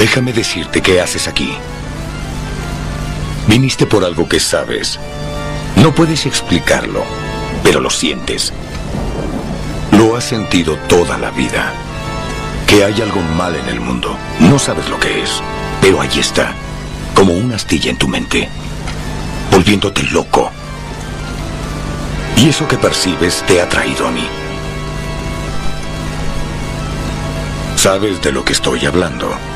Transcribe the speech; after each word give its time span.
Déjame 0.00 0.32
decirte 0.32 0.80
qué 0.80 0.98
haces 1.02 1.28
aquí. 1.28 1.52
Viniste 3.46 3.84
por 3.84 4.02
algo 4.02 4.26
que 4.26 4.40
sabes. 4.40 4.98
No 5.76 5.94
puedes 5.94 6.24
explicarlo, 6.24 7.04
pero 7.62 7.80
lo 7.80 7.90
sientes. 7.90 8.50
Lo 9.92 10.16
has 10.16 10.24
sentido 10.24 10.76
toda 10.88 11.18
la 11.18 11.30
vida. 11.30 11.74
Que 12.66 12.82
hay 12.82 13.02
algo 13.02 13.20
mal 13.36 13.54
en 13.54 13.68
el 13.68 13.78
mundo. 13.78 14.16
No 14.38 14.58
sabes 14.58 14.88
lo 14.88 14.98
que 14.98 15.22
es, 15.22 15.42
pero 15.82 16.00
ahí 16.00 16.18
está, 16.18 16.54
como 17.14 17.34
una 17.34 17.56
astilla 17.56 17.90
en 17.90 17.98
tu 17.98 18.08
mente, 18.08 18.48
volviéndote 19.52 20.02
loco. 20.04 20.50
Y 22.38 22.48
eso 22.48 22.66
que 22.66 22.78
percibes 22.78 23.44
te 23.46 23.60
ha 23.60 23.68
traído 23.68 24.08
a 24.08 24.10
mí. 24.10 24.26
¿Sabes 27.76 28.22
de 28.22 28.32
lo 28.32 28.46
que 28.46 28.54
estoy 28.54 28.86
hablando? 28.86 29.49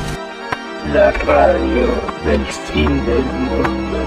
La 0.95 1.11
radio 1.11 1.87
del 2.23 2.45
fin 2.45 3.05
del 3.05 3.25
mundo. 3.25 3.99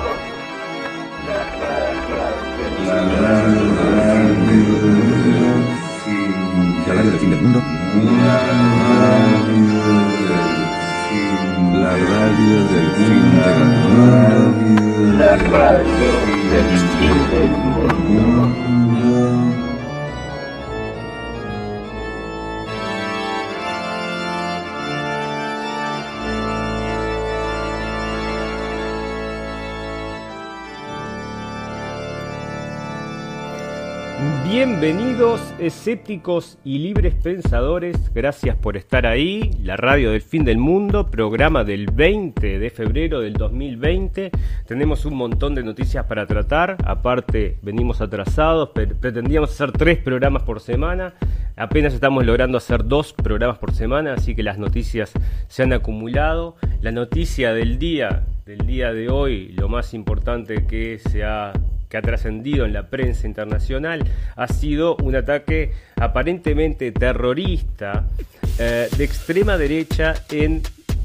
La 1.26 1.43
radio 1.43 2.25
del 6.97 7.19
fin 7.19 7.31
del 7.31 7.43
mundo. 7.43 7.60
La 11.75 11.93
radio 12.09 12.56
del 12.72 12.88
fin 12.97 13.25
del 13.43 13.60
mundo. 13.84 14.48
La 15.19 15.34
radio 15.37 16.10
del 16.53 16.71
fin 16.97 17.19
del 17.31 17.50
mundo. 17.50 18.67
Bienvenidos 34.58 35.54
escépticos 35.60 36.58
y 36.64 36.78
libres 36.78 37.14
pensadores, 37.14 38.12
gracias 38.12 38.56
por 38.56 38.76
estar 38.76 39.06
ahí, 39.06 39.52
la 39.62 39.76
radio 39.76 40.10
del 40.10 40.20
fin 40.20 40.44
del 40.44 40.58
mundo, 40.58 41.12
programa 41.12 41.62
del 41.62 41.86
20 41.86 42.58
de 42.58 42.70
febrero 42.70 43.20
del 43.20 43.34
2020, 43.34 44.32
tenemos 44.66 45.04
un 45.04 45.14
montón 45.14 45.54
de 45.54 45.62
noticias 45.62 46.06
para 46.06 46.26
tratar, 46.26 46.76
aparte 46.84 47.60
venimos 47.62 48.00
atrasados, 48.00 48.70
pre- 48.70 48.88
pretendíamos 48.88 49.50
hacer 49.50 49.70
tres 49.70 49.98
programas 49.98 50.42
por 50.42 50.58
semana, 50.58 51.14
apenas 51.54 51.94
estamos 51.94 52.26
logrando 52.26 52.58
hacer 52.58 52.84
dos 52.84 53.12
programas 53.12 53.58
por 53.58 53.72
semana, 53.72 54.14
así 54.14 54.34
que 54.34 54.42
las 54.42 54.58
noticias 54.58 55.12
se 55.47 55.62
han 55.62 55.72
acumulado, 55.72 56.56
la 56.80 56.91
noticia 56.91 57.54
del 57.54 57.78
día, 57.78 58.26
del 58.44 58.66
día 58.66 58.92
de 58.92 59.08
hoy, 59.08 59.52
lo 59.52 59.68
más 59.68 59.94
importante 59.94 60.66
que 60.66 60.98
se 60.98 61.22
ha 61.22 61.52
que 61.88 61.97
ha 61.97 62.03
trascendido 62.03 62.65
en 62.66 62.72
la 62.72 62.88
prensa 62.88 63.26
internacional 63.26 64.04
ha 64.37 64.49
sido 64.49 64.97
un 64.97 65.16
ataque 65.16 65.72
aparentemente 65.97 66.93
terrorista 66.93 68.06
eh, 68.59 68.88
de 68.97 69.04
extrema 69.04 69.56
derecha 69.56 70.15
en 70.31 70.62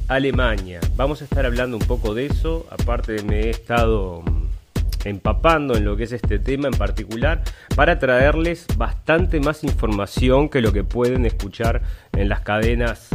Alemania. 0.08 0.80
Vamos 0.96 1.22
a 1.22 1.26
estar 1.26 1.46
hablando 1.46 1.78
un 1.78 1.86
poco 1.86 2.14
de 2.14 2.26
eso, 2.26 2.68
aparte 2.70 3.24
me 3.24 3.42
he 3.42 3.50
estado 3.50 4.22
mm, 4.22 5.08
empapando 5.08 5.76
en 5.76 5.86
lo 5.86 5.96
que 5.96 6.04
es 6.04 6.12
este 6.12 6.40
tema 6.40 6.68
en 6.68 6.74
particular 6.74 7.42
para 7.76 8.00
traerles 8.00 8.66
bastante 8.78 9.40
más 9.40 9.64
información 9.64 10.50
que 10.50 10.62
lo 10.62 10.74
que 10.74 10.84
pueden 10.84 11.26
escuchar 11.26 11.82
en 12.14 12.30
las 12.30 12.42
cadenas 12.42 13.10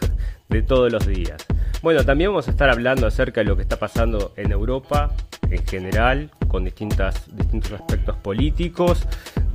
de 0.48 0.62
todos 0.62 0.92
los 0.92 1.06
días. 1.06 1.44
Bueno, 1.82 2.04
también 2.04 2.30
vamos 2.30 2.48
a 2.48 2.50
estar 2.50 2.70
hablando 2.70 3.06
acerca 3.06 3.40
de 3.40 3.46
lo 3.46 3.56
que 3.56 3.62
está 3.62 3.78
pasando 3.78 4.32
en 4.36 4.52
Europa 4.52 5.12
en 5.50 5.66
general, 5.66 6.30
con 6.54 6.62
distintas, 6.62 7.34
distintos 7.34 7.72
aspectos 7.72 8.14
políticos. 8.18 9.08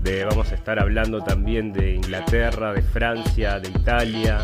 De, 0.04 0.25
vamos 0.25 0.51
a 0.51 0.56
estar 0.56 0.78
hablando 0.81 1.22
también 1.22 1.72
de 1.72 1.96
Inglaterra, 1.96 2.74
de 2.74 2.81
Francia, 2.81 3.57
de 3.57 3.69
Italia, 3.69 4.40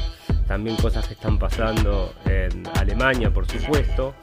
también 0.47 0.77
cosas 0.77 1.05
que 1.05 1.15
están 1.15 1.37
pasando 1.37 2.13
en 2.23 2.63
Alemania, 2.79 3.29
por 3.29 3.45
supuesto. 3.45 4.15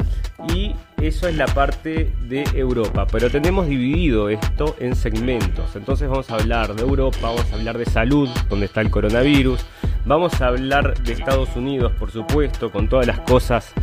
Y 0.49 0.75
eso 0.97 1.29
es 1.29 1.37
la 1.37 1.45
parte 1.45 2.11
de 2.23 2.45
Europa, 2.55 3.07
pero 3.07 3.29
tenemos 3.29 3.67
dividido 3.67 4.31
esto 4.31 4.77
en 4.81 4.97
segmentos. 4.97 5.77
Entonces 5.77 6.09
vamos 6.09 6.31
a 6.31 6.37
hablar 6.37 6.75
de 6.75 6.81
Europa, 6.81 7.19
vamos 7.21 7.53
a 7.53 7.57
hablar 7.57 7.77
de 7.77 7.85
salud, 7.85 8.31
donde 8.49 8.65
está 8.65 8.81
el 8.81 8.91
coronavirus, 8.91 9.61
vamos 10.07 10.41
a 10.41 10.47
hablar 10.47 10.99
de 11.03 11.13
Estados 11.13 11.55
Unidos, 11.55 11.93
por 11.99 12.11
supuesto, 12.11 12.73
con 12.73 12.89
todas 12.89 13.07
las 13.07 13.21
cosas 13.21 13.75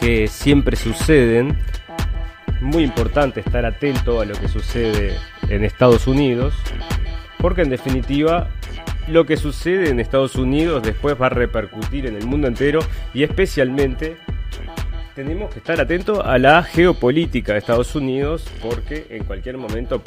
que 0.00 0.28
siempre 0.28 0.76
suceden. 0.76 1.58
Muy 2.60 2.82
importante 2.82 3.40
estar 3.40 3.64
atento 3.64 4.20
a 4.20 4.24
lo 4.24 4.34
que 4.34 4.48
sucede 4.48 5.16
en 5.48 5.64
Estados 5.64 6.06
Unidos, 6.06 6.54
porque 7.38 7.62
en 7.62 7.70
definitiva 7.70 8.48
lo 9.06 9.24
que 9.24 9.36
sucede 9.36 9.90
en 9.90 10.00
Estados 10.00 10.34
Unidos 10.34 10.82
después 10.82 11.20
va 11.20 11.26
a 11.26 11.30
repercutir 11.30 12.06
en 12.06 12.16
el 12.16 12.26
mundo 12.26 12.46
entero 12.46 12.80
y 13.14 13.22
especialmente 13.22 14.16
tenemos 15.14 15.52
que 15.52 15.58
estar 15.58 15.80
atentos 15.80 16.20
a 16.24 16.38
la 16.38 16.62
geopolítica 16.62 17.52
de 17.52 17.58
Estados 17.58 17.94
Unidos 17.94 18.44
porque 18.62 19.06
en 19.10 19.24
cualquier 19.24 19.56
momento 19.56 20.02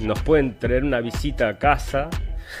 nos 0.00 0.22
pueden 0.22 0.58
traer 0.58 0.84
una 0.84 1.00
visita 1.00 1.48
a 1.48 1.58
casa. 1.58 2.08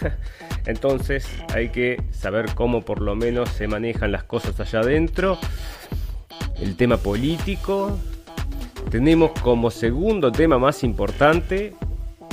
Entonces 0.66 1.28
hay 1.52 1.70
que 1.70 2.00
saber 2.12 2.54
cómo 2.54 2.82
por 2.82 3.00
lo 3.00 3.16
menos 3.16 3.48
se 3.48 3.66
manejan 3.66 4.12
las 4.12 4.24
cosas 4.24 4.60
allá 4.60 4.80
adentro. 4.80 5.38
El 6.60 6.76
tema 6.76 6.96
político. 6.96 7.98
Tenemos 8.90 9.32
como 9.42 9.70
segundo 9.70 10.30
tema 10.30 10.58
más 10.58 10.84
importante 10.84 11.74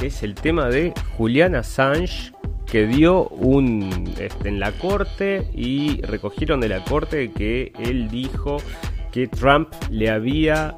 es 0.02 0.22
el 0.22 0.36
tema 0.36 0.68
de 0.68 0.94
Julian 1.18 1.56
Assange 1.56 2.32
que 2.66 2.86
dio 2.88 3.28
un 3.30 4.14
este, 4.20 4.50
en 4.50 4.60
la 4.60 4.72
corte 4.72 5.48
y 5.54 6.02
recogieron 6.02 6.60
de 6.60 6.70
la 6.70 6.84
corte 6.84 7.32
que 7.32 7.72
él 7.80 8.10
dijo 8.10 8.58
que 9.12 9.28
Trump 9.28 9.70
le 9.90 10.10
había 10.10 10.76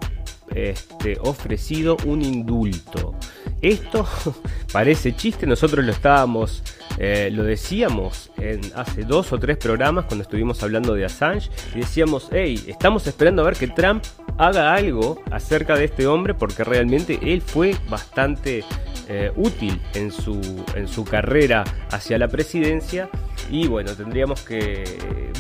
este, 0.54 1.18
ofrecido 1.22 1.98
un 2.06 2.22
indulto. 2.22 3.16
Esto 3.66 4.08
parece 4.72 5.16
chiste, 5.16 5.48
nosotros 5.48 5.84
lo 5.84 5.92
estábamos, 5.92 6.62
eh, 7.00 7.32
lo 7.32 7.44
decíamos 7.44 8.30
en 8.38 8.62
hace 8.76 9.06
dos 9.06 9.34
o 9.34 9.40
tres 9.40 9.58
programas 9.58 10.06
cuando 10.06 10.22
estuvimos 10.22 10.62
hablando 10.62 10.94
de 10.94 11.04
Assange 11.04 11.50
y 11.74 11.80
decíamos, 11.80 12.30
hey, 12.32 12.64
estamos 12.68 13.08
esperando 13.08 13.42
a 13.42 13.46
ver 13.46 13.56
que 13.56 13.68
Trump 13.68 14.04
haga 14.38 14.76
algo 14.76 15.20
acerca 15.32 15.76
de 15.76 15.86
este 15.86 16.06
hombre 16.06 16.36
porque 16.36 16.64
realmente 16.64 17.18
él 17.24 17.42
fue 17.42 17.76
bastante 17.90 18.64
eh, 19.08 19.32
útil 19.36 19.82
en 19.96 20.12
su, 20.12 20.40
en 20.76 20.88
su 20.88 21.04
carrera 21.04 21.64
hacia 21.90 22.20
la 22.20 22.28
presidencia 22.28 23.10
y 23.50 23.68
bueno, 23.68 23.96
tendríamos 23.96 24.42
que, 24.42 24.84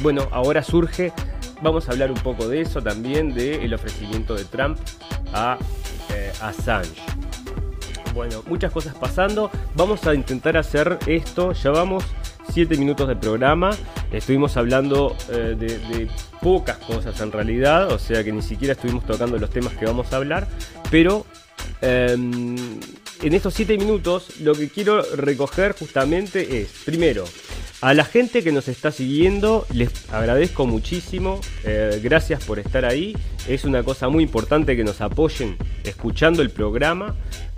bueno, 0.02 0.28
ahora 0.32 0.64
surge, 0.64 1.14
vamos 1.62 1.88
a 1.88 1.92
hablar 1.92 2.12
un 2.12 2.18
poco 2.22 2.48
de 2.48 2.62
eso 2.62 2.82
también, 2.82 3.36
del 3.36 3.72
ofrecimiento 3.72 4.34
de 4.34 4.46
Trump 4.46 4.80
a 5.32 5.60
eh, 6.12 6.32
Assange. 6.42 7.04
Bueno, 8.16 8.42
muchas 8.48 8.72
cosas 8.72 8.96
pasando, 8.96 9.52
vamos 9.76 10.08
a 10.08 10.16
intentar 10.16 10.56
hacer 10.56 11.00
esto, 11.06 11.52
ya 11.52 11.72
vamos 11.72 12.06
7 12.54 12.78
minutos 12.78 13.10
de 13.10 13.18
programa, 13.18 13.72
estuvimos 14.10 14.56
hablando 14.56 15.18
eh, 15.30 15.58
de, 15.60 16.08
pocas 16.42 16.78
cosas 16.78 17.20
en 17.20 17.34
realidad, 17.34 17.92
o 17.92 18.00
sea 18.00 18.24
que 18.24 18.32
ni 18.32 18.42
siquiera 18.42 18.72
estuvimos 18.72 19.06
tocando 19.06 19.38
los 19.38 19.50
temas 19.50 19.74
que 19.74 19.86
vamos 19.86 20.14
a 20.14 20.16
hablar, 20.16 20.48
pero 20.90 21.26
em, 21.82 22.56
en 23.22 23.34
estos 23.34 23.54
7 23.54 23.78
minutos 23.78 24.40
lo 24.40 24.56
que 24.56 24.70
quiero 24.70 25.02
recoger 25.18 25.74
justamente 25.74 26.62
es, 26.62 26.70
primero, 26.86 27.26
a 27.82 27.94
la 27.94 28.06
gente 28.06 28.44
que 28.44 28.54
nos 28.54 28.70
está 28.70 28.92
siguiendo, 28.92 29.66
les 29.74 30.10
agradezco 30.12 30.66
muchísimo, 30.66 31.42
eh, 31.66 32.00
gracias 32.02 32.46
por 32.46 32.60
estar 32.60 32.86
ahí, 32.86 33.16
es 33.48 33.66
una 33.66 33.84
cosa 33.84 34.08
muy 34.08 34.24
importante 34.24 34.78
que 34.78 34.86
nos 34.86 35.02
apoyen 35.02 35.58
escuchando 35.84 36.42
el 36.42 36.50
programa, 36.50 37.16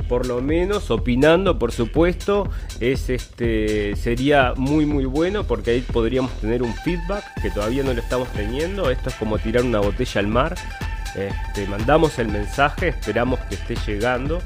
por 0.07 0.25
lo 0.25 0.41
menos 0.41 0.91
opinando, 0.91 1.59
por 1.59 1.71
supuesto, 1.71 2.49
es 2.79 3.09
este 3.09 3.95
sería 3.95 4.53
muy 4.55 4.85
muy 4.85 5.05
bueno 5.05 5.43
porque 5.43 5.71
ahí 5.71 5.81
podríamos 5.81 6.31
tener 6.39 6.63
un 6.63 6.73
feedback 6.73 7.23
que 7.41 7.51
todavía 7.51 7.83
no 7.83 7.93
lo 7.93 8.01
estamos 8.01 8.27
teniendo. 8.29 8.89
Esto 8.89 9.09
es 9.09 9.15
como 9.15 9.37
tirar 9.37 9.63
una 9.63 9.79
botella 9.79 10.19
al 10.19 10.27
mar. 10.27 10.55
Este, 11.15 11.65
mandamos 11.67 12.19
el 12.19 12.27
mensaje, 12.27 12.89
esperamos 12.89 13.39
que 13.41 13.55
esté 13.55 13.75
llegando. 13.87 14.41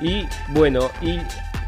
Y 0.00 0.26
bueno, 0.48 0.90
y 1.02 1.18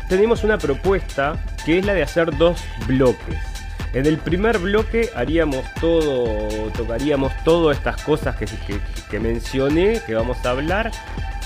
tenemos 0.08 0.44
una 0.44 0.58
propuesta 0.58 1.36
que 1.64 1.78
es 1.78 1.86
la 1.86 1.94
de 1.94 2.02
hacer 2.02 2.36
dos 2.36 2.62
bloques. 2.86 3.52
En 3.92 4.06
el 4.06 4.16
primer 4.16 4.58
bloque 4.58 5.10
haríamos 5.14 5.64
todo, 5.78 6.70
tocaríamos 6.76 7.32
todas 7.44 7.76
estas 7.76 8.00
cosas 8.02 8.36
que, 8.36 9.20
mencioné, 9.20 10.00
que 10.06 10.14
vamos 10.14 10.38
a 10.46 10.50
hablar, 10.50 10.90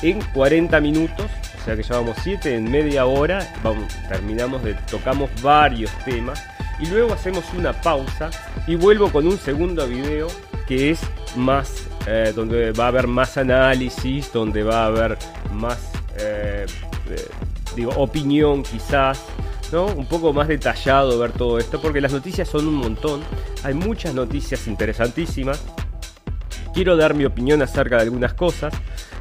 en 0.02 0.20
40 0.32 0.80
minutos, 0.80 1.26
sea 1.66 1.76
que 1.76 1.82
llevamos 1.82 2.16
7 2.22 2.54
en 2.54 2.70
media 2.70 3.06
hora, 3.06 3.52
vamos, 3.64 3.92
terminamos 4.08 4.62
de, 4.62 4.74
tocamos 4.88 5.28
varios 5.42 5.90
temas 6.04 6.40
y 6.78 6.86
luego 6.86 7.12
hacemos 7.12 7.44
una 7.58 7.72
pausa 7.72 8.30
y 8.68 8.76
vuelvo 8.76 9.10
con 9.10 9.26
un 9.26 9.36
segundo 9.36 9.84
video 9.88 10.28
que 10.68 10.92
es 10.92 11.00
más, 11.34 11.88
eh, 12.06 12.32
donde 12.36 12.70
va 12.70 12.84
a 12.84 12.88
haber 12.88 13.08
más 13.08 13.36
análisis, 13.36 14.32
donde 14.32 14.62
va 14.62 14.84
a 14.84 14.86
haber 14.86 15.18
más, 15.54 15.90
eh, 16.20 16.66
eh, 17.10 17.28
digo, 17.74 17.90
opinión 17.96 18.62
quizás, 18.62 19.24
¿no? 19.72 19.86
Un 19.86 20.06
poco 20.06 20.32
más 20.32 20.46
detallado 20.46 21.18
ver 21.18 21.32
todo 21.32 21.58
esto, 21.58 21.82
porque 21.82 22.00
las 22.00 22.12
noticias 22.12 22.48
son 22.48 22.68
un 22.68 22.74
montón, 22.74 23.22
hay 23.64 23.74
muchas 23.74 24.14
noticias 24.14 24.68
interesantísimas. 24.68 25.60
Quiero 26.76 26.94
dar 26.94 27.14
mi 27.14 27.24
opinión 27.24 27.62
acerca 27.62 27.96
de 27.96 28.02
algunas 28.02 28.34
cosas 28.34 28.74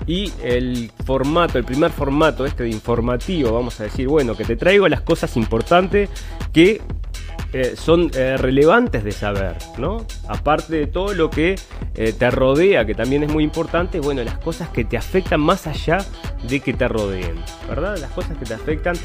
y 0.06 0.30
el 0.44 0.92
formato, 1.06 1.58
el 1.58 1.64
primer 1.64 1.90
formato 1.90 2.46
este 2.46 2.64
de 2.64 2.70
informativo, 2.70 3.54
vamos 3.54 3.80
a 3.80 3.84
decir, 3.84 4.10
bueno, 4.10 4.36
que 4.36 4.44
te 4.44 4.58
traigo 4.58 4.90
las 4.90 5.00
cosas 5.00 5.38
importantes 5.38 6.10
que 6.52 6.82
eh, 7.54 7.76
son 7.78 8.12
eh, 8.14 8.36
relevantes 8.36 9.06
de 9.06 9.14
saber, 9.14 9.56
¿no? 9.78 10.06
Aparte 10.28 10.76
de 10.76 10.88
todo 10.88 11.14
lo 11.14 11.30
que 11.30 11.56
eh, 11.94 12.12
te 12.12 12.30
rodea, 12.30 12.86
que 12.86 12.94
también 12.94 13.24
es 13.24 13.32
muy 13.32 13.46
importante, 13.46 14.02
bueno, 14.02 14.22
las 14.26 14.38
cosas 14.38 14.68
que 14.68 14.84
te 14.84 14.98
afectan 14.98 15.40
más 15.40 15.66
allá 15.66 16.00
de 16.50 16.60
que 16.60 16.74
te 16.74 16.90
rodeen, 16.90 17.38
¿verdad? 17.70 17.98
Las 18.00 18.12
cosas 18.12 18.38
que 18.38 18.44
te 18.44 18.54
afectan, 18.54 18.98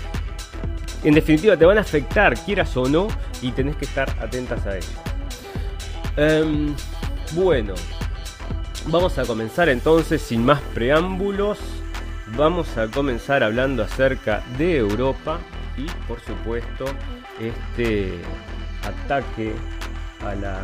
en 1.04 1.14
definitiva, 1.14 1.56
te 1.56 1.66
van 1.66 1.78
a 1.78 1.82
afectar, 1.82 2.34
quieras 2.34 2.76
o 2.76 2.88
no, 2.88 3.06
y 3.42 3.52
tenés 3.52 3.76
que 3.76 3.84
estar 3.84 4.10
atentas 4.20 4.66
a 4.66 4.76
ello. 4.76 4.88
Em, 6.16 6.74
bueno, 7.36 7.74
vamos 8.88 9.18
a 9.18 9.24
comenzar 9.24 9.68
entonces 9.68 10.22
sin 10.22 10.44
más 10.44 10.60
preámbulos. 10.74 11.58
Vamos 12.36 12.76
a 12.76 12.88
comenzar 12.88 13.42
hablando 13.42 13.82
acerca 13.82 14.44
de 14.56 14.76
Europa 14.76 15.40
y 15.76 15.86
por 16.06 16.20
supuesto 16.20 16.84
este 17.40 18.20
ataque 18.84 19.52
a 20.24 20.34
la... 20.34 20.62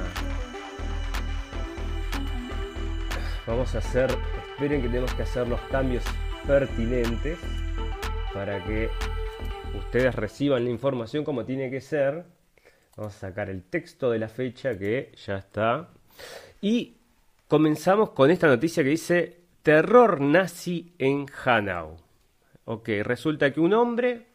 Vamos 3.46 3.74
a 3.74 3.78
hacer, 3.78 4.10
esperen 4.50 4.82
que 4.82 4.88
tenemos 4.88 5.14
que 5.14 5.22
hacer 5.22 5.48
los 5.48 5.60
cambios 5.62 6.04
pertinentes 6.46 7.38
para 8.32 8.64
que 8.64 8.90
ustedes 9.76 10.14
reciban 10.14 10.64
la 10.64 10.70
información 10.70 11.24
como 11.24 11.44
tiene 11.44 11.70
que 11.70 11.80
ser. 11.80 12.24
Vamos 12.96 13.14
a 13.16 13.18
sacar 13.18 13.50
el 13.50 13.62
texto 13.62 14.10
de 14.10 14.18
la 14.18 14.28
fecha 14.28 14.78
que 14.78 15.12
ya 15.24 15.38
está. 15.38 15.90
Y 16.60 16.96
comenzamos 17.48 18.10
con 18.10 18.30
esta 18.30 18.48
noticia 18.48 18.82
que 18.82 18.90
dice 18.90 19.40
terror 19.62 20.20
nazi 20.20 20.92
en 20.98 21.26
Hanau. 21.44 21.96
Ok, 22.64 22.88
resulta 23.02 23.52
que 23.52 23.60
un 23.60 23.74
hombre 23.74 24.26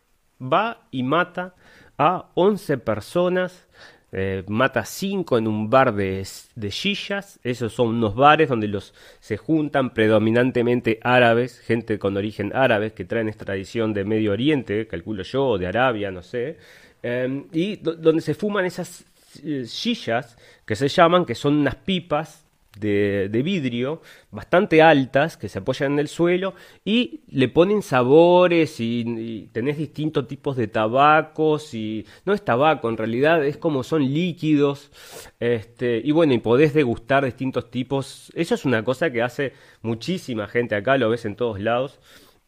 va 0.41 0.87
y 0.91 1.03
mata 1.03 1.55
a 1.97 2.31
11 2.35 2.77
personas, 2.77 3.67
eh, 4.13 4.43
mata 4.47 4.85
5 4.85 5.37
en 5.37 5.47
un 5.47 5.69
bar 5.69 5.93
de, 5.93 6.25
de 6.55 6.71
sillas, 6.71 7.39
esos 7.43 7.73
son 7.73 7.89
unos 7.89 8.15
bares 8.15 8.49
donde 8.49 8.67
los 8.67 8.93
se 9.19 9.37
juntan 9.37 9.93
predominantemente 9.93 10.99
árabes, 11.03 11.59
gente 11.59 11.99
con 11.99 12.15
origen 12.17 12.55
árabe 12.55 12.93
que 12.93 13.05
traen 13.05 13.29
esta 13.29 13.45
tradición 13.45 13.93
de 13.93 14.05
Medio 14.05 14.31
Oriente, 14.31 14.87
calculo 14.87 15.23
yo, 15.23 15.57
de 15.57 15.67
Arabia, 15.67 16.11
no 16.11 16.23
sé, 16.23 16.57
eh, 17.03 17.45
y 17.51 17.75
donde 17.77 18.21
se 18.21 18.33
fuman 18.33 18.65
esas 18.65 19.05
eh, 19.43 19.65
sillas 19.65 20.37
que 20.65 20.75
se 20.75 20.87
llaman, 20.87 21.25
que 21.25 21.35
son 21.35 21.55
unas 21.55 21.75
pipas 21.75 22.40
de, 22.79 23.41
vidrio 23.43 24.01
bastante 24.31 24.81
altas 24.81 25.35
que 25.35 25.49
se 25.49 25.59
apoyan 25.59 25.93
en 25.93 25.99
el 25.99 26.07
suelo 26.07 26.53
y 26.85 27.21
le 27.29 27.49
ponen 27.49 27.81
sabores 27.81 28.79
y, 28.79 29.49
tenés 29.51 29.77
distintos 29.77 30.27
tipos 30.27 30.55
de 30.55 30.67
tabacos 30.67 31.73
y 31.73 32.05
no 32.25 32.33
es 32.33 32.43
tabaco 32.43 32.89
en 32.89 32.97
realidad 32.97 33.45
es 33.45 33.57
como 33.57 33.83
son 33.83 34.03
líquidos 34.03 34.91
este 35.39 36.01
y 36.03 36.11
bueno 36.11 36.33
y 36.33 36.39
podés 36.39 36.73
degustar 36.73 37.25
distintos 37.25 37.69
tipos. 37.69 38.31
Eso 38.35 38.55
es 38.55 38.65
una 38.65 38.83
cosa 38.83 39.11
que 39.11 39.21
hace 39.21 39.53
muchísima 39.81 40.47
gente 40.47 40.75
acá 40.75 40.97
lo 40.97 41.09
ves 41.09 41.25
en 41.25 41.35
todos 41.35 41.59
lados. 41.59 41.99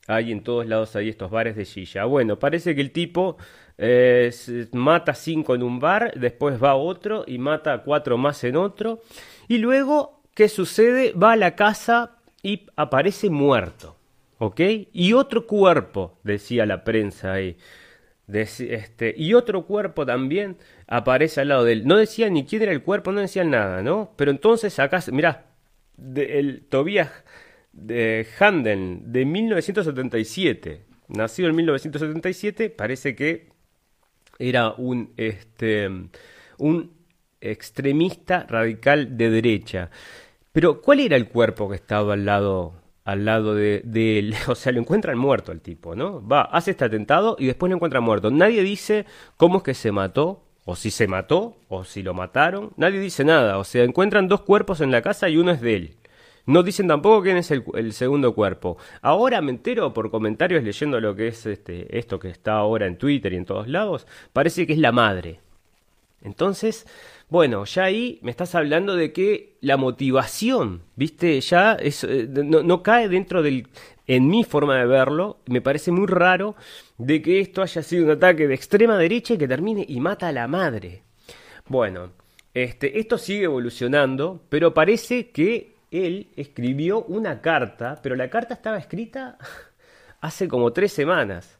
Hay 0.08 0.32
en 0.32 0.44
todos 0.44 0.66
lados 0.68 0.96
hay 0.96 1.10
estos 1.10 1.32
bares 1.32 1.56
de 1.56 1.66
silla. 1.66 2.06
Bueno 2.06 2.40
parece 2.40 2.76
que 2.76 2.82
el 2.82 2.92
tipo 2.92 3.38
eh, 3.78 4.32
mata 4.72 5.14
cinco 5.14 5.56
en 5.56 5.64
un 5.64 5.80
bar 5.80 6.14
después 6.16 6.62
va 6.62 6.72
a 6.72 6.76
otro 6.76 7.24
y 7.26 7.38
mata 7.40 7.84
cuatro 7.84 8.18
más 8.18 8.44
en 8.44 8.56
otro 8.56 9.02
y 9.54 9.60
luego, 9.60 10.24
¿qué 10.34 10.50
sucede? 10.50 11.14
Va 11.14 11.34
a 11.34 11.36
la 11.36 11.56
casa 11.56 12.18
y 12.42 12.66
aparece 12.76 13.30
muerto. 13.30 13.96
¿Ok? 14.40 14.60
Y 14.92 15.14
otro 15.14 15.46
cuerpo, 15.46 16.18
decía 16.24 16.66
la 16.66 16.84
prensa 16.84 17.34
ahí. 17.34 17.56
este, 18.28 19.14
y 19.16 19.36
otro 19.36 19.68
cuerpo 19.68 20.08
también 20.08 20.58
aparece 20.88 21.42
al 21.42 21.50
lado 21.50 21.66
de 21.66 21.74
él. 21.74 21.86
No 21.86 21.98
decía 21.98 22.32
ni 22.32 22.46
quién 22.46 22.64
era 22.64 22.72
el 22.72 22.82
cuerpo, 22.82 23.12
no 23.12 23.22
decían 23.22 23.52
nada, 23.52 23.84
¿no? 23.84 24.14
Pero 24.16 24.32
entonces 24.32 24.80
acá, 24.80 25.04
mirá, 25.12 25.46
de, 25.98 26.40
el 26.40 26.64
Tobias 26.64 27.12
de 27.74 28.26
Handel 28.40 29.02
de 29.06 29.24
1977, 29.24 30.82
nacido 31.10 31.50
en 31.50 31.56
1977, 31.58 32.72
parece 32.72 33.16
que 33.16 33.50
era 34.40 34.72
un, 34.72 35.14
este, 35.16 35.90
un 36.58 37.03
extremista 37.52 38.46
radical 38.48 39.18
de 39.18 39.30
derecha. 39.30 39.90
Pero, 40.52 40.82
¿cuál 40.82 41.00
era 41.00 41.16
el 41.16 41.28
cuerpo 41.28 41.70
que 41.70 41.76
estaba 41.76 42.14
al 42.14 42.26
lado, 42.26 42.74
al 43.06 43.26
lado 43.26 43.56
de, 43.56 43.84
él? 44.20 44.36
O 44.48 44.56
sea, 44.56 44.72
lo 44.72 44.80
encuentran 44.80 45.18
muerto 45.18 45.52
el 45.52 45.62
tipo, 45.62 45.96
¿no? 45.96 46.26
Va, 46.26 46.44
hace 46.44 46.72
este 46.72 46.86
atentado 46.86 47.36
y 47.40 47.48
después 47.48 47.70
lo 47.70 47.76
encuentran 47.76 48.04
muerto. 48.04 48.32
Nadie 48.32 48.64
dice 48.64 49.06
cómo 49.38 49.58
es 49.58 49.64
que 49.64 49.74
se 49.74 49.92
mató, 49.92 50.44
o 50.66 50.76
si 50.76 50.92
se 50.92 51.08
mató, 51.08 51.58
o 51.68 51.84
si 51.84 52.04
lo 52.04 52.14
mataron. 52.14 52.72
Nadie 52.78 53.00
dice 53.00 53.26
nada. 53.26 53.58
O 53.58 53.64
sea, 53.64 53.84
encuentran 53.84 54.28
dos 54.28 54.42
cuerpos 54.42 54.82
en 54.82 54.92
la 54.92 55.02
casa 55.02 55.28
y 55.30 55.38
uno 55.38 55.52
es 55.52 55.62
de 55.62 55.76
él. 55.76 55.98
No 56.46 56.62
dicen 56.62 56.88
tampoco 56.88 57.24
quién 57.24 57.38
es 57.38 57.52
el, 57.52 57.64
el, 57.74 57.94
segundo 57.94 58.36
cuerpo. 58.36 58.78
Ahora 59.02 59.42
me 59.42 59.52
entero 59.52 59.94
por 59.94 60.12
comentarios 60.12 60.64
leyendo 60.64 61.00
lo 61.00 61.16
que 61.16 61.28
es 61.30 61.46
este, 61.46 61.98
esto 61.98 62.20
que 62.20 62.30
está 62.30 62.54
ahora 62.54 62.86
en 62.86 62.98
Twitter 62.98 63.34
y 63.34 63.38
en 63.38 63.46
todos 63.46 63.68
lados. 63.68 64.08
Parece 64.34 64.68
que 64.68 64.74
es 64.74 64.80
la 64.80 64.92
madre. 64.92 65.40
Entonces, 66.24 66.88
bueno, 67.30 67.66
ya 67.66 67.84
ahí 67.84 68.20
me 68.22 68.32
estás 68.32 68.56
hablando 68.56 68.96
de 68.96 69.12
que 69.12 69.58
la 69.60 69.76
motivación, 69.76 70.84
viste, 70.96 71.40
ya 71.42 71.78
eh, 71.80 72.28
no, 72.30 72.64
no, 72.64 72.82
cae 72.82 73.10
dentro 73.10 73.44
del, 73.44 73.68
en 74.08 74.28
mi 74.28 74.46
forma 74.46 74.78
de 74.78 74.86
verlo, 74.86 75.40
me 75.48 75.60
parece 75.60 75.92
muy 75.92 76.08
raro 76.08 76.56
de 76.98 77.22
que 77.22 77.42
esto 77.42 77.62
haya 77.62 77.84
sido 77.84 78.06
un 78.06 78.12
ataque 78.12 78.48
de 78.48 78.56
extrema 78.56 78.98
derecha 78.98 79.34
y 79.34 79.38
que 79.38 79.48
termine 79.50 79.86
y 79.88 80.00
mata 80.00 80.30
a 80.30 80.32
la 80.32 80.48
madre. 80.48 81.04
Bueno, 81.68 82.12
este, 82.54 83.00
esto 83.00 83.18
sigue 83.18 83.44
evolucionando, 83.44 84.46
pero 84.48 84.74
parece 84.74 85.30
que 85.32 85.76
él 85.92 86.30
escribió 86.38 87.04
una 87.04 87.42
carta, 87.42 88.00
pero 88.02 88.16
la 88.16 88.30
carta 88.30 88.54
estaba 88.54 88.78
escrita 88.78 89.38
hace 90.22 90.48
como 90.48 90.72
tres 90.72 90.94
semanas. 90.94 91.60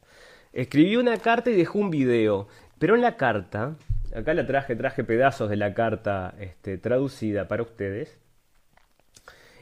Escribió 0.54 1.00
una 1.00 1.18
carta 1.18 1.50
y 1.50 1.54
dejó 1.54 1.80
un 1.80 1.90
video, 1.90 2.48
pero 2.78 2.94
en 2.94 3.02
la 3.02 3.16
carta 3.16 3.76
Acá 4.14 4.32
la 4.32 4.46
traje, 4.46 4.76
traje 4.76 5.02
pedazos 5.02 5.50
de 5.50 5.56
la 5.56 5.74
carta 5.74 6.34
este, 6.38 6.78
traducida 6.78 7.48
para 7.48 7.64
ustedes. 7.64 8.16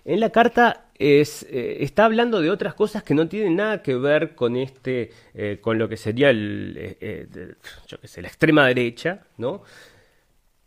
En 0.05 0.21
la 0.21 0.31
carta 0.31 0.91
es, 0.99 1.45
eh, 1.45 1.79
está 1.81 2.05
hablando 2.05 2.41
de 2.41 2.51
otras 2.51 2.75
cosas 2.75 3.03
que 3.03 3.15
no 3.15 3.29
tienen 3.29 3.57
nada 3.57 3.83
que 3.83 3.95
ver 3.95 4.35
con 4.35 4.57
este, 4.57 5.11
eh, 5.33 5.59
con 5.61 5.79
lo 5.79 5.89
que 5.89 5.97
sería 5.97 6.29
el, 6.31 6.75
eh, 6.77 7.55
qué 8.01 8.09
sé, 8.09 8.21
la 8.21 8.29
extrema 8.29 8.67
derecha, 8.67 9.23
¿no? 9.39 9.63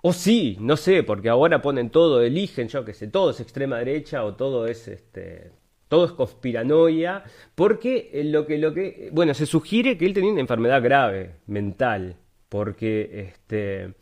O 0.02 0.14
sí, 0.14 0.58
no 0.60 0.78
sé, 0.78 1.04
porque 1.04 1.30
ahora 1.30 1.62
ponen 1.62 1.90
todo, 1.90 2.22
eligen, 2.22 2.68
yo 2.70 2.86
qué 2.86 2.94
sé, 2.94 3.08
todo 3.08 3.32
es 3.32 3.40
extrema 3.40 3.78
derecha 3.80 4.24
o 4.24 4.36
todo 4.36 4.68
es 4.68 4.88
este, 4.88 5.52
todo 5.90 6.06
es 6.06 6.12
conspiranoia, 6.14 7.24
porque 7.56 8.10
lo 8.26 8.46
que, 8.48 8.58
lo 8.58 8.74
que, 8.74 9.10
bueno, 9.12 9.34
se 9.34 9.46
sugiere 9.46 9.98
que 9.98 10.06
él 10.06 10.14
tenía 10.14 10.32
una 10.32 10.42
enfermedad 10.42 10.82
grave, 10.82 11.36
mental, 11.48 12.18
porque 12.56 13.28
este 13.28 13.94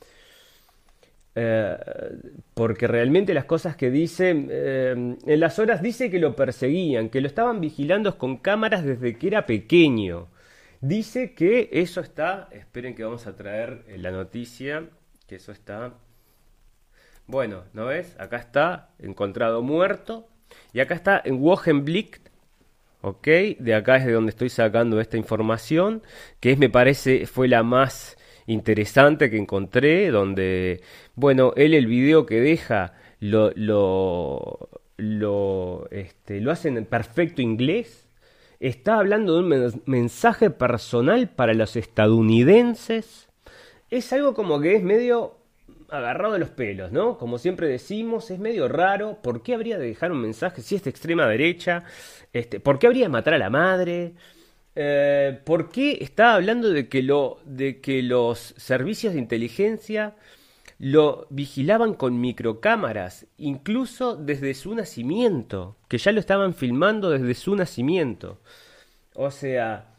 eh, 1.34 1.78
porque 2.54 2.86
realmente 2.86 3.34
las 3.34 3.46
cosas 3.46 3.76
que 3.76 3.90
dice, 3.90 4.46
eh, 4.48 4.92
en 5.26 5.40
las 5.40 5.58
horas 5.58 5.82
dice 5.82 6.12
que 6.12 6.20
lo 6.20 6.36
perseguían, 6.36 7.10
que 7.10 7.20
lo 7.20 7.26
estaban 7.26 7.60
vigilando 7.60 8.16
con 8.20 8.38
cámaras 8.38 8.86
desde 8.86 9.18
que 9.18 9.28
era 9.28 9.48
pequeño. 9.48 10.28
Dice 10.82 11.34
que 11.34 11.70
eso 11.72 12.02
está, 12.02 12.48
esperen 12.52 12.94
que 12.94 13.04
vamos 13.04 13.26
a 13.26 13.36
traer 13.36 13.86
la 13.98 14.12
noticia, 14.12 14.88
que 15.28 15.38
eso 15.38 15.52
está, 15.52 15.96
bueno, 17.26 17.64
¿no 17.74 17.88
ves? 17.88 18.16
Acá 18.20 18.38
está, 18.38 18.90
encontrado 19.00 19.64
muerto, 19.64 20.28
y 20.74 20.80
acá 20.80 20.94
está 20.94 21.20
en 21.26 21.42
Wochenblick, 21.42 22.22
¿ok? 23.02 23.28
De 23.58 23.74
acá 23.74 23.96
es 23.96 24.06
de 24.06 24.12
donde 24.12 24.30
estoy 24.30 24.50
sacando 24.50 25.00
esta 25.02 25.18
información, 25.18 26.04
que 26.40 26.52
es, 26.52 26.60
me 26.60 26.70
parece, 26.70 27.26
fue 27.26 27.48
la 27.48 27.64
más 27.64 28.18
interesante 28.48 29.30
que 29.30 29.38
encontré, 29.38 30.10
donde, 30.12 30.82
bueno, 31.16 31.54
él 31.56 31.74
el 31.74 31.88
video 31.88 32.26
que 32.26 32.42
deja 32.42 32.94
lo, 33.20 33.52
lo, 33.56 34.70
lo, 34.98 35.88
este, 35.92 36.42
lo 36.42 36.52
hace 36.52 36.70
en 36.70 36.86
perfecto 36.86 37.42
inglés, 37.42 38.08
está 38.60 38.98
hablando 39.00 39.34
de 39.34 39.40
un 39.40 39.82
mensaje 39.86 40.50
personal 40.50 41.30
para 41.30 41.54
los 41.54 41.76
estadounidenses, 41.76 43.30
es 43.90 44.12
algo 44.14 44.34
como 44.34 44.60
que 44.60 44.76
es 44.76 44.84
medio 44.84 45.38
agarrado 45.90 46.34
de 46.34 46.40
los 46.40 46.50
pelos, 46.50 46.92
¿no? 46.92 47.18
Como 47.18 47.38
siempre 47.38 47.68
decimos, 47.68 48.32
es 48.32 48.40
medio 48.40 48.68
raro. 48.68 49.20
¿Por 49.22 49.44
qué 49.44 49.54
habría 49.54 49.78
de 49.78 49.88
dejar 49.88 50.12
un 50.12 50.22
mensaje 50.22 50.62
si 50.62 50.76
es 50.76 50.84
de 50.84 50.90
extrema 50.90 51.28
derecha? 51.28 51.84
Este, 52.34 52.60
¿Por 52.60 52.80
qué 52.80 52.88
habría 52.88 53.06
de 53.06 53.10
matar 53.10 53.36
a 53.36 53.38
la 53.38 53.52
madre? 53.52 54.16
Eh, 54.76 55.40
¿Por 55.44 55.70
qué 55.70 56.00
está 56.02 56.34
hablando 56.34 56.70
de 56.70 56.90
que, 56.90 58.02
los 58.04 58.40
servicios 58.58 59.14
de 59.14 59.20
inteligencia 59.20 60.16
lo 60.80 61.28
vigilaban 61.30 61.94
con 61.94 62.20
microcámaras, 62.20 63.28
incluso 63.38 64.16
desde 64.16 64.54
su 64.54 64.74
nacimiento, 64.74 65.78
que 65.88 65.98
ya 65.98 66.12
lo 66.12 66.20
estaban 66.20 66.54
filmando 66.54 67.10
desde 67.12 67.34
su 67.36 67.56
nacimiento? 67.56 68.40
O 69.14 69.30
sea, 69.30 69.94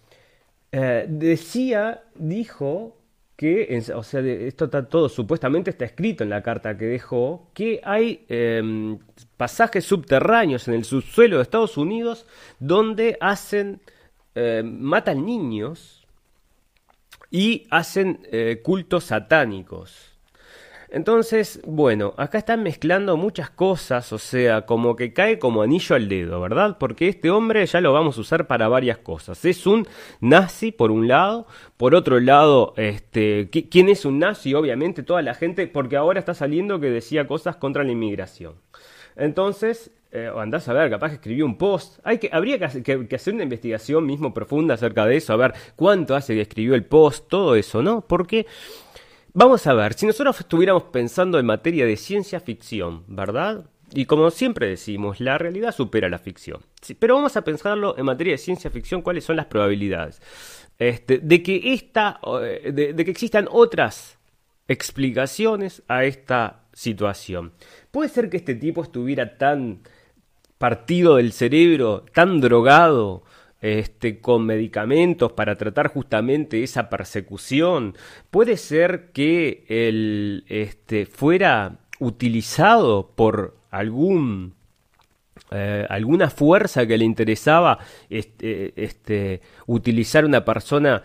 eh, 0.73 1.07
decía, 1.09 2.03
dijo 2.17 2.97
que, 3.37 3.83
o 3.95 4.03
sea, 4.03 4.21
esto 4.21 4.67
está 4.67 4.89
todo, 4.89 5.09
supuestamente 5.09 5.71
está 5.71 5.85
escrito 5.85 6.25
en 6.25 6.31
la 6.31 6.43
carta 6.43 6.77
que 6.77 6.87
dejó, 6.87 7.49
que 7.55 7.81
hay 7.85 8.25
em, 8.29 8.99
pasajes 9.37 9.85
subterráneos 9.85 10.69
en 10.69 10.75
el 10.75 10.85
subsuelo 10.85 11.37
de 11.37 11.43
Estados 11.43 11.77
Unidos 11.77 12.27
donde 12.59 13.17
hacen 13.21 13.81
eh, 14.35 14.63
matan 14.65 15.25
niños 15.25 16.07
y 17.31 17.67
hacen 17.71 18.21
eh, 18.31 18.61
cultos 18.63 19.05
satánicos. 19.05 20.15
Entonces, 20.95 21.61
bueno, 21.67 22.15
acá 22.17 22.39
están 22.39 22.63
mezclando 22.63 23.17
muchas 23.17 23.51
cosas, 23.51 24.13
o 24.13 24.19
sea, 24.19 24.65
como 24.65 24.95
que 24.95 25.13
cae 25.13 25.41
como 25.41 25.63
anillo 25.63 25.97
al 25.97 26.09
dedo, 26.09 26.41
¿verdad? 26.41 26.77
Porque 26.79 27.09
este 27.09 27.31
hombre 27.31 27.67
ya 27.67 27.81
lo 27.81 27.93
vamos 27.93 28.17
a 28.17 28.21
usar 28.21 28.47
para 28.47 28.69
varias 28.69 28.99
cosas. 28.99 29.45
Es 29.45 29.67
un 29.67 29.89
nazi, 30.21 30.71
por 30.71 30.93
un 30.93 31.09
lado, 31.09 31.49
por 31.77 31.97
otro 31.97 32.21
lado, 32.21 32.75
este, 32.77 33.51
¿quién 33.51 33.89
es 33.89 34.05
un 34.05 34.21
nazi? 34.21 34.55
Obviamente 34.55 35.03
toda 35.03 35.21
la 35.23 35.35
gente, 35.35 35.67
porque 35.67 35.97
ahora 35.97 36.21
está 36.21 36.33
saliendo 36.33 36.79
que 36.79 36.91
decía 36.91 37.27
cosas 37.27 37.57
contra 37.57 37.83
la 37.83 37.91
inmigración. 37.91 38.55
Entonces, 39.17 39.91
eh, 40.15 40.31
andás 40.37 40.69
a 40.69 40.73
ver, 40.73 40.89
capaz 40.91 41.09
que 41.09 41.15
escribió 41.17 41.45
un 41.45 41.59
post. 41.59 41.99
Hay 42.05 42.19
que, 42.19 42.31
habría 42.33 42.57
que, 42.57 43.15
hacer 43.17 43.35
una 43.35 43.43
investigación 43.43 44.07
mismo 44.07 44.33
profunda 44.33 44.75
acerca 44.75 45.07
de 45.07 45.17
eso, 45.17 45.33
a 45.33 45.37
ver 45.37 45.55
cuánto 45.75 46.15
hace 46.15 46.35
que 46.35 46.43
escribió 46.43 46.77
el 46.77 46.85
post, 46.85 47.27
todo 47.29 47.57
eso, 47.57 47.83
¿no? 47.83 48.03
Porque, 48.03 48.47
vamos 49.33 49.67
a 49.67 49.75
ver, 49.75 49.95
si 49.95 50.07
nosotros 50.07 50.39
estuviéramos 50.39 50.85
pensando 50.85 51.41
en 51.41 51.47
materia 51.47 51.85
de 51.85 51.97
ciencia 51.97 52.39
ficción, 52.39 53.03
¿verdad? 53.09 53.65
Y 53.93 54.05
como 54.07 54.31
siempre 54.31 54.69
decimos, 54.69 55.19
la 55.21 55.37
realidad 55.37 55.75
supera 55.75 56.09
la 56.09 56.21
ficción. 56.21 56.61
pero 57.01 57.17
vamos 57.17 57.37
a 57.37 57.43
pensarlo 57.43 57.99
en 57.99 58.05
materia 58.05 58.35
de 58.35 58.39
ciencia 58.39 58.71
ficción, 58.71 59.03
cuáles 59.03 59.25
son 59.25 59.35
las 59.35 59.47
probabilidades 59.47 60.23
este, 60.79 61.19
de, 61.19 61.43
que 61.43 61.73
esta, 61.75 62.21
eh, 62.41 62.73
de 62.73 63.05
que 63.05 63.11
existan 63.11 63.49
otras 63.51 64.17
explicaciones 64.69 65.83
a 65.89 66.05
esta 66.05 66.63
situación. 66.73 67.53
Puede 67.91 68.09
ser 68.09 68.31
que 68.31 68.37
este 68.37 68.55
tipo 68.55 68.83
estuviera 68.83 69.37
tan 69.37 69.81
partido 70.59 71.17
del 71.17 71.33
cerebro, 71.33 72.05
tan 72.13 72.41
drogado, 72.41 73.23
este, 73.61 74.21
con 74.21 74.45
medicamentos 74.45 75.33
para 75.33 75.57
tratar 75.57 75.89
justamente 75.89 76.63
esa 76.63 76.91
persecución. 76.91 77.97
Puede 78.31 78.59
ser 78.59 79.11
que 79.13 79.65
él 79.69 80.45
este, 80.49 81.07
fuera 81.07 81.79
utilizado 81.99 83.13
por 83.17 83.57
algún 83.71 84.55
eh, 85.51 85.87
alguna 85.89 86.31
fuerza 86.31 86.87
que 86.87 86.99
le 86.99 87.05
interesaba 87.05 87.79
este, 88.11 88.73
este, 88.77 89.41
utilizar 89.67 90.25
una 90.25 90.45
persona 90.45 91.03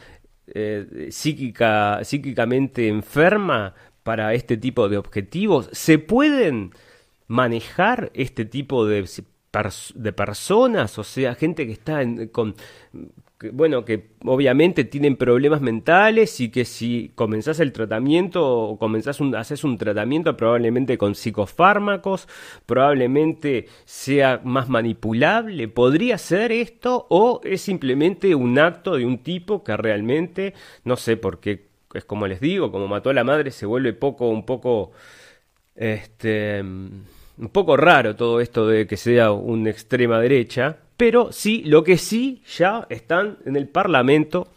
eh, 0.47 1.07
psíquica, 1.11 1.99
psíquicamente 2.03 2.87
enferma 2.87 3.73
para 4.03 4.33
este 4.33 4.57
tipo 4.57 4.89
de 4.89 4.97
objetivos. 4.97 5.69
Se 5.71 5.97
pueden 5.97 6.71
manejar 7.27 8.11
este 8.13 8.43
tipo 8.43 8.85
de 8.85 9.07
de 9.95 10.13
personas, 10.13 10.97
o 10.99 11.03
sea, 11.03 11.33
gente 11.35 11.65
que 11.65 11.73
está 11.73 12.01
con, 12.31 12.55
bueno, 13.51 13.85
que 13.85 14.09
obviamente 14.25 14.83
tienen 14.83 15.15
problemas 15.15 15.61
mentales 15.61 16.39
y 16.41 16.49
que 16.49 16.65
si 16.65 17.11
comenzás 17.15 17.59
el 17.59 17.71
tratamiento 17.71 18.45
o 18.45 18.77
comenzás 18.77 19.21
un, 19.21 19.35
haces 19.35 19.63
un 19.63 19.77
tratamiento 19.77 20.35
probablemente 20.35 20.97
con 20.97 21.15
psicofármacos, 21.15 22.27
probablemente 22.65 23.67
sea 23.85 24.41
más 24.43 24.69
manipulable, 24.69 25.67
podría 25.67 26.17
ser 26.17 26.51
esto 26.51 27.07
o 27.09 27.39
es 27.43 27.61
simplemente 27.61 28.35
un 28.35 28.59
acto 28.59 28.97
de 28.97 29.05
un 29.05 29.19
tipo 29.19 29.63
que 29.63 29.77
realmente, 29.77 30.53
no 30.83 30.97
sé, 30.97 31.17
porque 31.17 31.69
es 31.93 32.05
como 32.05 32.27
les 32.27 32.41
digo, 32.41 32.71
como 32.71 32.87
mató 32.87 33.09
a 33.09 33.13
la 33.13 33.23
madre 33.23 33.51
se 33.51 33.65
vuelve 33.65 33.93
poco, 33.93 34.29
un 34.29 34.45
poco, 34.45 34.91
este 35.75 36.63
un 37.39 37.49
poco 37.49 37.77
raro 37.77 38.15
todo 38.15 38.41
esto 38.41 38.67
de 38.67 38.85
que 38.85 38.97
sea 38.97 39.31
una 39.31 39.69
extrema 39.69 40.19
derecha, 40.19 40.77
pero 40.97 41.31
sí, 41.31 41.63
lo 41.65 41.83
que 41.83 41.97
sí 41.97 42.43
ya 42.57 42.85
están 42.89 43.37
en 43.45 43.55
el 43.55 43.67
Parlamento 43.67 44.49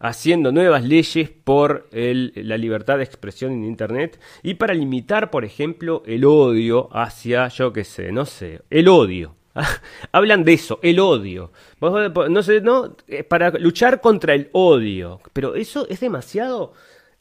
haciendo 0.00 0.52
nuevas 0.52 0.84
leyes 0.84 1.30
por 1.30 1.88
la 1.92 2.58
libertad 2.58 2.98
de 2.98 3.04
expresión 3.04 3.52
en 3.52 3.64
Internet 3.64 4.20
y 4.42 4.54
para 4.54 4.74
limitar, 4.74 5.30
por 5.30 5.44
ejemplo, 5.44 6.02
el 6.06 6.24
odio 6.24 6.88
hacia, 6.92 7.48
yo 7.48 7.72
qué 7.72 7.84
sé, 7.84 8.12
no 8.12 8.26
sé, 8.26 8.60
el 8.70 8.88
odio. 8.88 9.36
Hablan 10.12 10.44
de 10.44 10.54
eso, 10.54 10.80
el 10.82 10.98
odio. 10.98 11.52
No 11.80 12.42
sé, 12.42 12.60
no, 12.60 12.96
para 13.28 13.50
luchar 13.50 14.00
contra 14.00 14.34
el 14.34 14.48
odio. 14.52 15.20
Pero 15.32 15.54
eso 15.54 15.86
es 15.88 16.00
demasiado 16.00 16.72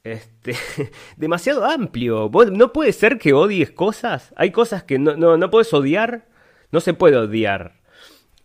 este, 0.04 0.56
demasiado 1.18 1.66
amplio. 1.66 2.30
No 2.52 2.74
puede 2.74 2.94
ser 2.94 3.18
que 3.18 3.34
odies 3.34 3.72
cosas. 3.72 4.34
Hay 4.36 4.52
cosas 4.52 4.84
que 4.84 5.00
no, 5.00 5.16
no, 5.16 5.38
no 5.38 5.50
puedes 5.50 5.74
odiar. 5.74 6.26
No 6.72 6.80
se 6.80 6.94
puede 6.94 7.18
odiar. 7.18 7.76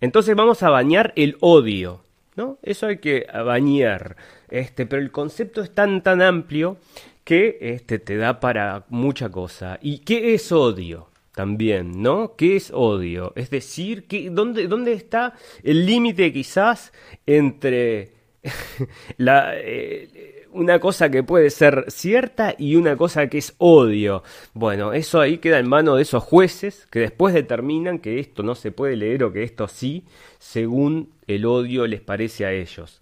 Entonces 0.00 0.37
vamos 0.37 0.62
a 0.62 0.71
bañar 0.71 1.12
el 1.17 1.37
odio. 1.41 2.05
¿no? 2.37 2.59
Eso 2.62 2.87
hay 2.87 2.99
que 2.99 3.27
bañar. 3.45 4.17
Este, 4.49 4.87
pero 4.87 5.03
el 5.03 5.11
concepto 5.11 5.61
es 5.61 5.75
tan 5.75 6.03
tan 6.03 6.23
amplio 6.23 6.79
que 7.25 7.59
este, 7.61 7.99
te 7.99 8.17
da 8.17 8.41
para 8.41 8.85
mucha 8.88 9.29
cosa. 9.31 9.79
¿Y 9.83 9.99
qué 9.99 10.35
es 10.35 10.53
odio? 10.53 11.09
También, 11.35 12.03
¿no? 12.03 12.35
¿Qué 12.37 12.57
es 12.57 12.73
odio? 12.73 13.33
Es 13.37 13.50
decir, 13.50 14.07
que, 14.07 14.31
¿dónde, 14.31 14.67
¿dónde 14.67 14.93
está 14.93 15.35
el 15.62 15.87
límite 15.87 16.33
quizás 16.33 16.93
entre 17.27 18.12
la, 19.19 19.53
eh, 19.55 20.38
una 20.59 20.81
cosa 20.81 21.11
que 21.11 21.23
puede 21.23 21.50
ser 21.50 21.85
cierta 21.88 22.55
y 22.59 22.77
una 22.77 22.97
cosa 22.97 23.29
que 23.29 23.38
es 23.38 23.55
odio. 23.59 24.23
Bueno, 24.55 24.93
eso 24.93 25.21
ahí 25.21 25.38
queda 25.38 25.59
en 25.59 25.69
mano 25.69 25.97
de 25.97 26.03
esos 26.03 26.23
jueces 26.23 26.87
que 26.91 26.99
después 27.00 27.33
determinan 27.33 28.00
que 28.00 28.19
esto 28.19 28.43
no 28.43 28.55
se 28.55 28.73
puede 28.73 28.97
leer 28.97 29.23
o 29.25 29.33
que 29.33 29.45
esto 29.45 29.69
sí, 29.69 30.05
según 30.38 31.11
el 31.27 31.47
odio 31.47 31.87
les 31.87 32.00
parece 32.00 32.45
a 32.45 32.53
ellos. 32.53 33.00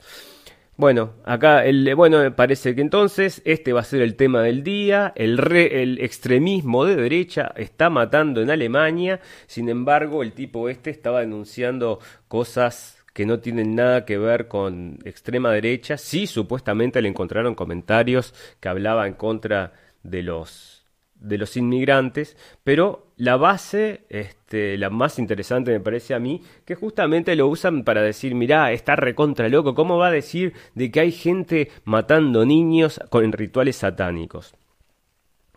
Bueno, 0.79 1.15
acá 1.25 1.65
el, 1.65 1.95
bueno, 1.95 2.37
parece 2.37 2.75
que 2.75 2.83
entonces 2.83 3.41
este 3.47 3.73
va 3.73 3.81
a 3.81 3.85
ser 3.85 4.03
el 4.03 4.15
tema 4.15 4.43
del 4.43 4.63
día. 4.63 5.15
El, 5.17 5.41
el 5.51 5.99
extremismo 6.01 6.85
de 6.85 6.97
derecha 6.97 7.55
está 7.57 7.89
matando 7.89 8.43
en 8.43 8.51
Alemania. 8.51 9.21
Sin 9.47 9.71
embargo, 9.71 10.23
el 10.23 10.33
tipo 10.33 10.69
este 10.69 10.91
estaba 10.91 11.21
denunciando 11.21 11.99
cosas 12.29 12.96
que 13.17 13.25
no 13.25 13.41
tienen 13.41 13.75
nada 13.75 14.05
que 14.05 14.19
ver 14.19 14.47
con 14.47 14.99
extrema 15.07 15.51
derecha. 15.51 15.97
Sí, 15.97 16.27
supuestamente 16.27 17.01
le 17.01 17.09
encontraron 17.09 17.55
comentarios 17.55 18.35
que 18.61 18.69
hablaban 18.69 19.07
en 19.07 19.15
contra 19.15 19.73
de 20.03 20.23
los 20.23 20.85
de 21.15 21.39
los 21.39 21.57
inmigrantes, 21.57 22.37
pero 22.63 23.07
la 23.17 23.39
base, 23.39 24.03
este, 24.11 24.77
la 24.77 24.91
más 24.91 25.19
interesante 25.19 25.71
me 25.71 25.81
parece 25.81 26.13
a 26.13 26.19
mí, 26.19 26.43
que 26.67 26.75
justamente 26.75 27.35
lo 27.37 27.49
usan 27.49 27.85
para 27.85 28.03
decir, 28.03 28.35
mirá, 28.35 28.71
está 28.73 28.97
recontra 28.97 29.49
loco, 29.49 29.75
¿cómo 29.75 29.97
va 29.97 30.09
a 30.09 30.11
decir 30.11 30.53
de 30.75 30.91
que 30.91 31.01
hay 31.01 31.11
gente 31.11 31.71
matando 31.85 32.45
niños 32.45 33.01
con 33.09 33.33
rituales 33.33 33.77
satánicos? 33.77 34.55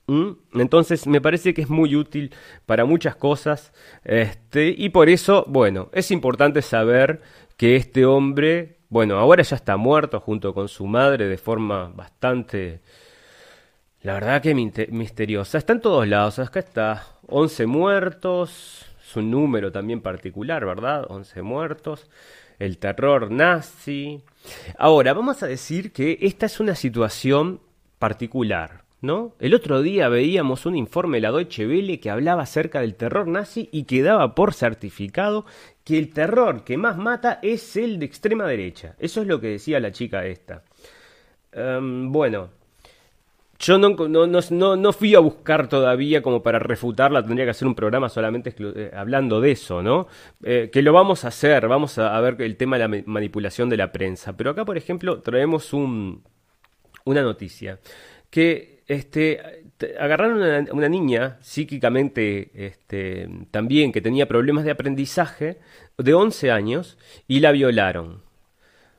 ¿Mm? 0.09 0.31
Entonces 0.55 1.05
me 1.05 1.21
parece 1.21 1.53
que 1.53 1.61
es 1.61 1.69
muy 1.69 1.95
útil 1.95 2.33
para 2.65 2.83
muchas 2.83 3.15
cosas 3.15 3.73
este, 4.03 4.73
y 4.75 4.89
por 4.89 5.07
eso, 5.07 5.45
bueno, 5.47 5.89
es 5.93 6.09
importante 6.09 6.63
saber 6.63 7.21
que 7.59 7.75
este 7.75 8.05
hombre, 8.05 8.77
bueno, 8.87 9.17
ahora 9.17 9.43
ya 9.43 9.57
está 9.57 9.75
muerto 9.75 10.21
junto 10.21 10.53
con 10.53 10.69
su 10.69 10.87
madre 10.87 11.27
de 11.27 11.37
forma 11.37 11.89
bastante, 11.89 12.79
la 14.01 14.13
verdad 14.13 14.41
que 14.41 14.55
misteriosa. 14.55 15.57
Está 15.57 15.73
en 15.73 15.81
todos 15.81 16.07
lados, 16.07 16.39
acá 16.39 16.61
está, 16.61 17.05
11 17.27 17.65
muertos, 17.65 18.85
su 19.03 19.21
número 19.21 19.73
también 19.73 19.99
particular, 19.99 20.65
¿verdad? 20.65 21.05
11 21.09 21.41
muertos, 21.41 22.09
el 22.59 22.77
terror 22.77 23.29
nazi. 23.29 24.23
Ahora, 24.77 25.11
vamos 25.11 25.43
a 25.43 25.47
decir 25.47 25.91
que 25.91 26.17
esta 26.21 26.45
es 26.45 26.61
una 26.61 26.75
situación 26.75 27.59
particular. 27.99 28.78
¿No? 29.01 29.33
El 29.39 29.53
otro 29.53 29.81
día 29.81 30.09
veíamos 30.09 30.65
un 30.65 30.75
informe 30.75 31.17
de 31.17 31.21
la 31.21 31.31
Deutsche 31.31 31.65
Welle 31.65 32.01
que 32.01 32.09
hablaba 32.09 32.43
acerca 32.43 32.81
del 32.81 32.95
terror 32.95 33.27
nazi 33.27 33.69
y 33.71 33.83
que 33.85 34.01
daba 34.01 34.35
por 34.35 34.53
certificado 34.53 35.45
que 35.85 35.97
el 35.97 36.13
terror 36.13 36.65
que 36.65 36.77
más 36.77 36.97
mata 36.97 37.39
es 37.41 37.77
el 37.77 37.97
de 37.97 38.05
extrema 38.05 38.45
derecha. 38.45 38.95
Eso 38.99 39.21
es 39.21 39.27
lo 39.27 39.39
que 39.39 39.47
decía 39.47 39.79
la 39.79 39.93
chica 39.93 40.25
esta. 40.25 40.63
Em, 41.53 42.11
bueno, 42.11 42.49
yo 43.59 43.77
no, 43.77 43.89
no, 43.89 44.75
no, 44.77 44.93
fui 44.93 45.15
a 45.15 45.19
buscar 45.19 45.67
todavía 45.67 46.21
como 46.21 46.41
para 46.41 46.59
refutarla, 46.59 47.21
tendría 47.21 47.45
que 47.45 47.51
hacer 47.51 47.67
un 47.67 47.75
programa 47.75 48.07
solamente 48.07 48.55
eh, 48.57 48.91
hablando 48.95 49.41
de 49.41 49.51
eso, 49.51 49.83
¿no? 49.83 50.07
Eh, 50.43 50.69
que 50.71 50.81
lo 50.81 50.93
vamos 50.93 51.25
a 51.25 51.27
hacer, 51.27 51.67
vamos 51.67 51.97
a, 51.97 52.17
ver 52.21 52.41
el 52.41 52.55
tema 52.55 52.77
de 52.77 52.87
la 52.87 53.03
manipulación 53.05 53.69
de 53.69 53.75
la 53.75 53.91
prensa. 53.91 54.37
Pero 54.37 54.51
acá, 54.51 54.63
por 54.63 54.77
ejemplo, 54.77 55.19
traemos 55.21 55.73
un, 55.73 56.23
una 57.03 57.21
noticia 57.21 57.79
que 58.29 58.78
este, 58.89 59.39
agarraron 59.99 60.41
a 60.41 60.73
una, 60.73 60.89
niña 60.89 61.37
psíquicamente 61.41 62.49
este, 62.55 63.29
también 63.51 63.91
que 63.91 64.01
tenía 64.01 64.27
problemas 64.27 64.65
de 64.65 64.71
aprendizaje 64.71 65.59
de 65.99 66.13
11 66.15 66.51
años 66.51 66.97
y 67.27 67.39
la 67.39 67.51
violaron. 67.51 68.23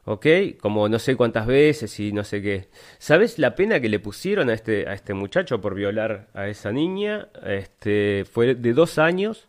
¿Ok? 0.04 0.26
Como 0.60 0.88
no 0.88 0.98
sé 1.00 1.16
cuántas 1.16 1.46
veces 1.46 1.98
y 1.98 2.12
no 2.12 2.22
sé 2.22 2.40
qué. 2.40 2.68
¿Sabes 2.98 3.40
la 3.40 3.56
pena 3.56 3.80
que 3.80 3.88
le 3.88 3.98
pusieron 3.98 4.48
a 4.48 4.54
este, 4.54 4.88
a 4.88 4.94
este 4.94 5.12
muchacho 5.12 5.60
por 5.60 5.74
violar 5.74 6.28
a 6.34 6.46
esa 6.46 6.70
niña? 6.70 7.28
Este, 7.44 8.24
fue 8.24 8.54
de 8.54 8.72
dos 8.72 8.98
años, 8.98 9.48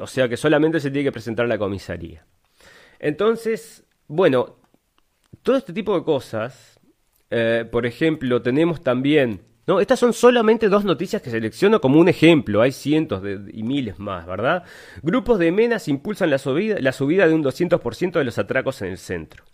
o 0.00 0.06
sea 0.08 0.28
que 0.28 0.36
solamente 0.36 0.80
se 0.80 0.90
tiene 0.90 1.04
que 1.04 1.12
presentar 1.12 1.44
a 1.44 1.48
la 1.48 1.58
comisaría. 1.58 2.26
Entonces, 2.98 3.84
bueno, 4.08 4.56
todo 5.44 5.56
este 5.56 5.72
tipo 5.72 5.96
de 5.96 6.04
cosas, 6.04 6.80
eh, 7.30 7.64
por 7.70 7.86
ejemplo, 7.86 8.42
tenemos 8.42 8.82
también 8.82 9.49
estas 9.78 10.00
son 10.00 10.14
solamente 10.14 10.68
dos 10.70 10.84
noticias 10.84 11.20
que 11.20 11.30
selecciono 11.30 11.80
como 11.80 12.00
un 12.00 12.08
ejemplo, 12.08 12.62
hay 12.62 12.72
cientos 12.72 13.22
y 13.52 13.62
miles 13.62 13.98
más, 13.98 14.26
¿verdad? 14.26 14.64
Grupos 15.02 15.38
de 15.38 15.52
menas 15.52 15.86
impulsan 15.86 16.30
la 16.30 16.38
subida, 16.38 16.76
la 16.80 16.92
subida 16.92 17.28
de 17.28 17.34
un 17.34 17.44
200% 17.44 18.12
de 18.12 18.24
los 18.24 18.38
atracos 18.38 18.80
en 18.80 18.88
el 18.88 18.98
centro. 18.98 19.44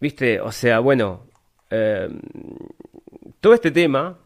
¿Viste? 0.00 0.40
O 0.40 0.50
sea, 0.50 0.78
bueno, 0.78 1.26
eh, 1.70 2.08
todo 3.40 3.52
este 3.52 3.70
tema 3.70 4.18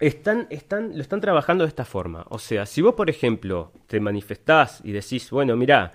están, 0.00 0.46
están, 0.50 0.92
lo 0.94 1.02
están 1.02 1.20
trabajando 1.20 1.64
de 1.64 1.68
esta 1.68 1.84
forma. 1.84 2.24
O 2.28 2.38
sea, 2.38 2.64
si 2.66 2.82
vos, 2.82 2.94
por 2.94 3.10
ejemplo, 3.10 3.72
te 3.86 4.00
manifestás 4.00 4.80
y 4.84 4.92
decís, 4.92 5.30
bueno, 5.30 5.56
mira, 5.56 5.92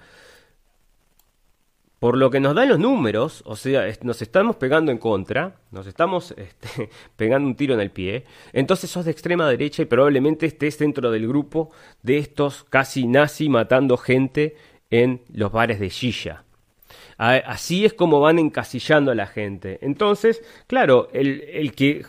por 2.03 2.17
lo 2.17 2.29
que 2.29 2.41
nos 2.41 2.53
dan 2.53 2.67
los 2.67 2.79
números, 2.79 3.43
o 3.45 3.55
sea, 3.55 3.85
nos 4.01 4.21
estamos 4.21 4.57
pegando 4.57 4.91
en 4.91 4.97
contra, 4.97 5.55
nos 5.71 5.87
estamos 5.87 6.31
este, 6.37 6.89
pegando 7.15 7.47
un 7.47 7.55
tiro 7.55 7.75
en 7.75 7.79
el 7.79 7.91
pie, 7.91 8.25
entonces 8.51 8.89
sos 8.89 9.05
de 9.05 9.11
extrema 9.11 9.47
derecha 9.47 9.83
y 9.83 9.85
probablemente 9.85 10.45
estés 10.45 10.77
dentro 10.77 11.11
del 11.11 11.29
grupo 11.29 11.71
de 12.01 12.17
estos 12.17 12.65
casi 12.65 13.07
nazi 13.07 13.47
matando 13.47 13.95
gente 13.95 14.57
en 14.89 15.21
los 15.31 15.53
bares 15.53 15.79
de 15.79 15.87
Shisha. 15.87 16.43
Así 17.17 17.85
es 17.85 17.93
como 17.93 18.19
van 18.19 18.37
encasillando 18.37 19.11
a 19.11 19.15
la 19.15 19.27
gente. 19.27 19.79
Entonces, 19.81 20.43
claro, 20.67 21.07
el, 21.13 21.71
que, 21.73 22.03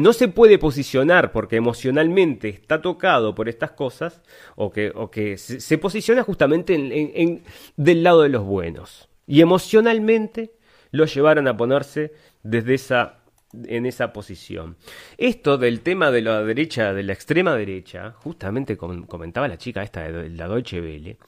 no 0.00 0.12
se 0.12 0.26
puede 0.26 0.58
posicionar 0.58 1.30
porque 1.30 1.54
emocionalmente 1.54 2.48
está 2.48 2.82
tocado 2.82 3.36
por 3.36 3.48
estas 3.48 3.70
cosas, 3.70 4.22
o 4.56 4.72
que, 4.72 5.38
se, 5.38 5.78
posiciona 5.78 6.24
justamente 6.24 6.74
en, 6.74 7.44
del 7.76 8.02
lado 8.02 8.22
de 8.22 8.30
los 8.30 8.42
buenos 8.42 9.08
y 9.26 9.40
emocionalmente 9.40 10.52
lo 10.90 11.06
llevaron 11.06 11.48
a 11.48 11.56
ponerse 11.56 12.12
desde 12.42 12.74
esa 12.74 13.22
en 13.64 13.86
esa 13.86 14.12
posición. 14.12 14.76
Esto 15.16 15.56
del 15.58 15.80
tema 15.80 16.10
de 16.10 16.22
la 16.22 16.42
derecha, 16.42 16.92
de 16.92 17.02
la 17.02 17.12
extrema 17.12 17.54
derecha, 17.54 18.12
justamente 18.12 18.76
comentaba 18.76 19.48
la 19.48 19.56
chica 19.56 19.82
esta 19.82 20.02
de 20.02 20.30
la 20.30 20.48
Deutsche 20.48 20.80
Welle, 20.80 21.18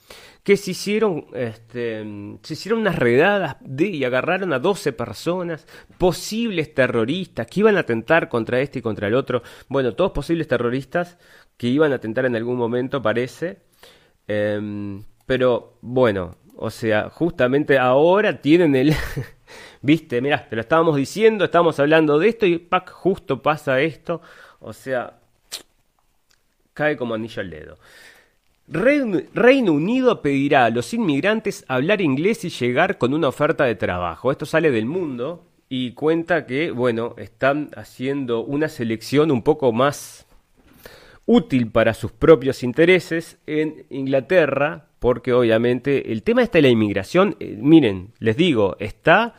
que 0.43 0.57
se 0.57 0.71
hicieron, 0.71 1.27
este, 1.33 2.05
se 2.43 2.53
hicieron 2.53 2.81
unas 2.81 2.97
redadas 2.97 3.57
de, 3.61 3.87
y 3.87 4.03
agarraron 4.03 4.53
a 4.53 4.59
12 4.59 4.93
personas, 4.93 5.65
posibles 5.97 6.73
terroristas, 6.73 7.47
que 7.47 7.61
iban 7.61 7.77
a 7.77 7.81
atentar 7.81 8.29
contra 8.29 8.59
este 8.59 8.79
y 8.79 8.81
contra 8.81 9.07
el 9.07 9.15
otro. 9.15 9.41
Bueno, 9.67 9.93
todos 9.95 10.11
posibles 10.11 10.47
terroristas 10.47 11.17
que 11.57 11.67
iban 11.67 11.91
a 11.91 11.95
atentar 11.95 12.25
en 12.25 12.35
algún 12.35 12.57
momento, 12.57 13.01
parece. 13.01 13.61
Em, 14.27 15.03
pero 15.25 15.77
bueno, 15.81 16.37
o 16.61 16.69
sea, 16.69 17.09
justamente 17.09 17.77
ahora 17.77 18.41
tienen 18.41 18.75
el... 18.75 18.93
Viste, 19.81 20.19
mirá, 20.19 20.45
te 20.49 20.57
lo 20.57 20.61
estábamos 20.61 20.97
diciendo, 20.97 21.45
estábamos 21.45 21.79
hablando 21.79 22.19
de 22.19 22.27
esto 22.27 22.45
y 22.45 22.67
justo 22.87 23.41
pasa 23.41 23.79
esto. 23.79 24.21
O 24.59 24.73
sea, 24.73 25.19
cae 26.73 26.97
como 26.97 27.13
anillo 27.13 27.41
al 27.41 27.49
dedo. 27.49 27.77
Reino, 28.67 29.71
Unido 29.71 30.21
pedirá 30.21 30.65
a 30.65 30.69
los 30.69 30.93
inmigrantes 30.93 31.63
hablar 31.69 32.01
inglés 32.01 32.43
y 32.43 32.49
llegar 32.49 32.97
con 32.97 33.13
una 33.13 33.29
oferta 33.29 33.63
de 33.63 33.75
trabajo. 33.75 34.29
Esto 34.29 34.45
sale 34.45 34.69
del 34.69 34.85
mundo 34.85 35.45
y 35.69 35.93
cuenta 35.93 36.45
que, 36.45 36.71
bueno, 36.71 37.15
están 37.17 37.69
haciendo 37.77 38.43
una 38.43 38.67
selección 38.67 39.31
un 39.31 39.43
poco 39.43 39.71
más 39.71 40.27
útil 41.25 41.71
para 41.71 41.93
sus 41.93 42.11
propios 42.11 42.63
intereses 42.63 43.37
en 43.47 43.85
Inglaterra, 43.89 44.88
porque 44.99 45.33
obviamente 45.33 46.11
el 46.11 46.23
tema 46.23 46.43
está 46.43 46.57
de 46.57 46.63
la 46.63 46.69
inmigración, 46.69 47.35
eh, 47.39 47.57
miren, 47.59 48.11
les 48.19 48.37
digo, 48.37 48.75
está 48.79 49.33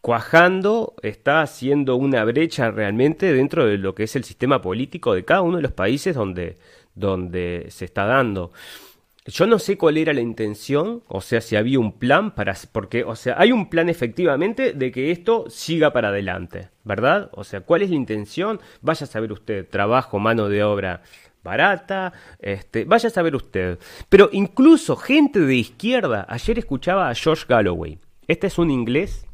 cuajando, 0.00 0.94
está 1.02 1.40
haciendo 1.40 1.96
una 1.96 2.24
brecha 2.24 2.70
realmente 2.70 3.32
dentro 3.32 3.64
de 3.66 3.78
lo 3.78 3.94
que 3.94 4.02
es 4.02 4.14
el 4.16 4.24
sistema 4.24 4.60
político 4.60 5.14
de 5.14 5.24
cada 5.24 5.40
uno 5.40 5.56
de 5.56 5.62
los 5.62 5.72
países 5.72 6.14
donde, 6.14 6.58
donde 6.94 7.66
se 7.70 7.86
está 7.86 8.04
dando. 8.04 8.52
Yo 9.26 9.46
no 9.46 9.58
sé 9.58 9.78
cuál 9.78 9.96
era 9.96 10.12
la 10.12 10.20
intención, 10.20 11.02
o 11.08 11.22
sea, 11.22 11.40
si 11.40 11.56
había 11.56 11.78
un 11.78 11.98
plan 11.98 12.34
para, 12.34 12.54
porque, 12.70 13.04
o 13.04 13.16
sea, 13.16 13.36
hay 13.38 13.52
un 13.52 13.70
plan 13.70 13.88
efectivamente 13.88 14.74
de 14.74 14.92
que 14.92 15.10
esto 15.10 15.46
siga 15.48 15.94
para 15.94 16.08
adelante, 16.08 16.68
¿verdad? 16.82 17.30
O 17.32 17.42
sea, 17.42 17.62
¿cuál 17.62 17.80
es 17.80 17.88
la 17.88 17.96
intención? 17.96 18.60
Vaya 18.82 19.04
a 19.04 19.08
saber 19.08 19.32
usted, 19.32 19.66
trabajo, 19.66 20.18
mano 20.18 20.50
de 20.50 20.62
obra 20.62 21.00
barata, 21.44 22.12
este, 22.40 22.84
vaya 22.84 23.08
a 23.08 23.12
saber 23.12 23.36
usted. 23.36 23.78
Pero 24.08 24.30
incluso 24.32 24.96
gente 24.96 25.38
de 25.38 25.54
izquierda, 25.54 26.26
ayer 26.28 26.58
escuchaba 26.58 27.08
a 27.08 27.14
George 27.14 27.44
Galloway. 27.48 27.98
Este 28.26 28.48
es 28.48 28.58
un 28.58 28.70
inglés 28.70 29.26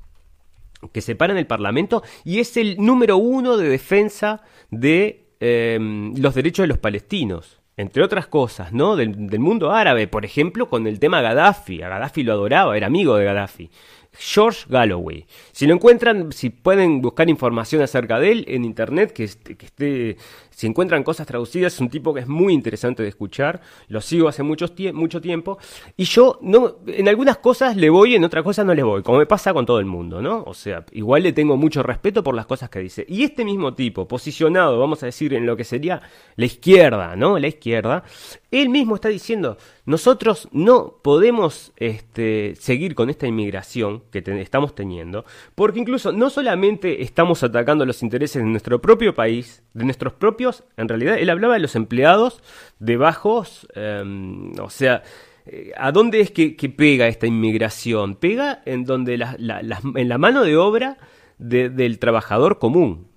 que 0.93 1.01
se 1.01 1.15
para 1.15 1.33
en 1.33 1.39
el 1.39 1.47
Parlamento 1.47 2.03
y 2.25 2.41
es 2.41 2.57
el 2.57 2.77
número 2.79 3.17
uno 3.17 3.57
de 3.57 3.69
defensa 3.69 4.43
de 4.71 5.27
em, 5.41 6.15
los 6.17 6.35
derechos 6.35 6.65
de 6.65 6.69
los 6.69 6.79
palestinos 6.79 7.61
entre 7.81 8.05
otras 8.05 8.27
cosas, 8.27 8.75
¿no? 8.75 8.95
Del, 8.95 9.39
mundo 9.39 9.73
árabe, 9.73 10.07
por 10.07 10.27
ejemplo, 10.27 10.69
con 10.69 10.87
el 10.87 11.01
tema 11.01 11.23
Gaddafi. 11.23 11.81
A 11.81 11.89
Gaddafi 11.89 12.23
lo 12.23 12.35
adoraba, 12.35 12.77
era 12.77 12.89
amigo 12.89 13.17
de 13.17 13.25
Gaddafi. 13.25 13.71
George 14.19 14.67
Galloway. 14.69 15.27
Si 15.53 15.67
lo 15.67 15.75
encuentran, 15.75 16.33
si 16.33 16.51
pueden 16.51 17.01
buscar 17.01 17.29
información 17.31 17.83
acerca 17.83 18.19
de 18.19 18.33
él 18.33 18.45
en 18.49 18.65
internet, 18.65 19.13
que, 19.13 19.29
que 19.57 19.67
esté 19.67 20.17
si 20.61 20.67
encuentran 20.67 21.03
cosas 21.03 21.27
traducidas, 21.27 21.73
es 21.73 21.81
un 21.81 21.89
tipo 21.89 22.13
que 22.13 22.21
es 22.21 22.29
muy 22.29 22.53
interesante 22.53 23.03
de 23.03 23.09
escuchar. 23.09 23.63
Lo 23.89 24.03
sigo 24.03 24.29
hace 24.29 24.43
mucho, 24.43 24.67
mucho 24.93 25.19
tiempo. 25.19 25.57
Y 25.97 26.05
yo, 26.05 26.39
no, 26.43 26.81
en 26.87 27.09
algunas 27.09 27.39
cosas 27.39 27.79
le 27.79 27.89
voy, 27.89 28.15
en 28.15 28.25
otras 28.25 28.45
cosas 28.45 28.67
no 28.67 28.75
le 28.75 28.83
voy. 28.83 29.03
Como 29.03 29.17
me 29.17 29.25
pasa 29.25 29.55
con 29.55 29.65
todo 29.65 29.79
el 29.79 29.87
mundo, 29.87 30.21
¿no? 30.21 30.45
O 30.47 30.53
sea, 30.53 30.85
igual 30.93 31.23
le 31.23 31.33
tengo 31.33 31.57
mucho 31.57 31.83
respeto 31.83 32.23
por 32.23 32.35
las 32.35 32.45
cosas 32.45 32.69
que 32.69 32.81
dice. 32.81 33.07
Y 33.09 33.23
este 33.23 33.43
mismo 33.43 33.73
tipo, 33.73 34.07
posicionado, 34.07 34.79
vamos 34.79 35.03
a 35.03 35.07
decir, 35.07 35.33
en 35.33 35.47
lo 35.47 35.57
que 35.57 35.65
sería 35.65 36.03
la 36.37 36.45
izquierda, 36.45 37.17
¿no? 37.17 37.39
La 37.39 37.49
izquierda, 37.49 38.05
él 38.51 38.69
mismo 38.69 38.97
está 38.97 39.09
diciendo, 39.09 39.57
nosotros 39.85 40.49
no 40.53 40.99
podemos 41.03 41.73
este, 41.77 42.55
seguir 42.57 42.95
con 42.95 43.09
esta 43.11 43.27
inmigración 43.27 44.03
que 44.11 44.23
estamos 44.41 44.75
teniendo, 44.75 45.25
porque 45.55 45.81
incluso 45.81 46.13
no 46.13 46.31
solamente 46.31 47.03
estamos 47.03 47.43
atacando 47.43 47.87
los 47.87 48.03
intereses 48.03 48.43
de 48.43 48.49
nuestro 48.49 48.81
propio 48.81 49.15
país, 49.15 49.63
de 49.75 49.85
nuestros 49.85 50.13
propios, 50.15 50.65
en 50.77 50.89
realidad 50.89 51.19
él 51.19 51.31
hablaba 51.31 51.55
de 51.55 51.61
los 51.61 51.77
empleados 51.77 52.43
de 52.79 52.97
bajos, 52.97 53.69
em, 53.75 54.53
o 54.61 54.71
sea, 54.71 55.03
eh, 55.47 55.73
¿a 55.77 55.93
dónde 55.93 56.21
es 56.21 56.31
que, 56.31 56.55
pega 56.77 57.09
esta 57.09 57.27
inmigración? 57.27 58.17
Pega 58.17 58.63
en 58.67 58.85
donde 58.85 59.17
la, 59.17 59.37
en 59.39 60.09
la 60.09 60.19
mano 60.19 60.43
de 60.43 60.57
obra 60.57 60.99
del 61.39 61.99
trabajador 61.99 62.59
común. 62.59 63.10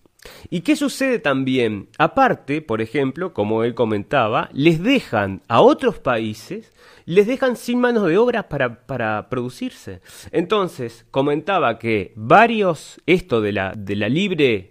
¿Y 0.49 0.62
qué 0.62 0.75
sucede 0.75 1.19
también? 1.19 1.89
Aparte, 1.97 2.62
por 2.62 2.81
ejemplo, 2.81 3.33
como 3.33 3.63
él 3.63 3.73
comentaba, 3.75 4.49
les 4.53 4.81
dejan 4.81 5.41
a 5.47 5.62
otros 5.62 5.99
países, 5.99 6.71
les 7.05 7.27
dejan 7.27 7.55
sin 7.57 7.79
manos 7.81 8.07
de 8.07 8.17
obra 8.17 8.47
para, 8.47 8.86
para 8.86 9.27
producirse. 9.29 10.01
Entonces, 10.31 11.05
comentaba 11.12 11.77
que 11.77 12.13
varios, 12.15 13.01
esto 13.05 13.41
de 13.41 13.51
la, 13.51 13.73
de 13.75 13.95
la 13.95 14.09
libre 14.09 14.69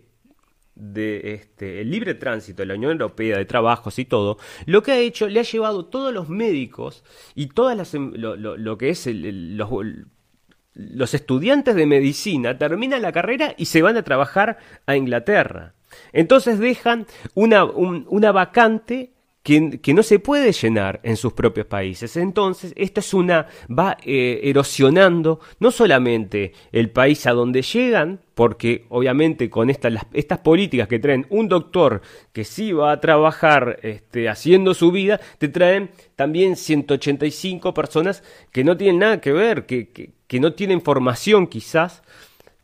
de 0.74 1.34
este 1.34 1.82
el 1.82 1.90
libre 1.90 2.14
tránsito 2.14 2.62
de 2.62 2.66
la 2.66 2.74
Unión 2.74 2.92
Europea 2.92 3.36
de 3.36 3.44
trabajos 3.44 3.98
y 3.98 4.06
todo, 4.06 4.38
lo 4.64 4.82
que 4.82 4.92
ha 4.92 4.98
hecho 4.98 5.28
le 5.28 5.38
ha 5.38 5.42
llevado 5.42 5.84
todos 5.84 6.14
los 6.14 6.30
médicos 6.30 7.04
y 7.34 7.48
todas 7.48 7.76
las 7.76 7.92
em, 7.94 8.12
lo, 8.16 8.36
lo- 8.36 8.56
lo 8.56 8.78
que 8.78 8.88
es 8.88 9.06
el- 9.06 9.60
los 10.74 11.14
estudiantes 11.14 11.74
de 11.74 11.86
medicina 11.86 12.56
terminan 12.58 13.02
la 13.02 13.12
carrera 13.12 13.54
y 13.56 13.66
se 13.66 13.82
van 13.82 13.96
a 13.96 14.02
trabajar 14.02 14.58
a 14.86 14.96
Inglaterra. 14.96 15.74
Entonces 16.12 16.58
dejan 16.58 17.06
una, 17.34 17.64
un- 17.64 18.06
una 18.08 18.32
vacante 18.32 19.11
que, 19.42 19.92
no 19.92 20.02
se 20.04 20.20
puede 20.20 20.52
llenar 20.52 21.00
en 21.02 21.16
sus 21.16 21.32
propios 21.32 21.66
países. 21.66 22.16
Entonces, 22.16 22.72
esto 22.76 23.00
es 23.00 23.12
una, 23.12 23.46
va 23.68 23.96
eh, 24.04 24.40
erosionando 24.44 25.40
no 25.58 25.70
solamente 25.72 26.52
el 26.70 26.90
país 26.90 27.26
a 27.26 27.32
donde 27.32 27.62
llegan, 27.62 28.20
porque 28.34 28.86
obviamente 28.88 29.50
con 29.50 29.68
estas, 29.68 29.92
las- 29.92 30.06
estas 30.12 30.38
políticas 30.38 30.86
que 30.86 31.00
traen 31.00 31.26
un 31.28 31.48
doctor 31.48 32.02
que 32.32 32.44
sí 32.44 32.72
va 32.72 32.92
a 32.92 33.00
trabajar 33.00 33.80
este, 33.82 34.28
haciendo 34.28 34.74
su 34.74 34.92
vida, 34.92 35.20
te 35.38 35.48
traen 35.48 35.90
también 36.14 36.54
185 36.56 37.74
personas 37.74 38.22
que 38.52 38.62
no 38.64 38.76
tienen 38.76 39.00
nada 39.00 39.20
que 39.20 39.32
ver, 39.32 39.66
que, 39.66 39.88
que, 39.88 40.10
que 40.28 40.40
no 40.40 40.52
tienen 40.52 40.80
formación 40.82 41.48
quizás, 41.48 42.02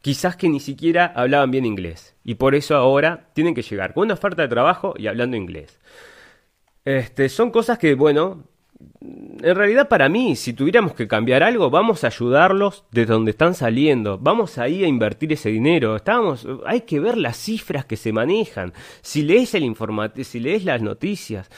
quizás 0.00 0.36
que 0.36 0.48
ni 0.48 0.60
siquiera 0.60 1.06
hablaban 1.14 1.50
bien 1.50 1.66
inglés. 1.66 2.14
Y 2.24 2.36
por 2.36 2.54
eso 2.54 2.76
ahora 2.76 3.28
tienen 3.34 3.54
que 3.54 3.62
llegar 3.62 3.94
con 3.94 4.04
una 4.04 4.14
oferta 4.14 4.42
de 4.42 4.48
trabajo 4.48 4.94
y 4.96 5.06
hablando 5.08 5.36
inglés. 5.36 5.78
Este, 6.88 7.28
son 7.28 7.50
cosas 7.50 7.78
que, 7.78 7.94
bueno, 7.94 8.44
en 9.02 9.54
realidad 9.54 9.88
para 9.90 10.08
mí, 10.08 10.36
si 10.36 10.54
tuviéramos 10.54 10.94
que 10.94 11.06
cambiar 11.06 11.42
algo, 11.42 11.68
vamos 11.68 12.02
a 12.02 12.06
ayudarlos 12.06 12.84
de 12.92 13.04
donde 13.04 13.32
están 13.32 13.54
saliendo, 13.54 14.16
vamos 14.16 14.56
ahí 14.56 14.84
a 14.84 14.86
invertir 14.86 15.30
ese 15.34 15.50
dinero. 15.50 15.96
Estábamos, 15.96 16.48
hay 16.64 16.80
que 16.82 16.98
ver 16.98 17.18
las 17.18 17.36
cifras 17.36 17.84
que 17.84 17.98
se 17.98 18.10
manejan. 18.10 18.72
Si 19.02 19.20
lees 19.20 19.54
el 19.54 19.70
si 20.22 20.40
lees 20.40 20.64
las 20.64 20.80
noticias 20.80 21.50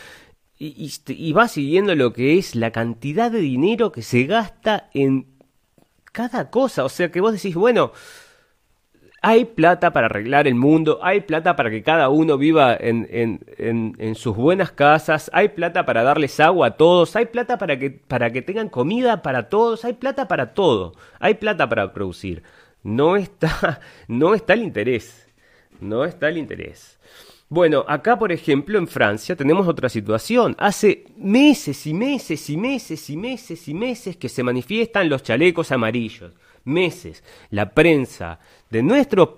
y, 0.58 0.66
y, 0.66 1.12
y 1.12 1.32
vas 1.32 1.52
siguiendo 1.52 1.94
lo 1.94 2.12
que 2.12 2.36
es 2.36 2.56
la 2.56 2.72
cantidad 2.72 3.30
de 3.30 3.38
dinero 3.38 3.92
que 3.92 4.02
se 4.02 4.24
gasta 4.24 4.90
en 4.94 5.28
cada 6.10 6.50
cosa, 6.50 6.84
o 6.84 6.88
sea 6.88 7.12
que 7.12 7.20
vos 7.20 7.32
decís, 7.32 7.54
bueno, 7.54 7.92
hay 9.22 9.44
plata 9.44 9.92
para 9.92 10.06
arreglar 10.06 10.46
el 10.46 10.54
mundo, 10.54 10.98
hay 11.02 11.20
plata 11.20 11.54
para 11.54 11.70
que 11.70 11.82
cada 11.82 12.08
uno 12.08 12.38
viva 12.38 12.74
en, 12.78 13.06
en, 13.10 13.96
en, 13.98 14.14
sus 14.14 14.34
buenas 14.34 14.72
casas, 14.72 15.30
hay 15.34 15.50
plata 15.50 15.84
para 15.84 16.02
darles 16.02 16.40
agua 16.40 16.68
a 16.68 16.76
todos, 16.76 17.16
hay 17.16 17.26
plata 17.26 17.58
para 17.58 17.78
que, 17.78 17.90
para 17.90 18.30
que 18.30 18.40
tengan 18.40 18.70
comida 18.70 19.20
para 19.22 19.48
todos, 19.48 19.84
hay 19.84 19.92
plata 19.92 20.26
para 20.26 20.54
todo, 20.54 20.94
hay 21.18 21.34
plata 21.34 21.68
para 21.68 21.92
producir. 21.92 22.42
No 22.82 23.16
está, 23.16 23.80
no 24.08 24.34
está 24.34 24.54
el 24.54 24.62
interés, 24.62 25.28
no 25.80 26.04
está 26.04 26.28
el 26.28 26.38
interés. 26.38 26.98
Bueno, 27.50 27.84
acá 27.88 28.18
por 28.18 28.32
ejemplo 28.32 28.78
en 28.78 28.86
Francia 28.86 29.36
tenemos 29.36 29.68
otra 29.68 29.88
situación. 29.88 30.54
Hace 30.58 31.04
meses 31.16 31.86
y 31.86 31.92
meses 31.92 32.48
y 32.48 32.56
meses 32.56 33.10
y 33.10 33.16
meses 33.16 33.68
y 33.68 33.74
meses 33.74 34.16
que 34.16 34.28
se 34.28 34.42
manifiestan 34.42 35.08
los 35.08 35.24
chalecos 35.24 35.72
amarillos. 35.72 36.32
Meses. 36.64 37.24
La 37.50 37.70
prensa 37.70 38.38
de 38.70 38.82
nuestros 38.82 39.30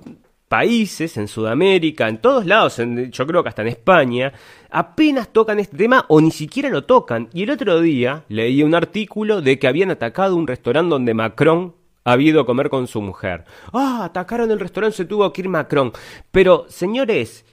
países, 0.52 1.16
en 1.16 1.28
Sudamérica, 1.28 2.08
en 2.08 2.18
todos 2.18 2.44
lados, 2.44 2.78
en, 2.78 3.10
yo 3.10 3.26
creo 3.26 3.42
que 3.42 3.48
hasta 3.48 3.62
en 3.62 3.68
España, 3.68 4.34
apenas 4.70 5.32
tocan 5.32 5.58
este 5.58 5.78
tema 5.78 6.04
o 6.08 6.20
ni 6.20 6.30
siquiera 6.30 6.68
lo 6.68 6.84
tocan. 6.84 7.30
Y 7.32 7.44
el 7.44 7.50
otro 7.50 7.80
día 7.80 8.24
leí 8.28 8.62
un 8.62 8.74
artículo 8.74 9.40
de 9.40 9.58
que 9.58 9.66
habían 9.66 9.90
atacado 9.90 10.36
un 10.36 10.46
restaurante 10.46 10.90
donde 10.90 11.14
Macron 11.14 11.74
había 12.04 12.30
ido 12.30 12.42
a 12.42 12.44
comer 12.44 12.68
con 12.68 12.86
su 12.86 13.00
mujer. 13.00 13.44
Ah, 13.72 14.02
atacaron 14.04 14.50
el 14.50 14.60
restaurante, 14.60 14.98
se 14.98 15.04
tuvo 15.06 15.32
que 15.32 15.40
ir 15.40 15.48
Macron. 15.48 15.90
Pero, 16.30 16.66
señores, 16.68 17.46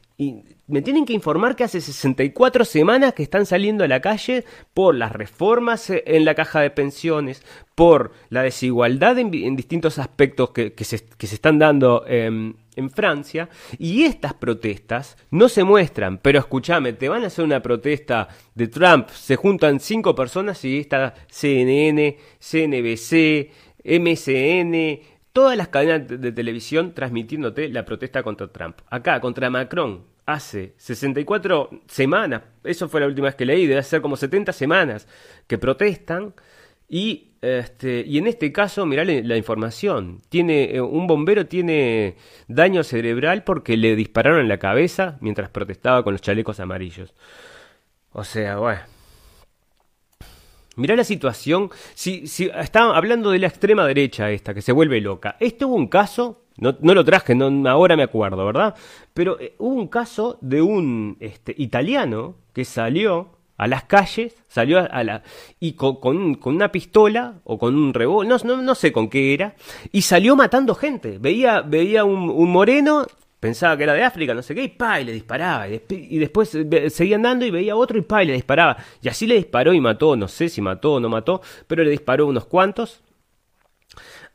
me 0.70 0.84
tienen 0.84 1.06
que 1.06 1.14
informar 1.14 1.56
que 1.56 1.64
hace 1.64 1.82
64 1.82 2.64
semanas 2.64 3.14
que 3.14 3.24
están 3.24 3.46
saliendo 3.46 3.84
a 3.84 3.88
la 3.88 4.02
calle 4.02 4.46
por 4.74 4.96
las 4.96 5.12
reformas 5.12 5.90
en 5.90 6.26
la 6.26 6.36
caja 6.36 6.62
de 6.62 6.70
pensiones, 6.70 7.44
por 7.74 8.12
la 8.30 8.44
desigualdad 8.44 9.18
en, 9.18 9.56
distintos 9.56 9.98
aspectos 9.98 10.52
que, 10.52 10.72
se, 10.84 11.04
que, 11.18 11.28
se, 11.28 11.36
están 11.36 11.58
dando 11.58 12.06
en, 12.08 12.56
en, 12.76 12.92
Francia. 12.92 13.50
Y 13.80 14.04
estas 14.04 14.36
protestas 14.36 15.18
no 15.32 15.50
se 15.50 15.64
muestran. 15.64 16.20
Pero 16.20 16.40
escúchame, 16.40 16.94
te 16.94 17.10
van 17.10 17.24
a 17.24 17.28
hacer 17.28 17.46
una 17.46 17.62
protesta 17.62 18.28
de 18.54 18.68
Trump. 18.68 19.10
Se 19.10 19.36
juntan 19.36 19.80
cinco 19.80 20.14
personas 20.14 20.64
y 20.66 20.80
está 20.80 21.16
CNN, 21.30 22.16
CNBC, 22.40 23.52
MSN, 23.84 25.00
todas 25.34 25.58
las 25.58 25.70
cadenas 25.70 26.08
de 26.08 26.32
televisión 26.32 26.94
transmitiéndote 26.94 27.70
la 27.70 27.86
protesta 27.86 28.22
contra 28.22 28.52
Trump. 28.52 28.78
Acá, 28.90 29.20
contra 29.20 29.50
Macron, 29.50 30.04
hace 30.34 30.74
64 30.78 31.70
semanas, 31.88 32.44
eso 32.64 32.88
fue 32.88 33.02
la 33.02 33.08
última 33.08 33.28
vez 33.28 33.36
que 33.36 33.46
leí, 33.46 33.66
debe 33.66 33.84
ser 33.84 34.02
como 34.02 34.16
70 34.16 34.54
semanas 34.54 35.08
que 35.48 35.58
protestan. 35.58 36.34
Y, 36.88 37.34
este, 37.42 38.04
y 38.06 38.18
en 38.18 38.28
este 38.28 38.52
caso, 38.52 38.86
mirá 38.86 39.06
la 39.06 39.38
información. 39.38 40.22
Tiene, 40.30 40.76
eh, 40.76 40.82
un 40.82 41.06
bombero 41.06 41.46
tiene 41.46 42.16
daño 42.48 42.84
cerebral 42.84 43.44
porque 43.44 43.78
le 43.78 43.96
dispararon 43.96 44.42
en 44.42 44.50
la 44.50 44.58
cabeza 44.58 45.18
mientras 45.22 45.50
protestaba 45.50 46.04
con 46.04 46.14
los 46.14 46.22
chalecos 46.22 46.60
amarillos. 46.60 47.14
O 48.12 48.24
sea, 48.24 48.58
bueno. 48.58 48.82
Mirá 50.76 50.96
la 50.96 51.04
situación. 51.04 51.70
Si, 51.94 52.26
si 52.28 52.50
hablando 52.74 53.32
de 53.32 53.40
la 53.40 53.48
extrema 53.48 53.86
derecha 53.86 54.32
esta, 54.32 54.54
que 54.54 54.62
se 54.62 54.72
vuelve 54.72 55.02
loca. 55.02 55.36
Este 55.40 55.66
hubo 55.66 55.76
un 55.76 55.88
caso, 55.88 56.46
no, 56.60 56.76
no 56.82 56.94
lo 56.94 57.06
traje, 57.06 57.36
no, 57.36 57.70
ahora 57.70 57.96
me 57.96 58.04
acuerdo, 58.04 58.46
¿verdad? 58.46 58.76
Pero 59.14 59.40
eh, 59.40 59.56
hubo 59.58 59.76
un 59.76 59.88
caso 59.88 60.38
de 60.42 60.62
un 60.62 61.18
este, 61.20 61.56
italiano 61.58 62.36
que 62.54 62.66
salió 62.66 63.40
a 63.58 63.68
las 63.68 63.84
calles, 63.84 64.36
salió 64.48 64.80
a, 64.80 65.04
la. 65.04 65.22
y 65.60 65.74
con, 65.74 65.98
con, 66.36 66.56
una 66.56 66.72
pistola 66.72 67.42
o 67.44 67.60
con 67.60 67.76
un 67.76 67.94
revólver, 67.94 68.30
no, 68.30 68.56
no, 68.56 68.62
no, 68.62 68.76
sé 68.76 68.94
con 68.94 69.10
qué 69.10 69.34
era, 69.34 69.56
y 69.92 70.02
salió 70.02 70.36
matando 70.36 70.76
gente. 70.76 71.18
Veía, 71.20 71.62
veía 71.62 72.06
un, 72.06 72.50
moreno, 72.50 73.06
pensaba 73.40 73.76
que 73.76 73.84
era 73.84 73.94
de 73.94 74.04
África, 74.04 74.34
no 74.34 74.42
sé 74.42 74.56
qué, 74.56 74.64
y 74.64 74.70
pa, 74.70 75.02
y 75.02 75.06
le 75.06 75.12
disparaba. 75.12 75.68
Y, 75.68 75.82
y 75.90 76.18
después 76.20 76.58
seguía 76.88 77.18
andando 77.18 77.46
y 77.46 77.52
veía 77.52 77.76
otro 77.76 77.98
y 77.98 78.02
pa, 78.02 78.24
y 78.24 78.28
le 78.28 78.34
disparaba. 78.34 78.78
Y 79.02 79.10
así 79.10 79.28
le 79.28 79.36
disparó 79.36 79.74
y 79.74 79.82
mató, 79.82 80.16
no 80.16 80.30
sé 80.30 80.48
si 80.48 80.62
mató 80.62 80.94
o 80.94 81.00
no 81.02 81.10
mató, 81.10 81.42
pero 81.68 81.84
le 81.84 81.90
disparó 81.90 82.28
unos 82.28 82.46
cuantos. 82.46 83.02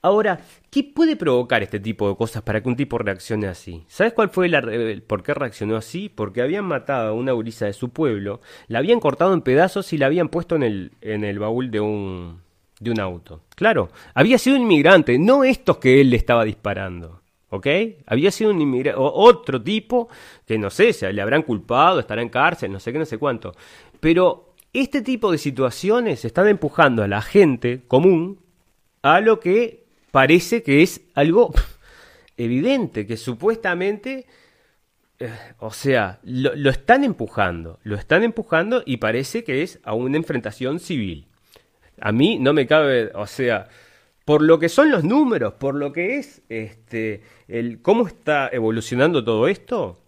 Ahora, 0.03 0.41
¿qué 0.75 0.83
puede 0.83 1.15
provocar 1.15 1.63
este 1.63 1.79
tipo 1.79 2.09
de 2.09 2.17
cosas 2.17 2.43
para 2.43 2.61
que 2.61 2.69
un 2.69 2.75
tipo 2.75 2.99
reaccione 2.99 3.47
así? 3.47 3.85
¿Sabes 3.87 4.13
cuál 4.13 4.29
fue 4.29 4.49
la, 4.49 4.61
por 5.07 5.23
qué 5.23 5.33
reaccionó 5.33 5.77
así? 5.77 6.09
Porque 6.09 6.43
habían 6.43 6.65
matado 6.65 7.11
a 7.11 7.13
una 7.13 7.31
gurisa 7.31 7.67
de 7.67 7.73
su 7.73 7.91
pueblo, 7.91 8.41
la 8.67 8.81
habían 8.81 8.99
cortado 8.99 9.33
en 9.35 9.43
pedazos 9.43 9.93
y 9.93 9.99
la 9.99 10.07
habían 10.07 10.31
puesto 10.31 10.57
en 10.57 10.65
el, 10.65 10.91
en 11.01 11.23
el 11.23 11.39
baúl 11.39 11.71
de 11.71 11.79
un, 11.79 12.41
de 12.81 12.91
un 12.91 12.99
auto. 12.99 13.43
Claro, 13.55 13.91
había 14.15 14.37
sido 14.37 14.57
un 14.57 14.63
inmigrante, 14.63 15.17
no 15.17 15.45
estos 15.45 15.77
que 15.77 16.01
él 16.01 16.11
le 16.11 16.17
estaba 16.17 16.45
disparando. 16.45 17.21
¿Ok? 17.51 17.69
Había 18.07 18.33
sido 18.33 18.51
un 18.51 18.61
inmigrante, 18.61 18.99
otro 19.01 19.63
tipo 19.63 20.09
que 20.45 20.59
no 20.59 20.71
sé, 20.71 20.93
se 20.93 21.13
le 21.13 21.23
habrán 21.23 21.43
culpado, 21.43 22.01
estará 22.01 22.21
en 22.21 22.31
cárcel, 22.31 22.73
no 22.73 22.81
sé 22.81 22.93
qué, 22.93 22.99
no 22.99 23.05
sé 23.05 23.19
cuánto. 23.19 23.53
Pero 24.01 24.55
este 24.73 25.03
tipo 25.03 25.31
de 25.31 25.39
situaciones 25.39 26.25
están 26.25 26.49
empujando 26.49 27.05
a 27.05 27.07
la 27.07 27.23
gente 27.23 27.85
común 27.87 28.41
a 29.03 29.21
lo 29.21 29.39
que 29.39 29.84
parece 30.15 30.63
que 30.63 30.85
es 30.85 31.01
algo 31.15 31.53
evidente, 32.37 33.05
que 33.05 33.17
supuestamente, 33.17 34.27
eh, 35.19 35.29
o 35.59 35.73
sea, 35.73 36.21
lo, 36.23 36.55
lo, 36.55 36.71
están 36.71 37.03
empujando, 37.03 37.81
lo 37.83 37.97
están 37.97 38.23
empujando 38.23 38.85
y 38.87 38.99
parece 38.99 39.43
que 39.43 39.65
es 39.65 39.81
a 39.83 39.93
una 39.93 40.17
enfrentación 40.17 40.79
civil. 40.79 41.27
A 42.01 42.13
mí 42.13 42.39
no 42.39 42.53
me 42.53 42.69
cabe, 42.69 43.11
o 43.13 43.27
sea, 43.27 43.67
por 44.25 44.41
lo 44.41 44.61
que 44.61 44.69
son 44.69 44.93
los 44.93 45.03
números, 45.03 45.55
por 45.55 45.75
lo 45.75 45.93
que 45.93 46.19
es 46.19 46.43
este 46.49 47.23
el 47.49 47.83
cómo 47.83 48.07
está 48.07 48.49
evolucionando 48.53 49.25
todo 49.25 49.49
esto, 49.49 50.01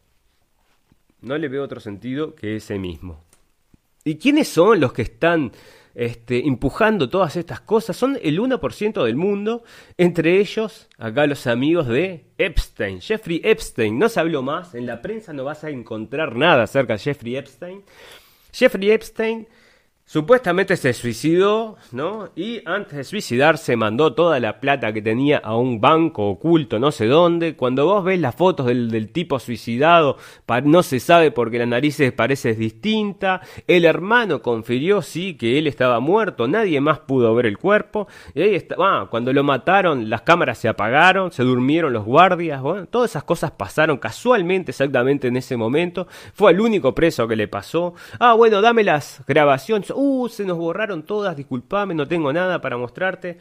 no 1.20 1.36
le 1.36 1.48
veo 1.48 1.64
otro 1.64 1.80
sentido 1.80 2.36
que 2.36 2.54
ese 2.54 2.78
mismo. 2.78 3.24
¿Y 4.04 4.18
quiénes 4.18 4.46
son 4.46 4.78
los 4.78 4.92
que 4.92 5.02
están 5.02 5.50
este, 5.96 6.46
empujando 6.46 7.08
todas 7.08 7.34
estas 7.34 7.60
cosas? 7.60 7.96
Son 7.96 8.18
el 8.22 8.38
1% 8.38 9.02
del 9.02 9.16
mundo, 9.16 9.64
entre 9.96 10.38
ellos, 10.38 10.88
acá 10.98 11.26
los 11.26 11.46
amigos 11.48 11.88
de 11.88 12.26
Epstein, 12.38 13.00
Jeffrey 13.00 13.40
Epstein. 13.42 13.98
No 13.98 14.08
se 14.08 14.20
habló 14.20 14.42
más, 14.42 14.74
en 14.74 14.86
la 14.86 15.02
prensa 15.02 15.32
no 15.32 15.42
vas 15.42 15.64
a 15.64 15.70
encontrar 15.70 16.36
nada 16.36 16.64
acerca 16.64 16.92
de 16.92 16.98
Jeffrey 17.00 17.36
Epstein. 17.36 17.82
Jeffrey 18.52 18.90
Epstein 18.90 19.48
Supuestamente 20.08 20.76
se 20.76 20.92
suicidó, 20.92 21.78
¿no? 21.90 22.28
Y 22.36 22.62
antes 22.64 22.96
de 22.96 23.02
suicidarse 23.02 23.74
mandó 23.74 24.14
toda 24.14 24.38
la 24.38 24.60
plata 24.60 24.92
que 24.92 25.02
tenía 25.02 25.38
a 25.38 25.56
un 25.56 25.80
banco 25.80 26.28
oculto, 26.28 26.78
no 26.78 26.92
sé 26.92 27.06
dónde. 27.06 27.56
Cuando 27.56 27.86
vos 27.86 28.04
ves 28.04 28.20
las 28.20 28.36
fotos 28.36 28.66
del, 28.66 29.10
tipo 29.10 29.40
suicidado, 29.40 30.16
no 30.62 30.84
se 30.84 31.00
sabe 31.00 31.32
porque 31.32 31.58
la 31.58 31.66
nariz 31.66 32.00
parece 32.14 32.54
distinta. 32.54 33.40
El 33.66 33.84
hermano 33.84 34.42
confirió, 34.42 35.02
sí, 35.02 35.34
que 35.34 35.58
él 35.58 35.66
estaba 35.66 35.98
muerto, 35.98 36.46
nadie 36.46 36.80
más 36.80 37.00
pudo 37.00 37.34
ver 37.34 37.46
el 37.46 37.58
cuerpo. 37.58 38.06
Y 38.32 38.42
ahí 38.42 38.54
está, 38.54 38.76
ah, 38.78 39.08
cuando 39.10 39.32
lo 39.32 39.42
mataron, 39.42 40.08
las 40.08 40.22
cámaras 40.22 40.58
se 40.58 40.68
apagaron, 40.68 41.32
se 41.32 41.42
durmieron 41.42 41.92
los 41.92 42.04
guardias, 42.04 42.62
bueno, 42.62 42.86
todas 42.86 43.10
esas 43.10 43.24
cosas 43.24 43.50
pasaron 43.50 43.96
casualmente, 43.98 44.70
exactamente 44.70 45.26
en 45.26 45.36
ese 45.36 45.56
momento. 45.56 46.06
Fue 46.32 46.52
el 46.52 46.60
único 46.60 46.94
preso 46.94 47.26
que 47.26 47.34
le 47.34 47.48
pasó. 47.48 47.94
Ah, 48.20 48.34
bueno, 48.34 48.60
dame 48.60 48.84
las 48.84 49.24
grabaciones 49.26 49.95
uh, 49.96 50.28
se 50.28 50.44
nos 50.44 50.58
borraron 50.58 51.04
todas, 51.04 51.36
disculpame, 51.36 51.94
no 51.94 52.06
tengo 52.06 52.32
nada 52.32 52.60
para 52.60 52.76
mostrarte. 52.76 53.38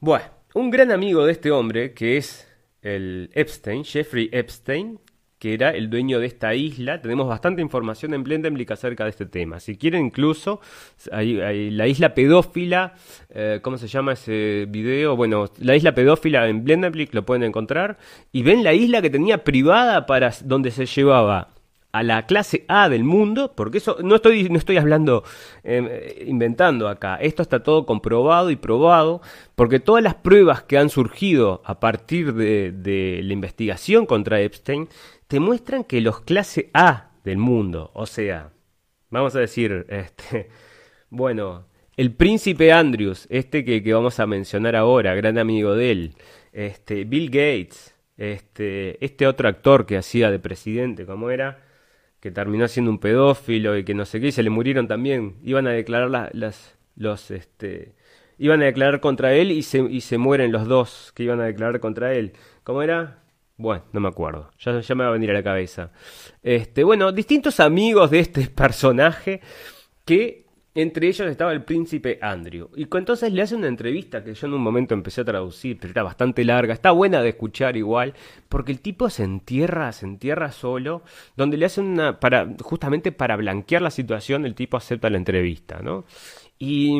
Bueno, 0.00 0.24
un 0.54 0.70
gran 0.70 0.92
amigo 0.92 1.26
de 1.26 1.32
este 1.32 1.50
hombre, 1.50 1.92
que 1.92 2.16
es 2.16 2.48
el 2.82 3.30
Epstein, 3.34 3.84
Jeffrey 3.84 4.30
Epstein, 4.32 5.00
que 5.38 5.54
era 5.54 5.70
el 5.70 5.88
dueño 5.88 6.18
de 6.18 6.26
esta 6.26 6.54
isla. 6.54 7.00
Tenemos 7.00 7.28
bastante 7.28 7.62
información 7.62 8.12
en 8.14 8.24
Blendenblick 8.24 8.70
acerca 8.70 9.04
de 9.04 9.10
este 9.10 9.26
tema. 9.26 9.60
Si 9.60 9.76
quieren, 9.76 10.06
incluso, 10.06 10.60
hay, 11.12 11.70
la 11.70 11.86
isla 11.86 12.14
pedófila, 12.14 12.94
eh, 13.30 13.60
¿cómo 13.62 13.78
se 13.78 13.86
llama 13.86 14.12
ese 14.12 14.66
video? 14.68 15.16
Bueno, 15.16 15.46
la 15.58 15.76
isla 15.76 15.94
pedófila 15.94 16.48
en 16.48 16.64
Blendenblick 16.64 17.14
lo 17.14 17.24
pueden 17.24 17.44
encontrar. 17.44 17.98
Y 18.32 18.42
ven 18.42 18.64
la 18.64 18.72
isla 18.72 19.00
que 19.00 19.10
tenía 19.10 19.44
privada 19.44 20.06
para 20.06 20.32
donde 20.44 20.70
se 20.70 20.86
llevaba 20.86 21.48
a 21.98 22.02
la 22.04 22.26
clase 22.26 22.64
A 22.68 22.88
del 22.88 23.02
mundo, 23.02 23.54
porque 23.56 23.78
eso 23.78 23.96
no 24.02 24.16
estoy, 24.16 24.48
no 24.48 24.56
estoy 24.56 24.76
hablando, 24.76 25.24
em, 25.64 25.88
inventando 26.26 26.88
acá, 26.88 27.16
esto 27.16 27.42
está 27.42 27.62
todo 27.64 27.86
comprobado 27.86 28.52
y 28.52 28.56
probado, 28.56 29.20
porque 29.56 29.80
todas 29.80 30.02
las 30.04 30.14
pruebas 30.14 30.62
que 30.62 30.78
han 30.78 30.90
surgido 30.90 31.60
a 31.64 31.80
partir 31.80 32.34
de, 32.34 33.20
la 33.24 33.32
investigación 33.32 34.06
contra 34.06 34.40
Epstein 34.40 34.88
te 35.26 35.40
muestran 35.40 35.82
que 35.82 36.00
los 36.00 36.20
clase 36.20 36.70
A 36.72 37.10
del 37.24 37.38
mundo, 37.38 37.90
o 37.94 38.06
sea, 38.06 38.52
vamos 39.10 39.34
a 39.34 39.40
decir, 39.40 39.84
este, 39.90 40.50
bueno, 41.10 41.66
el 41.96 42.14
príncipe 42.14 42.72
Andrews, 42.72 43.26
este 43.28 43.64
que, 43.64 43.82
que 43.82 43.92
vamos 43.92 44.20
a 44.20 44.26
mencionar 44.26 44.76
ahora, 44.76 45.16
gran 45.16 45.36
amigo 45.36 45.74
de 45.74 45.90
él, 45.90 46.14
este, 46.52 47.02
Bill 47.02 47.28
Gates, 47.28 47.96
este, 48.16 49.04
este 49.04 49.26
otro 49.26 49.48
actor 49.48 49.84
que 49.84 49.96
hacía 49.96 50.30
de 50.30 50.38
presidente, 50.38 51.06
¿cómo 51.06 51.30
era? 51.30 51.67
Que 52.20 52.30
terminó 52.30 52.66
siendo 52.68 52.90
un 52.90 52.98
pedófilo 52.98 53.76
y 53.76 53.84
que 53.84 53.94
no 53.94 54.04
sé 54.04 54.20
qué, 54.20 54.28
y 54.28 54.32
se 54.32 54.42
le 54.42 54.50
murieron 54.50 54.88
también. 54.88 55.36
Iban 55.44 55.66
a 55.66 55.70
declarar 55.70 56.10
las, 56.32 56.76
los, 56.96 57.30
este, 57.30 57.94
iban 58.38 58.62
a 58.62 58.66
declarar 58.66 59.00
contra 59.00 59.34
él 59.34 59.52
y 59.52 59.62
se, 59.62 59.78
y 59.78 60.00
se 60.00 60.18
mueren 60.18 60.52
los 60.52 60.66
dos 60.66 61.12
que 61.14 61.24
iban 61.24 61.40
a 61.40 61.44
declarar 61.44 61.80
contra 61.80 62.12
él. 62.14 62.32
¿Cómo 62.64 62.82
era? 62.82 63.22
Bueno, 63.56 63.84
no 63.92 64.00
me 64.00 64.08
acuerdo. 64.08 64.50
Ya, 64.60 64.80
ya 64.80 64.94
me 64.94 65.04
va 65.04 65.10
a 65.10 65.12
venir 65.12 65.30
a 65.30 65.34
la 65.34 65.42
cabeza. 65.42 65.90
Este, 66.42 66.84
bueno, 66.84 67.12
distintos 67.12 67.60
amigos 67.60 68.10
de 68.10 68.20
este 68.20 68.46
personaje 68.54 69.40
que 70.04 70.47
entre 70.82 71.08
ellos 71.08 71.28
estaba 71.28 71.52
el 71.52 71.64
príncipe 71.64 72.20
Andrew. 72.22 72.68
Y 72.76 72.86
entonces 72.96 73.32
le 73.32 73.42
hace 73.42 73.56
una 73.56 73.66
entrevista 73.66 74.22
que 74.22 74.32
yo 74.32 74.46
en 74.46 74.54
un 74.54 74.62
momento 74.62 74.94
empecé 74.94 75.22
a 75.22 75.24
traducir, 75.24 75.76
pero 75.80 75.90
era 75.90 76.04
bastante 76.04 76.44
larga. 76.44 76.72
Está 76.72 76.92
buena 76.92 77.20
de 77.20 77.30
escuchar 77.30 77.76
igual, 77.76 78.14
porque 78.48 78.70
el 78.70 78.80
tipo 78.80 79.10
se 79.10 79.24
entierra, 79.24 79.90
se 79.90 80.06
entierra 80.06 80.52
solo, 80.52 81.02
donde 81.36 81.56
le 81.56 81.66
hacen 81.66 81.84
una. 81.86 82.20
para 82.20 82.48
justamente 82.62 83.10
para 83.10 83.34
blanquear 83.34 83.82
la 83.82 83.90
situación, 83.90 84.46
el 84.46 84.54
tipo 84.54 84.76
acepta 84.76 85.10
la 85.10 85.16
entrevista, 85.16 85.80
¿no? 85.82 86.04
Y, 86.60 86.96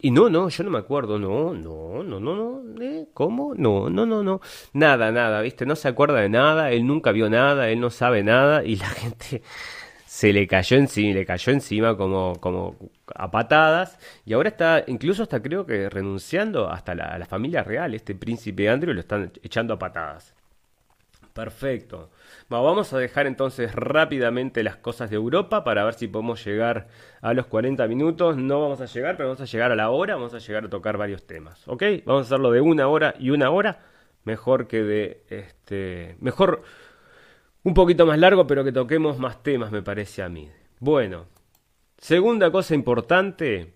y 0.00 0.10
no, 0.10 0.28
no, 0.30 0.48
yo 0.48 0.64
no 0.64 0.70
me 0.70 0.78
acuerdo, 0.78 1.18
no, 1.18 1.52
no, 1.52 2.02
no, 2.02 2.20
no, 2.20 2.34
no, 2.34 2.82
¿eh? 2.82 3.08
¿cómo? 3.14 3.54
No, 3.54 3.90
no, 3.90 4.06
no, 4.06 4.22
no, 4.22 4.40
nada, 4.72 5.12
nada, 5.12 5.40
¿viste? 5.42 5.66
No 5.66 5.76
se 5.76 5.88
acuerda 5.88 6.20
de 6.20 6.28
nada, 6.28 6.72
él 6.72 6.86
nunca 6.86 7.12
vio 7.12 7.28
nada, 7.30 7.70
él 7.70 7.80
no 7.80 7.90
sabe 7.90 8.22
nada 8.22 8.64
y 8.64 8.76
la 8.76 8.86
gente 8.88 9.42
se 10.18 10.32
le 10.32 10.48
cayó 10.48 10.76
encima, 10.76 11.14
le 11.14 11.24
cayó 11.24 11.52
encima 11.52 11.96
como, 11.96 12.32
como 12.40 12.76
a 13.14 13.30
patadas 13.30 14.00
y 14.24 14.32
ahora 14.32 14.48
está, 14.48 14.82
incluso 14.88 15.22
hasta 15.22 15.40
creo 15.40 15.64
que 15.64 15.88
renunciando 15.88 16.68
hasta 16.68 16.96
la, 16.96 17.16
la 17.18 17.24
familia 17.24 17.62
real, 17.62 17.94
este 17.94 18.16
príncipe 18.16 18.68
Andrew 18.68 18.92
lo 18.92 18.98
están 18.98 19.30
echando 19.44 19.74
a 19.74 19.78
patadas. 19.78 20.34
Perfecto. 21.32 22.10
vamos 22.48 22.92
a 22.92 22.98
dejar 22.98 23.28
entonces 23.28 23.72
rápidamente 23.72 24.64
las 24.64 24.74
cosas 24.74 25.08
de 25.08 25.14
Europa 25.14 25.62
para 25.62 25.84
ver 25.84 25.94
si 25.94 26.08
podemos 26.08 26.44
llegar 26.44 26.88
a 27.20 27.32
los 27.32 27.46
40 27.46 27.86
minutos. 27.86 28.36
No 28.36 28.60
vamos 28.60 28.80
a 28.80 28.86
llegar, 28.86 29.16
pero 29.16 29.28
vamos 29.28 29.42
a 29.42 29.44
llegar 29.44 29.70
a 29.70 29.76
la 29.76 29.90
hora, 29.90 30.16
vamos 30.16 30.34
a 30.34 30.40
llegar 30.40 30.64
a 30.64 30.68
tocar 30.68 30.96
varios 30.96 31.28
temas. 31.28 31.62
¿Ok? 31.68 31.84
Vamos 32.04 32.22
a 32.22 32.26
hacerlo 32.26 32.50
de 32.50 32.60
una 32.60 32.88
hora 32.88 33.14
y 33.20 33.30
una 33.30 33.50
hora. 33.50 33.84
Mejor 34.24 34.66
que 34.66 34.82
de 34.82 35.22
este. 35.30 36.16
Mejor 36.18 36.64
un 37.68 37.74
poquito 37.74 38.06
más 38.06 38.18
largo, 38.18 38.46
pero 38.46 38.64
que 38.64 38.72
toquemos 38.72 39.18
más 39.18 39.42
temas, 39.42 39.70
me 39.70 39.82
parece 39.82 40.22
a 40.22 40.28
mí. 40.28 40.50
Bueno, 40.80 41.26
segunda 41.98 42.50
cosa 42.50 42.74
importante, 42.74 43.74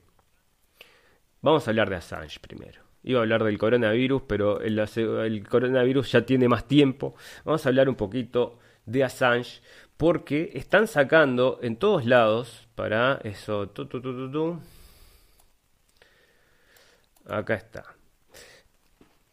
vamos 1.43 1.67
a 1.67 1.71
hablar 1.71 1.91
de 1.91 1.97
Assange 1.97 2.41
primero. 2.41 2.81
Iba 3.05 3.21
a 3.21 3.23
hablar 3.23 3.45
del 3.45 3.59
coronavirus, 3.59 4.23
pero 4.27 4.61
el, 4.61 5.47
coronavirus 5.47 6.13
ya 6.13 6.25
tiene 6.25 6.49
más 6.49 6.67
tiempo. 6.67 7.15
Vamos 7.45 7.67
a 7.67 7.69
hablar 7.69 7.89
un 7.89 7.97
poquito 7.97 8.59
de 8.87 9.05
Assange, 9.05 9.61
porque 9.97 10.53
están 10.55 10.87
sacando 10.87 11.59
en 11.63 11.77
todos 11.77 12.07
lados 12.07 12.69
para 12.75 13.21
eso. 13.25 13.71
Acá 17.27 17.55
está. 17.55 17.85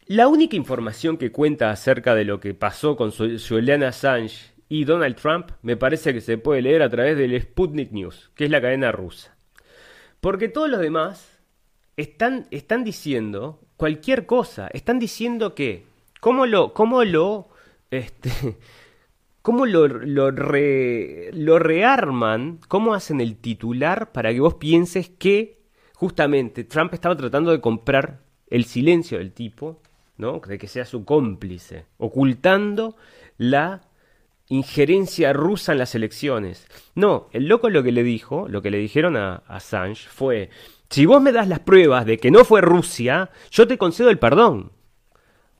La 0.06 0.26
única 0.26 0.56
información 0.56 1.16
que 1.16 1.30
cuenta 1.30 1.70
acerca 1.70 2.16
de 2.16 2.24
lo 2.24 2.40
que 2.40 2.52
pasó 2.52 2.96
con 2.96 3.12
Julian 3.12 3.84
Assange 3.84 4.49
y 4.70 4.84
Donald 4.84 5.16
Trump 5.16 5.50
me 5.62 5.76
parece 5.76 6.14
que 6.14 6.20
se 6.20 6.38
puede 6.38 6.62
leer 6.62 6.82
a 6.82 6.88
través 6.88 7.18
del 7.18 7.38
Sputnik 7.42 7.90
News, 7.90 8.30
que 8.36 8.44
es 8.44 8.50
la 8.50 8.60
cadena 8.60 8.92
rusa. 8.92 9.36
Porque 10.20 10.48
todos 10.48 10.70
los 10.70 10.80
demás 10.80 11.40
están, 11.96 12.46
están 12.52 12.84
diciendo 12.84 13.60
cualquier 13.76 14.26
cosa. 14.26 14.68
Están 14.72 15.00
diciendo 15.00 15.56
que, 15.56 15.84
¿cómo 16.20 16.46
lo, 16.46 16.72
cómo 16.72 17.02
lo, 17.02 17.48
este, 17.90 18.30
cómo 19.42 19.66
lo, 19.66 19.88
lo, 19.88 20.30
lo 20.30 21.58
rearman, 21.58 22.60
cómo 22.68 22.94
hacen 22.94 23.20
el 23.20 23.38
titular 23.38 24.12
para 24.12 24.32
que 24.32 24.38
vos 24.38 24.54
pienses 24.54 25.10
que 25.10 25.58
justamente 25.94 26.62
Trump 26.62 26.94
estaba 26.94 27.16
tratando 27.16 27.50
de 27.50 27.60
comprar 27.60 28.20
el 28.48 28.64
silencio 28.66 29.18
del 29.18 29.32
tipo 29.32 29.82
de 30.46 30.58
que 30.58 30.68
sea 30.68 30.84
su 30.84 31.04
cómplice, 31.04 31.86
ocultando 31.96 32.94
la 33.38 33.80
injerencia 34.50 35.32
rusa 35.32 35.72
en 35.72 35.78
las 35.78 35.94
elecciones. 35.94 36.66
No, 36.94 37.28
el 37.32 37.46
loco 37.46 37.70
lo 37.70 37.82
que 37.82 37.92
le 37.92 38.02
dijo, 38.02 38.48
lo 38.48 38.60
que 38.60 38.70
le 38.70 38.78
dijeron 38.78 39.16
a, 39.16 39.42
Assange 39.46 40.08
fue, 40.08 40.50
si 40.90 41.06
vos 41.06 41.22
me 41.22 41.32
das 41.32 41.48
las 41.48 41.60
pruebas 41.60 42.04
de 42.04 42.18
que 42.18 42.30
no 42.30 42.44
fue 42.44 42.60
Rusia, 42.60 43.30
yo 43.50 43.66
te 43.66 43.78
concedo 43.78 44.10
el 44.10 44.18
perdón. 44.18 44.72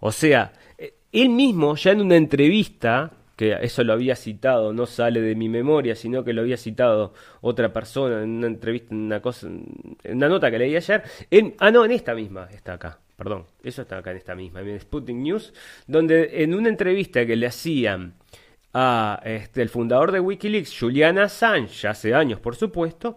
O 0.01 0.13
sea, 0.13 0.53
eh, 0.77 0.95
él 1.13 1.31
mismo 1.31 1.77
ya 1.77 1.93
en 1.93 2.01
una 2.01 2.17
entrevista, 2.17 3.13
que 3.37 3.57
eso 3.63 3.85
lo 3.85 3.93
había 3.93 4.17
citado, 4.17 4.73
no 4.73 4.87
sale 4.87 5.21
de 5.21 5.37
mi 5.37 5.49
memoria, 5.49 5.95
sino 5.95 6.25
que 6.25 6.33
lo 6.33 6.43
había 6.43 6.57
citado 6.57 7.15
otra 7.41 7.73
persona 7.73 8.25
en 8.25 8.31
una 8.31 8.49
entrevista, 8.49 8.93
en 8.93 9.03
una 9.03 9.23
cosa, 9.23 9.47
en 9.47 10.17
una 10.17 10.29
nota 10.29 10.51
que 10.51 10.59
leí 10.59 10.75
ayer, 10.75 11.05
ah 11.59 11.71
no, 11.71 11.85
en 11.85 11.93
esta 11.93 12.15
misma 12.15 12.49
está 12.53 12.75
acá 12.75 12.99
perdón, 13.21 13.45
eso 13.63 13.83
está 13.83 13.99
acá 13.99 14.13
en 14.13 14.17
esta 14.17 14.35
misma, 14.35 14.63
en 14.63 14.81
Sputnik 14.81 15.15
News, 15.15 15.53
donde 15.87 16.43
en 16.43 16.55
una 16.55 16.71
entrevista 16.71 17.27
que 17.27 17.37
le 17.37 17.47
hacían 17.47 18.15
a 18.73 19.21
este, 19.25 19.63
el 19.63 19.69
fundador 19.69 20.13
de 20.13 20.21
Wikileaks, 20.21 20.77
Julian 20.79 21.19
Assange, 21.19 21.89
hace 21.89 22.15
años 22.15 22.41
por 22.41 22.57
supuesto, 22.57 23.17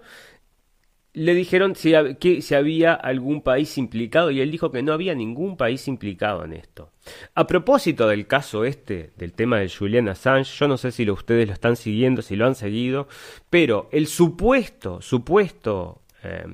le 1.14 1.36
dijeron 1.36 1.76
si, 1.76 1.94
que 2.20 2.42
si 2.42 2.56
había 2.56 2.94
algún 2.94 3.42
país 3.42 3.78
implicado 3.78 4.32
y 4.32 4.42
él 4.42 4.50
dijo 4.50 4.72
que 4.72 4.82
no 4.82 4.94
había 4.94 5.14
ningún 5.14 5.58
país 5.58 5.88
implicado 5.88 6.44
en 6.44 6.54
esto. 6.54 6.92
A 7.36 7.46
propósito 7.46 8.08
del 8.08 8.26
caso 8.26 8.66
este, 8.66 9.12
del 9.16 9.34
tema 9.34 9.60
de 9.60 9.70
Julian 9.70 10.10
Assange, 10.10 10.58
yo 10.58 10.68
no 10.68 10.78
sé 10.78 10.92
si 10.92 11.08
ustedes 11.10 11.48
lo 11.48 11.54
están 11.54 11.76
siguiendo, 11.76 12.24
si 12.24 12.36
lo 12.36 12.48
han 12.48 12.56
seguido, 12.56 13.08
pero 13.50 13.90
el 13.92 14.08
supuesto, 14.08 15.02
supuesto 15.02 16.02
eh, 16.24 16.46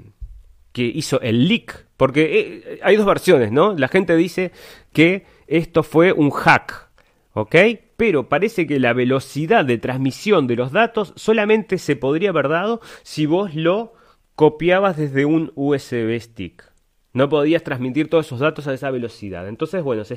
que 0.73 0.83
hizo 0.83 1.21
el 1.21 1.47
leak, 1.47 1.87
porque 1.95 2.39
eh, 2.39 2.79
hay 2.83 2.97
dos 2.97 3.05
versiones, 3.05 3.53
¿no? 3.53 3.73
La 3.77 3.87
gente 3.87 4.15
dice 4.17 4.51
que 4.91 5.25
esto 5.47 5.83
fue 5.83 6.11
un 6.11 6.31
hack, 6.31 6.89
¿ok? 7.33 7.55
Pero 7.99 8.29
parece 8.29 8.65
que 8.65 8.79
la 8.79 8.93
velocidad 8.93 9.65
de 9.65 9.77
transmisión 9.77 10.47
de 10.47 10.55
los 10.55 10.71
datos 10.71 11.11
solamente 11.17 11.77
se 11.77 11.97
podría 11.97 12.29
haber 12.29 12.47
dado 12.47 12.79
si 13.03 13.25
vos 13.25 13.53
lo 13.55 13.91
copiabas 14.35 14.95
desde 14.95 15.25
un 15.25 15.51
USB 15.55 16.17
stick. 16.21 16.63
No 17.11 17.27
podías 17.27 17.61
transmitir 17.61 18.09
todos 18.09 18.27
esos 18.27 18.39
datos 18.39 18.67
a 18.67 18.73
esa 18.73 18.89
velocidad. 18.89 19.49
Entonces, 19.49 19.83
bueno, 19.83 20.05
se, 20.05 20.13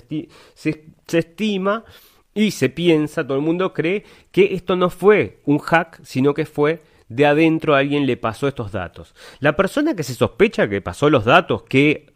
estima 1.13 1.85
y 2.33 2.53
se 2.53 2.69
piensa, 2.69 3.27
todo 3.27 3.37
el 3.37 3.43
mundo 3.43 3.73
cree 3.73 4.05
que 4.31 4.55
esto 4.55 4.77
no 4.77 4.89
fue 4.89 5.41
un 5.45 5.59
hack, 5.59 5.99
sino 6.05 6.35
que 6.35 6.47
fue 6.47 6.83
de 7.09 7.27
adentro 7.27 7.75
alguien 7.75 8.07
le 8.07 8.17
pasó 8.17 8.47
estos 8.47 8.71
datos. 8.71 9.13
La 9.41 9.57
persona 9.57 9.97
que 9.97 10.05
se 10.05 10.15
sospecha 10.15 10.69
que 10.69 10.81
pasó 10.81 11.11
los 11.11 11.25
datos 11.25 11.65
que 11.65 12.12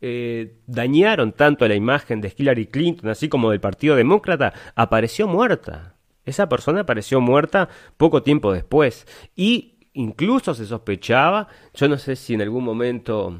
eh, 0.00 0.58
dañaron 0.66 1.32
tanto 1.32 1.64
a 1.64 1.68
la 1.68 1.74
imagen 1.74 2.20
de 2.20 2.32
Hillary 2.36 2.66
Clinton, 2.66 3.10
así 3.10 3.28
como 3.28 3.50
del 3.50 3.60
Partido 3.60 3.96
Demócrata, 3.96 4.52
apareció 4.74 5.26
muerta. 5.26 5.94
Esa 6.24 6.48
persona 6.48 6.80
apareció 6.80 7.20
muerta 7.20 7.68
poco 7.96 8.22
tiempo 8.22 8.52
después. 8.52 9.06
Y 9.34 9.78
incluso 9.92 10.54
se 10.54 10.66
sospechaba, 10.66 11.48
yo 11.74 11.88
no 11.88 11.98
sé 11.98 12.16
si 12.16 12.34
en 12.34 12.42
algún 12.42 12.64
momento 12.64 13.38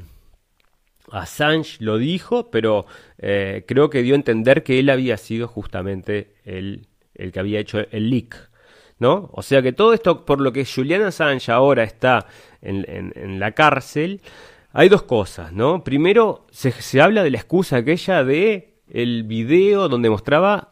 Assange 1.11 1.77
lo 1.79 1.97
dijo, 1.97 2.49
pero 2.51 2.85
eh, 3.17 3.63
creo 3.67 3.89
que 3.89 4.01
dio 4.01 4.13
a 4.13 4.17
entender 4.17 4.63
que 4.63 4.79
él 4.79 4.89
había 4.89 5.17
sido 5.17 5.47
justamente 5.47 6.35
el, 6.43 6.87
el 7.15 7.31
que 7.31 7.39
había 7.39 7.59
hecho 7.59 7.79
el 7.91 8.09
leak. 8.09 8.49
¿No? 8.99 9.29
O 9.33 9.43
sea 9.43 9.61
que 9.61 9.73
todo 9.73 9.93
esto, 9.93 10.25
por 10.25 10.41
lo 10.41 10.51
que 10.51 10.65
Julian 10.65 11.03
Assange 11.03 11.51
ahora 11.51 11.83
está 11.83 12.25
en, 12.63 12.83
en, 12.87 13.39
la 13.39 13.51
cárcel, 13.51 14.21
hay 14.77 14.89
dos 14.89 15.01
cosas, 15.01 15.51
¿no? 15.53 15.83
Primero, 15.83 16.45
se, 16.51 17.01
habla 17.01 17.23
de 17.23 17.31
la 17.31 17.37
excusa 17.37 17.77
aquella 17.77 18.23
de 18.23 18.75
el 18.91 19.23
video 19.23 19.89
donde 19.89 20.07
mostraba 20.07 20.69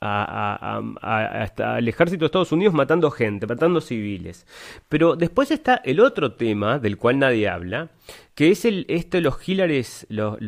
a, 0.00 0.80
al 1.00 1.88
ejército 1.88 2.20
de 2.20 2.26
Estados 2.26 2.52
Unidos 2.52 2.72
matando 2.72 3.10
gente, 3.10 3.48
matando 3.48 3.80
civiles. 3.80 4.46
Pero 4.88 5.16
después 5.16 5.50
está 5.50 5.74
el 5.84 5.98
otro 5.98 6.34
tema 6.34 6.78
del 6.78 6.98
cual 6.98 7.18
nadie 7.18 7.48
habla, 7.48 7.88
que 8.36 8.52
es 8.52 8.64
el 8.64 8.86
este 8.88 9.20
los 9.20 9.48
Hillaries, 9.48 10.06
los 10.08 10.40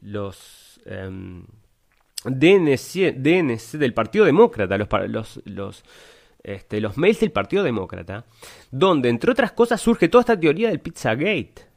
los, 0.00 0.80
em, 0.86 1.44
DNC, 2.24 3.16
DNC, 3.18 3.76
del 3.76 3.92
Partido 3.92 4.24
Demócrata, 4.24 4.78
los, 4.78 4.88
los, 5.08 5.42
los, 5.44 5.84
este, 6.42 6.80
los 6.80 6.96
mails 6.96 7.20
del 7.20 7.32
Partido 7.32 7.62
Demócrata, 7.62 8.24
donde, 8.70 9.10
entre 9.10 9.30
otras 9.30 9.52
cosas, 9.52 9.78
surge 9.78 10.08
toda 10.08 10.22
esta 10.22 10.40
teoría 10.40 10.70
del 10.70 10.80
Pizzagate. 10.80 11.73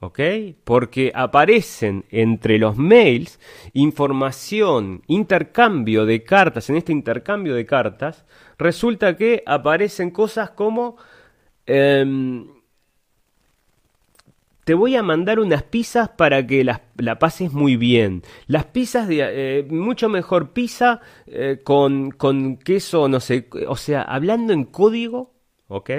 ¿Ok? 0.00 0.20
Porque 0.62 1.10
aparecen 1.12 2.04
entre 2.10 2.58
los 2.58 2.76
mails 2.76 3.40
información, 3.72 5.02
intercambio 5.08 6.06
de 6.06 6.22
cartas. 6.22 6.70
En 6.70 6.76
este 6.76 6.92
intercambio 6.92 7.54
de 7.54 7.66
cartas, 7.66 8.24
resulta 8.58 9.16
que 9.16 9.42
aparecen 9.44 10.10
cosas 10.10 10.50
como. 10.50 10.96
Em, 11.66 12.46
te 14.68 14.74
voy 14.74 14.96
a 14.96 15.02
mandar 15.02 15.40
unas 15.40 15.62
pizzas 15.62 16.10
para 16.10 16.46
que 16.46 16.62
las, 16.62 16.82
la 16.98 17.18
pases 17.18 17.54
muy 17.54 17.76
bien. 17.76 18.22
Las 18.46 18.66
pizzas, 18.66 19.08
de, 19.08 19.20
eh, 19.22 19.66
mucho 19.70 20.10
mejor 20.10 20.52
pizza 20.52 21.00
eh, 21.26 21.60
con, 21.64 22.10
con 22.10 22.58
queso, 22.58 23.08
no 23.08 23.18
sé, 23.18 23.48
o 23.66 23.76
sea, 23.76 24.02
hablando 24.02 24.52
en 24.52 24.64
código, 24.64 25.32
¿ok? 25.68 25.90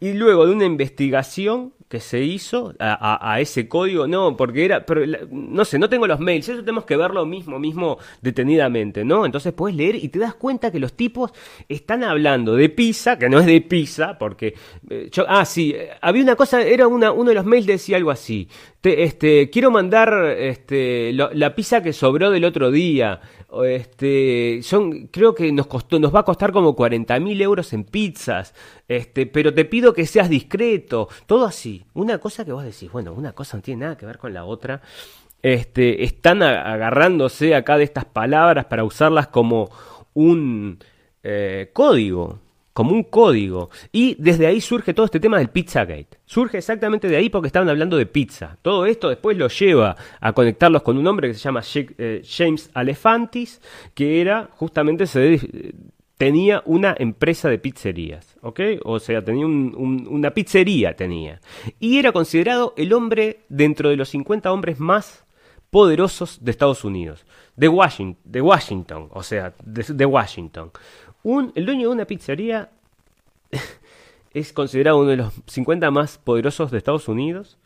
Y 0.00 0.14
luego 0.14 0.46
de 0.46 0.52
una 0.52 0.64
investigación 0.64 1.74
que 1.92 2.00
se 2.00 2.22
hizo 2.24 2.72
a, 2.78 3.38
ese 3.38 3.68
código, 3.68 4.06
no, 4.06 4.34
porque 4.34 4.64
era, 4.64 4.82
no 5.30 5.62
sé, 5.66 5.78
no 5.78 5.90
tengo 5.90 6.06
los 6.06 6.20
mails, 6.20 6.48
eso 6.48 6.60
tenemos 6.60 6.86
que 6.86 6.96
verlo 6.96 7.26
mismo, 7.26 7.58
mismo 7.58 7.98
detenidamente, 8.22 9.04
¿no? 9.04 9.26
Entonces 9.26 9.52
puedes 9.52 9.76
leer 9.76 9.96
y 9.96 10.08
te 10.08 10.18
das 10.18 10.34
cuenta 10.34 10.72
que 10.72 10.80
los 10.80 10.94
tipos 10.94 11.32
están 11.68 12.02
hablando 12.02 12.56
de 12.56 12.70
pizza, 12.70 13.18
que 13.18 13.28
no 13.28 13.40
es 13.40 13.44
de 13.44 13.60
pizza, 13.60 14.16
porque 14.18 14.54
eh, 14.88 15.10
ah, 15.28 15.44
sí, 15.44 15.76
había 16.00 16.22
una 16.22 16.34
cosa, 16.34 16.62
era 16.62 16.88
una, 16.88 17.12
uno 17.12 17.28
de 17.28 17.34
los 17.34 17.44
mails 17.44 17.66
decía 17.66 17.98
algo 17.98 18.10
así, 18.10 18.48
este, 18.82 19.50
quiero 19.50 19.70
mandar 19.70 20.34
este, 20.38 21.12
la 21.12 21.54
pizza 21.54 21.82
que 21.82 21.92
sobró 21.92 22.30
del 22.30 22.46
otro 22.46 22.70
día, 22.70 23.20
este, 23.64 24.60
son, 24.62 25.08
creo 25.08 25.34
que 25.34 25.52
nos 25.52 25.66
costó, 25.66 25.98
nos 25.98 26.14
va 26.14 26.20
a 26.20 26.24
costar 26.24 26.52
como 26.52 26.74
40 26.74 27.20
mil 27.20 27.40
euros 27.40 27.72
en 27.72 27.84
pizzas, 27.84 28.54
este, 28.88 29.26
pero 29.26 29.52
te 29.52 29.64
pido 29.64 29.92
que 29.92 30.06
seas 30.06 30.28
discreto, 30.28 31.08
todo 31.26 31.44
así. 31.44 31.84
Una 31.94 32.18
cosa 32.18 32.44
que 32.44 32.52
vos 32.52 32.64
decís, 32.64 32.90
bueno, 32.90 33.12
una 33.12 33.32
cosa 33.32 33.58
no 33.58 33.62
tiene 33.62 33.84
nada 33.84 33.96
que 33.96 34.06
ver 34.06 34.18
con 34.18 34.32
la 34.32 34.44
otra. 34.44 34.80
Este, 35.42 36.04
están 36.04 36.42
agarrándose 36.42 37.54
acá 37.54 37.76
de 37.76 37.84
estas 37.84 38.04
palabras 38.04 38.66
para 38.66 38.84
usarlas 38.84 39.26
como 39.26 39.70
un 40.14 40.78
eh, 41.22 41.70
código 41.72 42.38
como 42.72 42.92
un 42.92 43.04
código. 43.04 43.70
Y 43.92 44.16
desde 44.18 44.46
ahí 44.46 44.60
surge 44.60 44.94
todo 44.94 45.06
este 45.06 45.20
tema 45.20 45.38
del 45.38 45.48
Pizzagate. 45.48 46.18
Surge 46.24 46.58
exactamente 46.58 47.08
de 47.08 47.16
ahí 47.16 47.28
porque 47.28 47.46
estaban 47.48 47.68
hablando 47.68 47.96
de 47.96 48.06
pizza. 48.06 48.56
Todo 48.62 48.86
esto 48.86 49.08
después 49.08 49.36
lo 49.36 49.48
lleva 49.48 49.96
a 50.20 50.32
conectarlos 50.32 50.82
con 50.82 50.96
un 50.96 51.06
hombre 51.06 51.28
que 51.28 51.34
se 51.34 51.40
llama 51.40 51.62
eh, 51.74 52.22
James 52.26 52.70
Alefantis, 52.74 53.60
que 53.94 54.20
era 54.20 54.48
justamente 54.52 55.06
se 55.06 55.40
tenía 56.16 56.62
una 56.66 56.94
empresa 56.96 57.48
de 57.48 57.58
pizzerías, 57.58 58.36
¿ok? 58.42 58.60
O 58.84 59.00
sea, 59.00 59.24
tenía 59.24 59.44
una 59.44 60.30
pizzería, 60.30 60.94
tenía. 60.94 61.40
Y 61.80 61.98
era 61.98 62.12
considerado 62.12 62.74
el 62.76 62.92
hombre 62.92 63.40
dentro 63.48 63.90
de 63.90 63.96
los 63.96 64.10
50 64.10 64.52
hombres 64.52 64.78
más 64.78 65.24
poderosos 65.72 66.38
de 66.44 66.52
Estados 66.52 66.84
Unidos, 66.84 67.24
de 67.56 67.66
Washington, 67.66 68.22
de 68.24 68.40
Washington 68.40 69.08
o 69.10 69.24
sea, 69.24 69.52
de 69.64 70.06
Washington 70.06 70.70
el 71.24 71.66
dueño 71.66 71.88
de 71.88 71.94
una 71.94 72.04
pizzería 72.04 72.70
es 74.34 74.52
considerado 74.52 74.98
uno 74.98 75.10
de 75.10 75.16
los 75.16 75.32
50 75.46 75.90
más 75.90 76.18
poderosos 76.18 76.70
de 76.70 76.78
Estados 76.78 77.08
Unidos. 77.08 77.58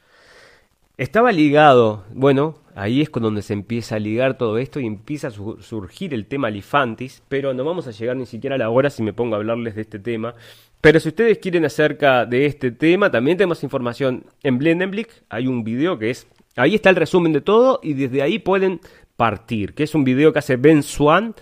Estaba 0.98 1.30
ligado, 1.30 2.04
bueno, 2.12 2.58
ahí 2.74 3.02
es 3.02 3.10
con 3.10 3.22
donde 3.22 3.42
se 3.42 3.52
empieza 3.52 3.96
a 3.96 3.98
ligar 3.98 4.38
todo 4.38 4.56
esto 4.56 4.80
y 4.80 4.86
empieza 4.86 5.28
a 5.28 5.30
surgir 5.30 6.14
el 6.14 6.26
tema 6.26 6.48
Lifantis, 6.48 7.22
pero 7.28 7.52
no 7.52 7.64
vamos 7.64 7.86
a 7.86 7.90
llegar 7.90 8.16
ni 8.16 8.24
siquiera 8.24 8.56
a 8.56 8.58
la 8.58 8.70
hora 8.70 8.88
si 8.88 9.02
me 9.02 9.12
pongo 9.12 9.34
a 9.34 9.38
hablarles 9.38 9.74
de 9.74 9.82
este 9.82 9.98
tema. 9.98 10.34
Pero 10.80 10.98
si 10.98 11.08
ustedes 11.08 11.38
quieren 11.38 11.66
acerca 11.66 12.24
de 12.24 12.46
este 12.46 12.70
tema, 12.70 13.10
también 13.10 13.36
tenemos 13.36 13.62
información 13.62 14.24
en 14.42 14.58
Blendenblick, 14.58 15.10
hay 15.28 15.46
un 15.46 15.64
video 15.64 15.98
que 15.98 16.10
es, 16.10 16.26
ahí 16.56 16.74
está 16.74 16.90
el 16.90 16.96
resumen 16.96 17.32
de 17.32 17.40
todo 17.40 17.80
y 17.82 17.94
desde 17.94 18.22
ahí 18.22 18.38
pueden 18.38 18.80
partir, 19.16 19.74
que 19.74 19.84
es 19.84 19.94
un 19.94 20.04
video 20.04 20.32
que 20.32 20.40
hace 20.40 20.56
Ben 20.56 20.82
Swan 20.82 21.34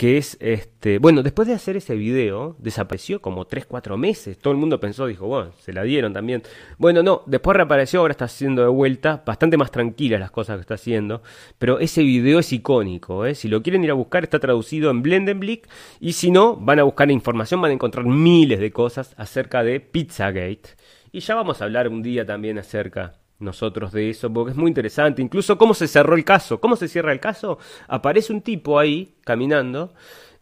que 0.00 0.16
es 0.16 0.38
este, 0.40 0.98
bueno, 0.98 1.22
después 1.22 1.46
de 1.46 1.52
hacer 1.52 1.76
ese 1.76 1.94
video, 1.94 2.56
desapareció 2.58 3.20
como 3.20 3.44
3, 3.44 3.66
4 3.66 3.98
meses. 3.98 4.38
Todo 4.38 4.54
el 4.54 4.58
mundo 4.58 4.80
pensó, 4.80 5.06
dijo, 5.06 5.26
bueno, 5.26 5.52
se 5.60 5.74
la 5.74 5.82
dieron 5.82 6.14
también. 6.14 6.42
Bueno, 6.78 7.02
no, 7.02 7.22
después 7.26 7.54
reapareció, 7.54 8.00
ahora 8.00 8.12
está 8.12 8.24
haciendo 8.24 8.62
de 8.62 8.68
vuelta, 8.68 9.22
bastante 9.26 9.58
más 9.58 9.70
tranquilas 9.70 10.18
las 10.18 10.30
cosas 10.30 10.56
que 10.56 10.62
está 10.62 10.76
haciendo, 10.76 11.22
pero 11.58 11.80
ese 11.80 12.02
video 12.02 12.38
es 12.38 12.50
icónico, 12.50 13.26
¿eh? 13.26 13.34
Si 13.34 13.48
lo 13.48 13.62
quieren 13.62 13.84
ir 13.84 13.90
a 13.90 13.92
buscar, 13.92 14.24
está 14.24 14.38
traducido 14.38 14.90
en 14.90 15.02
Blendenblick, 15.02 15.68
y 16.00 16.14
si 16.14 16.30
no, 16.30 16.56
van 16.56 16.78
a 16.78 16.84
buscar 16.84 17.10
información, 17.10 17.60
van 17.60 17.72
a 17.72 17.74
encontrar 17.74 18.06
miles 18.06 18.58
de 18.58 18.72
cosas 18.72 19.12
acerca 19.18 19.62
de 19.62 19.80
Pizzagate. 19.80 20.76
Y 21.12 21.20
ya 21.20 21.34
vamos 21.34 21.60
a 21.60 21.64
hablar 21.64 21.88
un 21.88 22.02
día 22.02 22.24
también 22.24 22.56
acerca 22.58 23.19
nosotros 23.40 23.92
de 23.92 24.10
eso, 24.10 24.32
porque 24.32 24.52
es 24.52 24.56
muy 24.56 24.68
interesante. 24.68 25.22
Incluso 25.22 25.58
cómo 25.58 25.74
se 25.74 25.88
cerró 25.88 26.14
el 26.14 26.24
caso. 26.24 26.60
¿Cómo 26.60 26.76
se 26.76 26.88
cierra 26.88 27.12
el 27.12 27.20
caso? 27.20 27.58
Aparece 27.88 28.32
un 28.32 28.42
tipo 28.42 28.78
ahí, 28.78 29.14
caminando, 29.24 29.92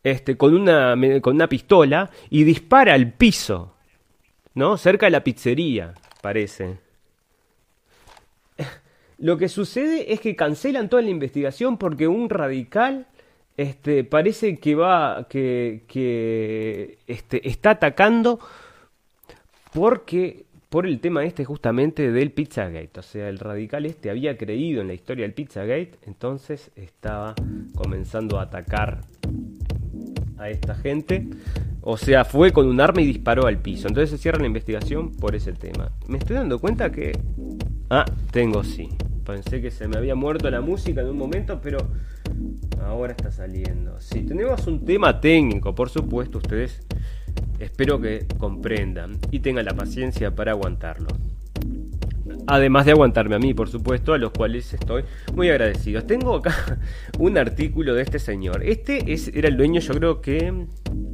este, 0.03 0.37
con, 0.37 0.55
una, 0.55 0.95
con 1.21 1.37
una 1.37 1.49
pistola 1.49 2.11
y 2.31 2.45
dispara 2.45 2.95
al 2.95 3.13
piso, 3.13 3.75
¿no? 4.55 4.77
Cerca 4.77 5.07
de 5.07 5.11
la 5.11 5.25
pizzería, 5.25 5.95
parece. 6.21 6.79
Lo 9.19 9.37
que 9.37 9.49
sucede 9.49 10.13
es 10.13 10.21
que 10.21 10.37
cancelan 10.37 10.89
toda 10.89 11.03
la 11.03 11.11
investigación 11.11 11.79
porque 11.79 12.07
un 12.07 12.29
radical 12.29 13.07
este, 13.57 14.05
parece 14.05 14.59
que 14.59 14.77
va, 14.77 15.27
que, 15.29 15.85
que 15.89 16.99
este, 17.09 17.49
está 17.49 17.71
atacando 17.71 18.39
porque 19.73 20.47
por 20.69 20.87
el 20.87 21.01
tema 21.01 21.25
este 21.25 21.45
justamente 21.45 22.11
del 22.11 22.31
Pizzagate. 22.31 23.01
O 23.01 23.03
sea, 23.03 23.29
el 23.29 23.39
radical 23.39 23.87
este 23.87 24.11
había 24.11 24.37
creído 24.37 24.81
en 24.81 24.89
la 24.89 24.95
historia 24.95 25.25
del 25.25 25.33
Pizzagate, 25.33 25.93
entonces 26.07 26.71
estaba 26.77 27.35
comenzando 27.75 28.39
a 28.39 28.43
atacar 28.43 29.01
a 30.37 30.51
esta 30.51 30.75
gente. 30.75 31.29
O 31.81 31.97
sea, 31.97 32.25
fue 32.25 32.53
con 32.53 32.67
un 32.67 32.81
arma 32.81 33.01
y 33.01 33.07
disparó 33.07 33.47
al 33.47 33.59
piso. 33.59 33.89
Entonces 33.89 34.11
se 34.11 34.19
cierra 34.19 34.39
la 34.39 34.47
investigación 34.47 35.13
por 35.13 35.35
ese 35.35 35.53
tema. 35.53 35.91
Me 36.07 36.19
estoy 36.19 36.37
dando 36.37 36.59
cuenta 36.59 36.93
que... 36.93 37.13
Ah, 37.89 38.05
tengo 38.31 38.63
sí. 38.63 38.89
Pensé 39.25 39.63
que 39.63 39.71
se 39.71 39.89
me 39.89 39.97
había 39.97 40.15
muerto 40.15 40.51
la 40.51 40.61
música 40.61 41.01
en 41.01 41.09
un 41.09 41.17
momento, 41.17 41.61
pero 41.63 41.79
ahora 42.83 43.13
está 43.13 43.31
saliendo. 43.31 43.99
Sí, 44.01 44.23
tenemos 44.23 44.67
un 44.67 44.85
tema 44.85 45.21
técnico, 45.21 45.75
por 45.75 45.89
supuesto, 45.89 46.39
ustedes 46.39 46.83
Espero 47.59 48.01
que 48.01 48.27
comprendan 48.39 49.19
y 49.31 49.41
tengan 49.41 49.65
la 49.65 49.75
paciencia 49.75 50.35
para 50.35 50.53
aguantarlo. 50.53 51.09
Además 52.47 52.87
de 52.87 52.93
aguantarme 52.93 53.35
a 53.35 53.39
mí, 53.39 53.53
por 53.53 53.69
supuesto, 53.69 54.15
a 54.15 54.19
los 54.19 54.31
cuales 54.31 54.73
estoy 54.73 55.05
muy 55.35 55.51
agradecido. 55.51 56.03
Tengo 56.03 56.37
acá 56.37 56.79
un 57.19 57.37
artículo 57.37 57.95
de 57.95 58.03
este 58.03 58.19
señor. 58.19 58.63
Este 58.65 59.13
es, 59.13 59.29
era 59.29 59.49
el 59.49 59.57
dueño, 59.57 59.81
yo 59.81 59.95
creo 59.95 60.21
que... 60.21 60.53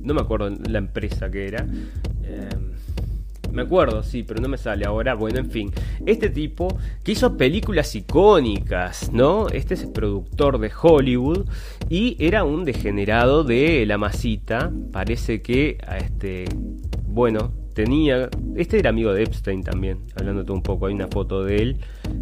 No 0.03 0.13
me 0.13 0.21
acuerdo 0.21 0.51
la 0.51 0.79
empresa 0.79 1.31
que 1.31 1.47
era. 1.47 1.67
Eh, 2.25 2.49
me 3.55 3.63
acuerdo, 3.63 4.03
sí, 4.03 4.23
pero 4.23 4.41
no 4.41 4.49
me 4.49 4.59
sale 4.59 4.85
ahora. 4.85 5.15
Bueno, 5.15 5.39
en 5.39 5.51
fin. 5.51 5.73
Este 6.05 6.29
tipo 6.29 6.77
que 7.03 7.13
hizo 7.13 7.37
películas 7.37 7.95
icónicas, 7.95 9.13
¿no? 9.13 9.49
Este 9.49 9.75
es 9.75 9.87
productor 9.87 10.59
de 10.59 10.71
Hollywood 10.83 11.47
y 11.89 12.17
era 12.19 12.45
un 12.45 12.65
degenerado 12.65 13.45
de 13.45 13.87
la 13.87 13.97
masita. 13.97 14.73
Parece 14.93 15.41
que, 15.41 15.79
este, 15.99 16.45
bueno, 17.07 17.53
tenía. 17.75 18.31
Este 18.57 18.79
era 18.79 18.91
amigo 18.91 19.13
de 19.13 19.25
Epstein 19.25 19.63
también, 19.63 19.99
hablándote 20.17 20.53
un 20.53 20.63
poco. 20.63 20.87
Hay 20.87 20.95
una 20.95 21.09
foto 21.09 21.45
de 21.45 21.57
él, 21.57 21.77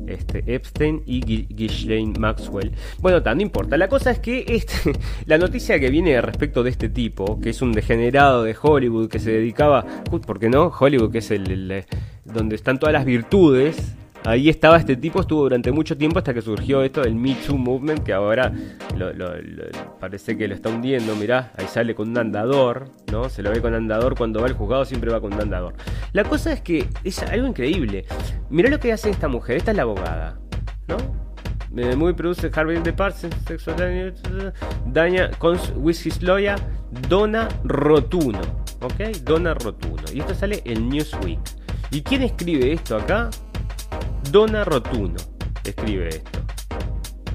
este, 0.06 0.42
Epstein 0.46 1.02
y 1.06 1.20
Ghislaine 1.20 2.18
Maxwell. 2.18 2.72
Bueno, 3.00 3.22
tan 3.22 3.36
no 3.36 3.42
importa. 3.42 3.76
La 3.76 3.88
cosa 3.88 4.10
es 4.10 4.18
que 4.18 4.44
este, 4.48 4.92
la 5.26 5.38
noticia 5.38 5.78
que 5.78 5.90
viene 5.90 6.20
respecto 6.20 6.62
de 6.62 6.70
este 6.70 6.88
tipo, 6.88 7.40
que 7.40 7.50
es 7.50 7.62
un 7.62 7.72
degenerado 7.72 8.42
de 8.42 8.56
Hollywood 8.60 9.08
que 9.08 9.18
se 9.18 9.30
dedicaba, 9.30 9.84
¿por 10.10 10.38
qué 10.38 10.48
no? 10.48 10.72
Hollywood, 10.78 11.12
que 11.12 11.18
es 11.18 11.30
el 11.30 11.84
donde 12.24 12.56
están 12.56 12.78
todas 12.78 12.92
las 12.92 13.04
virtudes 13.04 13.94
Ahí 14.24 14.48
estaba 14.48 14.76
este 14.76 14.96
tipo, 14.96 15.20
estuvo 15.20 15.42
durante 15.42 15.72
mucho 15.72 15.96
tiempo 15.96 16.18
hasta 16.18 16.32
que 16.32 16.42
surgió 16.42 16.82
esto 16.82 17.02
del 17.02 17.16
Me 17.16 17.34
Too 17.34 17.58
Movement, 17.58 18.04
que 18.04 18.12
ahora 18.12 18.52
parece 19.98 20.36
que 20.38 20.46
lo 20.46 20.54
está 20.54 20.68
hundiendo. 20.68 21.16
Mirá, 21.16 21.52
ahí 21.56 21.66
sale 21.66 21.94
con 21.94 22.10
un 22.10 22.18
andador, 22.18 22.90
¿no? 23.10 23.28
Se 23.28 23.42
lo 23.42 23.50
ve 23.50 23.60
con 23.60 23.74
andador 23.74 24.16
cuando 24.16 24.40
va 24.40 24.46
al 24.46 24.52
juzgado, 24.52 24.84
siempre 24.84 25.10
va 25.10 25.20
con 25.20 25.34
un 25.34 25.40
andador. 25.40 25.74
La 26.12 26.22
cosa 26.22 26.52
es 26.52 26.60
que 26.60 26.86
es 27.02 27.20
algo 27.24 27.48
increíble. 27.48 28.04
Mirá 28.48 28.70
lo 28.70 28.78
que 28.78 28.92
hace 28.92 29.10
esta 29.10 29.26
mujer, 29.26 29.56
esta 29.56 29.72
es 29.72 29.76
la 29.76 29.82
abogada, 29.82 30.38
¿no? 30.86 30.96
muy 31.96 32.12
produce 32.12 32.50
Harvey 32.54 32.80
de 32.82 32.92
Parsons, 32.92 33.34
sexual 33.46 34.12
daña 34.86 35.30
con 35.38 35.58
his 35.84 36.22
lawyer 36.22 36.56
Donna 37.08 37.48
Rotuno, 37.64 38.40
¿ok? 38.82 39.16
Donna 39.24 39.54
Rotuno. 39.54 40.02
Y 40.12 40.20
esto 40.20 40.34
sale 40.34 40.62
en 40.64 40.90
Newsweek. 40.90 41.40
¿Y 41.90 42.02
quién 42.02 42.22
escribe 42.22 42.72
esto 42.72 42.96
acá? 42.96 43.30
Donna 44.32 44.64
Rotuno 44.64 45.14
escribe 45.62 46.08
esto. 46.08 46.40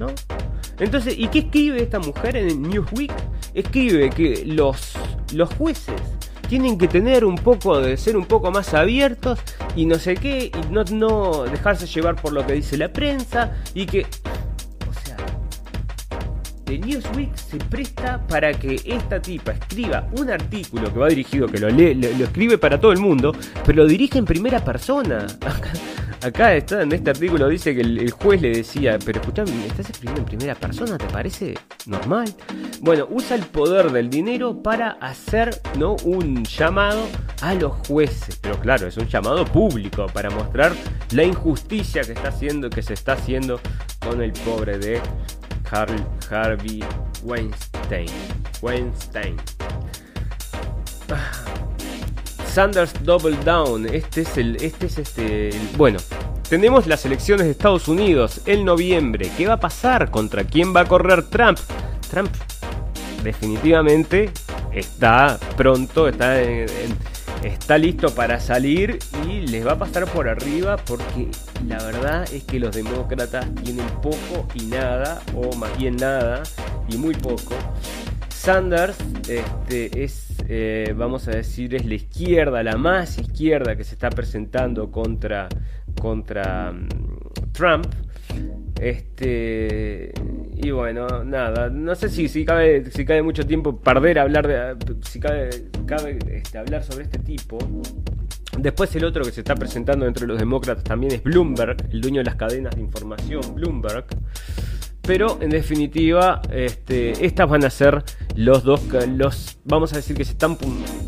¿No? 0.00 0.08
Entonces, 0.80 1.14
¿y 1.16 1.28
qué 1.28 1.40
escribe 1.40 1.82
esta 1.82 2.00
mujer 2.00 2.36
en 2.36 2.62
Newsweek? 2.62 3.12
Escribe 3.54 4.10
que 4.10 4.44
los, 4.44 4.94
los 5.32 5.52
jueces 5.54 6.00
tienen 6.48 6.76
que 6.76 6.88
tener 6.88 7.24
un 7.24 7.36
poco 7.36 7.80
de 7.80 7.96
ser 7.96 8.16
un 8.16 8.26
poco 8.26 8.50
más 8.50 8.74
abiertos 8.74 9.38
y 9.76 9.86
no 9.86 9.94
sé 9.96 10.16
qué, 10.16 10.50
y 10.52 10.72
no, 10.72 10.82
no 10.84 11.44
dejarse 11.44 11.86
llevar 11.86 12.16
por 12.16 12.32
lo 12.32 12.44
que 12.46 12.54
dice 12.54 12.76
la 12.76 12.92
prensa 12.92 13.56
y 13.74 13.86
que 13.86 14.06
de 16.64 16.78
Newsweek 16.78 17.34
se 17.34 17.56
presta 17.56 18.20
para 18.26 18.52
que 18.52 18.80
esta 18.84 19.22
tipa 19.22 19.52
escriba 19.52 20.06
un 20.18 20.30
artículo 20.30 20.92
que 20.92 20.98
va 20.98 21.08
dirigido, 21.08 21.46
que 21.46 21.58
lo, 21.58 21.70
lee, 21.70 21.94
lo, 21.94 22.24
escribe 22.24 22.58
para 22.58 22.78
todo 22.78 22.92
el 22.92 22.98
mundo, 22.98 23.34
pero 23.64 23.84
lo 23.84 23.88
dirige 23.88 24.18
en 24.18 24.26
primera 24.26 24.62
persona. 24.62 25.26
Acá, 26.20 26.54
está, 26.54 26.82
en 26.82 26.92
este 26.92 27.10
artículo 27.10 27.48
dice 27.48 27.74
que 27.74 27.80
el, 27.80 28.10
juez 28.10 28.42
le 28.42 28.50
decía, 28.50 28.98
pero 29.04 29.20
escuchame, 29.20 29.66
estás 29.66 29.90
escribiendo 29.90 30.22
en 30.22 30.26
primera 30.26 30.54
persona, 30.56 30.98
¿te 30.98 31.06
parece 31.06 31.54
normal? 31.86 32.34
Bueno, 32.80 33.06
usa 33.08 33.36
el 33.36 33.42
poder 33.42 33.92
del 33.92 34.10
dinero 34.10 34.60
para 34.60 34.90
hacer 35.00 35.60
¿no? 35.78 35.96
un 36.04 36.44
llamado 36.44 37.06
a 37.40 37.54
los 37.54 37.72
jueces, 37.86 38.36
pero 38.42 38.58
claro, 38.58 38.88
es 38.88 38.96
un 38.96 39.06
llamado 39.06 39.44
público 39.44 40.06
para 40.12 40.28
mostrar 40.30 40.72
la 41.12 41.22
injusticia 41.22 42.02
que 42.02 42.12
está 42.12 42.28
haciendo, 42.28 42.68
que 42.68 42.82
se 42.82 42.94
está 42.94 43.12
haciendo 43.12 43.60
con 44.00 44.20
el 44.20 44.32
pobre 44.32 44.78
de 44.78 45.00
Harvey 45.70 46.82
Weinstein. 47.22 48.08
Weinstein. 48.60 49.36
Sanders 52.48 52.92
Double 53.04 53.36
Down. 53.44 53.86
Este 53.86 54.22
es 54.22 54.36
el. 54.36 54.56
Este 54.56 54.86
es 54.86 54.98
este. 54.98 55.50
bueno. 55.76 55.98
Tenemos 56.48 56.86
las 56.86 57.04
elecciones 57.04 57.44
de 57.44 57.52
Estados 57.52 57.88
Unidos 57.88 58.40
en 58.46 58.64
noviembre. 58.64 59.30
¿Qué 59.36 59.46
va 59.46 59.54
a 59.54 59.60
pasar? 59.60 60.10
¿Contra 60.10 60.44
quién 60.44 60.74
va 60.74 60.80
a 60.80 60.84
correr 60.86 61.24
Trump? 61.24 61.58
Trump 62.10 62.30
definitivamente 63.22 64.30
está 64.72 65.38
pronto, 65.56 66.08
está 66.08 66.40
está 67.42 67.78
listo 67.78 68.14
para 68.14 68.40
salir 68.40 68.98
y 69.28 69.40
les 69.40 69.66
va 69.66 69.72
a 69.72 69.78
pasar 69.78 70.06
por 70.06 70.28
arriba 70.28 70.76
porque 70.76 71.28
la 71.66 71.82
verdad 71.82 72.24
es 72.32 72.44
que 72.44 72.58
los 72.58 72.74
demócratas 72.74 73.46
tienen 73.62 73.86
poco 74.02 74.48
y 74.54 74.66
nada, 74.66 75.20
o 75.34 75.54
más 75.56 75.76
bien 75.78 75.96
nada 75.96 76.42
y 76.88 76.96
muy 76.96 77.14
poco. 77.14 77.54
Sanders 78.38 78.96
este, 79.28 80.04
es, 80.04 80.28
eh, 80.48 80.94
vamos 80.96 81.26
a 81.26 81.32
decir, 81.32 81.74
es 81.74 81.84
la 81.84 81.94
izquierda, 81.94 82.62
la 82.62 82.76
más 82.76 83.18
izquierda 83.18 83.74
que 83.76 83.82
se 83.82 83.94
está 83.94 84.10
presentando 84.10 84.92
contra, 84.92 85.48
contra 86.00 86.72
mm, 86.72 86.88
Trump. 87.52 87.86
Este 88.80 90.12
y 90.54 90.70
bueno, 90.70 91.24
nada, 91.24 91.68
no 91.68 91.96
sé 91.96 92.08
si, 92.08 92.28
si 92.28 92.44
cabe 92.44 92.88
si 92.92 93.04
cabe 93.04 93.22
mucho 93.22 93.44
tiempo 93.44 93.76
perder 93.80 94.20
hablar 94.20 94.46
de 94.46 94.76
si 95.02 95.18
cabe, 95.18 95.50
cabe 95.84 96.18
este, 96.30 96.58
hablar 96.58 96.84
sobre 96.84 97.04
este 97.04 97.18
tipo. 97.18 97.58
Después 98.56 98.94
el 98.94 99.04
otro 99.04 99.24
que 99.24 99.32
se 99.32 99.40
está 99.40 99.56
presentando 99.56 100.06
entre 100.06 100.28
los 100.28 100.38
demócratas 100.38 100.84
también 100.84 101.12
es 101.12 101.22
Bloomberg, 101.24 101.76
el 101.90 102.00
dueño 102.00 102.20
de 102.20 102.24
las 102.24 102.36
cadenas 102.36 102.76
de 102.76 102.82
información 102.82 103.56
Bloomberg. 103.56 104.06
Pero 105.08 105.38
en 105.40 105.48
definitiva, 105.48 106.42
este, 106.52 107.24
estas 107.24 107.48
van 107.48 107.64
a 107.64 107.70
ser 107.70 108.04
los 108.36 108.62
dos, 108.62 108.82
los, 109.16 109.56
vamos 109.64 109.94
a 109.94 109.96
decir 109.96 110.14
que 110.14 110.22
están, 110.22 110.58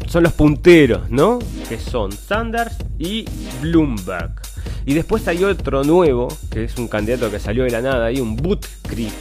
son 0.09 0.22
los 0.22 0.32
punteros, 0.32 1.11
¿no? 1.11 1.38
Que 1.68 1.78
son 1.78 2.11
Sanders 2.11 2.78
y 2.98 3.26
Bloomberg. 3.61 4.40
Y 4.86 4.94
después 4.94 5.28
hay 5.28 5.44
otro 5.44 5.84
nuevo, 5.84 6.28
que 6.51 6.64
es 6.64 6.78
un 6.78 6.88
candidato 6.88 7.30
que 7.30 7.38
salió 7.38 7.64
de 7.64 7.72
la 7.72 7.82
nada, 7.82 8.07
hay 8.07 8.20
un 8.20 8.36
Buttigieg, 8.36 9.12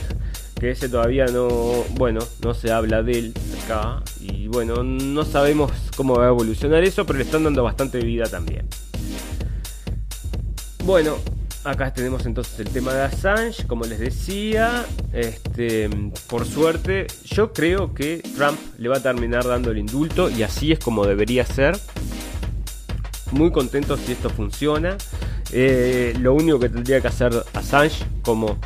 que 0.57 0.71
ese 0.71 0.87
todavía 0.87 1.25
no, 1.25 1.49
bueno, 1.95 2.21
no 2.41 2.53
se 2.53 2.71
habla 2.71 3.03
de 3.03 3.19
él 3.19 3.33
acá. 3.65 4.01
Y 4.21 4.47
bueno, 4.47 4.81
no 4.81 5.25
sabemos 5.25 5.73
cómo 5.97 6.15
va 6.15 6.27
a 6.27 6.29
evolucionar 6.29 6.85
eso, 6.85 7.05
pero 7.05 7.19
le 7.19 7.25
están 7.25 7.43
dando 7.43 7.63
bastante 7.63 7.99
vida 7.99 8.27
también. 8.27 8.65
Bueno, 10.85 11.17
Acá 11.65 11.93
tenemos 11.93 12.25
entonces 12.25 12.57
el 12.61 12.69
tema 12.69 12.93
de 12.93 13.01
Assange, 13.01 13.67
como 13.67 13.83
les 13.83 13.99
decía. 13.99 14.85
Este, 15.11 15.89
por 16.27 16.45
suerte, 16.45 17.07
yo 17.25 17.51
creo 17.51 17.93
que 17.93 18.23
Trump 18.35 18.57
le 18.77 18.87
va 18.87 18.97
a 18.97 19.01
terminar 19.01 19.45
dando 19.45 19.71
el 19.71 19.77
indulto 19.77 20.29
y 20.29 20.43
así 20.43 20.71
es 20.71 20.79
como 20.79 21.05
debería 21.05 21.45
ser. 21.45 21.77
Muy 23.31 23.51
contento 23.51 23.97
si 23.97 24.13
esto 24.13 24.29
funciona. 24.29 24.97
Eh, 25.51 26.15
lo 26.19 26.33
único 26.33 26.59
que 26.59 26.69
tendría 26.69 27.01
que 27.01 27.09
hacer 27.09 27.33
Assange, 27.53 28.05
como, 28.21 28.57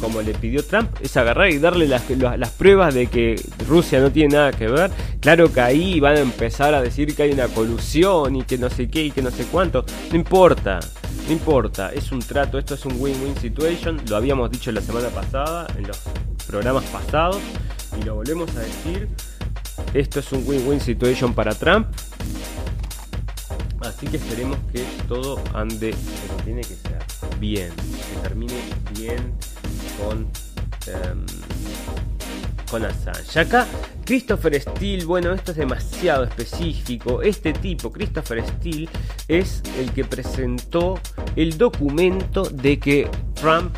como 0.00 0.22
le 0.22 0.34
pidió 0.34 0.64
Trump, 0.64 0.90
es 1.00 1.16
agarrar 1.16 1.50
y 1.50 1.58
darle 1.58 1.88
las, 1.88 2.02
pruebas 2.50 2.94
de 2.94 3.06
que 3.06 3.40
Rusia 3.66 4.00
no 4.00 4.10
tiene 4.10 4.34
nada 4.34 4.52
que 4.52 4.68
ver. 4.68 4.90
Claro 5.20 5.52
que 5.52 5.60
ahí 5.60 6.00
van 6.00 6.16
a 6.16 6.20
empezar 6.20 6.74
a 6.74 6.82
decir 6.82 7.14
que 7.14 7.24
hay 7.24 7.32
una 7.32 7.48
colusión 7.48 8.36
y 8.36 8.42
que 8.42 8.58
no 8.58 8.70
sé 8.70 8.88
qué 8.88 9.04
y 9.04 9.10
que 9.10 9.22
no 9.22 9.30
sé 9.30 9.44
cuánto. 9.44 9.84
No 10.10 10.16
importa. 10.16 10.80
No 11.26 11.32
importa, 11.32 11.92
es 11.92 12.12
un 12.12 12.20
trato, 12.20 12.56
esto 12.56 12.74
es 12.74 12.86
un 12.86 13.00
win-win 13.00 13.36
situation, 13.36 14.00
lo 14.08 14.14
habíamos 14.14 14.48
dicho 14.48 14.70
la 14.70 14.80
semana 14.80 15.08
pasada, 15.08 15.66
en 15.76 15.84
los 15.88 15.98
programas 16.46 16.84
pasados, 16.84 17.40
y 18.00 18.04
lo 18.04 18.14
volvemos 18.14 18.48
a 18.54 18.60
decir, 18.60 19.08
esto 19.92 20.20
es 20.20 20.30
un 20.30 20.44
win-win 20.46 20.80
situation 20.80 21.34
para 21.34 21.52
Trump, 21.52 21.88
así 23.80 24.06
que 24.06 24.18
esperemos 24.18 24.56
que 24.72 24.84
todo 25.08 25.42
ande 25.52 25.96
como 26.28 26.44
tiene 26.44 26.60
que 26.60 26.76
ser, 26.76 26.98
bien, 27.40 27.72
que 27.74 28.20
termine 28.22 28.54
bien 28.96 29.32
con... 29.98 30.28
Em, 30.86 31.26
con 32.70 32.84
Assange. 32.84 33.38
Acá 33.38 33.66
Christopher 34.04 34.60
Steele, 34.60 35.04
bueno, 35.04 35.32
esto 35.32 35.50
es 35.50 35.56
demasiado 35.56 36.24
específico. 36.24 37.22
Este 37.22 37.52
tipo, 37.52 37.90
Christopher 37.90 38.44
Steele, 38.46 38.88
es 39.28 39.62
el 39.78 39.92
que 39.92 40.04
presentó 40.04 40.98
el 41.34 41.58
documento 41.58 42.44
de 42.44 42.78
que 42.78 43.10
Trump 43.34 43.74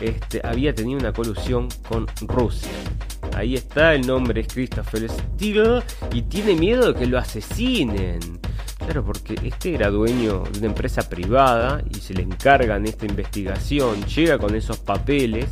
este, 0.00 0.40
había 0.44 0.74
tenido 0.74 0.98
una 0.98 1.12
colusión 1.12 1.68
con 1.88 2.06
Rusia. 2.22 2.70
Ahí 3.34 3.54
está, 3.54 3.94
el 3.94 4.06
nombre 4.06 4.42
es 4.42 4.48
Christopher 4.48 5.08
Steele 5.08 5.82
y 6.12 6.22
tiene 6.22 6.54
miedo 6.54 6.92
de 6.92 6.98
que 6.98 7.06
lo 7.06 7.18
asesinen. 7.18 8.40
Claro, 8.78 9.04
porque 9.04 9.36
este 9.44 9.74
era 9.74 9.90
dueño 9.90 10.44
de 10.52 10.58
una 10.58 10.68
empresa 10.68 11.08
privada 11.08 11.82
y 11.90 11.96
se 11.96 12.14
le 12.14 12.22
encargan 12.22 12.86
esta 12.86 13.06
investigación, 13.06 14.04
llega 14.06 14.38
con 14.38 14.54
esos 14.54 14.78
papeles 14.78 15.46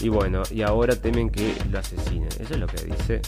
y 0.00 0.08
bueno, 0.08 0.42
y 0.50 0.62
ahora 0.62 0.94
temen 0.94 1.30
que 1.30 1.54
lo 1.70 1.78
asesinen. 1.78 2.28
Eso 2.40 2.54
es 2.54 2.58
lo 2.58 2.66
que 2.66 2.84
dice. 2.84 3.22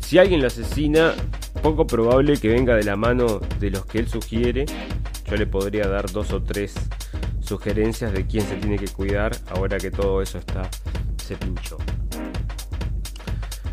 Si 0.00 0.18
alguien 0.18 0.40
lo 0.40 0.46
asesina, 0.46 1.14
poco 1.62 1.86
probable 1.86 2.36
que 2.36 2.48
venga 2.48 2.76
de 2.76 2.84
la 2.84 2.96
mano 2.96 3.40
de 3.58 3.70
los 3.70 3.86
que 3.86 3.98
él 3.98 4.08
sugiere. 4.08 4.66
Yo 5.28 5.36
le 5.36 5.46
podría 5.46 5.88
dar 5.88 6.10
dos 6.10 6.32
o 6.32 6.42
tres 6.42 6.74
sugerencias 7.40 8.12
de 8.12 8.26
quién 8.26 8.46
se 8.46 8.56
tiene 8.56 8.76
que 8.78 8.88
cuidar 8.88 9.32
ahora 9.50 9.78
que 9.78 9.90
todo 9.90 10.20
eso 10.20 10.38
está 10.38 10.68
se 11.22 11.36
pinchó. 11.36 11.78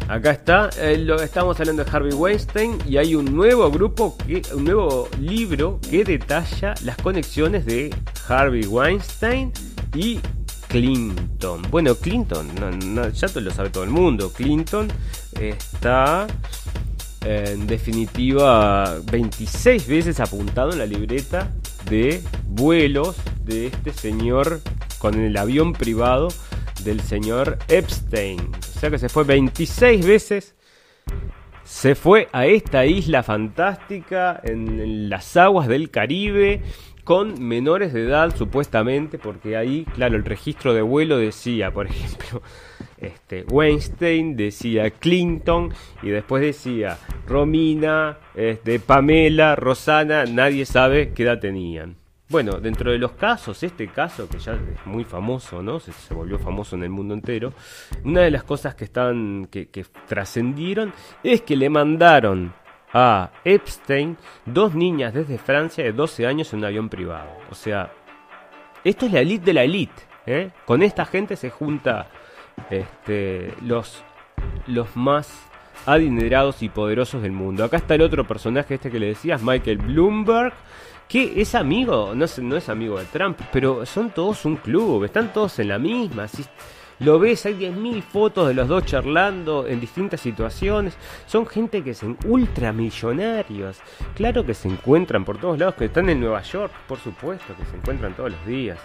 Acá 0.09 0.31
está, 0.31 0.71
eh, 0.79 1.07
estamos 1.21 1.59
hablando 1.59 1.83
de 1.83 1.91
Harvey 1.91 2.13
Weinstein 2.13 2.79
y 2.87 2.97
hay 2.97 3.13
un 3.13 3.25
nuevo 3.25 3.69
grupo, 3.69 4.17
que, 4.17 4.41
un 4.55 4.63
nuevo 4.63 5.07
libro 5.21 5.79
que 5.87 6.03
detalla 6.03 6.73
las 6.83 6.97
conexiones 6.97 7.63
de 7.67 7.95
Harvey 8.27 8.65
Weinstein 8.65 9.51
y 9.93 10.19
Clinton. 10.67 11.61
Bueno, 11.69 11.93
Clinton, 11.93 12.49
ya 13.13 13.27
lo 13.39 13.51
sabe 13.51 13.69
todo 13.69 13.83
el 13.83 13.91
mundo. 13.91 14.33
Clinton 14.33 14.87
está 15.39 16.25
en 17.23 17.67
definitiva 17.67 18.97
26 19.11 19.87
veces 19.87 20.19
apuntado 20.19 20.71
en 20.71 20.79
la 20.79 20.87
libreta 20.87 21.53
de 21.87 22.23
vuelos 22.47 23.15
de 23.43 23.67
este 23.67 23.93
señor 23.93 24.61
con 24.97 25.13
el 25.13 25.37
avión 25.37 25.73
privado 25.73 26.29
del 26.83 26.99
señor 27.01 27.59
Epstein. 27.67 28.39
O 28.79 28.81
sea 28.81 28.91
que 28.91 28.97
se 28.97 29.09
fue 29.09 29.25
26 29.25 30.07
veces. 30.07 30.55
Se 31.65 31.95
fue 31.95 32.29
a 32.31 32.45
esta 32.45 32.85
isla 32.85 33.23
fantástica 33.23 34.39
en, 34.41 35.09
las 35.09 35.35
aguas 35.35 35.67
del 35.67 35.89
Caribe 35.89 36.61
con 37.03 37.45
menores 37.45 37.91
de 37.91 38.05
edad 38.05 38.33
supuestamente, 38.33 39.19
porque 39.19 39.57
ahí, 39.57 39.83
claro, 39.95 40.15
el 40.15 40.23
registro 40.23 40.73
de 40.73 40.81
vuelo 40.81 41.17
decía, 41.17 41.71
por 41.71 41.87
ejemplo, 41.89 42.41
este, 42.97 43.43
Weinstein, 43.51 44.37
decía 44.37 44.89
Clinton 44.91 45.73
y 46.01 46.07
después 46.07 46.41
decía 46.41 46.97
Romina, 47.27 48.17
este, 48.33 48.79
Pamela, 48.79 49.57
Rosana, 49.57 50.23
nadie 50.23 50.65
sabe 50.65 51.11
qué 51.11 51.23
edad 51.23 51.41
tenían. 51.41 51.98
Bueno, 52.29 52.59
dentro 52.59 52.91
de 52.91 52.99
los 52.99 53.13
casos, 53.13 53.63
este 53.63 53.87
caso 53.87 54.29
que 54.29 54.37
ya 54.37 54.53
es 54.53 54.85
muy 54.85 55.03
famoso, 55.03 55.63
¿no? 55.63 55.79
Se, 55.79 56.13
volvió 56.13 56.37
famoso 56.37 56.75
en 56.75 56.83
el 56.83 56.91
mundo 56.91 57.15
entero. 57.15 57.53
Una 58.03 58.21
de 58.21 58.29
las 58.29 58.43
cosas 58.43 58.75
que 58.75 58.87
que, 59.49 59.69
que 59.69 59.85
trascendieron 60.07 60.93
es 61.23 61.41
que 61.41 61.55
le 61.55 61.71
mandaron 61.71 62.53
a 62.93 63.31
Epstein 63.43 64.15
dos 64.45 64.75
niñas 64.75 65.15
desde 65.15 65.39
Francia 65.39 65.83
de 65.83 65.91
12 65.91 66.27
años 66.27 66.53
en 66.53 66.59
un 66.59 66.65
avión 66.65 66.87
privado. 66.87 67.31
O 67.49 67.55
sea, 67.55 67.91
esto 68.83 69.07
es 69.07 69.11
la 69.11 69.21
elite 69.21 69.45
de 69.45 69.53
la 69.53 69.63
elite. 69.63 70.03
¿eh? 70.27 70.51
Con 70.65 70.83
esta 70.83 71.05
gente 71.05 71.35
se 71.35 71.49
junta 71.49 72.07
este, 72.69 73.55
los, 73.63 74.03
los 74.67 74.95
más 74.95 75.49
adinerados 75.85 76.61
y 76.61 76.69
poderosos 76.69 77.21
del 77.21 77.31
mundo. 77.31 77.63
Acá 77.63 77.77
está 77.77 77.95
el 77.95 78.01
otro 78.01 78.27
personaje 78.27 78.75
este 78.75 78.91
que 78.91 78.99
le 78.99 79.07
decías, 79.07 79.41
Michael 79.41 79.77
Bloomberg, 79.77 80.53
que 81.09 81.41
es 81.41 81.55
amigo, 81.55 82.13
no 82.15 82.25
es, 82.25 82.37
no 82.37 82.55
es 82.55 82.69
amigo 82.69 82.99
de 82.99 83.05
Trump, 83.05 83.39
pero 83.51 83.83
son 83.85 84.11
todos 84.11 84.45
un 84.45 84.57
club, 84.57 85.03
están 85.03 85.33
todos 85.33 85.57
en 85.57 85.69
la 85.69 85.79
misma. 85.79 86.27
Si 86.27 86.45
lo 86.99 87.17
ves, 87.17 87.47
hay 87.47 87.55
10.000 87.55 88.03
fotos 88.03 88.47
de 88.47 88.53
los 88.53 88.67
dos 88.67 88.85
charlando 88.85 89.65
en 89.65 89.79
distintas 89.79 90.21
situaciones. 90.21 90.95
Son 91.25 91.47
gente 91.47 91.83
que 91.83 91.95
son 91.95 92.15
ultramillonarios. 92.25 93.77
Claro 94.15 94.45
que 94.45 94.53
se 94.53 94.67
encuentran 94.67 95.25
por 95.25 95.39
todos 95.39 95.57
lados, 95.57 95.75
que 95.75 95.85
están 95.85 96.09
en 96.09 96.19
Nueva 96.19 96.43
York, 96.43 96.71
por 96.87 96.99
supuesto, 96.99 97.55
que 97.57 97.65
se 97.65 97.75
encuentran 97.75 98.13
todos 98.13 98.31
los 98.31 98.45
días. 98.45 98.77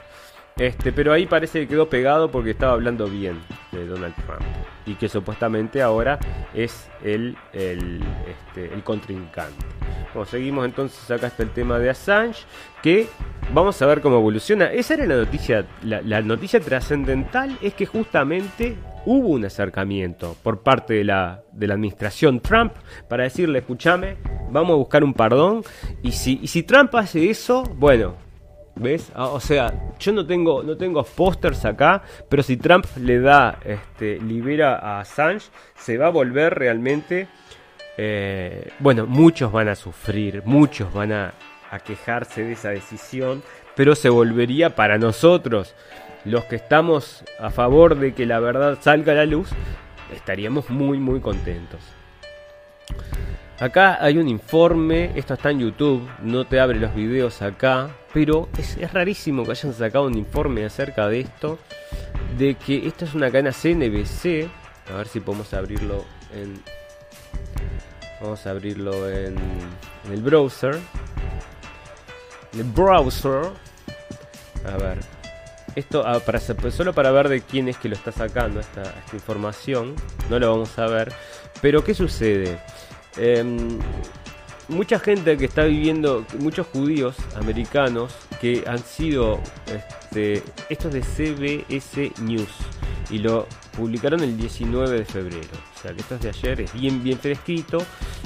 Este, 0.57 0.93
pero 0.93 1.13
ahí 1.13 1.27
parece 1.27 1.61
que 1.61 1.69
quedó 1.69 1.89
pegado 1.89 2.31
porque 2.31 2.51
estaba 2.51 2.73
hablando 2.73 3.07
bien 3.07 3.41
de 3.73 3.87
Donald 3.87 4.15
Trump. 4.25 4.43
Y 4.87 4.95
que 4.95 5.09
supuestamente 5.09 5.83
ahora 5.83 6.19
es 6.53 6.89
el, 7.03 7.37
el, 7.53 8.01
este, 8.29 8.73
el 8.73 8.83
contrincante. 8.83 9.65
Seguimos 10.27 10.65
entonces, 10.65 11.11
acá 11.11 11.27
está 11.27 11.43
el 11.43 11.51
tema 11.51 11.81
de 11.81 11.91
Assange, 11.91 12.45
que 12.83 13.09
vamos 13.53 13.83
a 13.83 13.87
ver 13.87 14.01
cómo 14.01 14.19
evoluciona. 14.19 14.67
Esa 14.67 14.95
era 14.95 15.07
la 15.07 15.17
noticia, 15.17 15.67
la, 15.83 16.03
la 16.03 16.23
noticia 16.23 16.61
trascendental 16.61 17.59
es 17.61 17.75
que 17.75 17.85
justamente 17.85 18.77
hubo 19.07 19.31
un 19.31 19.45
acercamiento 19.45 20.37
por 20.45 20.63
parte 20.63 20.95
de 20.95 21.05
la, 21.05 21.43
de 21.53 21.67
la 21.67 21.75
administración 21.75 22.39
Trump 22.39 22.75
para 23.09 23.25
decirle, 23.25 23.59
escúchame, 23.59 24.17
vamos 24.51 24.71
a 24.71 24.77
buscar 24.77 25.03
un 25.03 25.15
perdón. 25.15 25.65
Y 26.05 26.13
si, 26.13 26.39
y 26.41 26.47
si 26.47 26.63
Trump 26.63 26.95
hace 26.95 27.29
eso, 27.29 27.65
bueno, 27.75 28.15
¿Ves? 28.77 29.13
Ah, 29.15 29.29
o 29.29 29.39
sea, 29.39 29.73
yo 30.01 30.13
no 30.13 30.27
tengo, 30.27 30.63
no 30.63 30.77
tengo 30.77 31.05
pósters 31.05 31.65
acá, 31.65 32.03
pero 32.29 32.43
si 32.43 32.57
Trump 32.57 32.87
le 32.97 33.21
da, 33.21 33.59
este, 33.65 34.19
libera 34.19 34.77
a 34.77 35.01
Assange, 35.01 35.47
se 35.77 35.97
va 35.97 36.07
a 36.07 36.11
volver 36.11 36.55
realmente, 36.55 37.29
eh, 37.97 38.73
bueno, 38.81 39.07
muchos 39.07 39.53
van 39.53 39.69
a 39.69 39.77
sufrir, 39.77 40.43
muchos 40.45 40.93
van 40.93 41.13
a, 41.13 41.35
a 41.71 41.79
quejarse 41.79 42.43
de 42.43 42.53
esa 42.53 42.71
decisión, 42.71 43.43
pero 43.77 43.95
se 43.95 44.09
volvería 44.09 44.75
para 44.75 44.99
nosotros, 44.99 45.75
los 46.25 46.45
que 46.45 46.57
estamos 46.57 47.25
a 47.39 47.51
favor 47.51 47.97
de 47.97 48.13
que 48.13 48.27
la 48.27 48.41
verdad 48.41 48.79
salga 48.81 49.13
a 49.13 49.17
la 49.17 49.27
luz, 49.27 49.51
estaríamos 50.13 50.69
muy, 50.71 50.99
muy 50.99 51.21
contentos. 51.21 51.81
Acá 53.61 53.99
hay 54.01 54.19
un 54.19 54.29
informe, 54.29 55.13
esto 55.15 55.35
está 55.35 55.51
en 55.51 55.61
YouTube, 55.61 56.09
no 56.23 56.45
te 56.45 56.59
abre 56.59 56.81
los 56.81 56.93
videos 56.93 57.41
acá, 57.41 57.89
pero 58.13 58.49
es, 58.59 58.93
rarísimo 58.93 59.45
que 59.45 59.53
hayan 59.53 59.73
sacado 59.73 60.07
un 60.07 60.19
informe 60.19 60.65
acerca 60.65 61.07
de 61.09 61.21
esto, 61.21 61.61
de 62.37 62.57
que 62.57 62.85
esto 62.85 63.05
es 63.05 63.15
una 63.15 63.31
cadena 63.31 63.53
CNBC, 63.53 64.51
a 64.93 64.97
ver 64.97 65.07
si 65.07 65.21
podemos 65.21 65.55
abrirlo 65.55 66.05
en... 66.35 66.61
Vamos 68.21 68.45
a 68.47 68.51
abrirlo 68.51 69.09
en, 69.09 69.37
en 70.07 70.13
el 70.13 70.21
browser. 70.21 70.79
En 72.55 72.61
el 72.61 72.65
browser. 72.65 73.51
A 74.67 74.77
ver. 74.79 74.99
Esto 75.77 76.03
ah, 76.07 76.21
para, 76.21 76.41
solo 76.41 76.93
para 76.93 77.11
ver 77.11 77.29
de 77.29 77.43
quién 77.43 77.69
es 77.69 77.77
que 77.77 77.89
lo 77.89 77.97
está 77.97 78.13
sacando 78.13 78.61
esta, 78.61 78.83
esta 78.83 79.15
información. 79.15 79.95
No 80.31 80.39
lo 80.39 80.51
vamos 80.51 80.79
a 80.79 80.87
ver. 80.87 81.13
Pero 81.61 81.85
¿qué 81.85 81.95
sucede? 81.95 82.59
Eh, 83.17 83.45
mucha 84.69 84.99
gente 84.99 85.37
que 85.37 85.45
está 85.45 85.65
viviendo, 85.65 86.25
muchos 86.39 86.67
judíos 86.69 87.17
americanos 87.37 88.15
que 88.41 88.65
han 88.67 88.79
sido, 88.79 89.41
este, 89.67 90.43
esto 90.69 90.89
es 90.89 90.95
de 90.95 91.03
CBS 91.03 92.13
News 92.23 92.49
y 93.11 93.19
lo 93.19 93.47
publicaron 93.77 94.21
el 94.21 94.37
19 94.37 94.99
de 94.99 95.05
febrero, 95.05 95.49
o 95.77 95.81
sea 95.81 95.93
que 95.93 96.01
esto 96.01 96.15
es 96.15 96.23
de 96.23 96.29
ayer, 96.31 96.61
es 96.63 96.73
bien 96.73 97.03
bien 97.03 97.19
fresquito. 97.19 97.79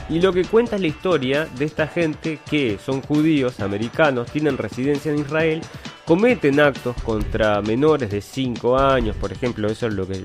Y 0.09 0.21
lo 0.21 0.33
que 0.33 0.45
cuenta 0.45 0.77
es 0.77 0.83
la 0.83 0.89
historia 0.89 1.45
de 1.45 1.65
esta 1.65 1.87
gente 1.87 2.39
que 2.49 2.79
son 2.79 3.03
judíos 3.03 3.61
americanos, 3.61 4.31
tienen 4.31 4.57
residencia 4.57 5.13
en 5.13 5.19
Israel, 5.19 5.61
cometen 6.09 6.59
actos 6.59 6.97
contra 7.03 7.61
menores 7.61 8.09
de 8.09 8.23
5 8.23 8.79
años, 8.79 9.15
por 9.17 9.31
ejemplo, 9.31 9.69
eso 9.69 9.89
es 9.89 9.93
lo 9.93 10.09
que, 10.09 10.23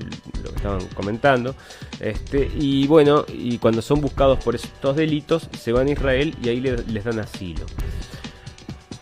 estaban 0.56 0.80
comentando, 0.94 1.54
este, 2.00 2.50
y 2.56 2.86
bueno, 2.86 3.26
y 3.28 3.58
cuando 3.58 3.82
son 3.82 4.00
buscados 4.00 4.42
por 4.42 4.54
estos 4.54 4.96
delitos, 4.96 5.50
se 5.60 5.72
van 5.72 5.88
a 5.88 5.90
Israel 5.90 6.34
y 6.42 6.48
ahí 6.48 6.60
les, 6.60 6.88
les 6.88 7.04
dan 7.04 7.18
asilo. 7.18 7.66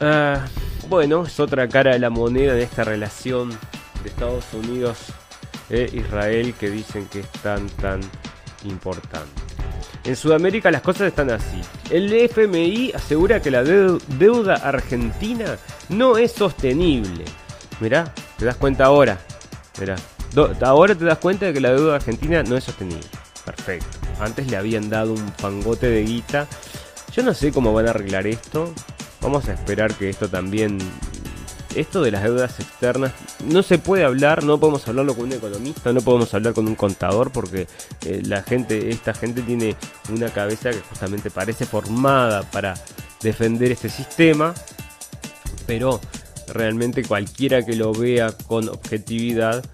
Ah, 0.01 0.45
bueno, 0.89 1.25
es 1.25 1.39
otra 1.39 1.69
cara 1.69 1.93
de 1.93 2.01
la 2.01 2.11
moneda 2.11 2.55
de 2.55 2.65
esta 2.65 2.83
relación 2.83 3.51
de 4.03 4.09
Estados 4.09 4.47
Unidos 4.53 4.99
e 5.71 5.89
Israel 5.93 6.53
que 6.59 6.69
dicen 6.69 7.07
que 7.07 7.21
es 7.21 7.31
tan 7.45 7.69
tan 7.69 8.01
importante. 8.65 9.42
En 10.05 10.17
Sudamérica 10.17 10.71
las 10.71 10.83
cosas 10.83 11.09
están 11.09 11.31
así. 11.31 11.61
El 11.91 12.13
FMI 12.13 12.93
asegura 12.95 13.41
que 13.41 13.51
la 13.51 13.63
deuda 13.63 14.55
argentina 14.55 15.57
no 15.89 16.17
es 16.17 16.33
sostenible. 16.33 17.25
Mirá, 17.81 18.13
te 18.37 18.45
das 18.45 18.57
cuenta 18.57 18.87
ahora. 18.87 19.19
Mirá, 19.79 19.97
ahora 20.63 20.95
te 20.95 21.05
das 21.05 21.19
cuenta 21.19 21.47
de 21.47 21.53
que 21.53 21.61
la 21.61 21.71
deuda 21.71 21.97
argentina 21.97 22.43
no 22.43 22.57
es 22.57 22.65
sostenible. 22.65 23.07
Perfecto. 23.45 23.99
Antes 24.21 24.51
le 24.51 24.57
habían 24.57 24.91
dado 24.91 25.13
un 25.13 25.31
pangote 25.41 25.89
de 25.89 26.03
guita. 26.03 26.49
Yo 27.15 27.23
no 27.23 27.33
sé 27.35 27.53
cómo 27.53 27.73
van 27.73 27.87
a 27.87 27.91
arreglar 27.91 28.27
esto. 28.27 28.73
Vamos 29.21 29.49
a 29.49 29.53
esperar 29.53 29.95
que 29.95 30.11
esto 30.11 30.29
también 30.29 30.79
esto 31.77 32.03
de 32.03 32.11
las 32.11 32.23
deudas 32.23 32.59
externas 32.61 33.13
no 33.47 33.63
se 33.63 33.79
puede 33.79 34.05
hablar, 34.05 34.45
no 34.45 34.59
podemos 34.59 34.87
hablarlo 34.89 35.15
con 35.15 35.27
un 35.27 35.33
economista, 35.33 35.93
no 35.93 36.01
podemos 36.01 36.33
hablar 36.35 36.55
con 36.55 36.67
un 36.67 36.75
contador 36.75 37.31
porque 37.33 37.67
eh, 38.05 38.23
la 38.25 38.43
gente, 38.43 38.91
esta 38.91 39.15
gente 39.15 39.43
tiene 39.43 39.77
una 40.11 40.31
cabeza 40.31 40.71
que 40.71 40.81
justamente 40.81 41.31
parece 41.31 41.67
formada 41.67 42.43
para 42.43 42.75
defender 43.23 43.73
este 43.73 43.89
sistema, 43.89 44.55
pero 45.67 46.01
realmente 46.49 47.05
cualquiera 47.05 47.65
que 47.65 47.77
lo 47.77 47.93
vea 47.93 48.33
con 48.47 48.69
objetividad 48.69 49.65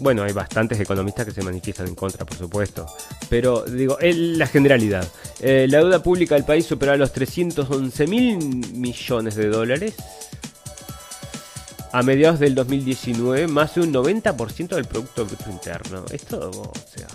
bueno, 0.00 0.22
hay 0.22 0.32
bastantes 0.32 0.78
economistas 0.80 1.26
que 1.26 1.32
se 1.32 1.42
manifiestan 1.42 1.88
en 1.88 1.94
contra, 1.94 2.24
por 2.24 2.36
supuesto. 2.36 2.86
Pero 3.28 3.64
digo, 3.64 3.98
la 4.00 4.46
generalidad. 4.46 5.06
Eh, 5.40 5.66
la 5.68 5.78
deuda 5.78 6.02
pública 6.02 6.34
del 6.34 6.44
país 6.44 6.66
supera 6.66 6.96
los 6.96 7.12
311 7.12 8.06
mil 8.06 8.38
millones 8.74 9.34
de 9.34 9.48
dólares 9.48 9.94
a 11.92 12.02
mediados 12.02 12.38
del 12.38 12.54
2019 12.54 13.46
más 13.46 13.74
de 13.74 13.82
un 13.82 13.92
90% 13.92 14.68
del 14.68 14.84
Producto 14.84 15.24
Bruto 15.24 15.50
Interno. 15.50 16.04
Esto, 16.10 16.50
o 16.50 16.72
sea... 16.86 17.06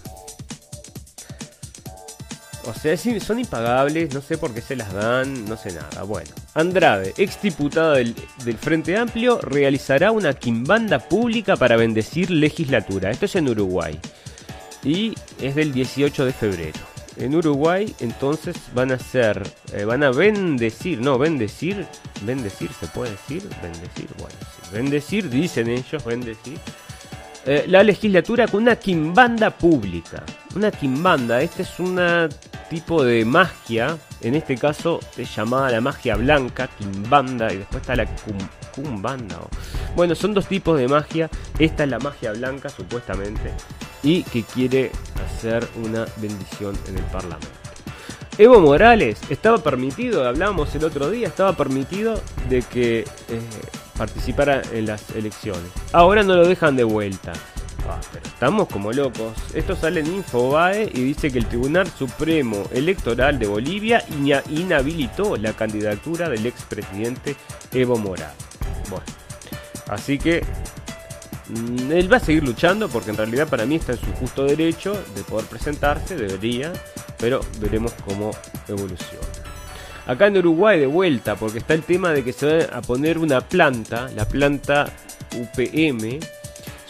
O 2.65 2.73
sea, 2.73 2.95
son 2.95 3.39
impagables, 3.39 4.13
no 4.13 4.21
sé 4.21 4.37
por 4.37 4.53
qué 4.53 4.61
se 4.61 4.77
las 4.77 4.93
dan, 4.93 5.43
no 5.49 5.57
sé 5.57 5.73
nada. 5.73 6.03
Bueno, 6.03 6.29
Andrade, 6.53 7.13
ex 7.17 7.41
diputada 7.41 7.95
del, 7.95 8.15
del 8.45 8.57
Frente 8.57 8.95
Amplio, 8.95 9.39
realizará 9.41 10.11
una 10.13 10.33
quimbanda 10.33 10.99
pública 10.99 11.57
para 11.57 11.75
bendecir 11.75 12.31
legislatura. 12.31 13.11
Esto 13.11 13.25
es 13.25 13.35
en 13.35 13.49
Uruguay. 13.49 13.99
Y 14.81 15.13
es 15.41 15.55
del 15.55 15.73
18 15.73 16.25
de 16.25 16.31
febrero 16.31 16.92
en 17.17 17.35
Uruguay 17.35 17.93
entonces 17.99 18.55
van 18.73 18.91
a 18.91 18.99
ser, 18.99 19.41
eh, 19.73 19.85
van 19.85 20.03
a 20.03 20.11
bendecir, 20.11 21.01
no, 21.01 21.17
bendecir, 21.17 21.85
bendecir, 22.21 22.71
se 22.73 22.87
puede 22.87 23.11
decir, 23.11 23.43
bendecir, 23.61 24.07
bueno, 24.17 24.35
bendecir, 24.71 25.29
dicen 25.29 25.69
ellos, 25.69 26.03
bendecir, 26.03 26.59
eh, 27.45 27.65
la 27.67 27.83
legislatura 27.83 28.47
con 28.47 28.63
una 28.63 28.77
quimbanda 28.77 29.49
pública. 29.51 30.23
una 30.55 30.71
timbanda. 30.71 31.41
Este 31.41 31.63
es 31.63 31.79
un 31.79 31.99
tipo 32.69 33.03
de 33.03 33.25
magia. 33.25 33.97
En 34.21 34.35
este 34.35 34.55
caso 34.55 34.99
es 35.17 35.35
llamada 35.35 35.71
la 35.71 35.81
magia 35.81 36.15
blanca, 36.15 36.67
timbanda. 36.67 37.51
Y 37.51 37.57
después 37.57 37.81
está 37.81 37.95
la 37.95 38.05
cumbanda. 38.75 39.37
Bueno, 39.95 40.15
son 40.15 40.33
dos 40.33 40.47
tipos 40.47 40.77
de 40.77 40.87
magia. 40.87 41.29
Esta 41.59 41.83
es 41.83 41.89
la 41.89 41.99
magia 41.99 42.31
blanca, 42.33 42.69
supuestamente. 42.69 43.51
Y 44.01 44.23
que 44.23 44.43
quiere 44.43 44.91
hacer 45.25 45.67
una 45.83 46.05
bendición 46.17 46.77
en 46.87 46.97
el 46.97 47.03
Parlamento. 47.05 47.47
Evo 48.37 48.59
Morales 48.59 49.19
estaba 49.29 49.59
permitido, 49.59 50.27
hablábamos 50.27 50.73
el 50.73 50.83
otro 50.85 51.11
día, 51.11 51.27
estaba 51.27 51.53
permitido 51.53 52.19
de 52.49 52.63
que 52.63 53.01
eh, 53.01 53.05
participara 53.95 54.63
en 54.71 54.87
las 54.87 55.11
elecciones. 55.11 55.69
Ahora 55.91 56.23
no 56.23 56.35
lo 56.35 56.47
dejan 56.47 56.75
de 56.75 56.83
vuelta. 56.83 57.33
Ah, 57.87 57.99
pero 58.11 58.25
estamos 58.25 58.67
como 58.69 58.91
locos. 58.91 59.33
Esto 59.53 59.75
sale 59.75 59.99
en 59.99 60.07
Infobae 60.07 60.89
y 60.93 61.03
dice 61.03 61.29
que 61.29 61.39
el 61.39 61.45
Tribunal 61.45 61.87
Supremo 61.87 62.63
Electoral 62.71 63.37
de 63.37 63.47
Bolivia 63.47 64.03
inhabilitó 64.49 65.35
la 65.35 65.53
candidatura 65.53 66.29
del 66.29 66.45
expresidente 66.45 67.35
Evo 67.71 67.97
Morales. 67.97 68.52
Bueno, 68.89 69.05
así 69.87 70.17
que 70.17 70.43
mm, 71.49 71.91
él 71.91 72.11
va 72.11 72.17
a 72.17 72.19
seguir 72.19 72.43
luchando 72.43 72.89
porque 72.89 73.11
en 73.11 73.17
realidad 73.17 73.47
para 73.47 73.65
mí 73.65 73.75
está 73.75 73.93
en 73.93 73.99
su 73.99 74.11
justo 74.13 74.45
derecho 74.45 74.93
de 75.15 75.23
poder 75.23 75.45
presentarse, 75.47 76.15
debería, 76.15 76.73
pero 77.17 77.41
veremos 77.59 77.93
cómo 78.05 78.31
evoluciona. 78.67 79.27
Acá 80.05 80.27
en 80.27 80.37
Uruguay 80.37 80.79
de 80.79 80.87
vuelta, 80.87 81.35
porque 81.35 81.59
está 81.59 81.73
el 81.73 81.83
tema 81.83 82.11
de 82.11 82.23
que 82.23 82.33
se 82.33 82.67
va 82.67 82.77
a 82.77 82.81
poner 82.81 83.17
una 83.17 83.41
planta, 83.41 84.09
la 84.15 84.27
planta 84.27 84.87
UPM, 85.33 86.19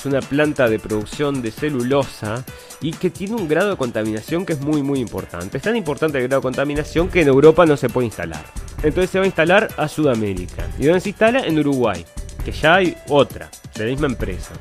una 0.06 0.22
planta 0.22 0.68
de 0.68 0.80
producción 0.80 1.42
de 1.42 1.52
celulosa 1.52 2.44
y 2.84 2.92
que 2.92 3.10
tiene 3.10 3.36
un 3.36 3.48
grado 3.48 3.72
de 3.72 3.78
contaminación 3.78 4.46
que 4.46 4.54
es 4.54 4.62
muy 4.62 4.84
muy 4.84 5.00
importante. 5.00 5.58
Es 5.58 5.64
tan 5.64 5.76
importante 5.76 6.18
el 6.20 6.28
grado 6.28 6.42
de 6.42 6.44
contaminación 6.44 7.08
que 7.08 7.22
en 7.22 7.30
Europa 7.30 7.66
no 7.66 7.78
se 7.78 7.90
puede 7.90 8.08
instalar. 8.08 8.46
Entonces 8.84 9.10
se 9.10 9.18
va 9.18 9.24
a 9.24 9.28
instalar 9.28 9.70
a 9.78 9.88
Sudamérica. 9.88 10.68
¿Y 10.78 10.86
dónde 10.86 11.00
se 11.00 11.10
instala? 11.10 11.40
En 11.40 11.58
Uruguay, 11.58 12.06
que 12.44 12.52
ya 12.52 12.76
hay 12.76 12.96
otra, 13.08 13.50
de 13.76 13.86
la 13.86 13.90
misma 13.90 14.08
empresa. 14.08 14.52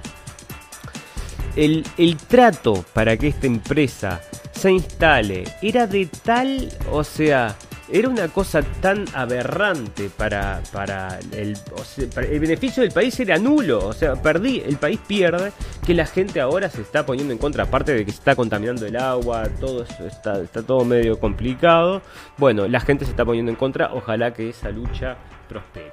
El, 1.57 1.85
el 1.99 2.17
trato 2.17 2.85
para 2.95 3.17
que 3.17 3.29
esta 3.29 3.49
empresa 3.49 4.21
se 4.53 4.71
instale 4.71 5.45
era 5.61 5.89
de 5.89 6.07
tal, 6.07 6.69
o 6.93 7.03
sea, 7.03 7.57
era 7.91 8.09
una 8.09 8.29
cosa 8.29 8.63
tan 8.81 9.05
aberrante 9.15 10.11
para, 10.17 10.63
para, 10.73 11.19
el, 11.33 11.57
el 11.97 12.41
beneficio 12.41 12.83
del 12.83 12.93
país 12.93 13.19
era 13.21 13.39
nulo, 13.39 13.87
o 13.87 13.93
sea, 13.93 14.15
perdí, 14.15 14.63
el 14.65 14.77
país 14.77 15.01
pierde, 15.07 15.53
que 15.85 15.95
la 15.95 16.07
gente 16.07 16.41
ahora 16.41 16.69
se 16.69 16.83
está 16.83 17.05
poniendo 17.05 17.33
en 17.33 17.39
contra, 17.39 17.65
aparte 17.65 17.93
de 17.93 18.05
que 18.05 18.13
se 18.13 18.19
está 18.19 18.37
contaminando 18.37 18.87
el 18.87 18.97
agua, 18.97 19.45
todo 19.61 19.85
eso 19.85 20.07
está, 20.07 20.41
está 20.41 20.63
todo 20.63 20.85
medio 20.85 21.19
complicado, 21.19 22.03
bueno, 22.39 22.69
la 22.69 22.81
gente 22.81 23.05
se 23.05 23.11
está 23.11 23.25
poniendo 23.25 23.51
en 23.51 23.57
contra, 23.57 23.93
ojalá 23.93 24.33
que 24.33 24.51
esa 24.51 24.71
lucha 24.71 25.17
prospere. 25.49 25.93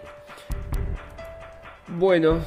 Bueno, 1.88 2.40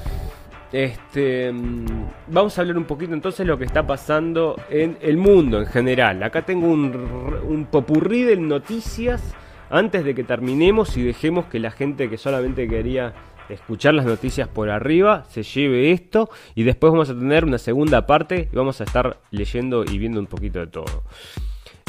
este, 0.72 1.52
mm, 1.52 1.86
vamos 2.28 2.56
a 2.56 2.62
hablar 2.62 2.78
un 2.78 2.84
poquito 2.84 3.12
entonces 3.12 3.40
de 3.40 3.44
lo 3.44 3.58
que 3.58 3.64
está 3.64 3.86
pasando 3.86 4.56
en 4.70 4.96
el 5.02 5.18
mundo 5.18 5.58
en 5.58 5.66
general. 5.66 6.22
Acá 6.22 6.42
tengo 6.42 6.66
un, 6.66 7.68
popurrí 7.70 8.22
de 8.22 8.36
noticias 8.36 9.34
antes 9.70 10.04
de 10.04 10.14
que 10.14 10.24
terminemos 10.24 10.96
y 10.96 11.02
dejemos 11.02 11.46
que 11.46 11.58
la 11.58 11.70
gente 11.70 12.08
que 12.08 12.16
solamente 12.16 12.66
quería 12.68 13.12
escuchar 13.48 13.92
las 13.94 14.06
noticias 14.06 14.48
por 14.48 14.70
arriba 14.70 15.24
se 15.28 15.42
lleve 15.42 15.92
esto 15.92 16.30
y 16.54 16.62
después 16.62 16.92
vamos 16.92 17.10
a 17.10 17.18
tener 17.18 17.44
una 17.44 17.58
segunda 17.58 18.06
parte 18.06 18.48
y 18.50 18.56
vamos 18.56 18.80
a 18.80 18.84
estar 18.84 19.18
leyendo 19.30 19.84
y 19.84 19.98
viendo 19.98 20.20
un 20.20 20.26
poquito 20.26 20.60
de 20.60 20.66
todo. 20.68 21.04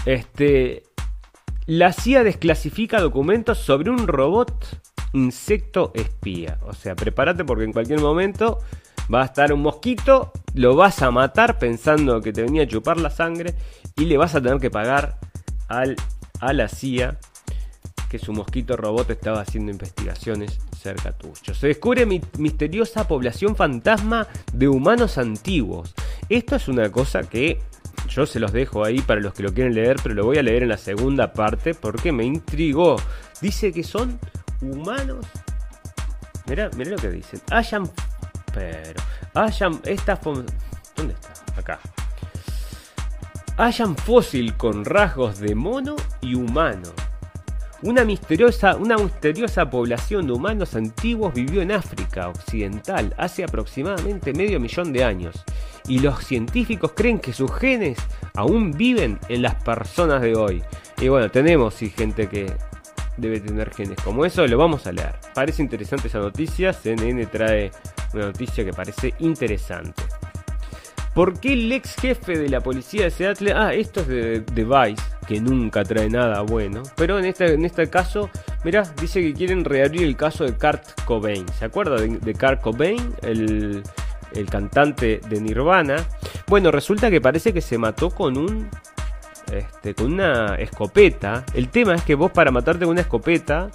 Este, 0.05 0.84
la 1.65 1.93
CIA 1.93 2.23
desclasifica 2.23 2.99
documentos 2.99 3.59
sobre 3.59 3.89
un 3.89 4.07
robot 4.07 4.81
insecto 5.14 5.91
espía. 5.93 6.59
O 6.64 6.74
sea, 6.74 6.95
prepárate 6.95 7.45
porque 7.45 7.64
en 7.64 7.74
cualquier 7.74 8.01
momento 8.01 8.59
va 9.14 9.22
a 9.22 9.26
estar 9.26 9.53
un 9.53 9.61
mosquito, 9.61 10.32
lo 10.53 10.76
vas 10.76 11.01
a 11.01 11.11
matar 11.11 11.59
pensando 11.59 12.22
que 12.22 12.34
te 12.34 12.43
venía 12.43 12.64
a 12.64 12.68
chupar 12.68 12.99
la 12.99 13.09
sangre 13.09 13.53
y 13.95 14.05
le 14.05 14.18
vas 14.18 14.36
a 14.36 14.41
tener 14.41 14.59
que 14.59 14.70
pagar 14.70 15.20
al, 15.68 15.95
a 16.39 16.53
la 16.53 16.68
CIA 16.68 17.18
que 18.09 18.20
su 18.20 18.32
mosquito 18.32 18.78
robot 18.78 19.09
estaba 19.09 19.41
haciendo 19.41 19.72
investigaciones 19.72 20.59
cerca 20.80 21.11
tuyo. 21.14 21.55
Se 21.55 21.68
descubre 21.68 22.05
mi 22.05 22.22
misteriosa 22.38 23.07
población 23.07 23.55
fantasma 23.55 24.28
de 24.53 24.68
humanos 24.68 25.18
antiguos. 25.18 25.95
Esto 26.30 26.55
es 26.55 26.68
una 26.68 26.91
cosa 26.91 27.24
que 27.24 27.59
yo 28.09 28.28
se 28.28 28.39
los 28.39 28.51
dejo 28.51 28.86
ahí 28.86 29.01
para 29.01 29.20
los 29.20 29.34
que 29.34 29.41
lo 29.41 29.51
quieren 29.51 29.74
leer, 29.74 29.97
pero 30.03 30.14
lo 30.14 30.26
voy 30.26 30.38
a 30.38 30.43
leer 30.43 30.61
en 30.61 30.70
la 30.70 30.78
segunda 30.78 31.34
parte 31.34 31.74
porque 31.74 32.11
me 32.11 32.24
intrigó. 32.24 32.97
Dice 33.41 33.72
que 33.72 33.84
son 33.84 34.20
humanos. 34.72 35.26
Mira, 36.47 36.70
mira 36.76 36.91
lo 36.91 36.97
que 36.97 37.09
dicen. 37.09 37.41
Hayan. 37.51 37.89
Pero. 38.53 39.01
Hayan. 39.34 39.80
Esta. 39.86 40.16
¿Dónde 40.16 41.14
está? 41.14 41.59
Acá. 41.59 41.80
Hayan 43.57 43.95
fósil 43.95 44.55
con 44.57 44.84
rasgos 44.84 45.39
de 45.39 45.55
mono 45.55 45.95
y 46.22 46.36
humano. 46.36 46.89
Una 47.84 48.05
misteriosa, 48.05 48.78
una 48.78 48.95
misteriosa 48.95 49.70
población 49.70 50.26
de 50.26 50.32
humanos 50.32 50.74
antiguos 50.74 51.34
vivió 51.34 51.61
en 51.61 51.74
África 51.74 52.30
Occidental 52.30 53.14
hace 53.18 53.43
aproximadamente 53.43 54.34
medio 54.34 54.57
millón 54.57 54.93
de 54.93 55.03
años, 55.03 55.43
y 55.89 55.99
los 55.99 56.24
científicos 56.24 56.93
creen 56.95 57.20
que 57.20 57.34
sus 57.34 57.53
genes 57.53 57.97
aún 58.36 58.72
viven 58.72 59.20
en 59.28 59.41
las 59.41 59.55
personas 59.64 60.22
de 60.22 60.34
hoy. 60.34 60.64
Y 61.01 61.09
bueno, 61.09 61.30
tenemos 61.30 61.74
sí, 61.74 61.89
gente 61.89 62.30
que 62.30 62.53
debe 63.18 63.39
tener 63.39 63.72
genes 63.74 63.97
como 64.03 64.26
eso, 64.26 64.45
lo 64.47 64.57
vamos 64.57 64.88
a 64.88 64.91
leer. 64.91 65.16
Parece 65.34 65.61
interesante 65.61 66.07
esa 66.07 66.20
noticia, 66.20 66.74
CNN 66.74 67.26
trae 67.28 67.72
una 68.14 68.26
noticia 68.26 68.64
que 68.66 68.74
parece 68.74 69.14
interesante. 69.20 70.03
¿Por 71.14 71.39
qué 71.39 71.53
el 71.53 71.72
ex 71.72 71.95
jefe 71.95 72.38
de 72.39 72.49
la 72.49 72.59
policía 72.61 73.03
de 73.03 73.11
Seattle? 73.11 73.53
Ah, 73.53 73.74
esto 73.74 74.01
es 74.01 74.07
de, 74.07 74.39
de 74.39 74.64
Vice, 74.64 75.03
que 75.28 75.39
nunca 75.39 75.84
trae 75.84 76.09
nada 76.09 76.41
bueno. 76.41 76.82
Pero 76.95 77.20
en 77.20 77.26
este, 77.26 77.53
en 77.53 77.66
este 77.66 77.88
caso, 77.88 78.32
mira, 78.64 78.84
dice 78.99 79.22
que 79.22 79.34
quieren 79.34 79.64
reabrir 79.64 80.03
el 80.03 80.18
caso 80.18 80.43
de 80.43 80.53
Kurt 80.53 81.03
Cobain. 81.05 81.45
¿Se 81.59 81.66
acuerda 81.66 81.97
de, 81.97 82.18
de 82.18 82.34
Kurt 82.34 82.61
Cobain? 82.61 83.14
El, 83.22 83.84
el 84.34 84.49
cantante 84.49 85.22
de 85.30 85.39
Nirvana. 85.39 85.97
Bueno, 86.47 86.72
resulta 86.72 87.11
que 87.11 87.22
parece 87.22 87.53
que 87.53 87.61
se 87.61 87.78
mató 87.78 88.09
con 88.09 88.38
un. 88.38 88.70
Este, 89.52 89.94
con 89.94 90.14
una 90.14 90.56
escopeta. 90.56 91.44
El 91.54 91.70
tema 91.70 91.96
es 91.96 92.04
que 92.04 92.16
vos 92.16 92.32
para 92.32 92.52
matarte 92.52 92.86
con 92.86 92.91
una 92.91 93.02
escopeta. 93.02 93.70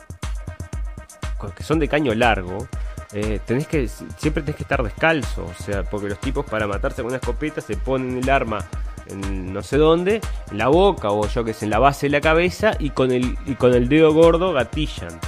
Que 1.57 1.63
son 1.63 1.79
de 1.79 1.87
caño 1.87 2.13
largo 2.15 2.67
eh, 3.15 3.41
tenés 3.47 3.67
que 3.67 3.89
siempre 3.89 4.43
tenés 4.43 4.57
que 4.57 4.65
estar 4.65 4.83
descalzo, 4.83 5.45
o 5.45 5.63
sea, 5.63 5.83
porque 5.83 6.09
los 6.09 6.21
tipos 6.21 6.45
para 6.45 6.67
matarse 6.67 7.01
con 7.01 7.07
una 7.07 7.17
escopeta 7.17 7.61
se 7.63 7.77
ponen 7.77 8.19
el 8.19 8.29
arma 8.29 8.59
en 9.07 9.53
no 9.53 9.63
sé 9.63 9.79
dónde, 9.79 10.21
en 10.51 10.59
la 10.59 10.69
boca 10.69 11.11
o 11.11 11.27
yo 11.27 11.43
que 11.43 11.55
sé, 11.55 11.65
en 11.65 11.71
la 11.71 11.79
base 11.79 12.07
de 12.07 12.11
la 12.11 12.21
cabeza 12.21 12.73
y 12.79 12.91
con 12.91 13.11
el, 13.11 13.39
y 13.47 13.55
con 13.55 13.73
el 13.73 13.89
dedo 13.89 14.13
gordo 14.13 14.53
gatillan. 14.53 15.19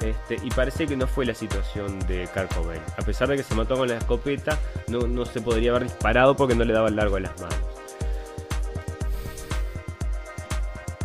Este, 0.00 0.36
y 0.42 0.50
parece 0.50 0.86
que 0.86 0.96
no 0.96 1.06
fue 1.06 1.24
la 1.24 1.34
situación 1.34 1.98
de 2.00 2.28
Kurt 2.28 2.52
A 2.98 3.02
pesar 3.02 3.28
de 3.28 3.36
que 3.36 3.42
se 3.42 3.54
mató 3.54 3.76
con 3.76 3.88
la 3.88 3.96
escopeta, 3.96 4.58
no, 4.88 5.00
no 5.00 5.24
se 5.24 5.40
podría 5.40 5.70
haber 5.70 5.84
disparado 5.84 6.36
porque 6.36 6.54
no 6.54 6.64
le 6.64 6.72
daba 6.72 6.88
el 6.88 6.96
largo 6.96 7.16
de 7.16 7.22
las 7.22 7.40
manos. 7.40 7.58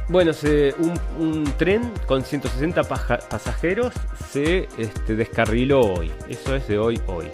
Bueno, 0.10 0.32
un, 1.20 1.44
tren 1.58 1.92
con 2.06 2.24
160 2.24 2.84
pasajeros 2.84 3.94
se 4.30 4.68
este, 4.78 5.16
descarriló 5.16 5.80
hoy. 5.82 6.12
Eso 6.28 6.56
es 6.56 6.68
de 6.68 6.78
hoy, 6.78 7.00
hoy. 7.08 7.28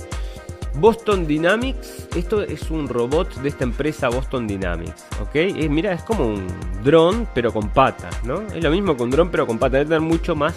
Boston 0.75 1.25
Dynamics, 1.25 2.07
esto 2.15 2.43
es 2.43 2.69
un 2.69 2.87
robot 2.87 3.33
de 3.41 3.49
esta 3.49 3.63
empresa 3.63 4.09
Boston 4.09 4.45
Dynamics, 4.45 5.07
¿ok? 5.21 5.35
mira, 5.69 5.91
es 5.91 6.03
como 6.03 6.27
un 6.27 6.45
dron, 6.83 7.27
pero 7.33 7.51
con 7.51 7.69
patas, 7.69 8.23
¿no? 8.23 8.41
Es 8.41 8.63
lo 8.63 8.69
mismo 8.69 8.95
que 8.95 9.01
un 9.01 9.09
dron, 9.09 9.31
pero 9.31 9.47
con 9.47 9.57
patas. 9.57 9.79
Debe 9.79 9.89
dar 9.89 10.01
mucho 10.01 10.35
más, 10.35 10.55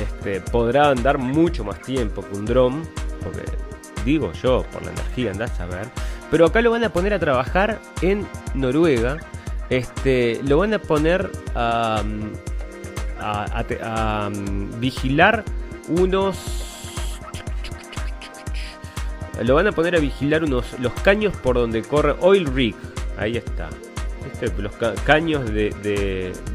este, 0.00 0.40
podrá 0.40 0.88
andar 0.88 1.18
mucho 1.18 1.62
más 1.62 1.80
tiempo 1.80 2.22
que 2.22 2.36
un 2.36 2.44
dron, 2.44 2.82
porque 3.22 3.44
digo 4.04 4.32
yo, 4.32 4.64
por 4.72 4.84
la 4.84 4.90
energía, 4.90 5.30
andás 5.30 5.60
a. 5.60 5.68
Pero 6.30 6.46
acá 6.46 6.60
lo 6.60 6.72
van 6.72 6.82
a 6.82 6.92
poner 6.92 7.14
a 7.14 7.20
trabajar 7.20 7.80
en 8.00 8.26
Noruega 8.54 9.18
este, 9.70 10.40
lo 10.44 10.58
van 10.58 10.74
a 10.74 10.78
poner 10.78 11.30
a, 11.54 12.02
vigilar 14.78 15.44
unos. 15.88 16.36
Lo 19.42 19.54
van 19.54 19.66
a 19.66 19.72
poner 19.72 19.96
a 19.96 19.98
vigilar 19.98 20.44
unos 20.44 20.78
los 20.78 20.92
caños 21.02 21.34
por 21.36 21.56
donde 21.56 21.82
corre 21.82 22.14
Oil 22.20 22.46
Rig. 22.46 22.74
Ahí 23.18 23.36
está. 23.36 23.68
Este, 24.30 24.52
los 24.60 24.72
caños 25.04 25.44
de, 25.46 25.70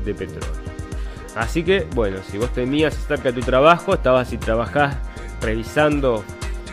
de, 0.05 0.13
petróleo. 0.13 0.67
Así 1.35 1.63
que, 1.63 1.87
bueno, 1.93 2.17
si 2.29 2.37
vos 2.37 2.51
temías 2.53 2.95
cerca 3.07 3.31
de 3.31 3.33
tu 3.33 3.41
trabajo, 3.41 3.93
estabas 3.93 4.31
y 4.33 4.37
trabajás 4.37 4.97
revisando 5.41 6.23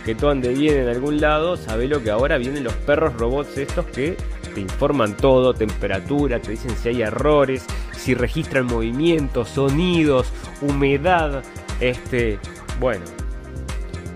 que 0.05 0.15
todo 0.15 0.31
ande 0.31 0.55
bien 0.55 0.77
en 0.77 0.89
algún 0.89 1.21
lado, 1.21 1.57
sabelo 1.57 2.03
que 2.03 2.11
ahora 2.11 2.39
vienen 2.39 2.65
los 2.65 2.75
perros 2.75 3.15
robots 3.15 3.57
estos 3.57 3.87
que 3.87 4.17
te 4.55 4.61
informan 4.61 5.17
todo, 5.17 5.53
temperatura, 5.53 6.41
te 6.41 6.53
dicen 6.53 6.71
si 6.77 6.91
hay 6.91 7.03
errores, 7.03 7.67
si 7.93 8.15
registran 8.15 8.67
movimientos, 8.67 9.49
sonidos, 9.51 10.33
humedad, 10.63 11.43
este, 11.81 12.39
bueno, 12.79 13.05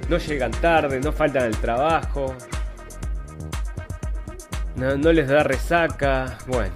no 0.08 0.18
llegan 0.18 0.52
tarde, 0.52 1.00
no 1.00 1.12
faltan 1.12 1.44
al 1.44 1.56
trabajo, 1.56 2.34
no, 4.76 4.96
no 4.96 5.12
les 5.12 5.28
da 5.28 5.42
resaca, 5.42 6.38
bueno. 6.46 6.74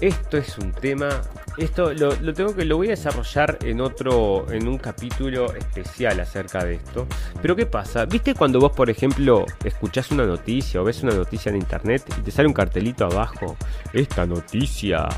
Esto 0.00 0.36
es 0.36 0.58
un 0.58 0.72
tema 0.72 1.08
esto 1.56 1.92
lo, 1.94 2.10
tengo 2.34 2.54
que 2.54 2.64
lo 2.64 2.76
voy 2.76 2.88
a 2.88 2.90
desarrollar 2.90 3.58
en 3.62 3.80
otro 3.80 4.50
en 4.52 4.68
un 4.68 4.78
capítulo 4.78 5.54
especial 5.54 6.20
acerca 6.20 6.64
de 6.64 6.74
esto. 6.74 7.06
Pero 7.40 7.56
qué 7.56 7.66
pasa 7.66 8.04
viste 8.04 8.34
cuando 8.34 8.60
vos 8.60 8.72
por 8.72 8.90
ejemplo 8.90 9.44
escuchás 9.64 10.10
una 10.10 10.26
noticia 10.26 10.80
o 10.80 10.84
ves 10.84 11.02
una 11.02 11.14
noticia 11.14 11.50
en 11.50 11.56
internet 11.56 12.02
y 12.18 12.22
te 12.22 12.30
sale 12.30 12.48
un 12.48 12.54
cartelito 12.54 13.04
abajo 13.04 13.56
esta 13.92 14.26
noticia 14.26 15.08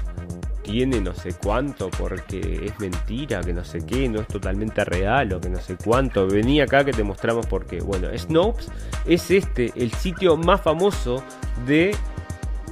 tiene 0.69 1.01
no 1.01 1.15
sé 1.15 1.33
cuánto 1.33 1.89
porque 1.91 2.67
es 2.67 2.79
mentira, 2.79 3.41
que 3.41 3.55
no 3.55 3.65
sé 3.65 3.85
qué, 3.87 4.09
no 4.09 4.21
es 4.21 4.29
totalmente 4.29 4.85
real 4.85 5.33
o 5.33 5.41
que 5.41 5.49
no 5.49 5.59
sé 5.59 5.77
cuánto. 5.83 6.27
Venía 6.27 6.65
acá 6.65 6.85
que 6.85 6.93
te 6.93 7.03
mostramos 7.03 7.47
porque, 7.47 7.81
bueno, 7.81 8.09
Snopes 8.17 8.69
es 9.07 9.31
este, 9.31 9.73
el 9.77 9.93
sitio 9.93 10.37
más 10.37 10.61
famoso 10.61 11.23
de 11.67 11.97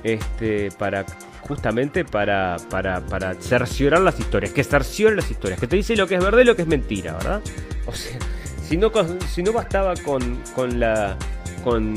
este 0.05 0.69
para 0.79 1.07
justamente 1.47 2.05
para, 2.05 2.57
para, 2.71 3.01
para 3.07 3.35
cerciorar 3.35 4.01
las 4.01 4.19
historias, 4.19 4.53
que 4.53 4.65
cerciore 4.65 5.17
las 5.17 5.31
historias, 5.31 5.61
que 5.61 5.67
te 5.67 5.77
dice 5.77 5.97
lo 5.97 6.07
que 6.07 6.17
es 6.17 6.23
verdad 6.23 6.41
y 6.41 6.45
lo 6.45 6.57
que 6.57 6.63
es 6.63 6.69
mentira, 6.69 7.15
¿verdad? 7.15 7.41
O 7.87 7.93
sea, 7.93 8.19
si 8.67 8.77
no, 8.77 8.91
si 9.33 9.43
no 9.43 9.53
bastaba 9.53 9.95
con, 9.97 10.43
con 10.55 10.81
la. 10.81 11.17
con. 11.63 11.95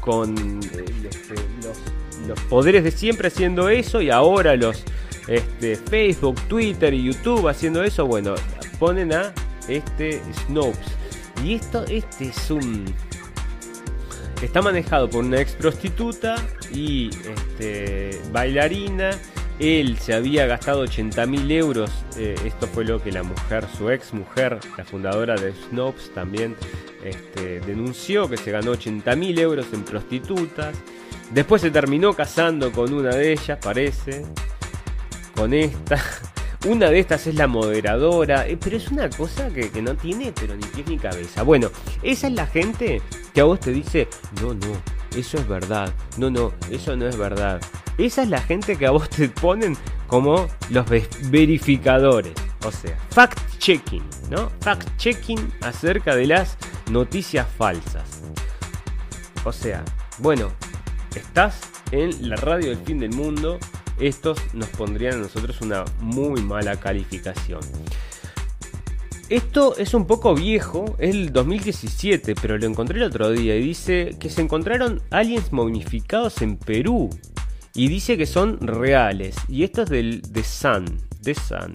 con 0.00 0.60
este, 0.60 1.34
los, 1.62 2.28
los, 2.28 2.40
poderes 2.48 2.84
de 2.84 2.90
siempre 2.90 3.28
haciendo 3.28 3.68
eso 3.68 4.00
y 4.00 4.10
ahora 4.10 4.56
los 4.56 4.84
este, 5.26 5.76
Facebook, 5.76 6.40
Twitter 6.48 6.94
y 6.94 7.04
YouTube 7.04 7.48
haciendo 7.48 7.82
eso, 7.82 8.06
bueno, 8.06 8.34
ponen 8.78 9.12
a 9.12 9.32
este 9.68 10.20
Snopes. 10.46 10.78
Y 11.44 11.54
esto, 11.54 11.84
este 11.88 12.26
es 12.28 12.50
un 12.50 12.84
Está 14.42 14.60
manejado 14.60 15.08
por 15.08 15.24
una 15.24 15.40
ex 15.40 15.52
prostituta 15.52 16.34
y 16.74 17.10
este, 17.10 18.20
bailarina. 18.32 19.10
Él 19.60 19.96
se 19.98 20.14
había 20.14 20.46
gastado 20.46 20.80
80 20.80 21.26
mil 21.26 21.50
euros. 21.50 21.90
Eh, 22.16 22.34
esto 22.44 22.66
fue 22.66 22.84
lo 22.84 23.00
que 23.00 23.12
la 23.12 23.22
mujer, 23.22 23.64
su 23.78 23.88
ex 23.88 24.12
mujer, 24.12 24.58
la 24.76 24.84
fundadora 24.84 25.36
de 25.36 25.52
Snopes, 25.54 26.12
también 26.12 26.56
este, 27.04 27.60
denunció 27.60 28.28
que 28.28 28.36
se 28.36 28.50
ganó 28.50 28.72
80 28.72 29.14
mil 29.14 29.38
euros 29.38 29.66
en 29.72 29.84
prostitutas. 29.84 30.76
Después 31.30 31.62
se 31.62 31.70
terminó 31.70 32.12
casando 32.12 32.72
con 32.72 32.92
una 32.92 33.10
de 33.10 33.32
ellas, 33.32 33.58
parece. 33.62 34.26
Con 35.36 35.54
esta. 35.54 36.02
Una 36.64 36.90
de 36.90 37.00
estas 37.00 37.26
es 37.26 37.34
la 37.34 37.48
moderadora, 37.48 38.46
eh, 38.46 38.56
pero 38.56 38.76
es 38.76 38.88
una 38.88 39.10
cosa 39.10 39.48
que, 39.50 39.82
no 39.82 39.96
tiene 39.96 40.32
pero 40.32 40.54
ni 40.54 40.64
pie 40.66 40.84
ni 40.86 40.96
cabeza. 40.96 41.42
Bueno, 41.42 41.70
esa 42.04 42.28
es 42.28 42.34
la 42.34 42.46
gente 42.46 43.02
que 43.34 43.40
a 43.40 43.44
vos 43.44 43.58
te 43.58 43.72
dice, 43.72 44.06
no, 44.40 44.54
no, 44.54 44.80
eso 45.16 45.38
es 45.38 45.48
verdad, 45.48 45.92
no, 46.18 46.30
no, 46.30 46.52
eso 46.70 46.96
no 46.96 47.08
es 47.08 47.16
verdad. 47.16 47.60
Esa 47.98 48.22
es 48.22 48.28
la 48.28 48.40
gente 48.40 48.76
que 48.76 48.86
a 48.86 48.92
vos 48.92 49.10
te 49.10 49.28
ponen 49.28 49.76
como 50.06 50.46
los 50.70 50.86
verificadores, 51.30 52.34
o 52.64 52.70
sea, 52.70 52.96
fact-checking, 53.12 54.04
¿no? 54.30 54.52
Fact-checking 54.60 55.52
acerca 55.62 56.14
de 56.14 56.26
las 56.26 56.56
noticias 56.92 57.46
falsas. 57.58 58.22
O 59.44 59.52
sea, 59.52 59.84
bueno, 60.18 60.52
estás 61.16 61.58
en 61.90 62.28
la 62.28 62.36
radio 62.36 62.68
del 62.68 62.78
fin 62.78 63.00
del 63.00 63.10
mundo 63.10 63.58
estos 64.06 64.38
nos 64.54 64.68
pondrían 64.70 65.14
a 65.14 65.18
nosotros 65.18 65.60
una 65.60 65.84
muy 66.00 66.42
mala 66.42 66.76
calificación. 66.76 67.60
Esto 69.28 69.76
es 69.76 69.94
un 69.94 70.06
poco 70.06 70.34
viejo, 70.34 70.96
es 70.98 71.14
el 71.14 71.32
2017, 71.32 72.34
pero 72.34 72.58
lo 72.58 72.66
encontré 72.66 72.98
el 72.98 73.04
otro 73.04 73.30
día 73.30 73.56
y 73.56 73.62
dice 73.62 74.16
que 74.20 74.28
se 74.28 74.42
encontraron 74.42 75.00
aliens 75.10 75.52
momificados 75.52 76.42
en 76.42 76.58
Perú. 76.58 77.08
Y 77.74 77.88
dice 77.88 78.18
que 78.18 78.26
son 78.26 78.58
reales. 78.60 79.36
Y 79.48 79.64
esto 79.64 79.82
es 79.82 79.88
del 79.88 80.20
The 80.20 80.44
Sun. 80.44 80.84
Sun. 81.34 81.72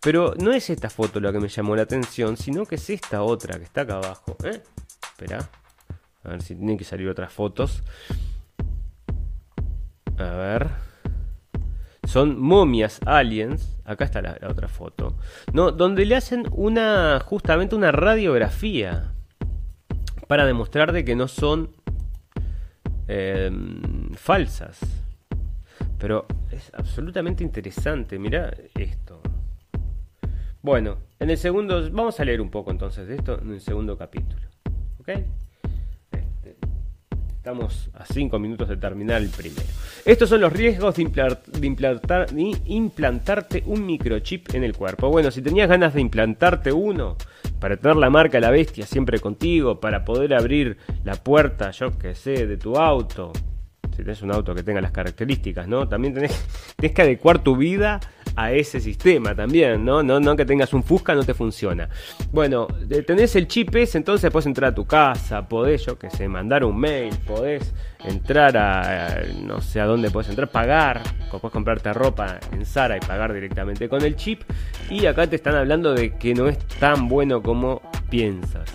Pero 0.00 0.34
no 0.40 0.52
es 0.52 0.70
esta 0.70 0.90
foto 0.90 1.20
la 1.20 1.30
que 1.30 1.38
me 1.38 1.48
llamó 1.48 1.76
la 1.76 1.82
atención, 1.82 2.36
sino 2.36 2.64
que 2.66 2.76
es 2.76 2.90
esta 2.90 3.22
otra 3.22 3.58
que 3.58 3.64
está 3.64 3.82
acá 3.82 3.96
abajo. 3.96 4.36
¿eh? 4.42 4.62
Espera. 5.02 5.48
A 6.24 6.30
ver 6.30 6.42
si 6.42 6.56
tienen 6.56 6.76
que 6.78 6.84
salir 6.84 7.08
otras 7.08 7.32
fotos. 7.32 7.82
A 10.16 10.24
ver. 10.24 10.87
Son 12.08 12.40
momias 12.40 13.00
aliens. 13.04 13.76
Acá 13.84 14.06
está 14.06 14.22
la, 14.22 14.38
otra 14.48 14.66
foto. 14.66 15.18
No, 15.52 15.72
donde 15.72 16.06
le 16.06 16.16
hacen 16.16 16.46
una. 16.52 17.20
justamente 17.20 17.76
una 17.76 17.92
radiografía. 17.92 19.12
Para 20.26 20.46
demostrar 20.46 20.92
de 20.92 21.04
que 21.04 21.14
no 21.14 21.28
son 21.28 21.70
em, 23.08 24.14
falsas. 24.14 24.80
Pero 25.98 26.26
es 26.50 26.72
absolutamente 26.74 27.44
interesante. 27.44 28.18
Mira 28.18 28.54
esto. 28.74 29.20
Bueno, 30.62 30.96
en 31.20 31.28
el 31.28 31.36
segundo. 31.36 31.90
Vamos 31.90 32.18
a 32.20 32.24
leer 32.24 32.40
un 32.40 32.50
poco 32.50 32.70
entonces 32.70 33.06
de 33.06 33.16
esto 33.16 33.38
en 33.38 33.52
el 33.52 33.60
segundo 33.60 33.98
capítulo. 33.98 34.48
¿Ok? 34.98 35.10
Estamos 37.48 37.88
a 37.94 38.04
5 38.04 38.38
minutos 38.38 38.68
de 38.68 38.76
terminar 38.76 39.22
el 39.22 39.30
primero. 39.30 39.62
Estos 40.04 40.28
son 40.28 40.42
los 40.42 40.52
riesgos 40.52 40.96
de, 40.96 41.02
implantar, 41.62 42.26
implantarte 42.36 43.62
un 43.64 43.86
microchip 43.86 44.54
en 44.54 44.64
el 44.64 44.76
cuerpo. 44.76 45.08
Bueno, 45.08 45.30
si 45.30 45.40
tenías 45.40 45.66
ganas 45.66 45.94
de 45.94 46.02
implantarte 46.02 46.72
uno, 46.72 47.16
para 47.58 47.78
tener 47.78 47.96
la 47.96 48.10
marca 48.10 48.38
La 48.38 48.50
Bestia 48.50 48.84
siempre 48.84 49.18
contigo, 49.18 49.80
para 49.80 50.04
poder 50.04 50.34
abrir 50.34 50.76
la 51.04 51.14
puerta, 51.14 51.70
yo 51.70 51.98
que 51.98 52.14
sé, 52.14 52.46
de 52.46 52.58
tu 52.58 52.76
auto, 52.76 53.32
si 53.96 54.02
tenés 54.02 54.20
un 54.20 54.30
auto 54.30 54.54
que 54.54 54.62
tenga 54.62 54.82
las 54.82 54.92
características, 54.92 55.66
¿no? 55.66 55.88
También 55.88 56.12
tenés, 56.12 56.44
tenés 56.76 56.94
que 56.94 57.00
adecuar 57.00 57.38
tu 57.38 57.56
vida 57.56 57.98
a 58.38 58.52
ese 58.52 58.78
sistema 58.78 59.34
también, 59.34 59.84
¿no? 59.84 60.00
No, 60.04 60.20
no 60.20 60.36
que 60.36 60.44
tengas 60.44 60.72
un 60.72 60.84
Fusca, 60.84 61.12
no 61.12 61.24
te 61.24 61.34
funciona. 61.34 61.88
Bueno, 62.30 62.68
tenés 63.04 63.34
el 63.34 63.48
chip 63.48 63.74
ese, 63.74 63.98
entonces 63.98 64.30
puedes 64.30 64.46
entrar 64.46 64.70
a 64.70 64.74
tu 64.74 64.86
casa, 64.86 65.48
podés, 65.48 65.84
yo 65.84 65.98
que 65.98 66.08
sé, 66.08 66.28
mandar 66.28 66.64
un 66.64 66.78
mail, 66.78 67.12
podés 67.26 67.74
entrar 68.04 68.56
a, 68.56 69.22
no 69.42 69.60
sé 69.60 69.80
a 69.80 69.86
dónde 69.86 70.12
podés 70.12 70.28
entrar, 70.28 70.48
pagar, 70.52 71.02
podés 71.32 71.52
comprarte 71.52 71.92
ropa 71.92 72.38
en 72.52 72.64
Zara 72.64 72.96
y 72.96 73.00
pagar 73.00 73.34
directamente 73.34 73.88
con 73.88 74.02
el 74.02 74.14
chip. 74.14 74.42
Y 74.88 75.06
acá 75.06 75.26
te 75.26 75.34
están 75.34 75.56
hablando 75.56 75.92
de 75.92 76.14
que 76.16 76.32
no 76.32 76.46
es 76.46 76.58
tan 76.78 77.08
bueno 77.08 77.42
como 77.42 77.82
piensas. 78.08 78.70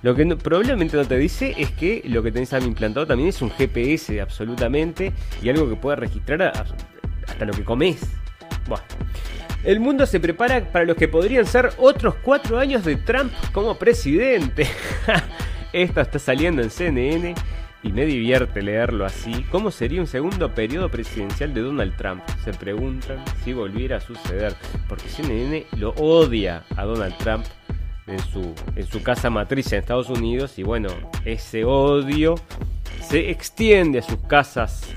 Lo 0.00 0.14
que 0.14 0.24
probablemente 0.36 0.96
no 0.96 1.04
te 1.04 1.18
dice 1.18 1.54
es 1.58 1.70
que 1.72 2.02
lo 2.06 2.22
que 2.22 2.32
tenés 2.32 2.50
implantado 2.54 3.06
también 3.06 3.28
es 3.28 3.42
un 3.42 3.50
GPS 3.50 4.22
absolutamente 4.22 5.12
y 5.42 5.50
algo 5.50 5.68
que 5.68 5.76
puede 5.76 5.96
registrar 5.96 6.42
hasta 6.42 7.44
lo 7.44 7.52
que 7.52 7.62
comes. 7.62 8.21
Bueno. 8.66 8.84
El 9.64 9.78
mundo 9.78 10.06
se 10.06 10.18
prepara 10.18 10.64
para 10.72 10.84
los 10.84 10.96
que 10.96 11.06
podrían 11.06 11.46
ser 11.46 11.70
otros 11.78 12.16
cuatro 12.16 12.58
años 12.58 12.84
de 12.84 12.96
Trump 12.96 13.32
como 13.52 13.76
presidente. 13.76 14.66
Esto 15.72 16.00
está 16.00 16.18
saliendo 16.18 16.62
en 16.62 16.70
CNN 16.70 17.34
y 17.84 17.92
me 17.92 18.04
divierte 18.04 18.60
leerlo 18.60 19.04
así. 19.04 19.44
¿Cómo 19.52 19.70
sería 19.70 20.00
un 20.00 20.08
segundo 20.08 20.52
periodo 20.52 20.88
presidencial 20.88 21.54
de 21.54 21.60
Donald 21.60 21.96
Trump? 21.96 22.22
Se 22.44 22.52
preguntan 22.52 23.24
si 23.44 23.52
volviera 23.52 23.98
a 23.98 24.00
suceder. 24.00 24.54
Porque 24.88 25.08
CNN 25.08 25.66
lo 25.76 25.90
odia 25.90 26.64
a 26.76 26.84
Donald 26.84 27.16
Trump 27.18 27.44
en 28.08 28.18
su, 28.18 28.54
en 28.74 28.86
su 28.86 29.00
casa 29.02 29.30
matriz 29.30 29.72
en 29.72 29.78
Estados 29.78 30.10
Unidos. 30.10 30.58
Y 30.58 30.64
bueno, 30.64 30.88
ese 31.24 31.64
odio 31.64 32.34
se 33.00 33.30
extiende 33.30 34.00
a 34.00 34.02
sus 34.02 34.18
casas 34.22 34.92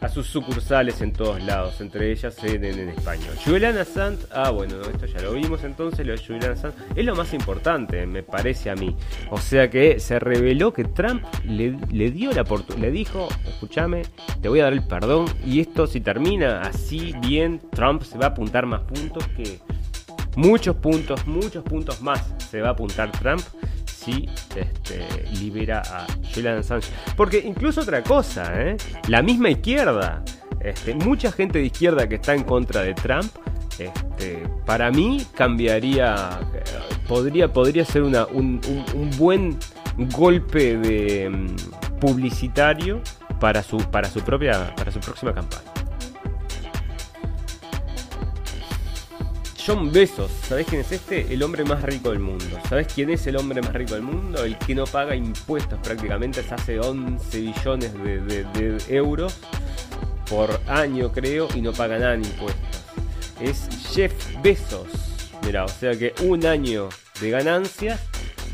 a 0.00 0.08
sus 0.08 0.26
sucursales 0.26 1.00
en 1.00 1.12
todos 1.12 1.42
lados, 1.42 1.80
entre 1.80 2.12
ellas 2.12 2.36
en, 2.44 2.64
en, 2.64 2.88
español. 2.90 3.34
Julian 3.44 3.78
Assange, 3.78 4.24
ah 4.32 4.50
bueno, 4.50 4.80
esto 4.82 5.06
ya 5.06 5.20
lo 5.20 5.32
vimos 5.32 5.64
entonces, 5.64 6.06
lo 6.06 6.12
de 6.12 6.18
Julian 6.18 6.52
Assange 6.52 6.76
es 6.94 7.04
lo 7.04 7.16
más 7.16 7.34
importante, 7.34 8.06
me 8.06 8.22
parece 8.22 8.70
a 8.70 8.74
mí. 8.74 8.96
O 9.30 9.38
sea 9.38 9.70
que 9.70 9.98
se 10.00 10.18
reveló 10.18 10.72
que 10.72 10.84
Trump 10.84 11.24
le, 11.44 11.72
dio 12.10 12.32
la 12.32 12.44
le 12.78 12.90
dijo, 12.90 13.28
escúchame, 13.46 14.02
te 14.40 14.48
voy 14.48 14.60
a 14.60 14.64
dar 14.64 14.72
el 14.72 14.82
perdón 14.82 15.26
y 15.44 15.60
esto 15.60 15.86
si 15.86 16.00
termina 16.00 16.62
así 16.62 17.14
bien, 17.20 17.60
Trump 17.70 18.02
se 18.02 18.18
va 18.18 18.26
a 18.26 18.28
apuntar 18.30 18.66
más 18.66 18.82
puntos 18.82 19.26
que 19.28 19.60
muchos 20.36 20.76
puntos, 20.76 21.26
muchos 21.26 21.64
puntos 21.64 22.00
más 22.00 22.32
se 22.50 22.60
va 22.60 22.68
a 22.68 22.72
apuntar 22.72 23.10
Trump 23.12 23.42
si 23.98 24.28
este, 24.54 25.06
libera 25.38 25.82
a 25.84 26.06
Julian 26.34 26.58
Assange. 26.58 26.88
Porque 27.16 27.38
incluso 27.38 27.80
otra 27.80 28.02
cosa, 28.02 28.52
¿eh? 28.60 28.76
la 29.08 29.22
misma 29.22 29.50
izquierda, 29.50 30.22
este, 30.60 30.94
mucha 30.94 31.32
gente 31.32 31.58
de 31.58 31.66
izquierda 31.66 32.08
que 32.08 32.16
está 32.16 32.34
en 32.34 32.44
contra 32.44 32.82
de 32.82 32.94
Trump, 32.94 33.30
este, 33.78 34.42
para 34.66 34.90
mí 34.90 35.24
cambiaría, 35.34 36.40
podría, 37.06 37.52
podría 37.52 37.84
ser 37.84 38.02
un, 38.02 38.60
buen 39.18 39.58
golpe 40.16 40.76
de 40.76 41.30
mm, 41.30 41.98
publicitario 42.00 43.00
para 43.40 43.62
su, 43.62 43.78
para 43.78 44.08
su 44.08 44.20
propia, 44.20 44.74
para 44.74 44.90
su 44.90 45.00
próxima 45.00 45.32
campaña. 45.32 45.87
John 49.68 49.92
Bezos, 49.92 50.30
¿sabés 50.48 50.66
quién 50.66 50.80
es 50.80 50.90
este? 50.92 51.30
El 51.30 51.42
hombre 51.42 51.62
más 51.62 51.82
rico 51.82 52.08
del 52.08 52.20
mundo. 52.20 52.58
¿Sabés 52.70 52.86
quién 52.92 53.10
es 53.10 53.26
el 53.26 53.36
hombre 53.36 53.60
más 53.60 53.74
rico 53.74 53.92
del 53.92 54.02
mundo? 54.02 54.42
El 54.42 54.56
que 54.56 54.74
no 54.74 54.84
paga 54.86 55.14
impuestos 55.14 55.78
prácticamente, 55.82 56.42
se 56.42 56.54
hace 56.54 56.80
11 56.80 57.38
billones 57.38 57.92
de, 58.02 58.20
de- 58.22 58.44
de 58.44 58.82
euros 58.96 59.34
por 60.30 60.58
año 60.68 61.12
creo 61.12 61.48
y 61.54 61.60
no 61.60 61.72
paga 61.74 61.98
nada 61.98 62.14
en 62.14 62.24
impuestos. 62.24 62.62
Es 63.42 63.68
Jeff 63.92 64.12
Bezos. 64.42 64.88
Mira, 65.44 65.66
o 65.66 65.68
sea 65.68 65.94
que 65.98 66.14
un 66.22 66.46
año 66.46 66.88
de 67.20 67.28
ganancias 67.30 68.00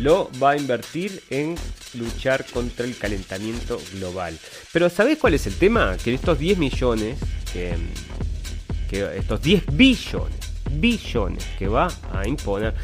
lo 0.00 0.28
va 0.42 0.50
a 0.50 0.56
invertir 0.56 1.22
en 1.30 1.54
luchar 1.94 2.44
contra 2.52 2.84
el 2.86 2.96
calentamiento 2.98 3.80
global. 3.92 4.36
Pero 4.72 4.90
¿sabés 4.90 5.18
cuál 5.18 5.34
es 5.34 5.46
el 5.46 5.54
tema? 5.54 5.96
Que 6.02 6.12
estos 6.12 6.40
10 6.40 6.58
millones, 6.58 7.18
que 7.52 7.76
estos 9.16 9.40
10 9.42 9.64
billones, 9.72 10.43
billones 10.70 11.44
que 11.58 11.68
va 11.68 11.88
a 12.12 12.26
imponer, 12.26 12.74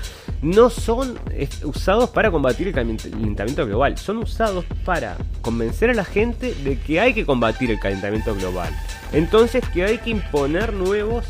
no 0.42 0.70
son 0.70 1.18
usados 1.64 2.10
para 2.10 2.30
combatir 2.30 2.68
el 2.68 2.74
calent- 2.74 3.10
calentamiento 3.10 3.66
global, 3.66 3.98
son 3.98 4.18
usados 4.18 4.64
para 4.84 5.16
convencer 5.42 5.90
a 5.90 5.94
la 5.94 6.04
gente 6.04 6.54
de 6.54 6.78
que 6.78 7.00
hay 7.00 7.14
que 7.14 7.26
combatir 7.26 7.70
el 7.70 7.80
calentamiento 7.80 8.34
global. 8.34 8.70
Entonces 9.12 9.62
que 9.72 9.84
hay 9.84 9.98
que 9.98 10.10
imponer 10.10 10.72
nuevos 10.72 11.26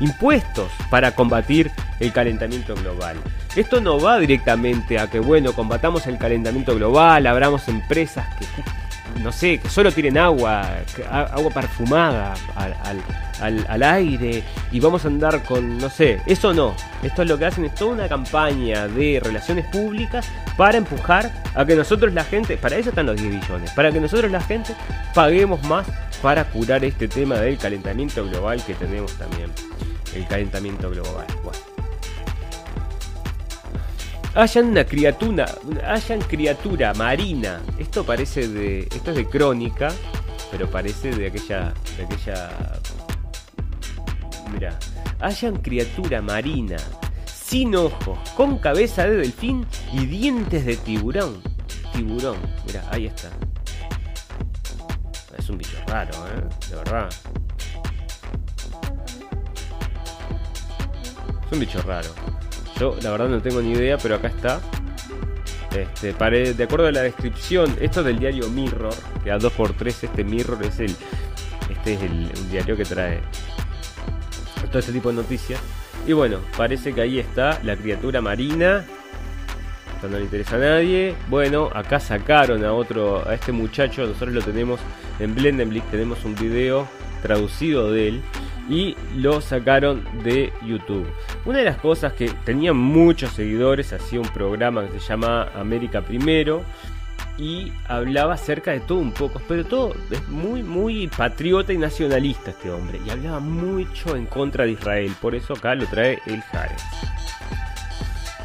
impuestos 0.00 0.68
para 0.90 1.14
combatir 1.14 1.70
el 2.00 2.12
calentamiento 2.12 2.74
global. 2.74 3.16
Esto 3.54 3.80
no 3.80 4.00
va 4.00 4.18
directamente 4.18 4.98
a 4.98 5.08
que, 5.08 5.20
bueno, 5.20 5.52
combatamos 5.52 6.06
el 6.06 6.18
calentamiento 6.18 6.74
global, 6.74 7.26
abramos 7.26 7.68
empresas 7.68 8.26
que, 8.36 8.44
no 9.22 9.30
sé, 9.32 9.58
que 9.58 9.68
solo 9.68 9.92
tienen 9.92 10.18
agua, 10.18 10.78
agua 11.10 11.50
perfumada 11.52 12.34
al, 12.56 12.72
al- 12.84 13.02
al- 13.40 13.66
al 13.68 13.82
aire 13.82 14.42
y 14.70 14.78
vamos 14.80 15.04
a 15.04 15.08
andar 15.08 15.42
con, 15.42 15.78
no 15.78 15.90
sé, 15.90 16.20
eso 16.26 16.54
no. 16.54 16.74
Esto 17.02 17.22
es 17.22 17.28
lo 17.28 17.36
que 17.38 17.46
hacen, 17.46 17.64
es 17.64 17.74
toda 17.74 17.92
una 17.92 18.08
campaña 18.08 18.86
de 18.88 19.20
relaciones 19.22 19.66
públicas 19.66 20.26
para 20.56 20.78
empujar 20.78 21.32
a 21.54 21.64
que 21.64 21.74
nosotros 21.74 22.12
la 22.12 22.24
gente, 22.24 22.56
para 22.56 22.76
eso 22.76 22.90
están 22.90 23.06
los 23.06 23.20
10 23.20 23.40
billones, 23.40 23.70
para 23.72 23.90
que 23.90 24.00
nosotros 24.00 24.30
la 24.30 24.40
gente 24.40 24.74
paguemos 25.14 25.62
más 25.64 25.86
para 26.22 26.44
curar 26.44 26.84
este 26.84 27.08
tema 27.08 27.34
del 27.36 27.58
calentamiento 27.58 28.24
global 28.28 28.62
que 28.64 28.74
tenemos 28.74 29.12
también. 29.18 29.50
El 30.14 30.26
calentamiento 30.28 30.90
global. 30.90 31.26
Bueno. 31.42 31.71
Hayan 34.34 34.68
una 34.68 34.84
criatura, 34.84 35.46
hayan 35.86 36.20
criatura 36.22 36.94
marina. 36.94 37.60
Esto 37.78 38.02
parece 38.02 38.48
de, 38.48 38.80
esto 38.80 39.10
es 39.10 39.16
de 39.16 39.28
crónica, 39.28 39.92
pero 40.50 40.70
parece 40.70 41.10
de 41.10 41.26
aquella, 41.26 41.74
de 41.98 42.04
aquella. 42.04 42.50
Mira, 44.50 44.78
hayan 45.20 45.56
criatura 45.56 46.22
marina, 46.22 46.78
sin 47.26 47.76
ojos, 47.76 48.18
con 48.34 48.56
cabeza 48.58 49.06
de 49.06 49.16
delfín 49.16 49.66
y 49.92 50.06
dientes 50.06 50.64
de 50.64 50.76
tiburón. 50.76 51.42
Tiburón, 51.92 52.38
mira, 52.66 52.84
ahí 52.90 53.06
está. 53.06 53.28
Es 55.36 55.50
un 55.50 55.58
bicho 55.58 55.76
raro, 55.86 56.12
¿eh? 56.28 56.70
De 56.70 56.76
verdad. 56.76 57.08
Es 61.44 61.52
un 61.52 61.60
bicho 61.60 61.82
raro. 61.82 62.41
Yo 62.78 62.96
la 63.02 63.10
verdad 63.10 63.28
no 63.28 63.40
tengo 63.40 63.60
ni 63.60 63.72
idea, 63.72 63.98
pero 63.98 64.16
acá 64.16 64.28
está. 64.28 64.60
Este, 65.74 66.12
de 66.12 66.64
acuerdo 66.64 66.86
a 66.86 66.92
la 66.92 67.02
descripción, 67.02 67.74
esto 67.80 68.00
es 68.00 68.06
del 68.06 68.18
diario 68.18 68.48
Mirror, 68.50 68.94
que 69.24 69.30
a 69.30 69.38
2x3 69.38 69.86
este 69.86 70.24
Mirror 70.24 70.62
es 70.64 70.80
el. 70.80 70.94
Este 71.70 71.94
es 71.94 72.02
el, 72.02 72.30
diario 72.50 72.76
que 72.76 72.84
trae 72.84 73.20
todo 74.68 74.78
este 74.78 74.92
tipo 74.92 75.10
de 75.10 75.16
noticias. 75.16 75.60
Y 76.06 76.12
bueno, 76.12 76.38
parece 76.56 76.92
que 76.92 77.00
ahí 77.00 77.18
está 77.18 77.60
la 77.62 77.76
criatura 77.76 78.20
marina. 78.20 78.84
Esto 79.94 80.08
no 80.08 80.18
le 80.18 80.24
interesa 80.24 80.56
a 80.56 80.58
nadie. 80.58 81.14
Bueno, 81.28 81.70
acá 81.72 82.00
sacaron 82.00 82.64
a 82.64 82.72
otro, 82.72 83.26
a 83.26 83.34
este 83.34 83.52
muchacho, 83.52 84.02
nosotros 84.02 84.34
lo 84.34 84.42
tenemos 84.42 84.80
en 85.20 85.34
Blendenblick, 85.34 85.88
tenemos 85.90 86.24
un 86.24 86.34
video 86.34 86.88
traducido 87.22 87.90
de 87.90 88.08
él 88.08 88.22
y 88.68 88.96
lo 89.16 89.40
sacaron 89.40 90.04
de 90.24 90.52
YouTube. 90.66 91.06
Una 91.44 91.58
de 91.58 91.64
las 91.64 91.78
cosas 91.78 92.12
que 92.12 92.30
tenía 92.44 92.72
muchos 92.72 93.32
seguidores, 93.32 93.92
hacía 93.92 94.20
un 94.20 94.28
programa 94.28 94.86
que 94.86 95.00
se 95.00 95.08
llama 95.08 95.48
América 95.56 96.00
Primero 96.02 96.62
y 97.36 97.72
hablaba 97.88 98.34
acerca 98.34 98.70
de 98.70 98.80
todo 98.80 98.98
un 98.98 99.12
poco, 99.12 99.42
pero 99.48 99.64
todo 99.64 99.94
es 100.10 100.28
muy, 100.28 100.62
muy 100.62 101.08
patriota 101.08 101.72
y 101.72 101.78
nacionalista 101.78 102.50
este 102.50 102.70
hombre, 102.70 103.00
y 103.04 103.10
hablaba 103.10 103.40
mucho 103.40 104.14
en 104.14 104.26
contra 104.26 104.64
de 104.64 104.72
Israel, 104.72 105.12
por 105.20 105.34
eso 105.34 105.54
acá 105.54 105.74
lo 105.74 105.86
trae 105.86 106.20
el 106.26 106.42
Jares. 106.42 106.82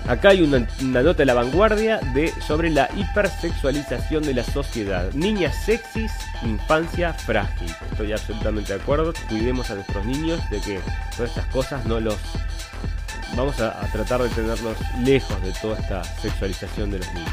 Acá 0.07 0.29
hay 0.29 0.41
una, 0.41 0.65
una 0.81 1.03
nota 1.03 1.17
de 1.17 1.25
la 1.25 1.33
vanguardia 1.33 1.99
de, 2.13 2.31
sobre 2.41 2.69
la 2.69 2.89
hipersexualización 2.95 4.23
de 4.23 4.33
la 4.35 4.43
sociedad. 4.45 5.11
Niñas 5.11 5.65
sexys, 5.65 6.13
infancia 6.43 7.13
frágil. 7.13 7.69
Estoy 7.91 8.13
absolutamente 8.13 8.73
de 8.73 8.81
acuerdo. 8.81 9.11
Cuidemos 9.27 9.69
a 9.69 9.75
nuestros 9.75 10.05
niños 10.05 10.39
de 10.49 10.61
que 10.61 10.79
todas 11.17 11.31
estas 11.31 11.47
cosas 11.47 11.85
no 11.85 11.99
los... 11.99 12.17
Vamos 13.36 13.59
a, 13.59 13.80
tratar 13.91 14.23
de 14.23 14.30
tenerlos 14.30 14.78
lejos 15.03 15.41
de 15.41 15.51
toda 15.53 15.78
esta 15.80 16.03
sexualización 16.03 16.91
de 16.91 16.99
los 16.99 17.13
niños. 17.13 17.32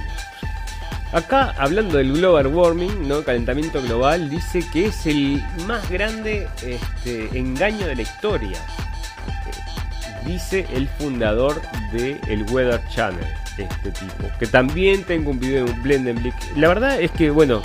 Acá, 1.12 1.54
hablando 1.58 1.98
del 1.98 2.12
global 2.12 2.48
warming, 2.48 3.06
¿no? 3.06 3.22
calentamiento 3.22 3.80
global, 3.80 4.28
dice 4.28 4.64
que 4.72 4.86
es 4.86 5.06
el 5.06 5.42
más 5.66 5.88
grande 5.88 6.48
este, 6.62 7.38
engaño 7.38 7.86
de 7.86 7.96
la 7.96 8.02
historia. 8.02 8.58
Eh, 8.58 9.64
Dice 10.26 10.66
el 10.72 10.88
fundador 10.88 11.60
del 11.92 12.18
el 12.28 12.50
Weather 12.50 12.80
Channel, 12.88 13.26
este 13.58 13.90
tipo. 13.90 14.26
Que 14.38 14.46
también 14.46 15.04
tengo 15.04 15.30
un 15.30 15.38
video 15.38 15.66
en 15.66 15.82
Blendenblick. 15.82 16.34
La 16.56 16.68
verdad 16.68 16.98
es 16.98 17.10
que, 17.10 17.30
bueno, 17.30 17.60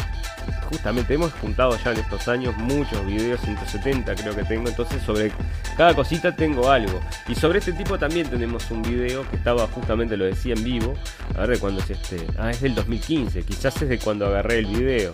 justamente 0.70 1.16
hemos 1.16 1.34
juntado 1.34 1.78
ya 1.84 1.92
en 1.92 2.00
estos 2.00 2.28
años 2.28 2.56
muchos 2.58 3.06
videos, 3.06 3.42
170 3.42 4.16
creo 4.16 4.36
que 4.36 4.44
tengo, 4.44 4.70
entonces 4.70 5.02
sobre 5.04 5.32
cada 5.76 5.96
cosita 5.96 6.36
tengo 6.36 6.70
algo. 6.70 7.00
Y 7.28 7.36
sobre 7.36 7.60
este 7.60 7.74
tipo 7.74 7.98
también 7.98 8.30
tenemos 8.30 8.70
un 8.72 8.82
video 8.82 9.28
que 9.30 9.38
estaba 9.38 9.68
justamente, 9.68 10.16
lo 10.16 10.26
decía 10.26 10.54
en 10.54 10.64
vivo, 10.64 10.94
a 11.36 11.42
ver 11.42 11.52
de 11.52 11.60
cuándo 11.60 11.82
es 11.82 11.90
este, 11.90 12.26
ah, 12.38 12.52
es 12.52 12.62
del 12.62 12.76
2015, 12.76 13.44
quizás 13.44 13.82
es 13.82 13.90
de 13.90 13.98
cuando 14.00 14.28
agarré 14.28 14.60
el 14.60 14.68
video, 14.68 15.12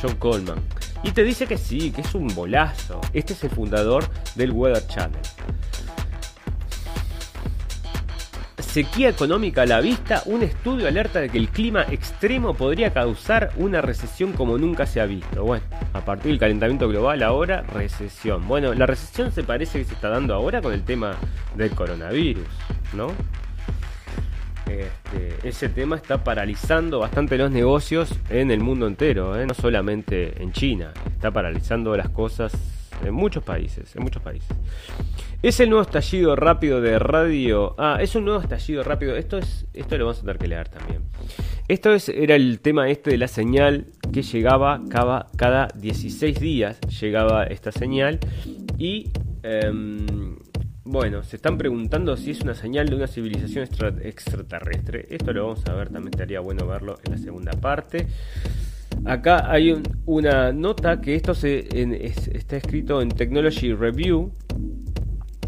John 0.00 0.16
Coleman. 0.16 0.58
Y 1.02 1.10
te 1.12 1.22
dice 1.22 1.46
que 1.46 1.58
sí, 1.58 1.90
que 1.90 2.00
es 2.00 2.14
un 2.14 2.28
bolazo. 2.28 3.00
Este 3.12 3.34
es 3.34 3.44
el 3.44 3.50
fundador 3.50 4.04
del 4.36 4.52
Weather 4.52 4.86
Channel. 4.86 5.20
Sequía 8.74 9.08
económica 9.08 9.62
a 9.62 9.66
la 9.66 9.80
vista, 9.80 10.24
un 10.26 10.42
estudio 10.42 10.88
alerta 10.88 11.20
de 11.20 11.28
que 11.28 11.38
el 11.38 11.48
clima 11.48 11.82
extremo 11.92 12.54
podría 12.54 12.92
causar 12.92 13.52
una 13.56 13.80
recesión 13.80 14.32
como 14.32 14.58
nunca 14.58 14.84
se 14.84 15.00
ha 15.00 15.06
visto. 15.06 15.44
Bueno, 15.44 15.64
a 15.92 16.04
partir 16.04 16.32
del 16.32 16.40
calentamiento 16.40 16.88
global 16.88 17.22
ahora, 17.22 17.62
recesión. 17.62 18.48
Bueno, 18.48 18.74
la 18.74 18.86
recesión 18.86 19.30
se 19.30 19.44
parece 19.44 19.78
que 19.78 19.84
se 19.84 19.94
está 19.94 20.08
dando 20.08 20.34
ahora 20.34 20.60
con 20.60 20.72
el 20.72 20.82
tema 20.82 21.14
del 21.54 21.70
coronavirus, 21.70 22.48
¿no? 22.94 23.12
Este, 24.66 25.48
ese 25.48 25.68
tema 25.68 25.94
está 25.94 26.24
paralizando 26.24 26.98
bastante 26.98 27.38
los 27.38 27.52
negocios 27.52 28.12
en 28.28 28.50
el 28.50 28.58
mundo 28.58 28.88
entero, 28.88 29.40
¿eh? 29.40 29.46
no 29.46 29.54
solamente 29.54 30.42
en 30.42 30.50
China. 30.50 30.92
Está 31.12 31.30
paralizando 31.30 31.96
las 31.96 32.08
cosas 32.08 32.52
en 33.04 33.14
muchos 33.14 33.42
países, 33.42 33.94
en 33.96 34.02
muchos 34.02 34.22
países. 34.22 34.56
Es 35.42 35.60
el 35.60 35.68
nuevo 35.70 35.82
estallido 35.82 36.36
rápido 36.36 36.80
de 36.80 36.98
radio. 36.98 37.74
Ah, 37.78 37.98
es 38.00 38.14
un 38.14 38.24
nuevo 38.24 38.40
estallido 38.40 38.82
rápido. 38.82 39.16
Esto 39.16 39.38
es, 39.38 39.66
esto 39.74 39.96
lo 39.98 40.06
vamos 40.06 40.18
a 40.18 40.20
tener 40.22 40.38
que 40.38 40.48
leer 40.48 40.68
también. 40.68 41.02
Esto 41.68 41.92
es, 41.94 42.08
era 42.08 42.34
el 42.34 42.60
tema 42.60 42.88
este 42.88 43.10
de 43.10 43.18
la 43.18 43.28
señal 43.28 43.86
que 44.12 44.22
llegaba 44.22 44.82
cada, 44.88 45.26
cada 45.36 45.68
16 45.74 46.40
días. 46.40 46.78
Llegaba 47.00 47.44
esta 47.44 47.72
señal 47.72 48.18
y 48.78 49.10
em, 49.42 50.36
bueno, 50.84 51.22
se 51.22 51.36
están 51.36 51.56
preguntando 51.58 52.16
si 52.16 52.30
es 52.30 52.40
una 52.42 52.54
señal 52.54 52.88
de 52.88 52.96
una 52.96 53.06
civilización 53.06 53.64
extra- 53.64 53.94
extraterrestre. 54.02 55.06
Esto 55.10 55.32
lo 55.32 55.46
vamos 55.48 55.66
a 55.66 55.74
ver, 55.74 55.88
también 55.90 56.12
estaría 56.14 56.40
bueno 56.40 56.66
verlo 56.66 56.98
en 57.04 57.12
la 57.12 57.18
segunda 57.18 57.52
parte. 57.52 58.06
Acá 59.04 59.50
hay 59.50 59.72
un- 59.72 59.82
una 60.06 60.52
nota 60.52 61.00
que 61.00 61.14
esto 61.14 61.34
se, 61.34 61.66
está 62.32 62.56
escrito 62.56 63.00
en 63.02 63.08
Technology 63.10 63.72
Review 63.74 64.32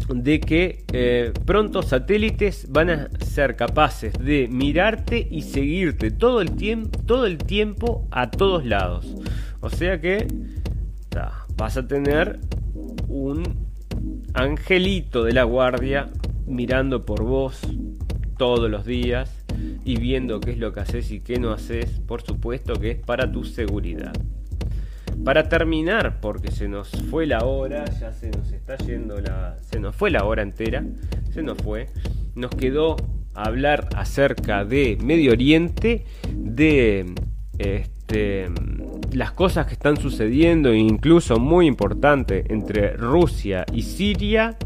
de 0.09 0.39
que 0.39 0.85
eh, 0.93 1.33
pronto 1.45 1.81
satélites 1.81 2.67
van 2.69 2.89
a 2.89 3.09
ser 3.19 3.55
capaces 3.55 4.13
de 4.13 4.47
mirarte 4.49 5.27
y 5.29 5.41
seguirte 5.41 6.11
todo 6.11 6.41
el 6.41 6.51
tiempo, 6.51 6.97
todo 7.05 7.25
el 7.25 7.37
tiempo 7.37 8.07
a 8.11 8.29
todos 8.31 8.65
lados. 8.65 9.05
O 9.59 9.69
sea 9.69 9.99
que 9.99 10.27
vas 11.57 11.75
a 11.77 11.87
tener 11.87 12.39
un 13.09 13.43
angelito 14.33 15.23
de 15.23 15.33
la 15.33 15.43
guardia 15.43 16.09
mirando 16.45 17.05
por 17.05 17.23
vos 17.23 17.59
todos 18.37 18.69
los 18.69 18.85
días 18.85 19.36
y 19.87 19.95
viendo 19.95 20.41
qué 20.41 20.51
es 20.51 20.57
lo 20.57 20.73
que 20.73 20.81
haces 20.81 21.11
y 21.11 21.21
qué 21.21 21.39
no 21.39 21.51
haces, 21.51 22.01
por 22.05 22.21
supuesto 22.21 22.73
que 22.73 22.91
es 22.91 22.97
para 22.97 23.31
tu 23.31 23.45
seguridad. 23.45 24.11
para 25.23 25.49
terminar, 25.49 26.19
porque 26.19 26.51
se 26.51 26.67
nos 26.67 26.89
fue 27.09 27.25
la 27.25 27.39
hora, 27.39 27.85
ya 27.99 28.11
se 28.11 28.29
nos 28.29 28.51
está 28.51 28.77
yendo 28.77 29.19
la. 29.19 29.57
Se 29.61 29.79
nos 29.79 29.95
fue 29.95 30.11
la 30.11 30.23
hora 30.25 30.43
entera, 30.43 30.83
se 31.31 31.41
nos 31.41 31.57
fue. 31.57 31.87
Nos 32.35 32.51
quedó 32.51 32.97
hablar 33.33 33.89
acerca 33.95 34.63
de 34.63 34.97
Medio 35.01 35.31
Oriente, 35.31 36.05
de 36.33 37.05
este, 37.57 38.45
las 39.11 39.31
cosas 39.31 39.65
que 39.67 39.73
están 39.73 39.97
sucediendo, 39.97 40.73
incluso 40.73 41.39
muy 41.39 41.65
importante, 41.65 42.43
entre 42.49 42.91
Rusia 42.95 43.65
y 43.73 43.81
Siria. 43.81 44.57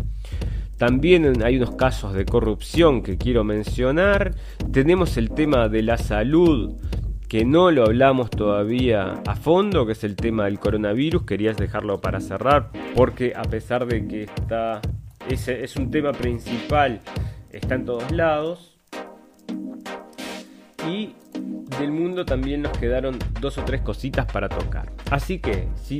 También 0.81 1.43
hay 1.43 1.57
unos 1.57 1.75
casos 1.75 2.15
de 2.15 2.25
corrupción 2.25 3.03
que 3.03 3.15
quiero 3.15 3.43
mencionar. 3.43 4.33
Tenemos 4.73 5.15
el 5.15 5.29
tema 5.29 5.69
de 5.69 5.83
la 5.83 5.99
salud 5.99 6.73
que 7.29 7.45
no 7.45 7.69
lo 7.69 7.83
hablamos 7.83 8.31
todavía 8.31 9.21
a 9.27 9.35
fondo, 9.35 9.85
que 9.85 9.91
es 9.91 10.03
el 10.03 10.15
tema 10.15 10.45
del 10.45 10.57
coronavirus. 10.57 11.21
Querías 11.21 11.55
dejarlo 11.55 12.01
para 12.01 12.19
cerrar, 12.19 12.71
porque 12.95 13.33
a 13.35 13.43
pesar 13.43 13.85
de 13.85 14.07
que 14.07 14.23
está, 14.23 14.81
ese 15.29 15.63
es 15.63 15.75
un 15.75 15.91
tema 15.91 16.13
principal, 16.13 17.01
está 17.51 17.75
en 17.75 17.85
todos 17.85 18.11
lados. 18.11 18.75
Y 20.89 21.13
del 21.77 21.91
mundo 21.91 22.25
también 22.25 22.63
nos 22.63 22.75
quedaron 22.79 23.19
dos 23.39 23.59
o 23.59 23.63
tres 23.65 23.81
cositas 23.81 24.25
para 24.31 24.49
tocar. 24.49 24.91
Así 25.11 25.37
que, 25.37 25.67
si 25.75 25.99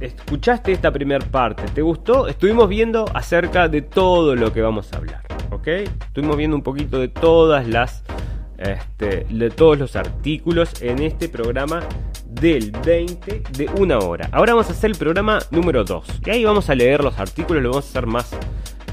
escuchaste 0.00 0.72
esta 0.72 0.92
primera 0.92 1.24
parte, 1.24 1.64
¿te 1.74 1.82
gustó? 1.82 2.28
Estuvimos 2.28 2.68
viendo 2.68 3.04
acerca 3.14 3.68
de 3.68 3.82
todo 3.82 4.34
lo 4.34 4.52
que 4.52 4.62
vamos 4.62 4.92
a 4.92 4.96
hablar, 4.96 5.22
¿ok? 5.50 5.68
Estuvimos 5.68 6.36
viendo 6.36 6.56
un 6.56 6.62
poquito 6.62 6.98
de 6.98 7.08
todas 7.08 7.66
las 7.66 8.04
este, 8.58 9.26
de 9.28 9.50
todos 9.50 9.78
los 9.78 9.96
artículos 9.96 10.80
en 10.80 11.02
este 11.02 11.28
programa 11.28 11.82
del 12.26 12.70
20 12.70 13.42
de 13.52 13.68
una 13.78 13.98
hora. 13.98 14.28
Ahora 14.32 14.54
vamos 14.54 14.68
a 14.68 14.72
hacer 14.72 14.90
el 14.90 14.96
programa 14.96 15.38
número 15.50 15.84
2. 15.84 16.20
Y 16.24 16.30
ahí 16.30 16.44
vamos 16.44 16.70
a 16.70 16.74
leer 16.74 17.02
los 17.04 17.18
artículos, 17.18 17.62
lo 17.62 17.70
vamos 17.70 17.86
a 17.86 17.88
hacer 17.88 18.06
más, 18.06 18.30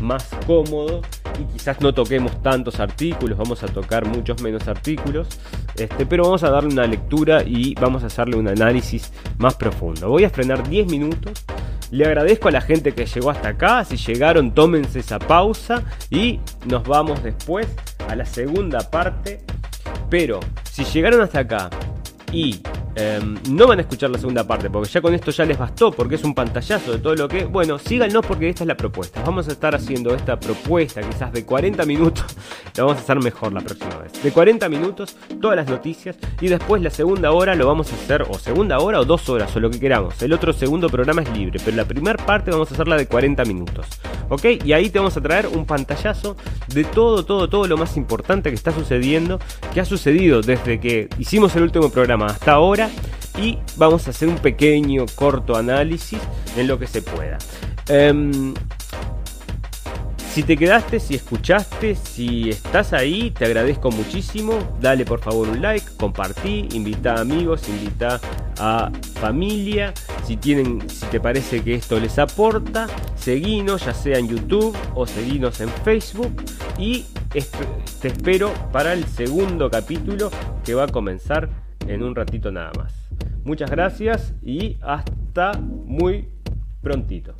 más 0.04 0.30
cómodo. 0.45 1.01
Y 1.39 1.45
quizás 1.51 1.82
no 1.82 1.93
toquemos 1.93 2.43
tantos 2.43 2.80
artículos, 2.80 3.38
vamos 3.38 3.64
a 3.64 3.68
tocar 3.68 4.06
muchos 4.06 4.41
menos 4.41 4.68
artículos. 4.68 5.28
Este, 5.76 6.06
pero 6.06 6.24
vamos 6.24 6.43
a 6.43 6.51
darle 6.51 6.72
una 6.72 6.86
lectura 6.86 7.43
y 7.43 7.74
vamos 7.76 8.04
a 8.04 8.08
hacerle 8.08 8.36
un 8.36 8.47
análisis 8.47 9.12
más 9.38 9.56
profundo. 9.56 10.10
Voy 10.10 10.26
a 10.26 10.30
frenar 10.30 10.68
10 10.68 10.88
minutos. 10.88 11.43
Le 11.89 12.06
agradezco 12.06 12.47
a 12.47 12.51
la 12.51 12.62
gente 12.62 12.93
que 12.93 13.06
llegó 13.06 13.30
hasta 13.32 13.49
acá. 13.49 13.86
Si 13.86 13.97
llegaron, 13.97 14.54
tómense 14.54 14.99
esa 14.99 15.20
pausa 15.20 15.84
y 16.10 16.39
nos 16.66 16.84
vamos 16.84 17.24
después 17.24 17.68
a 18.08 18.16
la 18.16 18.26
segunda 18.26 18.89
parte. 18.89 19.41
Pero 20.10 20.39
si 20.64 20.84
llegaron 20.84 21.22
hasta 21.22 21.39
acá 21.39 21.70
y 22.34 22.60
em, 22.96 23.38
no 23.52 23.68
van 23.68 23.78
a 23.78 23.82
escuchar 23.84 24.10
la 24.10 24.18
segunda 24.18 24.46
parte, 24.46 24.70
porque 24.70 24.90
ya 24.90 25.02
con 25.02 25.14
esto 25.14 25.30
ya 25.30 25.46
les 25.46 25.58
bastó, 25.58 25.92
porque 25.92 26.16
es 26.16 26.24
un 26.24 26.34
pantallazo 26.34 26.94
de 26.94 26.98
todo 26.98 27.16
lo 27.16 27.28
que. 27.28 27.46
Bueno, 27.46 27.78
síganos 27.78 28.26
porque 28.26 28.50
esta 28.50 28.64
es 28.64 28.68
la 28.68 28.76
propuesta. 28.76 29.22
Vamos 29.24 29.48
a 29.48 29.52
estar 29.52 29.76
haciendo 29.76 30.14
esta 30.16 30.40
propuesta, 30.40 31.02
quizás 31.02 31.32
de 31.32 31.46
40 31.46 31.86
minutos. 31.86 32.26
La 32.76 32.86
vamos 32.86 32.98
a 32.98 33.02
hacer 33.02 33.20
mejor 33.20 33.54
la 33.54 33.62
próxima 33.62 33.96
vez. 33.98 34.24
De 34.24 34.32
40 34.32 34.68
minutos, 34.68 35.16
todas 35.40 35.56
las 35.56 35.70
noticias. 35.70 36.16
Y 36.42 36.48
después 36.48 36.82
la 36.82 36.90
segunda 36.90 37.32
hora 37.32 37.54
lo 37.54 37.68
vamos 37.68 37.92
a 37.92 37.96
hacer, 37.96 38.24
o 38.28 38.34
segunda 38.40 38.80
hora 38.80 39.00
o 39.00 39.06
dos 39.06 39.30
horas, 39.30 39.56
o 39.56 39.60
lo 39.60 39.70
que 39.70 39.80
queramos. 39.80 40.20
El 40.24 40.34
otro 40.34 40.54
segundo 40.54 40.90
programa 40.90 41.22
es 41.22 41.32
libre, 41.38 41.60
pero 41.64 41.78
la 41.78 41.86
primera 41.86 42.26
parte 42.26 42.50
vamos 42.50 42.72
a 42.72 42.74
hacerla 42.74 42.98
de 42.98 43.06
40 43.06 43.46
minutos. 43.46 43.86
¿Ok? 44.30 44.46
Y 44.66 44.74
ahí 44.74 44.90
te 44.90 44.98
vamos 44.98 45.16
a 45.16 45.22
traer 45.22 45.48
un 45.48 45.68
pantallazo 45.68 46.36
de 46.74 46.84
todo, 46.84 47.24
todo, 47.24 47.48
todo 47.48 47.68
lo 47.68 47.78
más 47.78 47.96
importante 47.96 48.50
que 48.50 48.56
está 48.56 48.72
sucediendo, 48.72 49.40
que 49.72 49.82
ha 49.82 49.86
sucedido 49.86 50.42
desde 50.42 50.80
que 50.80 51.10
hicimos 51.20 51.56
el 51.56 51.62
último 51.62 51.92
programa 51.92 52.23
hasta 52.26 52.54
ahora 52.54 52.90
y 53.40 53.58
vamos 53.78 54.08
a 54.08 54.12
hacer 54.12 54.28
un 54.28 54.38
pequeño 54.38 55.06
corto 55.16 55.56
análisis 55.56 56.20
en 56.58 56.68
lo 56.68 56.78
que 56.78 56.88
se 56.88 57.02
pueda. 57.02 57.38
Em, 57.88 58.54
si 60.34 60.42
te 60.42 60.58
quedaste, 60.58 61.00
si 61.00 61.14
escuchaste, 61.14 61.96
si 61.96 62.50
estás 62.50 62.94
ahí, 62.94 63.30
te 63.30 63.46
agradezco 63.46 63.92
muchísimo. 63.92 64.58
Dale 64.82 65.06
por 65.06 65.20
favor 65.20 65.48
un 65.48 65.62
like, 65.62 65.86
compartí, 65.96 66.68
invita 66.74 67.14
a 67.14 67.22
amigos, 67.22 67.70
invita 67.70 68.20
a 68.58 68.92
familia. 69.22 69.94
Si 70.26 70.38
tienen, 70.38 70.90
si 70.90 71.06
te 71.08 71.20
parece 71.20 71.64
que 71.64 71.76
esto 71.76 72.00
les 72.00 72.18
aporta, 72.18 72.88
seguinos 73.16 73.86
ya 73.86 73.94
sea 73.94 74.18
en 74.18 74.28
YouTube 74.28 74.76
o 74.96 75.06
seguinos 75.06 75.62
en 75.62 75.70
Facebook 75.70 76.44
y 76.80 77.06
te 77.30 78.08
espero 78.08 78.52
para 78.72 78.94
el 78.94 79.06
segundo 79.06 79.70
capítulo 79.70 80.32
que 80.64 80.74
va 80.74 80.86
a 80.86 80.88
comenzar 80.88 81.62
en 81.88 82.04
un 82.04 82.16
ratito 82.16 82.52
nada 82.52 82.72
más. 82.78 82.94
Muchas 83.44 83.70
gracias 83.70 84.34
y 84.42 84.78
hasta 84.82 85.52
muy 85.60 86.30
prontito. 86.82 87.34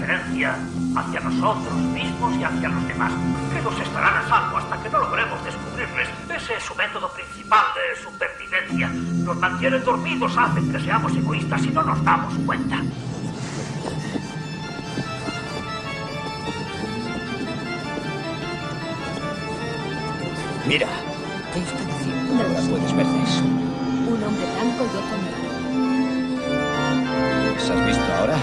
Indiferencia 0.00 0.56
hacia 0.96 1.20
nosotros 1.20 1.74
mismos 1.74 2.34
y 2.36 2.44
hacia 2.44 2.68
los 2.68 2.88
demás, 2.88 3.12
que 3.52 3.60
nos 3.62 3.80
estarán 3.80 4.24
a 4.24 4.28
salvo 4.28 4.56
hasta 4.56 4.82
que 4.82 4.88
no 4.88 4.98
logremos 4.98 5.44
descubrirles. 5.44 6.08
Ese 6.34 6.54
es 6.56 6.62
su 6.64 6.74
método 6.74 7.08
principal 7.12 7.64
de 7.74 8.02
supervivencia. 8.02 8.88
Nos 8.88 9.36
mantienen 9.36 9.84
dormidos, 9.84 10.36
hacen 10.36 10.72
que 10.72 10.80
seamos 10.80 11.14
egoístas 11.14 11.64
y 11.64 11.68
no 11.70 11.82
nos 11.82 12.02
damos 12.02 12.34
cuenta. 12.46 12.82
Mira, 20.66 20.86
¿Qué 21.52 21.60
está 21.60 21.78
diciendo? 21.84 22.34
no 22.34 22.42
la 22.42 22.60
puedes 22.60 22.96
ver. 22.96 23.06
Eso. 23.06 23.42
Un 23.42 24.22
hombre 24.22 24.46
blanco 24.54 24.84
y 24.84 24.96
otro 24.96 25.16
negro. 25.24 25.50
¿Los 27.54 27.70
has 27.70 27.86
visto 27.86 28.14
ahora? 28.14 28.36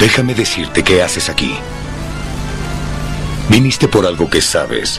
Déjame 0.00 0.34
decirte 0.34 0.82
qué 0.82 1.02
haces 1.02 1.28
aquí. 1.28 1.54
Viniste 3.50 3.86
por 3.86 4.06
algo 4.06 4.30
que 4.30 4.40
sabes. 4.40 4.98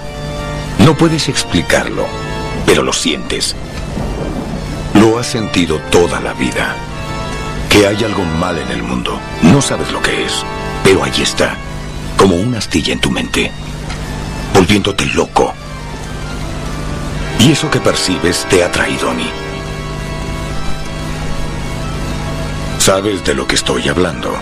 No 0.86 0.96
puedes 0.96 1.28
explicarlo, 1.28 2.06
pero 2.68 2.84
lo 2.84 2.94
sientes. 2.94 3.56
Lo 4.94 5.18
has 5.18 5.26
sentido 5.26 5.80
toda 5.90 6.20
la 6.20 6.34
vida. 6.34 6.76
Que 7.72 7.88
hay 7.88 8.04
algo 8.04 8.24
mal 8.24 8.60
en 8.60 8.70
el 8.70 8.84
mundo. 8.84 9.20
No 9.42 9.60
sabes 9.60 9.92
lo 9.92 10.04
que 10.04 10.26
es, 10.26 10.46
pero 10.84 11.04
ahí 11.04 11.20
está, 11.20 11.56
como 12.16 12.36
una 12.36 12.60
astilla 12.60 12.94
en 12.94 13.00
tu 13.00 13.10
mente, 13.10 13.52
volviéndote 14.54 15.08
loco. 15.08 15.52
Y 17.40 17.54
eso 17.54 17.72
que 17.72 17.80
percibes 17.80 18.46
te 18.52 18.64
ha 18.64 18.72
traído 18.72 19.10
a 19.10 19.16
mí. 19.16 19.28
Sabes 22.78 23.24
de 23.26 23.34
lo 23.34 23.48
que 23.48 23.56
estoy 23.56 23.90
hablando. 23.90 24.38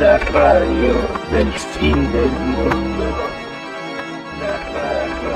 La 0.00 0.16
radio 0.16 0.94
del 1.30 1.52
fin 1.52 2.10
del 2.10 2.30
mundo. 2.30 3.04
La 4.40 4.56
radio 4.72 5.28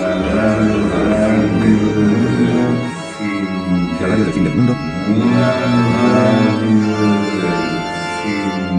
La 0.00 0.12
radio, 0.14 0.88
la 0.88 1.12
radio. 1.12 1.82
La 4.00 4.06
radio 4.08 4.24
del 4.24 4.32
fin 4.32 4.44
del 4.44 4.54
mundo. 4.56 4.74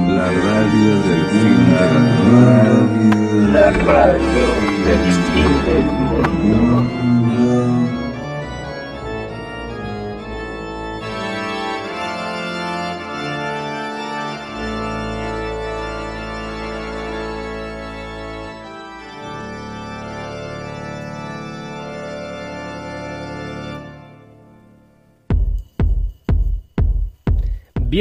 La 0.07 0.27
radio 0.41 0.93
del 1.05 1.23
fin. 1.29 1.55
Del 1.69 1.95
fin. 2.09 3.53
La 3.53 3.69
radio 3.69 4.45
del 4.85 5.03
fin 5.33 5.53
del 5.65 5.85
mundo. 5.85 6.80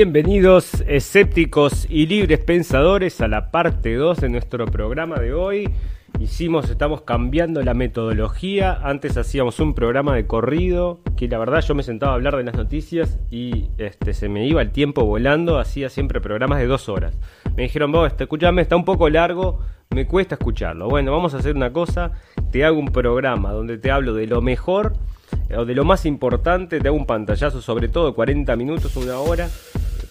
Bienvenidos 0.03 0.83
escépticos 0.89 1.87
y 1.91 2.07
libres 2.07 2.39
pensadores 2.39 3.21
a 3.21 3.29
la 3.29 3.51
parte 3.51 3.97
2 3.97 4.23
de 4.23 4.31
nuestro 4.31 4.65
programa 4.65 5.17
de 5.17 5.35
hoy. 5.35 5.69
Hicimos, 6.19 6.71
estamos 6.71 7.03
cambiando 7.03 7.61
la 7.61 7.75
metodología. 7.75 8.79
Antes 8.83 9.19
hacíamos 9.19 9.61
un 9.61 9.75
programa 9.75 10.15
de 10.15 10.27
corrido, 10.27 11.01
que 11.19 11.29
la 11.29 11.37
verdad 11.37 11.61
yo 11.61 11.75
me 11.75 11.83
sentaba 11.83 12.13
a 12.13 12.15
hablar 12.15 12.39
de 12.39 12.45
las 12.45 12.55
noticias 12.55 13.19
y 13.31 13.69
este, 13.77 14.15
se 14.15 14.31
me 14.31 14.47
iba 14.47 14.63
el 14.63 14.71
tiempo 14.71 15.05
volando. 15.05 15.59
Hacía 15.59 15.91
siempre 15.91 16.23
programas 16.23 16.61
de 16.61 16.67
dos 16.67 16.89
horas. 16.89 17.19
Me 17.55 17.65
dijeron, 17.65 17.93
vos, 17.93 18.11
este, 18.11 18.25
escuchame, 18.25 18.63
está 18.63 18.77
un 18.77 18.87
poco 18.87 19.11
largo, 19.11 19.61
me 19.91 20.07
cuesta 20.07 20.37
escucharlo. 20.37 20.89
Bueno, 20.89 21.13
vamos 21.13 21.35
a 21.35 21.41
hacer 21.41 21.55
una 21.55 21.75
cosa. 21.75 22.13
Te 22.51 22.65
hago 22.65 22.79
un 22.79 22.91
programa 22.91 23.53
donde 23.53 23.77
te 23.77 23.91
hablo 23.91 24.15
de 24.15 24.27
lo 24.27 24.41
mejor 24.41 24.95
o 25.57 25.65
de 25.65 25.75
lo 25.75 25.85
más 25.85 26.07
importante, 26.07 26.81
te 26.81 26.89
hago 26.89 26.97
un 26.97 27.07
pantallazo 27.07 27.61
sobre 27.61 27.89
todo 27.89 28.15
40 28.15 28.55
minutos, 28.57 28.97
una 28.97 29.19
hora, 29.19 29.49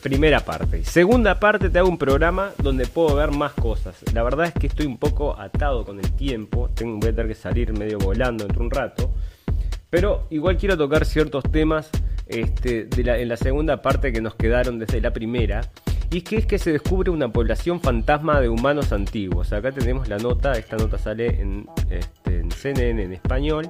primera 0.02 0.39
parte. 0.39 0.84
Segunda 0.86 1.39
parte 1.39 1.70
te 1.70 1.80
hago 1.80 1.89
un 1.89 1.97
programa 1.97 2.52
donde 2.58 2.86
puedo 2.86 3.16
ver 3.16 3.32
más 3.32 3.54
cosas. 3.54 3.95
La 4.14 4.24
verdad 4.24 4.47
es 4.47 4.54
que 4.54 4.68
estoy 4.68 4.86
un 4.86 4.97
poco 4.97 5.39
atado 5.39 5.86
con 5.86 6.00
el 6.00 6.12
tiempo, 6.14 6.70
tengo, 6.74 7.00
voy 7.00 7.10
a 7.10 7.16
tener 7.16 7.28
que 7.28 7.36
salir 7.36 7.74
medio 7.78 8.00
volando 8.00 8.45
entre 8.45 8.62
un 8.62 8.72
rato, 8.72 9.12
pero 9.89 10.28
igual 10.30 10.58
quiero 10.58 10.78
tocar 10.78 11.06
ciertos 11.06 11.43
temas 11.52 11.89
este, 12.28 12.88
en 12.95 13.28
la 13.28 13.38
segunda 13.38 13.82
parte 13.82 14.14
que 14.14 14.22
nos 14.22 14.36
quedaron 14.36 14.80
desde 14.80 15.02
la 15.02 15.12
primera. 15.12 15.62
Y 16.12 16.20
es 16.20 16.24
que 16.24 16.38
es 16.38 16.45
que 16.47 16.58
se 16.58 16.72
descubre 16.72 17.12
una 17.12 17.32
población 17.32 17.82
fantasma 17.82 18.41
de 18.41 18.50
humanos 18.50 18.91
antiguos. 18.91 19.54
Acá 19.54 19.72
tenemos 19.72 20.08
la 20.08 20.18
nota, 20.18 20.54
esta 20.54 20.76
nota 20.76 20.97
sale 20.97 21.39
en, 21.39 21.68
este, 21.91 22.39
en 22.39 22.50
CNN 22.50 23.04
en 23.04 23.14
español 23.14 23.70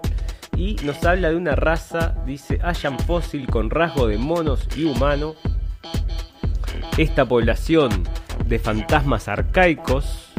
y 0.56 0.76
nos 0.84 1.04
habla 1.04 1.30
de 1.30 1.36
una 1.36 1.56
raza, 1.56 2.16
dice, 2.26 2.60
hayan 2.64 3.00
fósil 3.00 3.48
con 3.48 3.70
rasgo 3.70 4.08
de 4.08 4.18
monos 4.18 4.68
y 4.76 4.86
humano. 4.86 5.36
Esta 7.00 7.26
población 7.26 8.04
de 8.46 8.60
fantasmas 8.60 9.30
arcaicos. 9.30 10.34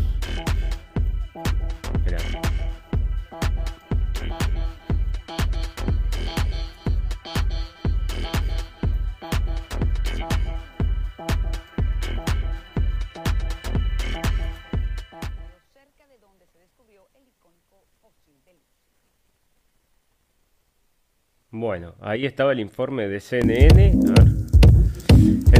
Bueno, 21.50 21.94
ahí 22.02 22.26
estaba 22.26 22.52
el 22.52 22.60
informe 22.60 23.08
de 23.08 23.20
CNN. 23.20 23.94
A 24.10 24.22
ver. 24.22 24.49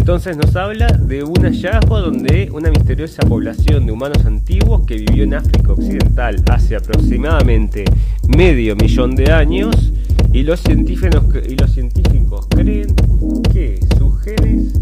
Entonces 0.01 0.35
nos 0.35 0.57
habla 0.57 0.87
de 0.87 1.23
un 1.23 1.43
hallazgo 1.43 2.01
donde 2.01 2.49
una 2.53 2.71
misteriosa 2.71 3.21
población 3.21 3.85
de 3.85 3.93
humanos 3.93 4.25
antiguos 4.25 4.87
que 4.87 4.95
vivió 4.97 5.25
en 5.25 5.35
África 5.35 5.73
Occidental 5.73 6.43
hace 6.51 6.75
aproximadamente 6.75 7.85
medio 8.27 8.75
millón 8.77 9.15
de 9.15 9.31
años 9.31 9.93
y 10.33 10.43
los 10.43 10.61
científicos, 10.61 11.23
y 11.47 11.55
los 11.55 11.71
científicos 11.73 12.47
creen 12.49 12.97
que 13.53 13.79
sus 13.99 14.19
genes 14.23 14.81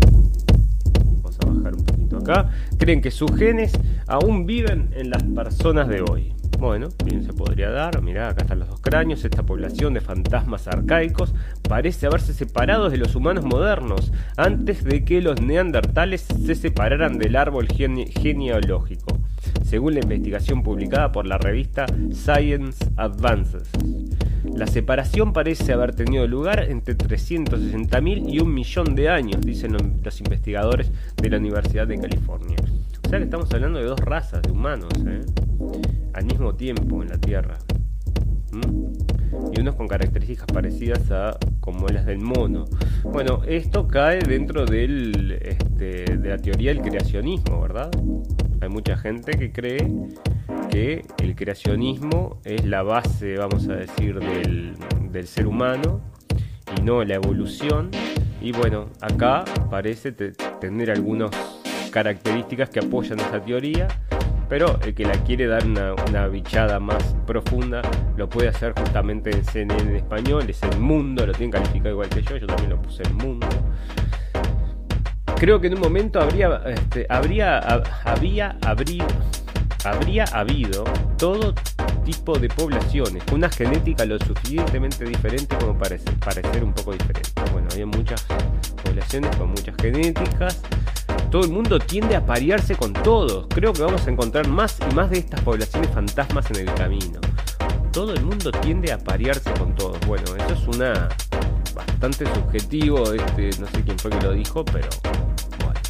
vamos 0.95 1.37
a 1.43 1.47
bajar 1.47 1.75
un 1.75 1.85
poquito 1.85 2.19
acá, 2.19 2.51
creen 2.79 3.03
que 3.03 3.11
sus 3.11 3.35
genes 3.35 3.73
aún 4.07 4.47
viven 4.47 4.91
en 4.95 5.11
las 5.11 5.25
personas 5.25 5.89
de 5.89 6.01
hoy. 6.01 6.33
Bueno, 6.59 6.89
bien 7.05 7.23
se 7.25 7.33
podría 7.33 7.71
dar, 7.71 8.03
mirá, 8.03 8.31
acá 8.31 8.43
están 8.43 8.59
los 8.59 8.69
dos 8.69 8.81
cráneos, 8.81 9.25
esta 9.25 9.45
población 9.45 9.95
de 9.95 10.01
fantasmas 10.01 10.67
arcaicos 10.67 11.33
parece 11.69 12.07
haberse 12.07 12.35
separado 12.35 12.91
de 12.91 12.97
los 12.97 13.15
humanos 13.15 13.45
modernos 13.45 14.13
antes 14.37 14.83
de 14.83 15.05
que 15.05 15.23
los 15.23 15.41
neandertales 15.41 16.23
se 16.23 16.55
separaran 16.57 17.17
del 17.17 17.37
árbol 17.37 17.69
gene- 17.69 18.07
genealógico, 18.11 19.19
según 19.65 19.95
la 19.95 20.01
investigación 20.01 20.65
publicada 20.65 21.13
por 21.13 21.27
la 21.29 21.39
revista 21.39 21.87
Science 22.13 22.85
Advances. 22.97 23.69
La 24.57 24.67
separación 24.67 25.33
parece 25.33 25.73
haber 25.73 25.95
tenido 25.95 26.27
lugar 26.27 26.65
entre 26.69 26.97
360.000 26.97 28.29
y 28.29 28.41
un 28.41 28.53
millón 28.53 28.97
de 28.97 29.09
años, 29.11 29.41
dicen 29.43 29.75
lo- 29.75 29.79
los 30.03 30.19
investigadores 30.21 30.91
de 31.17 31.31
la 31.31 31.37
Universidad 31.37 31.87
de 31.87 31.99
California. 32.01 32.57
Sea 33.09 33.19
que 33.19 33.25
estamos 33.25 33.51
hablando 33.53 33.79
de 33.79 33.87
dos 33.87 33.99
razas 34.01 34.43
de 34.43 34.51
humanos, 34.53 34.93
¿eh? 35.07 35.21
al 36.13 36.25
mismo 36.27 36.55
tiempo 36.55 37.03
en 37.03 37.09
la 37.09 37.19
Tierra. 37.19 37.57
Y 39.53 39.61
unos 39.61 39.75
con 39.77 39.89
características 39.89 40.47
parecidas 40.47 41.11
a 41.11 41.39
como 41.61 41.87
las 41.89 42.05
del 42.07 42.19
mono. 42.21 42.65
Bueno, 43.05 43.43
esto 43.47 43.87
cae 43.89 44.19
dentro 44.21 44.67
del, 44.67 45.33
este, 45.41 46.17
de 46.17 46.29
la 46.29 46.37
teoría 46.39 46.73
del 46.75 46.83
creacionismo, 46.83 47.61
¿verdad? 47.61 47.91
Hay 48.61 48.69
mucha 48.69 48.97
gente 48.97 49.33
que 49.33 49.53
cree 49.53 49.91
que 50.71 51.05
el 51.23 51.35
creacionismo 51.35 52.41
es 52.45 52.65
la 52.67 52.83
base, 52.83 53.37
vamos 53.37 53.69
a 53.69 53.75
decir, 53.75 54.19
del, 54.19 54.75
del 55.13 55.27
ser 55.27 55.47
humano 55.47 56.01
y 56.77 56.83
no 56.83 57.05
la 57.05 57.15
evolución. 57.15 57.91
Y 58.41 58.53
bueno, 58.53 58.87
acá 59.01 59.45
parece 59.71 60.13
te- 60.13 60.33
tener 60.61 60.91
algunas 60.91 61.31
características 61.91 62.71
que 62.71 62.81
apoyan 62.81 63.19
esa 63.21 63.41
teoría, 63.41 63.89
pero 64.49 64.79
el 64.83 64.95
que 64.95 65.05
la 65.05 65.13
quiere 65.25 65.47
dar 65.47 65.65
una, 65.67 65.95
una 66.09 66.27
bichada 66.27 66.81
más 66.81 67.15
profunda 67.27 67.83
lo 68.17 68.29
puede 68.29 68.49
hacer 68.49 68.73
justamente 68.79 69.31
en 69.31 69.45
CNN 69.45 69.83
en 69.83 69.97
español, 69.97 70.45
es 70.49 70.63
el 70.63 70.79
mundo, 70.79 71.27
lo 71.27 71.33
tienen 71.33 71.51
calificado 71.53 71.91
igual 71.91 72.09
que 72.09 72.23
yo, 72.23 72.37
yo 72.37 72.47
también 72.47 72.71
lo 72.71 72.81
puse 72.81 73.03
el 73.03 73.13
mundo. 73.15 73.47
Creo 75.37 75.61
que 75.61 75.69
en 75.69 75.75
un 75.75 75.81
momento 75.81 76.21
habría, 76.21 76.63
este, 76.67 77.07
habría, 77.09 77.61
hab- 77.61 77.87
había, 78.05 78.57
habría, 78.67 79.07
habría 79.85 80.25
habido 80.33 80.83
todo 81.17 81.55
tipo 82.05 82.37
de 82.39 82.49
poblaciones, 82.49 83.23
una 83.33 83.49
genética 83.49 84.05
lo 84.05 84.19
suficientemente 84.19 85.05
diferente 85.05 85.55
como 85.59 85.79
para 85.79 85.97
parecer 86.25 86.65
un 86.65 86.73
poco 86.73 86.93
diferente. 86.93 87.31
Bueno, 87.53 87.69
había 87.71 87.87
muchas 87.87 88.25
poblaciones 88.83 89.37
con 89.37 89.51
muchas 89.51 89.77
genéticas. 89.81 90.61
Todo 91.31 91.43
el 91.45 91.51
mundo 91.51 91.79
tiende 91.79 92.17
a 92.17 92.25
parearse 92.25 92.75
con 92.75 92.93
todos. 92.95 93.47
Creo 93.51 93.73
que 93.73 93.83
vamos 93.83 94.07
a 94.07 94.11
encontrar 94.11 94.49
más 94.49 94.79
y 94.91 94.95
más 94.95 95.11
de 95.11 95.19
estas 95.19 95.41
poblaciones 95.43 95.91
fantasmas 95.91 96.51
en 96.51 96.69
el 96.69 96.75
camino. 96.75 97.21
Todo 97.93 98.15
el 98.15 98.25
mundo 98.25 98.51
tiende 98.51 98.93
a 98.93 98.99
parearse 98.99 99.51
con 99.59 99.75
todos. 99.75 99.99
Bueno, 100.07 100.25
eso 100.37 100.55
es 100.55 100.77
una 100.77 101.09
bastante 101.75 102.25
subjetivo. 102.35 103.13
Este, 103.13 103.51
no 103.61 103.67
sé 103.67 103.83
quién 103.85 103.99
fue 103.99 104.11
que 104.11 104.21
lo 104.23 104.33
dijo, 104.33 104.65
pero 104.65 104.89
bueno. 105.63 105.81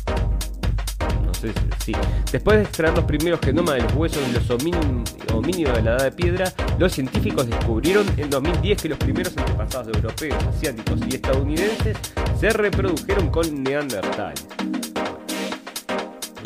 No 1.24 1.32
sé 1.34 1.52
si. 1.84 1.92
Después 2.32 2.56
de 2.58 2.62
extraer 2.64 2.94
los 2.96 3.04
primeros 3.04 3.38
genomas 3.40 3.76
de 3.76 3.82
los 3.82 3.94
huesos 3.94 4.26
de 4.26 4.32
los 4.32 4.50
homín- 4.50 5.04
homínidos 5.32 5.76
de 5.76 5.82
la 5.82 5.90
edad 5.92 6.04
de 6.04 6.12
piedra, 6.12 6.52
los 6.78 6.92
científicos 6.92 7.46
descubrieron 7.48 8.04
en 8.16 8.28
2010 8.28 8.82
que 8.82 8.88
los 8.88 8.98
primeros 8.98 9.36
antepasados 9.36 9.86
de 9.88 9.92
europeos, 9.98 10.42
asiáticos 10.48 10.98
y 11.08 11.14
estadounidenses 11.14 11.96
se 12.40 12.50
reprodujeron 12.50 13.28
con 13.30 13.62
neandertales. 13.62 14.46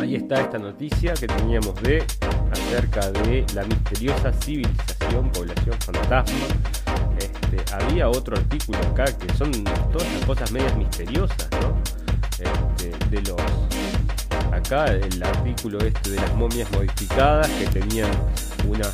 Ahí 0.02 0.16
está 0.16 0.40
esta 0.40 0.58
noticia 0.58 1.14
que 1.14 1.28
teníamos 1.28 1.80
de 1.80 2.04
acerca 2.50 3.08
de 3.12 3.46
la 3.54 3.62
misteriosa 3.62 4.32
civilización, 4.32 5.30
población 5.30 5.76
fantasma. 5.78 6.38
Este, 7.16 7.72
había 7.72 8.08
otro 8.08 8.36
artículo 8.36 8.78
acá 8.78 9.04
que 9.16 9.32
son 9.34 9.52
todas 9.92 10.12
las 10.12 10.24
cosas 10.26 10.50
medias 10.50 10.76
misteriosas, 10.76 11.48
¿no? 11.52 11.78
Este, 12.40 12.90
de 13.10 13.22
los 13.22 13.40
acá 14.52 14.86
el 14.86 15.22
artículo 15.22 15.78
este 15.78 16.10
de 16.10 16.16
las 16.16 16.34
momias 16.34 16.68
modificadas 16.72 17.48
que 17.50 17.66
tenían 17.68 18.10
unas 18.68 18.92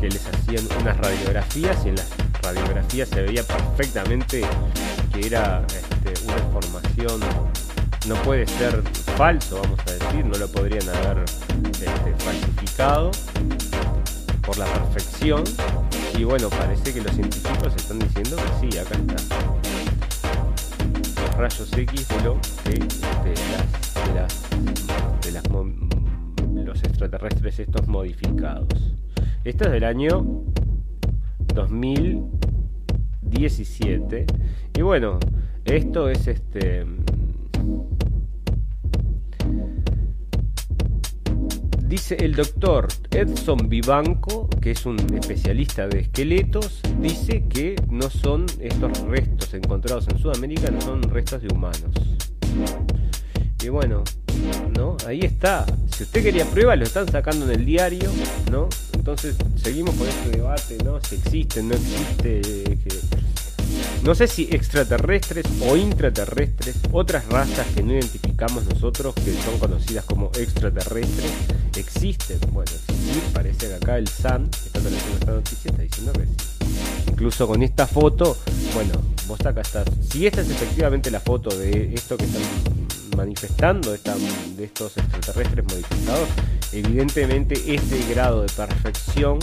que 0.00 0.08
les 0.08 0.24
hacían 0.24 0.68
unas 0.80 0.96
radiografías 0.98 1.84
y 1.84 1.88
en 1.88 1.96
las 1.96 2.08
radiografías 2.42 3.08
se 3.08 3.22
veía 3.22 3.42
perfectamente 3.42 4.42
que 5.12 5.26
era 5.26 5.66
este, 5.66 6.26
una 6.26 6.36
formación 6.52 7.20
no 8.08 8.14
puede 8.22 8.46
ser 8.46 8.82
falso, 9.16 9.60
vamos 9.62 9.80
a 9.86 9.92
decir, 9.92 10.24
no 10.24 10.38
lo 10.38 10.48
podrían 10.48 10.88
haber 10.88 11.24
este, 11.24 12.14
falsificado 12.18 13.10
por 14.42 14.56
la 14.58 14.66
perfección. 14.66 15.44
Y 16.18 16.24
bueno, 16.24 16.50
parece 16.50 16.92
que 16.92 17.00
los 17.00 17.12
científicos 17.12 17.74
están 17.76 17.98
diciendo 17.98 18.36
que 18.36 18.42
sí, 18.70 18.78
acá 18.78 18.94
está. 18.94 19.16
Los 21.22 21.34
rayos 21.36 21.72
X 21.72 22.08
de, 22.08 22.20
lo, 22.22 22.38
de, 22.64 22.72
de 22.72 23.34
las, 23.52 23.94
de 24.06 24.14
las, 24.14 24.42
de 25.22 25.32
las 25.32 25.44
los 26.64 26.82
extraterrestres 26.82 27.60
estos 27.60 27.86
modificados. 27.88 28.94
Esto 29.44 29.64
es 29.64 29.72
del 29.72 29.84
año 29.84 30.42
2017. 31.54 34.26
Y 34.76 34.82
bueno, 34.82 35.18
esto 35.64 36.08
es 36.08 36.26
este. 36.26 36.84
Dice 41.90 42.16
el 42.20 42.36
doctor 42.36 42.86
Edson 43.10 43.68
Vivanco, 43.68 44.48
que 44.62 44.70
es 44.70 44.86
un 44.86 44.96
especialista 45.12 45.88
de 45.88 46.02
esqueletos, 46.02 46.80
dice 47.00 47.42
que 47.48 47.74
no 47.90 48.08
son 48.08 48.46
estos 48.60 48.96
restos 49.00 49.52
encontrados 49.54 50.06
en 50.06 50.20
Sudamérica, 50.20 50.70
no 50.70 50.80
son 50.80 51.02
restos 51.02 51.42
de 51.42 51.48
humanos. 51.52 51.90
Y 53.60 53.70
bueno, 53.70 54.04
¿no? 54.78 54.96
Ahí 55.04 55.18
está. 55.22 55.66
Si 55.92 56.04
usted 56.04 56.22
quería 56.22 56.44
pruebas, 56.44 56.78
lo 56.78 56.84
están 56.84 57.10
sacando 57.10 57.44
en 57.46 57.58
el 57.58 57.66
diario, 57.66 58.08
¿no? 58.52 58.68
Entonces 58.94 59.34
seguimos 59.56 59.96
con 59.96 60.06
este 60.06 60.30
debate, 60.30 60.78
¿no? 60.84 61.00
Si 61.00 61.16
existe, 61.16 61.60
no 61.60 61.74
existe. 61.74 62.40
No 64.02 64.14
sé 64.14 64.26
si 64.28 64.48
extraterrestres 64.50 65.44
o 65.68 65.76
intraterrestres, 65.76 66.76
otras 66.90 67.26
razas 67.26 67.66
que 67.74 67.82
no 67.82 67.92
identificamos 67.92 68.64
nosotros, 68.64 69.14
que 69.14 69.34
son 69.44 69.58
conocidas 69.58 70.04
como 70.06 70.30
extraterrestres, 70.38 71.30
existen. 71.76 72.38
Bueno, 72.52 72.70
sí, 72.88 73.20
parece 73.34 73.68
que 73.68 73.74
acá 73.74 73.98
el 73.98 74.08
SAN, 74.08 74.48
que 74.50 74.56
está 74.66 74.80
traduciendo 74.80 75.18
esta 75.18 75.32
noticia, 75.32 75.70
está 75.70 75.82
diciendo 75.82 76.12
que 76.14 76.24
sí. 76.26 76.32
Incluso 77.10 77.46
con 77.46 77.62
esta 77.62 77.86
foto, 77.86 78.38
bueno, 78.74 78.94
vos 79.28 79.40
acá 79.44 79.60
estás. 79.60 79.84
Si 80.10 80.26
esta 80.26 80.40
es 80.40 80.48
efectivamente 80.50 81.10
la 81.10 81.20
foto 81.20 81.54
de 81.54 81.92
esto 81.94 82.16
que 82.16 82.24
están 82.24 82.42
manifestando, 83.18 83.92
esta- 83.94 84.16
de 84.56 84.64
estos 84.64 84.96
extraterrestres 84.96 85.64
modificados, 85.66 86.28
evidentemente 86.72 87.54
este 87.74 87.98
grado 88.12 88.42
de 88.42 88.48
perfección 88.48 89.38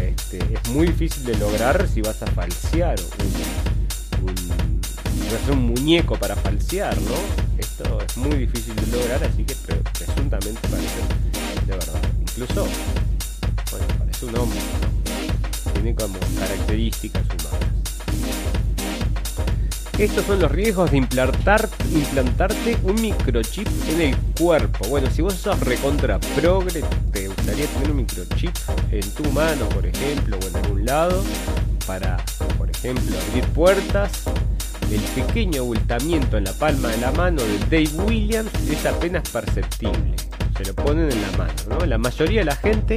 este, 0.00 0.38
es 0.38 0.70
muy 0.70 0.86
difícil 0.88 1.24
de 1.24 1.36
lograr 1.38 1.88
si 1.92 2.00
vas 2.00 2.22
a 2.22 2.26
falsear 2.26 2.96
un, 4.22 4.28
un, 4.28 4.80
vas 4.80 5.48
a 5.48 5.52
un 5.52 5.66
muñeco 5.66 6.16
para 6.16 6.36
falsear, 6.36 6.96
¿no? 7.02 7.14
Esto 7.58 7.98
es 8.06 8.16
muy 8.16 8.36
difícil 8.36 8.74
de 8.76 8.86
lograr, 8.96 9.22
así 9.24 9.44
que 9.44 9.54
pre- 9.54 9.82
presuntamente 9.98 10.60
parece 10.68 11.66
de 11.66 11.72
verdad. 11.72 12.00
Incluso, 12.20 12.66
bueno, 13.70 13.86
parece 13.98 14.26
un 14.26 14.36
hombre. 14.36 14.58
Tiene 15.72 15.94
como 15.94 16.18
características 16.38 17.22
humanas. 17.22 18.63
Estos 19.98 20.26
son 20.26 20.40
los 20.40 20.50
riesgos 20.50 20.90
de 20.90 20.96
implantar, 20.96 21.68
implantarte 21.92 22.76
un 22.82 23.00
microchip 23.00 23.68
en 23.90 24.00
el 24.00 24.16
cuerpo. 24.38 24.88
Bueno, 24.88 25.08
si 25.08 25.22
vos 25.22 25.34
sos 25.34 25.58
recontra 25.60 26.18
progre, 26.34 26.82
te 27.12 27.28
gustaría 27.28 27.66
tener 27.66 27.92
un 27.92 27.98
microchip 27.98 28.50
en 28.90 29.08
tu 29.12 29.22
mano, 29.30 29.68
por 29.68 29.86
ejemplo, 29.86 30.36
o 30.42 30.48
en 30.48 30.56
algún 30.56 30.84
lado, 30.84 31.22
para, 31.86 32.16
por 32.58 32.68
ejemplo, 32.68 33.16
abrir 33.28 33.44
puertas. 33.50 34.24
El 34.90 35.00
pequeño 35.22 35.62
abultamiento 35.62 36.36
en 36.38 36.44
la 36.44 36.52
palma 36.52 36.88
de 36.88 36.98
la 36.98 37.12
mano 37.12 37.42
de 37.42 37.58
Dave 37.86 38.04
Williams 38.04 38.50
es 38.68 38.84
apenas 38.84 39.28
perceptible. 39.30 40.16
Se 40.56 40.64
lo 40.64 40.74
ponen 40.74 41.10
en 41.10 41.22
la 41.22 41.30
mano, 41.38 41.54
¿no? 41.68 41.86
La 41.86 41.98
mayoría 41.98 42.40
de 42.40 42.46
la 42.46 42.56
gente 42.56 42.96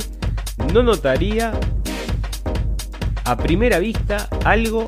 no 0.73 0.81
notaría 0.81 1.53
a 3.23 3.37
primera 3.37 3.77
vista 3.77 4.27
algo 4.43 4.85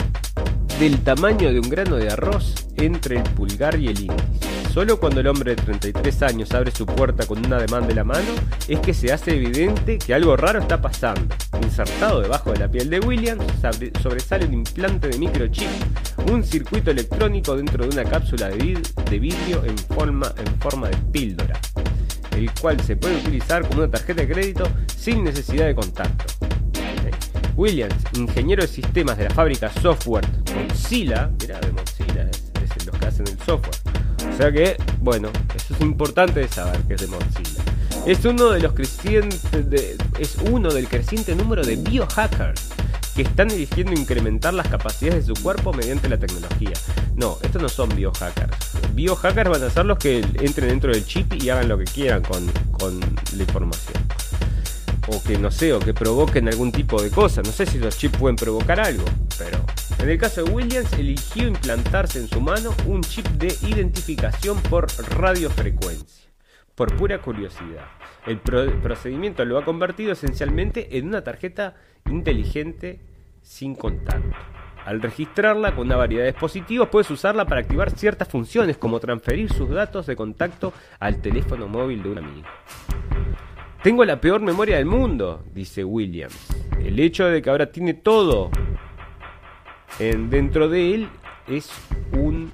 del 0.80 1.00
tamaño 1.04 1.52
de 1.52 1.60
un 1.60 1.70
grano 1.70 1.96
de 1.98 2.10
arroz 2.10 2.68
entre 2.78 3.18
el 3.18 3.24
pulgar 3.24 3.78
y 3.80 3.88
el 3.88 4.00
índice. 4.00 4.24
Solo 4.74 5.00
cuando 5.00 5.20
el 5.20 5.28
hombre 5.28 5.56
de 5.56 5.62
33 5.62 6.22
años 6.24 6.52
abre 6.54 6.72
su 6.72 6.86
puerta 6.86 7.26
con 7.26 7.44
un 7.46 7.52
ademán 7.52 7.88
de 7.88 7.96
la 7.96 8.04
mano 8.04 8.28
es 8.68 8.80
que 8.80 8.94
se 8.94 9.12
hace 9.12 9.36
evidente 9.36 9.98
que 9.98 10.14
algo 10.14 10.38
raro 10.38 10.60
está 10.60 10.80
pasando. 10.82 11.36
Insertado 11.62 12.22
debajo 12.22 12.54
de 12.54 12.60
la 12.60 12.70
piel 12.70 12.90
de 12.90 13.00
Williams 13.00 13.44
sobresale 14.02 14.46
un 14.46 14.54
implante 14.54 15.10
de 15.10 15.18
microchip, 15.18 15.68
un 16.32 16.44
circuito 16.44 16.92
electrónico 16.92 17.58
dentro 17.58 17.84
de 17.86 17.90
una 17.90 18.04
cápsula 18.10 18.48
de, 18.50 18.58
vid- 18.60 18.94
de 19.10 19.20
vidrio 19.20 19.64
forma, 19.94 20.32
en 20.38 20.56
forma 20.60 20.88
de 20.88 20.98
píldora, 21.12 21.60
el 22.38 22.52
cual 22.54 22.80
se 22.82 22.96
puede 22.96 23.18
utilizar 23.18 23.68
como 23.68 23.82
una 23.82 23.92
tarjeta 23.92 24.22
de 24.22 24.32
crédito 24.32 24.68
sin 24.96 25.24
necesidad 25.24 25.66
de 25.66 25.76
contacto. 25.76 26.26
Williams, 27.60 27.94
ingeniero 28.14 28.62
de 28.62 28.70
sistemas 28.70 29.18
de 29.18 29.26
la 29.26 29.32
fábrica 29.32 29.70
software 29.82 30.26
Mozilla, 30.56 31.30
mirá 31.42 31.60
de 31.60 31.74
Mozilla, 31.74 32.30
es, 32.32 32.44
es 32.64 32.86
los 32.86 32.98
que 32.98 33.06
hacen 33.06 33.28
el 33.28 33.38
software. 33.40 33.76
O 34.34 34.38
sea 34.38 34.50
que, 34.50 34.78
bueno, 35.02 35.30
eso 35.54 35.74
es 35.74 35.82
importante 35.82 36.40
de 36.40 36.48
saber 36.48 36.80
que 36.84 36.94
es 36.94 37.02
de 37.02 37.08
Mozilla. 37.08 37.64
Es 38.06 38.24
uno 38.24 38.52
de 38.52 38.62
los 38.62 38.72
crecientes, 38.72 39.42
es 40.18 40.38
uno 40.50 40.74
del 40.74 40.88
creciente 40.88 41.36
número 41.36 41.62
de 41.62 41.76
biohackers 41.76 42.70
que 43.14 43.24
están 43.24 43.52
eligiendo 43.52 43.92
incrementar 43.92 44.54
las 44.54 44.70
capacidades 44.70 45.28
de 45.28 45.36
su 45.36 45.44
cuerpo 45.44 45.74
mediante 45.74 46.08
la 46.08 46.18
tecnología. 46.18 46.72
No, 47.18 47.40
estos 47.42 47.62
no 47.62 47.68
son 47.68 47.90
biohackers. 47.94 48.56
Biohackers 48.94 49.50
van 49.50 49.64
a 49.64 49.70
ser 49.70 49.86
los 49.86 49.98
que 49.98 50.20
entren 50.20 50.70
dentro 50.70 50.94
del 50.94 51.06
chip 51.06 51.34
y 51.34 51.50
hagan 51.50 51.68
lo 51.68 51.78
que 51.78 51.84
quieran 51.84 52.22
con, 52.22 52.50
con 52.72 53.02
la 53.02 53.44
información 53.44 54.02
o 55.12 55.24
que 55.24 55.38
no 55.38 55.52
sé, 55.52 55.74
o 55.74 55.80
que 55.80 55.94
provoquen 55.94 56.48
algún 56.48 56.72
tipo 56.72 57.02
de 57.02 57.10
cosa. 57.10 57.42
No 57.42 57.52
sé 57.52 57.66
si 57.66 57.80
los 57.80 57.98
chips 57.98 58.18
pueden 58.18 58.36
provocar 58.36 58.80
algo, 58.80 59.06
pero 59.38 59.60
en 60.00 60.10
el 60.10 60.18
caso 60.18 60.44
de 60.44 60.52
Williams 60.52 60.94
eligió 60.94 61.48
implantarse 61.48 62.20
en 62.20 62.28
su 62.28 62.40
mano 62.42 62.74
un 62.86 63.02
chip 63.02 63.26
de 63.28 63.56
identificación 63.68 64.62
por 64.64 64.88
radiofrecuencia, 65.18 66.30
por 66.76 66.96
pura 66.96 67.22
curiosidad. 67.22 67.86
El 68.26 68.38
pro- 68.40 68.80
procedimiento 68.82 69.44
lo 69.46 69.58
ha 69.58 69.66
convertido 69.66 70.12
esencialmente 70.12 70.98
en 70.98 71.08
una 71.08 71.24
tarjeta 71.24 71.76
inteligente 72.10 73.00
sin 73.42 73.76
contacto. 73.76 74.36
Al 74.86 75.02
registrarla 75.02 75.76
con 75.76 75.88
una 75.88 75.98
variedad 75.98 76.24
de 76.24 76.32
dispositivos, 76.32 76.88
puedes 76.90 77.10
usarla 77.12 77.46
para 77.46 77.62
activar 77.62 77.92
ciertas 77.92 78.28
funciones, 78.28 78.78
como 78.78 79.00
transferir 79.00 79.52
sus 79.52 79.70
datos 79.70 80.08
de 80.08 80.16
contacto 80.16 80.74
al 81.00 81.22
teléfono 81.22 81.68
móvil 81.68 82.02
de 82.02 82.10
un 82.10 82.18
amigo. 82.18 82.48
Tengo 83.84 84.04
la 84.04 84.20
peor 84.20 84.42
memoria 84.42 84.76
del 84.78 84.86
mundo, 84.86 85.44
dice 85.54 85.84
Williams. 85.84 86.36
El 86.84 87.00
hecho 87.00 87.26
de 87.26 87.42
que 87.42 87.50
ahora 87.50 87.72
tiene 87.72 87.94
todo 87.94 88.50
en- 90.00 90.30
dentro 90.30 90.68
de 90.68 90.96
él 90.96 91.10
es 91.48 91.70
un 92.14 92.52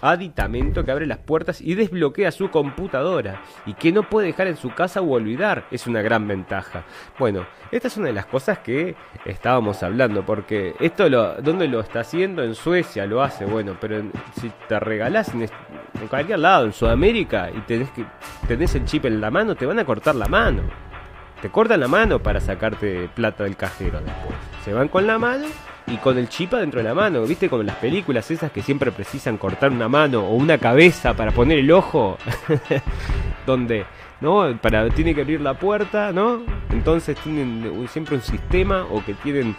aditamento 0.00 0.84
que 0.84 0.90
abre 0.90 1.06
las 1.06 1.18
puertas 1.18 1.60
y 1.60 1.74
desbloquea 1.74 2.30
su 2.30 2.50
computadora 2.50 3.42
y 3.66 3.74
que 3.74 3.92
no 3.92 4.02
puede 4.02 4.28
dejar 4.28 4.46
en 4.46 4.56
su 4.56 4.70
casa 4.74 5.00
o 5.00 5.10
olvidar. 5.10 5.64
Es 5.70 5.86
una 5.86 6.02
gran 6.02 6.26
ventaja. 6.26 6.84
Bueno, 7.18 7.46
esta 7.70 7.88
es 7.88 7.96
una 7.96 8.08
de 8.08 8.12
las 8.12 8.26
cosas 8.26 8.58
que 8.58 8.94
estábamos 9.24 9.82
hablando, 9.82 10.24
porque 10.24 10.74
esto 10.80 11.08
lo, 11.08 11.40
¿dónde 11.42 11.68
lo 11.68 11.80
está 11.80 12.00
haciendo? 12.00 12.42
En 12.42 12.54
Suecia 12.54 13.06
lo 13.06 13.22
hace, 13.22 13.44
bueno, 13.44 13.76
pero 13.80 14.02
si 14.40 14.50
te 14.68 14.78
regalás 14.78 15.34
en, 15.34 15.42
en 15.42 16.08
cualquier 16.08 16.38
lado, 16.38 16.66
en 16.66 16.72
Sudamérica, 16.72 17.50
y 17.50 17.60
tenés, 17.60 17.90
que, 17.90 18.04
tenés 18.46 18.74
el 18.74 18.84
chip 18.84 19.04
en 19.06 19.20
la 19.20 19.30
mano, 19.30 19.54
te 19.54 19.66
van 19.66 19.78
a 19.78 19.84
cortar 19.84 20.14
la 20.14 20.26
mano. 20.26 20.62
Te 21.40 21.50
cortan 21.50 21.80
la 21.80 21.88
mano 21.88 22.18
para 22.18 22.40
sacarte 22.40 23.10
plata 23.14 23.44
del 23.44 23.56
cajero 23.56 24.00
después. 24.00 24.34
Se 24.64 24.72
van 24.72 24.88
con 24.88 25.06
la 25.06 25.18
mano 25.18 25.46
y 25.86 25.96
con 25.98 26.18
el 26.18 26.28
chip 26.28 26.54
adentro 26.54 26.80
de 26.80 26.88
la 26.88 26.94
mano. 26.94 27.22
¿Viste 27.22 27.48
como 27.48 27.62
las 27.62 27.76
películas 27.76 28.30
esas 28.30 28.50
que 28.50 28.62
siempre 28.62 28.90
precisan 28.92 29.38
cortar 29.38 29.70
una 29.70 29.88
mano 29.88 30.20
o 30.20 30.34
una 30.34 30.58
cabeza 30.58 31.14
para 31.14 31.32
poner 31.32 31.58
el 31.58 31.70
ojo? 31.70 32.18
Donde, 33.46 33.86
¿no? 34.20 34.56
Para, 34.60 34.88
tiene 34.90 35.14
que 35.14 35.20
abrir 35.20 35.40
la 35.40 35.54
puerta, 35.54 36.12
¿no? 36.12 36.42
Entonces 36.70 37.16
tienen 37.18 37.86
siempre 37.88 38.16
un 38.16 38.22
sistema 38.22 38.86
o 38.90 39.04
que 39.04 39.14
tienen 39.14 39.56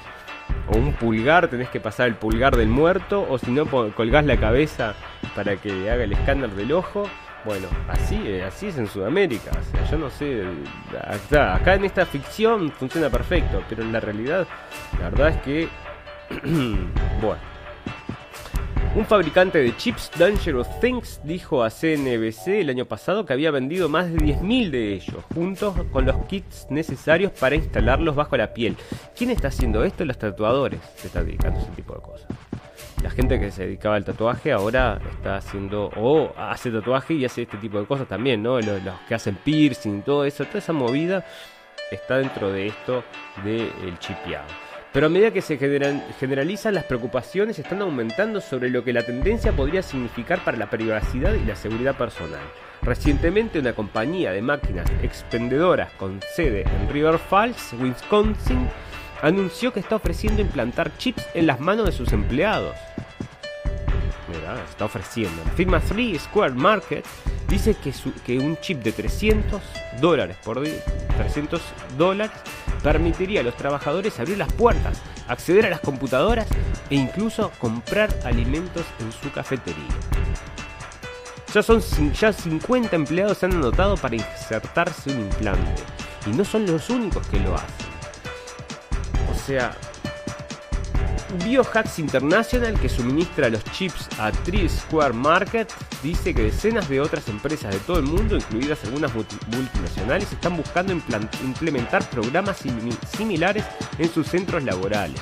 o 0.67 0.77
un 0.77 0.93
pulgar, 0.93 1.47
tenés 1.47 1.69
que 1.69 1.79
pasar 1.79 2.07
el 2.07 2.15
pulgar 2.15 2.55
del 2.55 2.67
muerto, 2.67 3.25
o 3.29 3.37
si 3.37 3.51
no, 3.51 3.65
colgás 3.65 4.25
la 4.25 4.37
cabeza 4.37 4.95
para 5.35 5.55
que 5.57 5.89
haga 5.89 6.03
el 6.03 6.13
escáner 6.13 6.49
del 6.51 6.71
ojo. 6.73 7.03
Bueno, 7.45 7.67
así, 7.87 8.19
eh, 8.25 8.43
así 8.43 8.67
es 8.67 8.77
en 8.77 8.87
Sudamérica. 8.87 9.51
O 9.51 9.63
sea, 9.63 9.85
yo 9.89 9.97
no 9.97 10.09
sé. 10.09 10.43
Acá 11.31 11.75
en 11.75 11.85
esta 11.85 12.05
ficción 12.05 12.71
funciona 12.71 13.09
perfecto, 13.09 13.63
pero 13.69 13.83
en 13.83 13.93
la 13.93 13.99
realidad, 13.99 14.45
la 14.99 15.09
verdad 15.09 15.29
es 15.29 15.37
que. 15.37 15.69
bueno. 17.21 17.57
Un 18.97 19.05
fabricante 19.05 19.59
de 19.59 19.77
chips, 19.77 20.09
Dangerous 20.17 20.67
Things, 20.79 21.21
dijo 21.23 21.63
a 21.63 21.69
CNBC 21.69 22.47
el 22.47 22.71
año 22.71 22.85
pasado 22.85 23.25
que 23.27 23.33
había 23.33 23.51
vendido 23.51 23.89
más 23.89 24.11
de 24.11 24.17
10.000 24.17 24.71
de 24.71 24.93
ellos, 24.95 25.23
juntos 25.35 25.75
con 25.91 26.05
los 26.05 26.15
kits 26.25 26.65
necesarios 26.71 27.31
para 27.31 27.53
instalarlos 27.53 28.15
bajo 28.15 28.35
la 28.37 28.55
piel. 28.55 28.75
¿Quién 29.15 29.29
está 29.29 29.49
haciendo 29.49 29.83
esto? 29.83 30.03
Los 30.03 30.17
tatuadores 30.17 30.79
se 30.95 31.07
están 31.07 31.27
dedicando 31.27 31.59
a 31.59 31.61
ese 31.61 31.71
tipo 31.73 31.93
de 31.93 32.01
cosas. 32.01 32.27
la 33.03 33.11
gente 33.11 33.39
que 33.39 33.51
se 33.51 33.65
dedicaba 33.65 33.97
al 33.97 34.03
tatuaje 34.03 34.51
ahora 34.51 34.99
está 35.11 35.35
haciendo, 35.37 35.91
o 35.95 36.33
hace 36.35 36.71
tatuaje 36.71 37.13
y 37.13 37.25
hace 37.25 37.43
este 37.43 37.57
tipo 37.57 37.79
de 37.79 37.85
cosas 37.85 38.07
también, 38.07 38.41
¿no? 38.41 38.59
Los, 38.59 38.81
que 39.07 39.13
hacen 39.13 39.35
piercing, 39.35 40.01
todo 40.01 40.25
eso, 40.25 40.43
toda 40.45 40.57
esa 40.57 40.73
movida 40.73 41.23
está 41.91 42.17
dentro 42.17 42.51
de 42.51 42.65
esto 42.65 43.03
del 43.43 43.99
chipeado. 43.99 44.66
Pero 44.97 45.05
a 45.05 45.09
medida 45.11 45.29
que 45.29 45.43
se 45.43 45.59
generalizan, 45.59 46.73
las 46.73 46.85
preocupaciones 46.85 47.59
están 47.59 47.83
aumentando 47.83 48.41
sobre 48.41 48.71
lo 48.71 48.83
que 48.83 48.93
la 48.93 49.03
tendencia 49.03 49.51
podría 49.51 49.83
significar 49.83 50.43
para 50.43 50.57
la 50.57 50.71
privacidad 50.71 51.35
y 51.35 51.45
la 51.45 51.55
seguridad 51.55 51.95
personal. 51.95 52.41
Recientemente, 52.81 53.59
una 53.59 53.73
compañía 53.73 54.31
de 54.31 54.41
máquinas 54.41 54.89
expendedoras 55.03 55.91
con 55.99 56.19
sede 56.33 56.63
en 56.63 56.89
River 56.91 57.19
Falls, 57.19 57.73
Wisconsin, 57.79 58.67
anunció 59.21 59.71
que 59.71 59.81
está 59.81 59.97
ofreciendo 59.97 60.41
implantar 60.41 60.97
chips 60.97 61.27
en 61.35 61.45
las 61.45 61.59
manos 61.59 61.85
de 61.85 61.91
sus 61.91 62.11
empleados. 62.11 62.75
Mira, 64.27 64.61
está 64.69 64.85
ofreciendo. 64.85 65.41
La 65.45 65.51
firma 65.51 65.80
3 65.80 66.22
Square 66.22 66.53
Market 66.53 67.05
dice 67.47 67.76
que, 67.76 67.93
su- 67.93 68.14
que 68.26 68.38
un 68.39 68.57
chip 68.59 68.84
de 68.84 68.91
300 68.91 69.61
dólares 70.01 70.35
por 70.43 70.61
día, 70.61 70.81
300 71.18 71.61
dólares 71.97 72.35
permitiría 72.84 73.39
a 73.39 73.43
los 73.43 73.55
trabajadores 73.55 74.19
abrir 74.19 74.38
las 74.38 74.51
puertas, 74.53 75.01
acceder 75.27 75.65
a 75.65 75.69
las 75.69 75.80
computadoras 75.80 76.47
e 76.89 76.95
incluso 76.95 77.51
comprar 77.59 78.14
alimentos 78.26 78.85
en 78.99 79.11
su 79.14 79.31
cafetería. 79.31 79.85
Ya 81.53 81.64
son 81.64 81.81
ya 82.14 82.34
50 82.34 82.95
empleados 82.95 83.38
se 83.38 83.45
han 83.45 83.53
anotado 83.53 83.95
para 83.95 84.15
insertarse 84.15 85.09
un 85.11 85.22
implante 85.22 85.81
y 86.26 86.31
no 86.31 86.43
son 86.43 86.65
los 86.65 86.89
únicos 86.89 87.26
que 87.27 87.39
lo 87.39 87.55
hacen. 87.55 87.88
O 89.31 89.39
sea, 89.47 89.76
Biohacks 91.43 91.99
International, 91.99 92.79
que 92.79 92.89
suministra 92.89 93.49
los 93.49 93.63
chips 93.65 94.07
a 94.19 94.31
Tree 94.31 94.67
Square 94.69 95.13
Market, 95.13 95.69
dice 96.01 96.33
que 96.33 96.43
decenas 96.43 96.87
de 96.89 97.01
otras 97.01 97.27
empresas 97.27 97.73
de 97.73 97.79
todo 97.81 97.99
el 97.99 98.05
mundo, 98.05 98.35
incluidas 98.35 98.83
algunas 98.85 99.13
multi- 99.13 99.37
multinacionales, 99.55 100.31
están 100.31 100.55
buscando 100.57 100.93
implementar 100.93 102.09
programas 102.09 102.63
simi- 102.63 102.97
similares 103.17 103.65
en 103.97 104.11
sus 104.11 104.27
centros 104.27 104.63
laborales. 104.63 105.19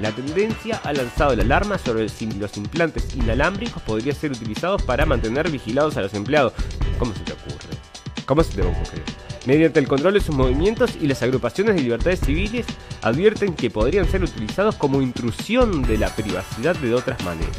La 0.00 0.12
tendencia 0.12 0.80
ha 0.84 0.92
lanzado 0.92 1.34
la 1.34 1.42
alarma 1.42 1.76
sobre 1.78 2.08
si 2.08 2.30
los 2.32 2.56
implantes 2.56 3.14
inalámbricos 3.16 3.82
podrían 3.82 4.14
ser 4.14 4.30
utilizados 4.30 4.82
para 4.82 5.04
mantener 5.06 5.50
vigilados 5.50 5.96
a 5.96 6.02
los 6.02 6.14
empleados. 6.14 6.52
¿Cómo 6.98 7.12
se 7.14 7.20
te 7.20 7.32
ocurre? 7.32 7.76
¿Cómo 8.24 8.44
se 8.44 8.54
te 8.54 8.62
ocurrir? 8.62 9.02
Mediante 9.46 9.80
el 9.80 9.88
control 9.88 10.14
de 10.14 10.20
sus 10.20 10.34
movimientos 10.34 10.92
y 11.00 11.06
las 11.06 11.22
agrupaciones 11.22 11.76
de 11.76 11.82
libertades 11.82 12.20
civiles 12.20 12.66
advierten 13.02 13.54
que 13.54 13.70
podrían 13.70 14.08
ser 14.08 14.22
utilizados 14.22 14.74
como 14.74 15.00
intrusión 15.00 15.82
de 15.82 15.98
la 15.98 16.14
privacidad 16.14 16.76
de 16.76 16.94
otras 16.94 17.22
maneras. 17.24 17.56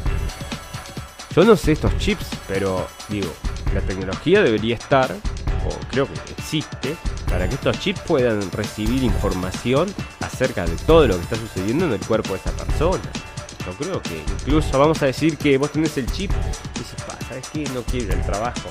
Yo 1.34 1.44
no 1.44 1.56
sé 1.56 1.72
estos 1.72 1.96
chips, 1.98 2.26
pero 2.48 2.86
digo, 3.08 3.32
la 3.74 3.80
tecnología 3.80 4.42
debería 4.42 4.74
estar, 4.74 5.12
o 5.12 5.88
creo 5.90 6.06
que 6.06 6.32
existe, 6.36 6.96
para 7.28 7.48
que 7.48 7.54
estos 7.54 7.78
chips 7.78 8.00
puedan 8.00 8.50
recibir 8.50 9.02
información 9.04 9.88
acerca 10.20 10.66
de 10.66 10.76
todo 10.76 11.06
lo 11.06 11.16
que 11.16 11.22
está 11.22 11.36
sucediendo 11.36 11.86
en 11.86 11.92
el 11.92 12.00
cuerpo 12.00 12.34
de 12.34 12.40
esa 12.40 12.50
persona. 12.52 13.02
Yo 13.64 13.72
creo 13.74 14.02
que 14.02 14.18
incluso 14.18 14.78
vamos 14.78 15.02
a 15.02 15.06
decir 15.06 15.36
que 15.36 15.56
vos 15.58 15.70
tenés 15.70 15.96
el 15.98 16.06
chip 16.10 16.30
y 16.32 16.78
dices, 16.78 16.96
¿sabes 17.28 17.48
qué? 17.52 17.64
No 17.74 17.82
quiero 17.82 18.12
al 18.12 18.26
trabajo. 18.26 18.70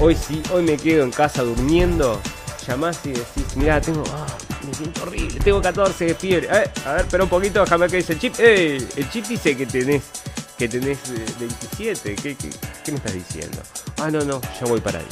Hoy 0.00 0.14
sí, 0.14 0.40
hoy 0.52 0.62
me 0.62 0.76
quedo 0.76 1.02
en 1.02 1.10
casa 1.10 1.42
durmiendo. 1.42 2.20
Llamás 2.66 3.00
y 3.04 3.10
decís, 3.10 3.56
mira, 3.56 3.80
tengo. 3.80 4.04
ah, 4.12 4.26
me 4.64 4.72
siento 4.72 5.02
horrible, 5.02 5.40
tengo 5.40 5.60
14 5.60 6.04
de 6.04 6.14
fiebre. 6.14 6.48
Eh, 6.52 6.70
a 6.84 6.92
ver, 6.92 7.00
espera 7.00 7.24
un 7.24 7.30
poquito, 7.30 7.60
déjame 7.60 7.88
qué 7.88 7.96
dice 7.96 8.12
el 8.12 8.20
chip. 8.20 8.34
Eh, 8.38 8.88
el 8.96 9.10
chip 9.10 9.26
dice 9.26 9.56
que 9.56 9.66
tenés. 9.66 10.02
Que 10.56 10.68
tenés 10.68 10.98
eh, 11.10 11.24
27. 11.40 12.14
¿Qué, 12.14 12.36
qué, 12.36 12.92
me 12.92 12.98
estás 12.98 13.12
diciendo? 13.12 13.58
Ah, 13.98 14.08
no, 14.10 14.24
no, 14.24 14.40
ya 14.40 14.66
voy 14.66 14.80
para 14.80 15.00
ahí. 15.00 15.06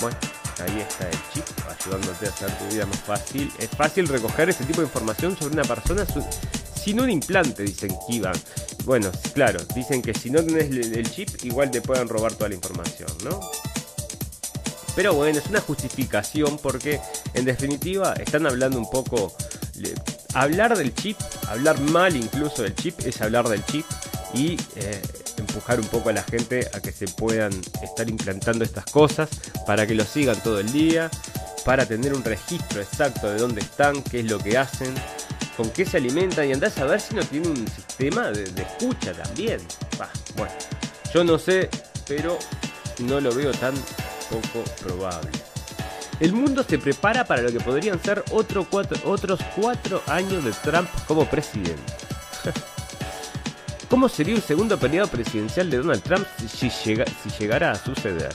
Bueno, 0.00 0.16
ahí 0.58 0.80
está 0.80 1.08
el 1.08 1.18
chip, 1.32 1.44
ayudándote 1.68 2.26
a 2.26 2.28
hacer 2.30 2.50
tu 2.58 2.64
vida 2.74 2.86
más 2.86 3.00
fácil. 3.00 3.52
Es 3.60 3.70
fácil 3.70 4.08
recoger 4.08 4.48
ese 4.48 4.64
tipo 4.64 4.80
de 4.80 4.86
información 4.86 5.36
sobre 5.36 5.54
una 5.54 5.64
persona 5.64 6.04
sin 6.74 7.00
un 7.00 7.10
implante, 7.10 7.62
dicen 7.62 7.94
Kivan. 8.08 8.34
Bueno, 8.84 9.12
claro, 9.34 9.60
dicen 9.74 10.02
que 10.02 10.14
si 10.14 10.30
no 10.30 10.44
tenés 10.44 10.70
el 10.70 11.08
chip, 11.08 11.28
igual 11.44 11.70
te 11.70 11.80
pueden 11.80 12.08
robar 12.08 12.34
toda 12.34 12.48
la 12.48 12.56
información, 12.56 13.08
¿no? 13.24 13.38
Pero 14.94 15.14
bueno, 15.14 15.38
es 15.38 15.46
una 15.46 15.60
justificación 15.60 16.58
porque 16.58 17.00
en 17.34 17.44
definitiva 17.44 18.14
están 18.14 18.46
hablando 18.46 18.78
un 18.78 18.90
poco... 18.90 19.34
hablar 20.34 20.76
del 20.76 20.94
chip, 20.94 21.16
hablar 21.48 21.80
mal 21.80 22.16
incluso 22.16 22.62
del 22.62 22.74
chip, 22.74 23.00
es 23.00 23.20
hablar 23.20 23.48
del 23.48 23.64
chip 23.66 23.86
y 24.34 24.58
eh, 24.76 25.00
empujar 25.38 25.80
un 25.80 25.86
poco 25.86 26.08
a 26.08 26.12
la 26.12 26.22
gente 26.22 26.68
a 26.72 26.80
que 26.80 26.92
se 26.92 27.06
puedan 27.06 27.52
estar 27.82 28.08
implantando 28.08 28.64
estas 28.64 28.84
cosas 28.86 29.28
para 29.66 29.86
que 29.86 29.94
lo 29.94 30.04
sigan 30.04 30.42
todo 30.42 30.60
el 30.60 30.72
día, 30.72 31.10
para 31.64 31.86
tener 31.86 32.14
un 32.14 32.24
registro 32.24 32.80
exacto 32.80 33.30
de 33.30 33.38
dónde 33.38 33.60
están, 33.60 34.02
qué 34.02 34.20
es 34.20 34.30
lo 34.30 34.38
que 34.38 34.58
hacen, 34.58 34.94
con 35.56 35.70
qué 35.70 35.84
se 35.84 35.98
alimentan 35.98 36.48
y 36.48 36.52
andás 36.52 36.78
a 36.78 36.84
ver 36.84 37.00
si 37.00 37.14
no 37.14 37.22
tiene 37.24 37.48
un 37.48 37.68
sistema 37.68 38.30
de, 38.30 38.44
escucha 38.44 39.12
también. 39.12 39.60
Bueno, 40.36 40.54
yo 41.12 41.24
no 41.24 41.38
sé, 41.38 41.68
pero 42.06 42.38
no 43.00 43.20
lo 43.20 43.34
veo 43.34 43.52
tan 43.52 43.74
poco 44.40 44.64
probable. 44.82 45.30
El 46.20 46.32
mundo 46.32 46.62
se 46.62 46.78
prepara 46.78 47.24
para 47.24 47.42
lo 47.42 47.50
que 47.50 47.60
podrían 47.60 48.00
ser 48.02 48.24
otro 48.30 48.64
cuatro- 48.68 48.98
otros 49.10 49.40
cuatro 49.56 50.02
años 50.06 50.44
de 50.44 50.52
Trump 50.52 50.88
como 51.08 51.24
presidente. 51.26 51.82
¿Cómo 53.88 54.08
sería 54.08 54.34
un 54.34 54.40
segundo 54.42 54.78
periodo 54.78 55.06
presidencial 55.08 55.68
de 55.68 55.76
Donald 55.78 56.02
Trump 56.02 56.26
si, 56.48 56.70
llega- 56.84 57.04
si 57.22 57.30
llegara 57.38 57.72
a 57.72 57.74
suceder? 57.74 58.30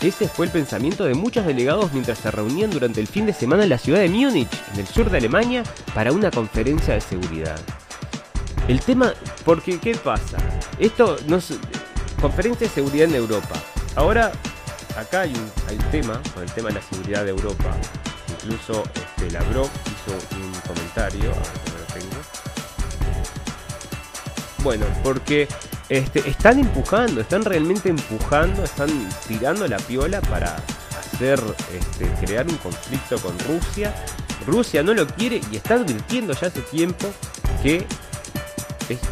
Ese 0.00 0.28
fue 0.28 0.46
el 0.46 0.52
pensamiento 0.52 1.04
de 1.04 1.14
muchos 1.14 1.46
delegados 1.46 1.92
mientras 1.92 2.18
se 2.18 2.30
reunían 2.30 2.70
durante 2.70 3.00
el 3.00 3.06
fin 3.06 3.24
de 3.26 3.32
semana 3.32 3.62
en 3.62 3.68
la 3.70 3.78
ciudad 3.78 4.00
de 4.00 4.08
Múnich, 4.08 4.48
en 4.74 4.80
el 4.80 4.86
sur 4.86 5.08
de 5.10 5.18
Alemania, 5.18 5.62
para 5.94 6.12
una 6.12 6.30
conferencia 6.30 6.94
de 6.94 7.00
seguridad. 7.00 7.58
El 8.68 8.80
tema, 8.80 9.12
porque 9.44 9.78
¿qué 9.78 9.94
pasa? 9.94 10.38
Esto 10.78 11.16
no 11.28 11.36
es 11.36 11.52
conferencia 12.20 12.66
de 12.66 12.74
seguridad 12.74 13.08
en 13.08 13.14
Europa. 13.14 13.54
Ahora 13.94 14.32
acá 14.96 15.22
hay 15.22 15.32
un, 15.34 15.90
tema 15.90 16.20
con 16.34 16.42
el 16.42 16.50
tema 16.52 16.68
de 16.68 16.74
la 16.74 16.82
seguridad 16.82 17.24
de 17.24 17.30
Europa. 17.30 17.76
Incluso 18.28 18.82
este, 18.94 19.30
Lavrov 19.30 19.68
hizo 19.86 20.36
un 20.36 20.52
comentario, 20.66 21.30
a 21.30 21.34
lo 21.34 21.94
tengo. 21.94 22.16
Bueno, 24.62 24.86
porque 25.02 25.48
este, 25.88 26.28
están 26.28 26.58
empujando, 26.58 27.20
están 27.20 27.44
realmente 27.44 27.88
empujando, 27.88 28.64
están 28.64 28.88
tirando 29.28 29.68
la 29.68 29.76
piola 29.78 30.20
para 30.22 30.56
hacer, 30.98 31.40
este, 31.72 32.26
crear 32.26 32.46
un 32.46 32.56
conflicto 32.56 33.18
con 33.18 33.38
Rusia. 33.40 33.94
Rusia 34.46 34.82
no 34.82 34.94
lo 34.94 35.06
quiere 35.06 35.40
y 35.50 35.56
está 35.56 35.74
advirtiendo 35.74 36.32
ya 36.32 36.48
hace 36.48 36.60
tiempo 36.62 37.06
que 37.62 37.86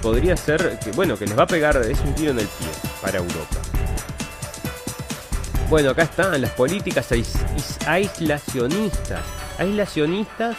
podría 0.01 0.37
ser 0.37 0.79
bueno, 0.95 1.17
que 1.17 1.27
les 1.27 1.37
va 1.37 1.43
a 1.43 1.47
pegar, 1.47 1.77
es 1.79 1.99
un 2.01 2.15
tiro 2.15 2.31
en 2.31 2.39
el 2.39 2.47
pie 2.47 2.69
para 3.03 3.19
Europa. 3.19 3.57
Bueno, 5.71 5.91
acá 5.91 6.03
están 6.03 6.41
las 6.41 6.51
políticas 6.53 7.11
ais- 7.13 7.35
is- 7.57 7.79
aislacionistas. 7.87 9.21
Aislacionistas, 9.59 10.57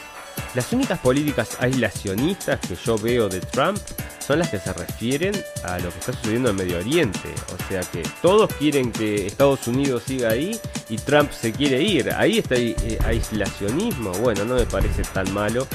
las 0.54 0.72
únicas 0.74 1.00
políticas 1.00 1.58
aislacionistas 1.60 2.60
que 2.60 2.76
yo 2.76 2.98
veo 2.98 3.30
de 3.30 3.40
Trump 3.40 3.78
son 4.26 4.40
las 4.40 4.50
que 4.50 4.58
se 4.60 4.74
refieren 4.74 5.34
a 5.64 5.78
lo 5.78 5.90
que 5.92 6.00
está 6.00 6.12
sucediendo 6.14 6.50
en 6.50 6.56
Medio 6.56 6.80
Oriente. 6.80 7.30
O 7.54 7.70
sea 7.70 7.82
que 7.82 8.02
todos 8.22 8.50
quieren 8.56 8.92
que 8.92 9.28
Estados 9.28 9.68
Unidos 9.68 10.04
siga 10.08 10.30
ahí 10.30 10.60
y 10.90 10.98
Trump 10.98 11.32
se 11.32 11.52
quiere 11.52 11.82
ir. 11.84 12.12
Ahí 12.12 12.40
está 12.40 12.56
el 12.56 12.76
eh, 12.84 12.98
aislacionismo. 13.06 14.12
Bueno, 14.14 14.44
no 14.44 14.56
me 14.56 14.66
parece 14.66 15.04
tan 15.04 15.32
malo 15.34 15.68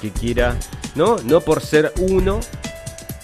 que 0.00 0.10
quiera, 0.10 0.56
¿no? 0.96 1.16
No 1.24 1.40
por 1.40 1.62
ser 1.62 1.92
uno, 1.98 2.40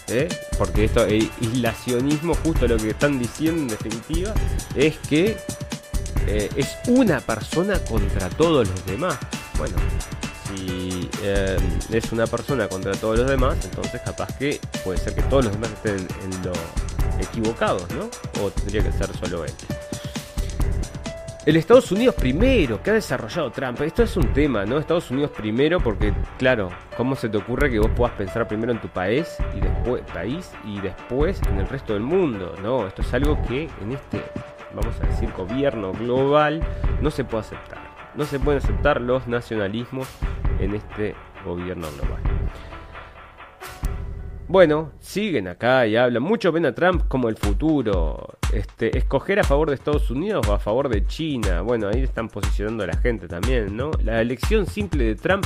¿eh? 0.09 0.29
porque 0.57 0.85
esto 0.85 1.05
el 1.05 1.31
aislacionismo, 1.41 2.35
justo 2.35 2.67
lo 2.67 2.77
que 2.77 2.91
están 2.91 3.19
diciendo 3.19 3.63
en 3.63 3.69
definitiva, 3.69 4.35
es 4.75 4.97
que 5.09 5.37
eh, 6.27 6.51
es 6.57 6.69
una 6.89 7.21
persona 7.21 7.79
contra 7.85 8.29
todos 8.31 8.69
los 8.69 8.87
demás. 8.87 9.19
Bueno, 9.57 9.77
si 10.49 11.09
eh, 11.23 11.57
es 11.91 12.13
una 12.13 12.27
persona 12.27 12.69
contra 12.69 12.93
todos 12.93 13.19
los 13.19 13.29
demás, 13.29 13.57
entonces 13.65 14.01
capaz 14.03 14.37
que 14.39 14.61
puede 14.85 14.99
ser 14.99 15.15
que 15.15 15.23
todos 15.23 15.47
los 15.47 15.55
demás 15.55 15.71
estén 15.73 15.97
en 15.97 16.45
lo 16.45 16.53
equivocados, 17.21 17.85
¿no? 17.91 18.09
O 18.43 18.51
tendría 18.51 18.83
que 18.83 18.93
ser 18.93 19.09
solo 19.19 19.45
él. 19.45 19.53
El 21.49 21.57
Estados 21.57 21.91
Unidos 21.93 22.15
primero, 22.15 22.83
que 22.83 22.91
ha 22.91 22.93
desarrollado 22.93 23.51
Trump. 23.51 23.81
Esto 23.81 24.03
es 24.03 24.15
un 24.19 24.35
tema, 24.35 24.67
¿no? 24.67 24.77
Estados 24.77 25.11
Unidos 25.11 25.31
primero, 25.31 25.81
porque, 25.81 26.13
claro, 26.37 26.69
¿cómo 26.95 27.17
se 27.17 27.31
te 27.31 27.39
ocurre 27.39 27.71
que 27.71 27.79
vos 27.79 27.91
puedas 27.97 28.15
pensar 28.17 28.47
primero 28.47 28.71
en 28.71 28.79
tu 28.83 28.89
país 28.89 29.35
y 29.57 29.61
después, 29.61 30.03
país 30.13 30.53
y 30.63 30.79
después 30.83 31.41
en 31.51 31.61
el 31.61 31.67
resto 31.67 31.95
del 31.95 32.03
mundo? 32.03 32.55
No, 32.63 32.87
esto 32.87 33.01
es 33.01 33.15
algo 33.15 33.41
que 33.49 33.63
en 33.81 33.93
este, 33.93 34.23
vamos 34.75 34.95
a 35.01 35.07
decir, 35.07 35.33
gobierno 35.33 35.93
global 35.93 36.63
no 37.01 37.11
se 37.11 37.25
puede 37.25 37.45
aceptar. 37.45 37.79
No 38.15 38.27
se 38.27 38.39
pueden 38.39 38.63
aceptar 38.63 39.01
los 39.01 39.27
nacionalismos 39.27 40.07
en 40.61 40.75
este 40.75 41.15
gobierno 41.47 41.89
global. 41.97 42.21
Bueno, 44.49 44.93
siguen 45.01 45.47
acá 45.47 45.87
y 45.87 45.95
hablan. 45.97 46.23
Muchos 46.23 46.55
ven 46.55 46.65
a 46.65 46.75
Trump 46.75 47.07
como 47.07 47.29
el 47.29 47.37
futuro. 47.37 48.39
Este, 48.51 48.97
escoger 48.97 49.39
a 49.41 49.45
favor 49.45 49.69
de 49.69 49.75
Estados 49.75 50.11
Unidos 50.11 50.49
o 50.49 50.55
a 50.55 50.59
favor 50.59 50.89
de 50.89 51.07
China. 51.07 51.61
Bueno, 51.61 51.89
ahí 51.89 52.03
están 52.03 52.29
posicionando 52.31 52.83
a 52.85 52.87
la 52.87 52.97
gente 52.97 53.29
también, 53.29 53.77
¿no? 53.77 53.91
La 54.03 54.23
elección 54.23 54.67
simple 54.67 55.05
de 55.05 55.15
Trump 55.17 55.45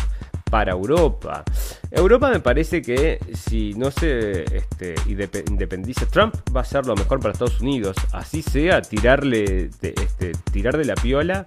para 0.48 0.70
Europa. 0.72 1.42
Europa 1.90 2.30
me 2.30 2.38
parece 2.38 2.80
que 2.80 3.18
si 3.34 3.74
no 3.74 3.90
se 3.90 4.44
este, 4.56 4.94
indepe- 5.06 5.48
independiza 5.50 6.06
Trump 6.06 6.36
va 6.54 6.60
a 6.60 6.64
ser 6.64 6.86
lo 6.86 6.94
mejor 6.94 7.18
para 7.18 7.32
Estados 7.32 7.60
Unidos. 7.60 7.96
Así 8.12 8.40
sea, 8.40 8.82
tirarle, 8.82 9.70
este, 9.82 10.32
tirar 10.52 10.76
de 10.76 10.84
la 10.84 10.94
piola 10.94 11.44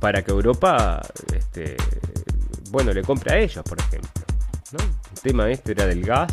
para 0.00 0.20
que 0.22 0.32
Europa, 0.32 1.00
este, 1.34 1.76
bueno, 2.70 2.92
le 2.92 3.00
compre 3.02 3.34
a 3.34 3.38
ellos, 3.38 3.64
por 3.64 3.78
ejemplo. 3.80 4.10
¿no? 4.72 4.84
El 4.84 5.20
tema 5.22 5.50
este 5.50 5.72
era 5.72 5.86
del 5.86 6.04
gas, 6.04 6.32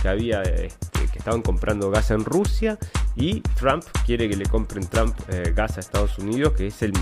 que 0.00 0.08
había, 0.08 0.42
este, 0.42 1.06
que 1.12 1.18
estaban 1.18 1.42
comprando 1.42 1.90
gas 1.90 2.10
en 2.10 2.24
Rusia 2.24 2.78
y 3.16 3.40
Trump 3.40 3.84
quiere 4.06 4.28
que 4.28 4.36
le 4.36 4.46
compren 4.46 4.86
Trump 4.86 5.14
eh, 5.28 5.52
gas 5.54 5.76
a 5.76 5.80
Estados 5.80 6.18
Unidos, 6.18 6.54
que 6.54 6.68
es 6.68 6.82
el, 6.82 6.92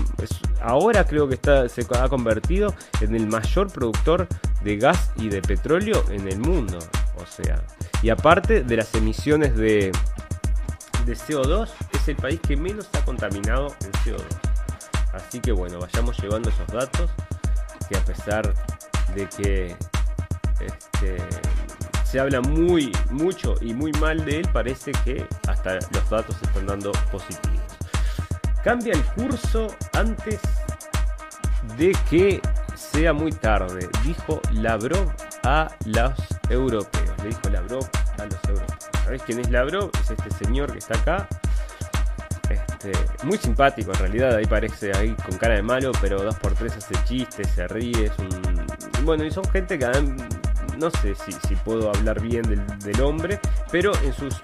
ahora 0.61 1.05
creo 1.05 1.27
que 1.27 1.35
está, 1.35 1.69
se 1.69 1.85
ha 1.89 2.09
convertido 2.09 2.73
en 3.01 3.15
el 3.15 3.27
mayor 3.27 3.71
productor 3.71 4.27
de 4.63 4.77
gas 4.77 5.11
y 5.17 5.29
de 5.29 5.41
petróleo 5.41 6.03
en 6.09 6.27
el 6.27 6.39
mundo, 6.39 6.79
o 7.17 7.25
sea, 7.25 7.63
y 8.01 8.09
aparte 8.09 8.63
de 8.63 8.77
las 8.77 8.93
emisiones 8.95 9.55
de 9.55 9.91
de 11.09 11.15
CO2 11.15 11.69
es 11.93 12.07
el 12.07 12.15
país 12.15 12.39
que 12.39 12.55
menos 12.55 12.87
ha 12.93 13.03
contaminado 13.03 13.75
en 13.81 13.91
CO2. 14.03 14.23
Así 15.13 15.39
que 15.39 15.51
bueno, 15.51 15.79
vayamos 15.79 16.17
llevando 16.19 16.49
esos 16.49 16.67
datos 16.67 17.09
que 17.89 17.97
a 17.97 18.05
pesar 18.05 18.53
de 19.15 19.27
que 19.27 19.75
este, 20.59 21.17
se 22.09 22.19
habla 22.19 22.41
muy 22.41 22.91
mucho 23.11 23.53
y 23.61 23.73
muy 23.73 23.91
mal 23.93 24.25
de 24.25 24.39
él, 24.39 24.49
parece 24.51 24.91
que 25.03 25.27
hasta 25.47 25.75
los 25.75 26.09
datos 26.09 26.35
están 26.41 26.65
dando 26.65 26.91
positivos. 27.11 27.61
Cambia 28.63 28.93
el 28.93 29.03
curso 29.05 29.67
antes 29.93 30.39
de 31.77 31.95
que 32.09 32.41
sea 32.75 33.13
muy 33.13 33.31
tarde, 33.31 33.87
dijo 34.03 34.41
Lavrov 34.53 35.11
a 35.43 35.69
los 35.85 36.13
europeos. 36.49 37.15
Le 37.23 37.29
dijo 37.29 37.49
Lavrov 37.51 37.87
a 38.17 38.25
los 38.25 38.43
europeos. 38.47 38.89
¿Sabés 39.03 39.21
quién 39.23 39.39
es 39.39 39.49
Lavrov? 39.51 39.91
Es 40.01 40.09
este 40.09 40.45
señor 40.45 40.71
que 40.71 40.79
está 40.79 40.97
acá. 40.97 41.27
Este, 42.49 42.91
muy 43.23 43.37
simpático 43.37 43.91
en 43.91 43.99
realidad, 43.99 44.35
ahí 44.35 44.45
parece 44.45 44.91
ahí 44.97 45.13
con 45.13 45.37
cara 45.37 45.55
de 45.55 45.61
malo, 45.61 45.91
pero 46.01 46.27
2x3 46.27 46.75
hace 46.75 46.95
chistes, 47.05 47.47
se 47.49 47.67
ríe. 47.67 48.11
Bueno, 49.03 49.23
y 49.23 49.31
son 49.31 49.47
gente 49.51 49.77
que 49.77 49.85
no 50.79 50.89
sé 50.89 51.15
si, 51.15 51.55
puedo 51.57 51.89
hablar 51.89 52.21
bien 52.21 52.43
del, 52.43 52.65
del 52.79 53.01
hombre, 53.01 53.39
pero 53.71 53.91
en 54.03 54.13
sus 54.13 54.39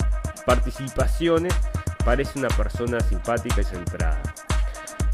participaciones 0.46 1.54
parece 2.04 2.38
una 2.38 2.50
persona 2.50 3.00
simpática 3.00 3.62
y 3.62 3.64
centrada. 3.64 4.22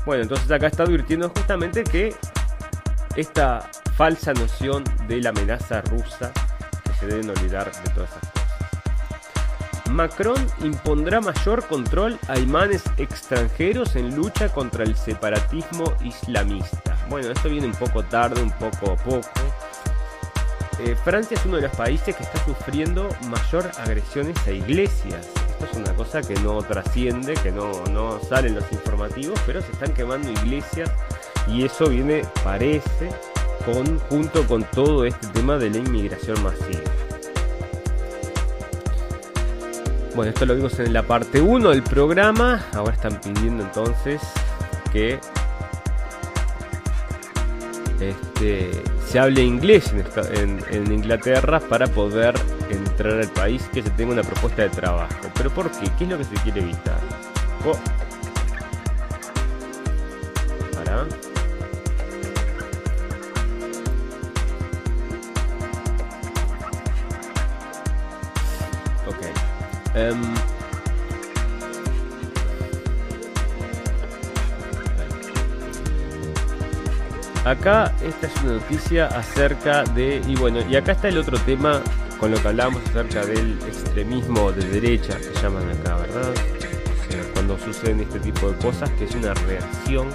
Bueno, 0.06 0.24
entonces 0.24 0.50
acá 0.52 0.68
está 0.68 0.84
advirtiendo 0.84 1.30
justamente 1.30 1.84
que 1.84 2.16
esta 3.16 3.70
falsa 3.96 4.34
noción 4.34 4.84
de 5.08 5.22
la 5.22 5.30
amenaza 5.30 5.82
rusa, 5.82 6.32
que 6.84 6.94
se 7.00 7.08
deben 7.08 7.30
olvidar 7.30 7.72
de 7.72 7.90
todas 7.92 8.10
esas 8.10 8.30
cosas. 8.30 8.42
Macron 9.92 10.48
impondrá 10.64 11.20
mayor 11.20 11.68
control 11.68 12.18
a 12.30 12.40
imanes 12.40 12.84
extranjeros 12.98 13.96
en 13.98 14.16
lucha 14.16 14.48
contra 14.50 14.86
el 14.86 14.96
separatismo 14.96 15.84
islamista. 16.02 16.98
Bueno, 17.10 17.30
esto 17.30 17.50
viene 17.50 17.68
un 17.68 17.74
poco 17.74 18.02
tarde, 18.04 18.42
un 18.42 18.52
poco 18.52 18.92
a 18.92 18.96
poco. 18.96 19.30
Eh, 20.84 20.96
Francia 21.04 21.38
es 21.38 21.46
uno 21.46 21.58
de 21.58 21.64
los 21.64 21.76
países 21.76 22.16
que 22.16 22.24
está 22.24 22.44
sufriendo 22.44 23.08
mayor 23.30 23.70
agresiones 23.78 24.36
a 24.48 24.52
iglesias. 24.52 25.28
Esto 25.52 25.66
es 25.66 25.74
una 25.78 25.94
cosa 25.94 26.22
que 26.22 26.34
no 26.36 26.60
trasciende, 26.64 27.36
que 27.36 27.52
no, 27.52 27.72
no 27.92 28.20
sale 28.20 28.48
en 28.48 28.56
los 28.56 28.72
informativos, 28.72 29.40
pero 29.46 29.62
se 29.62 29.72
están 29.72 29.94
quemando 29.94 30.32
iglesias 30.32 30.90
y 31.48 31.66
eso 31.66 31.88
viene, 31.88 32.24
parece, 32.44 33.10
junto 34.10 34.48
con 34.48 34.64
todo 34.64 35.06
este 35.06 35.28
tema 35.28 35.58
de 35.60 35.70
la 35.70 35.78
inmigración 35.78 36.42
masiva. 36.42 36.82
Bueno, 40.16 40.32
esto 40.32 40.48
lo 40.48 40.56
vimos 40.56 40.80
en 40.80 40.94
la 40.94 41.04
parte 41.04 41.42
1 41.42 41.70
del 41.70 41.84
programa. 41.84 42.66
Ahora 42.74 42.94
están 42.94 43.22
pidiendo 43.22 43.64
entonces 43.64 44.20
que 44.92 45.20
este, 48.02 48.72
se 49.06 49.20
hable 49.20 49.44
inglés 49.44 49.94
en, 50.34 50.92
Inglaterra 50.92 51.60
para 51.60 51.88
poder 51.88 52.34
entrar 52.70 53.20
al 53.20 53.30
país, 53.30 53.70
que 53.72 53.84
se 53.84 53.90
tenga 53.92 54.14
una 54.14 54.24
propuesta 54.24 54.64
de 54.64 54.70
trabajo. 54.70 55.14
¿Pero 55.36 55.50
por 55.52 55.70
qué? 55.72 55.90
¿Qué 55.98 56.06
es 56.06 56.10
lo 56.10 56.18
que 56.18 56.24
se 56.24 56.36
quiere 56.36 56.62
evitar? 56.62 57.00
Oh. 57.66 57.78
Pará. 60.76 61.06
Ok. 69.08 69.96
Em, 69.96 70.51
acá 77.46 77.94
esta 78.04 78.28
es 78.28 78.44
una 78.44 78.54
noticia 78.54 79.08
acerca 79.08 79.84
de... 79.84 80.22
Y 80.28 80.36
bueno, 80.36 80.60
y 80.70 80.76
acá 80.76 80.94
está 80.94 81.10
el 81.10 81.18
otro 81.18 81.38
tema 81.40 81.82
con 82.20 82.32
lo 82.32 82.42
que 82.42 82.48
hablábamos 82.48 82.82
acerca 82.90 83.26
del 83.26 83.58
extremismo 83.68 84.52
de 84.52 84.68
derecha 84.68 85.18
que 85.18 85.42
llaman 85.42 85.68
acá, 85.70 85.98
¿verdad? 85.98 86.30
O 86.30 87.12
sea, 87.12 87.24
cuando 87.34 87.58
suceden 87.58 88.02
este 88.02 88.20
tipo 88.20 88.52
de 88.52 88.58
cosas, 88.58 88.90
que 88.92 89.06
es 89.06 89.16
una 89.16 89.34
reacción 89.34 90.08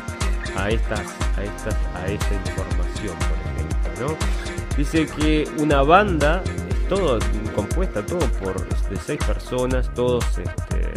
a 0.57 0.71
estas, 0.71 1.01
a 1.37 1.45
estas, 1.45 1.75
a 1.95 2.07
esta 2.07 2.35
información, 2.35 3.17
por 3.19 3.39
ejemplo, 3.53 4.09
¿no? 4.09 4.77
Dice 4.77 5.07
que 5.07 5.49
una 5.59 5.83
banda 5.83 6.43
es 6.45 6.89
todo 6.89 7.19
compuesta 7.57 8.05
todo 8.05 8.21
por 8.43 8.69
de 8.91 8.97
seis 8.97 9.19
personas, 9.27 9.93
todos 9.95 10.25
este, 10.39 10.93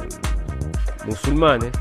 musulmanes. 1.06 1.72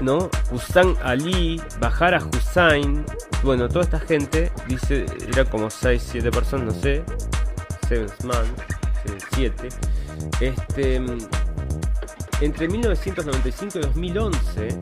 ¿No? 0.00 0.30
Hussan 0.52 0.94
Ali, 1.02 1.60
Bajara 1.80 2.22
Hussain, 2.24 3.04
bueno, 3.42 3.68
toda 3.68 3.84
esta 3.84 4.00
gente, 4.00 4.50
dice, 4.66 5.06
era 5.26 5.44
como 5.44 5.70
6, 5.70 6.02
7 6.12 6.30
personas, 6.30 6.74
no 6.74 6.82
sé, 6.82 7.04
Seven 7.88 8.08
Man, 8.24 8.46
7, 9.34 9.68
este, 10.40 11.02
entre 12.40 12.68
1995 12.68 13.78
y 13.78 13.82
2011, 13.82 14.80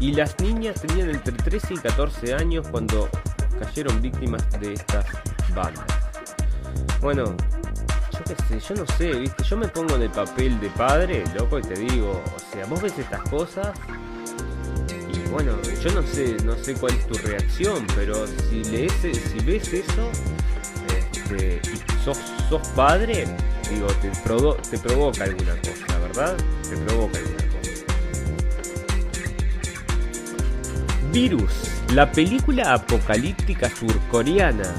y 0.00 0.12
las 0.12 0.38
niñas 0.40 0.80
tenían 0.80 1.10
entre 1.10 1.32
13 1.32 1.74
y 1.74 1.76
14 1.78 2.34
años 2.34 2.66
cuando 2.68 3.08
cayeron 3.60 4.00
víctimas 4.02 4.42
de 4.60 4.74
estas 4.74 5.06
bandas. 5.54 5.84
Bueno, 7.00 7.36
yo 8.12 8.18
qué 8.24 8.60
sé, 8.60 8.74
yo 8.74 8.82
no 8.82 8.86
sé, 8.96 9.12
viste, 9.20 9.42
yo 9.44 9.56
me 9.56 9.68
pongo 9.68 9.94
en 9.96 10.02
el 10.02 10.10
papel 10.10 10.58
de 10.60 10.68
padre, 10.70 11.24
loco, 11.38 11.58
y 11.58 11.62
te 11.62 11.74
digo, 11.74 12.22
o 12.24 12.52
sea, 12.52 12.66
vos 12.66 12.82
ves 12.82 12.98
estas 12.98 13.22
cosas 13.28 13.72
bueno, 15.34 15.58
yo 15.82 15.90
no 15.92 16.02
sé, 16.06 16.36
no 16.44 16.54
sé 16.56 16.74
cuál 16.74 16.94
es 16.94 17.06
tu 17.08 17.14
reacción, 17.26 17.84
pero 17.96 18.24
si 18.48 18.62
lees, 18.64 18.92
si 19.02 19.40
ves 19.44 19.72
eso, 19.72 20.10
este, 20.96 21.60
sos, 22.04 22.16
sos 22.48 22.66
padre, 22.68 23.26
digo, 23.68 23.88
te, 24.00 24.12
provo- 24.24 24.56
te 24.70 24.78
provoca 24.78 25.24
alguna 25.24 25.56
cosa, 25.56 25.98
¿verdad? 25.98 26.36
Te 26.70 26.76
provoca 26.76 27.18
alguna 27.18 27.36
cosa. 27.36 27.84
Virus, 31.12 31.52
la 31.92 32.12
película 32.12 32.72
apocalíptica 32.72 33.68
surcoreana. 33.74 34.72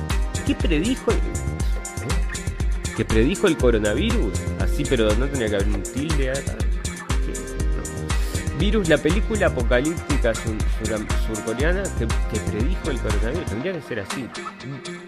¿Qué 0.47 0.55
predijo 0.55 1.11
el... 1.11 1.17
¿eh? 1.17 2.93
¿Que 2.95 3.03
predijo 3.03 3.47
el 3.47 3.57
coronavirus? 3.57 4.39
Así, 4.61 4.85
pero 4.87 5.13
no 5.15 5.27
tenía 5.27 5.49
que 5.49 5.55
haber 5.55 5.67
un 5.67 5.83
tilde 5.83 6.31
acá. 6.31 6.55
Virus, 8.59 8.87
la 8.89 8.97
película 8.97 9.47
apocalíptica 9.47 10.33
sur- 10.33 10.55
sur- 10.83 11.05
surcoreana 11.27 11.83
que, 11.99 12.07
predijo 12.39 12.89
el 12.89 12.97
coronavirus. 12.99 13.45
Tendría 13.45 13.73
que 13.73 13.81
ser 13.81 13.99
así. 13.99 14.27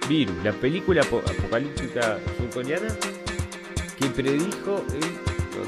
Virus, 0.10 0.36
la 0.44 0.52
película 0.52 1.02
apo- 1.02 1.22
apocalíptica 1.30 2.18
surcoreana 2.38 2.88
que 4.00 4.06
predijo. 4.08 4.84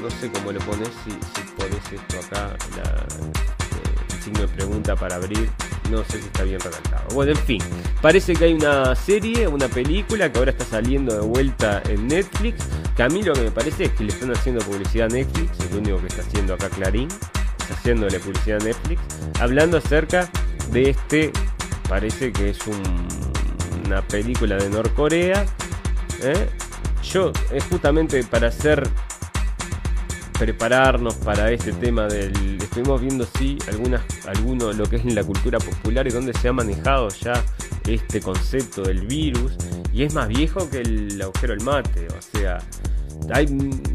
No, 0.02 0.08
sé 0.10 0.30
cómo 0.30 0.52
lo 0.52 0.60
pones, 0.60 0.88
si, 1.04 1.10
pones 1.56 1.80
esto 1.92 2.18
acá, 2.26 2.56
eh, 2.78 4.14
el 4.14 4.22
signo 4.22 4.40
de 4.42 4.48
pregunta 4.48 4.94
para 4.96 5.16
abrir. 5.16 5.50
No 5.90 6.04
sé 6.04 6.18
si 6.20 6.26
está 6.26 6.44
bien 6.44 6.60
redactado. 6.60 7.08
Bueno, 7.12 7.32
en 7.32 7.38
fin, 7.38 7.60
parece 8.00 8.34
que 8.34 8.44
hay 8.44 8.54
una 8.54 8.94
serie, 8.94 9.48
una 9.48 9.66
película 9.66 10.30
que 10.30 10.38
ahora 10.38 10.52
está 10.52 10.64
saliendo 10.64 11.12
de 11.14 11.20
vuelta 11.26 11.82
en 11.88 12.06
Netflix. 12.06 12.62
Que 12.94 13.02
a 13.02 13.08
mí 13.08 13.22
lo 13.22 13.32
que 13.32 13.40
me 13.40 13.50
parece 13.50 13.84
es 13.86 13.92
que 13.92 14.04
le 14.04 14.12
están 14.12 14.30
haciendo 14.30 14.64
publicidad 14.64 15.06
a 15.10 15.14
Netflix, 15.14 15.58
es 15.58 15.72
lo 15.72 15.78
único 15.80 15.98
que 16.00 16.06
está 16.06 16.22
haciendo 16.22 16.54
acá 16.54 16.68
Clarín, 16.68 17.08
haciéndole 17.72 18.18
publicidad 18.20 18.60
a 18.60 18.64
Netflix, 18.64 19.00
hablando 19.40 19.78
acerca 19.78 20.28
de 20.72 20.90
este, 20.90 21.32
parece 21.88 22.32
que 22.32 22.50
es 22.50 22.58
un- 22.66 23.08
una 23.86 24.02
película 24.02 24.56
de 24.56 24.68
Norcorea, 24.70 25.44
¿eh? 26.22 26.48
Yo, 27.02 27.32
es 27.52 27.64
justamente 27.64 28.22
para 28.24 28.48
hacer 28.48 28.86
prepararnos 30.38 31.14
para 31.16 31.50
este 31.50 31.72
tema 31.72 32.06
del. 32.06 32.58
Estuvimos 32.62 33.00
viendo 33.00 33.26
sí 33.38 33.58
algunas, 33.68 34.00
alguno 34.26 34.72
lo 34.72 34.84
que 34.88 34.96
es 34.96 35.04
en 35.04 35.14
la 35.14 35.22
cultura 35.24 35.58
popular 35.58 36.06
y 36.06 36.10
donde 36.10 36.32
se 36.34 36.48
ha 36.48 36.52
manejado 36.52 37.08
ya 37.08 37.32
este 37.86 38.20
concepto 38.20 38.82
del 38.82 39.02
virus. 39.06 39.52
Y 39.92 40.04
es 40.04 40.14
más 40.14 40.28
viejo 40.28 40.68
que 40.70 40.78
el 40.80 41.20
agujero 41.20 41.54
del 41.54 41.64
mate. 41.64 42.06
O 42.08 42.22
sea, 42.38 42.58
hay 43.32 43.46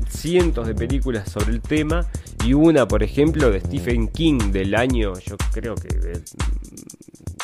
cientos 0.10 0.68
de 0.68 0.76
películas 0.76 1.30
sobre 1.30 1.52
el 1.52 1.62
tema. 1.62 2.06
Y 2.46 2.54
una, 2.54 2.88
por 2.88 3.02
ejemplo, 3.04 3.50
de 3.52 3.60
Stephen 3.60 4.08
King 4.10 4.52
del 4.52 4.76
año, 4.76 5.14
yo 5.20 5.36
creo 5.52 5.76
que 5.76 5.88
de- 5.98 6.22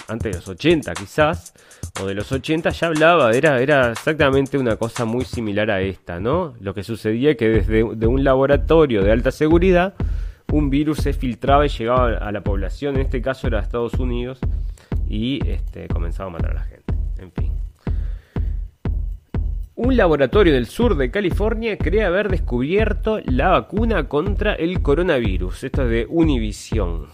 antes 0.07 0.31
de 0.31 0.37
los 0.37 0.47
80 0.47 0.93
quizás, 0.93 1.53
o 2.01 2.05
de 2.05 2.13
los 2.13 2.31
80 2.31 2.69
ya 2.69 2.87
hablaba, 2.87 3.31
era, 3.31 3.59
era 3.61 3.91
exactamente 3.91 4.57
una 4.57 4.75
cosa 4.75 5.05
muy 5.05 5.25
similar 5.25 5.71
a 5.71 5.81
esta, 5.81 6.19
¿no? 6.19 6.53
Lo 6.59 6.73
que 6.73 6.83
sucedía 6.83 7.31
es 7.31 7.37
que 7.37 7.47
desde 7.49 7.95
de 7.95 8.07
un 8.07 8.23
laboratorio 8.23 9.03
de 9.03 9.11
alta 9.11 9.31
seguridad, 9.31 9.93
un 10.51 10.69
virus 10.69 10.97
se 10.99 11.13
filtraba 11.13 11.65
y 11.65 11.69
llegaba 11.69 12.09
a 12.17 12.31
la 12.31 12.41
población, 12.41 12.95
en 12.95 13.01
este 13.01 13.21
caso 13.21 13.47
era 13.47 13.59
Estados 13.61 13.93
Unidos, 13.95 14.39
y 15.07 15.39
este, 15.47 15.87
comenzaba 15.87 16.29
a 16.29 16.33
matar 16.33 16.51
a 16.51 16.55
la 16.55 16.63
gente. 16.63 16.93
En 17.19 17.31
fin. 17.31 17.51
Un 19.83 19.97
laboratorio 19.97 20.53
del 20.53 20.67
sur 20.67 20.95
de 20.95 21.09
California 21.09 21.75
cree 21.75 22.03
haber 22.03 22.29
descubierto 22.29 23.19
la 23.25 23.49
vacuna 23.49 24.07
contra 24.07 24.53
el 24.53 24.79
coronavirus. 24.83 25.63
Esto 25.63 25.81
es 25.81 25.89
de 25.89 26.05
Univision. 26.07 27.07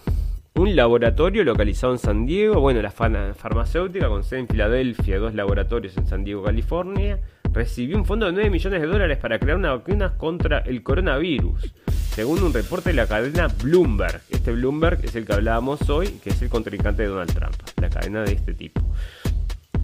Un 0.55 0.75
laboratorio 0.75 1.45
localizado 1.45 1.93
en 1.93 1.99
San 1.99 2.25
Diego, 2.25 2.59
bueno, 2.59 2.81
la 2.81 2.91
farmacéutica 2.91 4.09
con 4.09 4.25
sede 4.25 4.41
en 4.41 4.47
Filadelfia, 4.49 5.17
dos 5.17 5.33
laboratorios 5.33 5.95
en 5.95 6.07
San 6.07 6.25
Diego, 6.25 6.43
California, 6.43 7.21
recibió 7.53 7.95
un 7.95 8.03
fondo 8.03 8.25
de 8.25 8.33
9 8.33 8.49
millones 8.49 8.81
de 8.81 8.87
dólares 8.87 9.17
para 9.17 9.39
crear 9.39 9.55
una 9.55 9.71
vacuna 9.71 10.17
contra 10.17 10.57
el 10.59 10.83
coronavirus, 10.83 11.73
según 12.13 12.43
un 12.43 12.53
reporte 12.53 12.89
de 12.89 12.97
la 12.97 13.07
cadena 13.07 13.47
Bloomberg. 13.63 14.19
Este 14.29 14.51
Bloomberg 14.51 15.05
es 15.05 15.15
el 15.15 15.25
que 15.25 15.31
hablábamos 15.31 15.89
hoy, 15.89 16.19
que 16.21 16.31
es 16.31 16.41
el 16.41 16.49
contrincante 16.49 17.03
de 17.03 17.07
Donald 17.07 17.33
Trump, 17.33 17.55
la 17.79 17.89
cadena 17.89 18.23
de 18.23 18.33
este 18.33 18.53
tipo. 18.53 18.81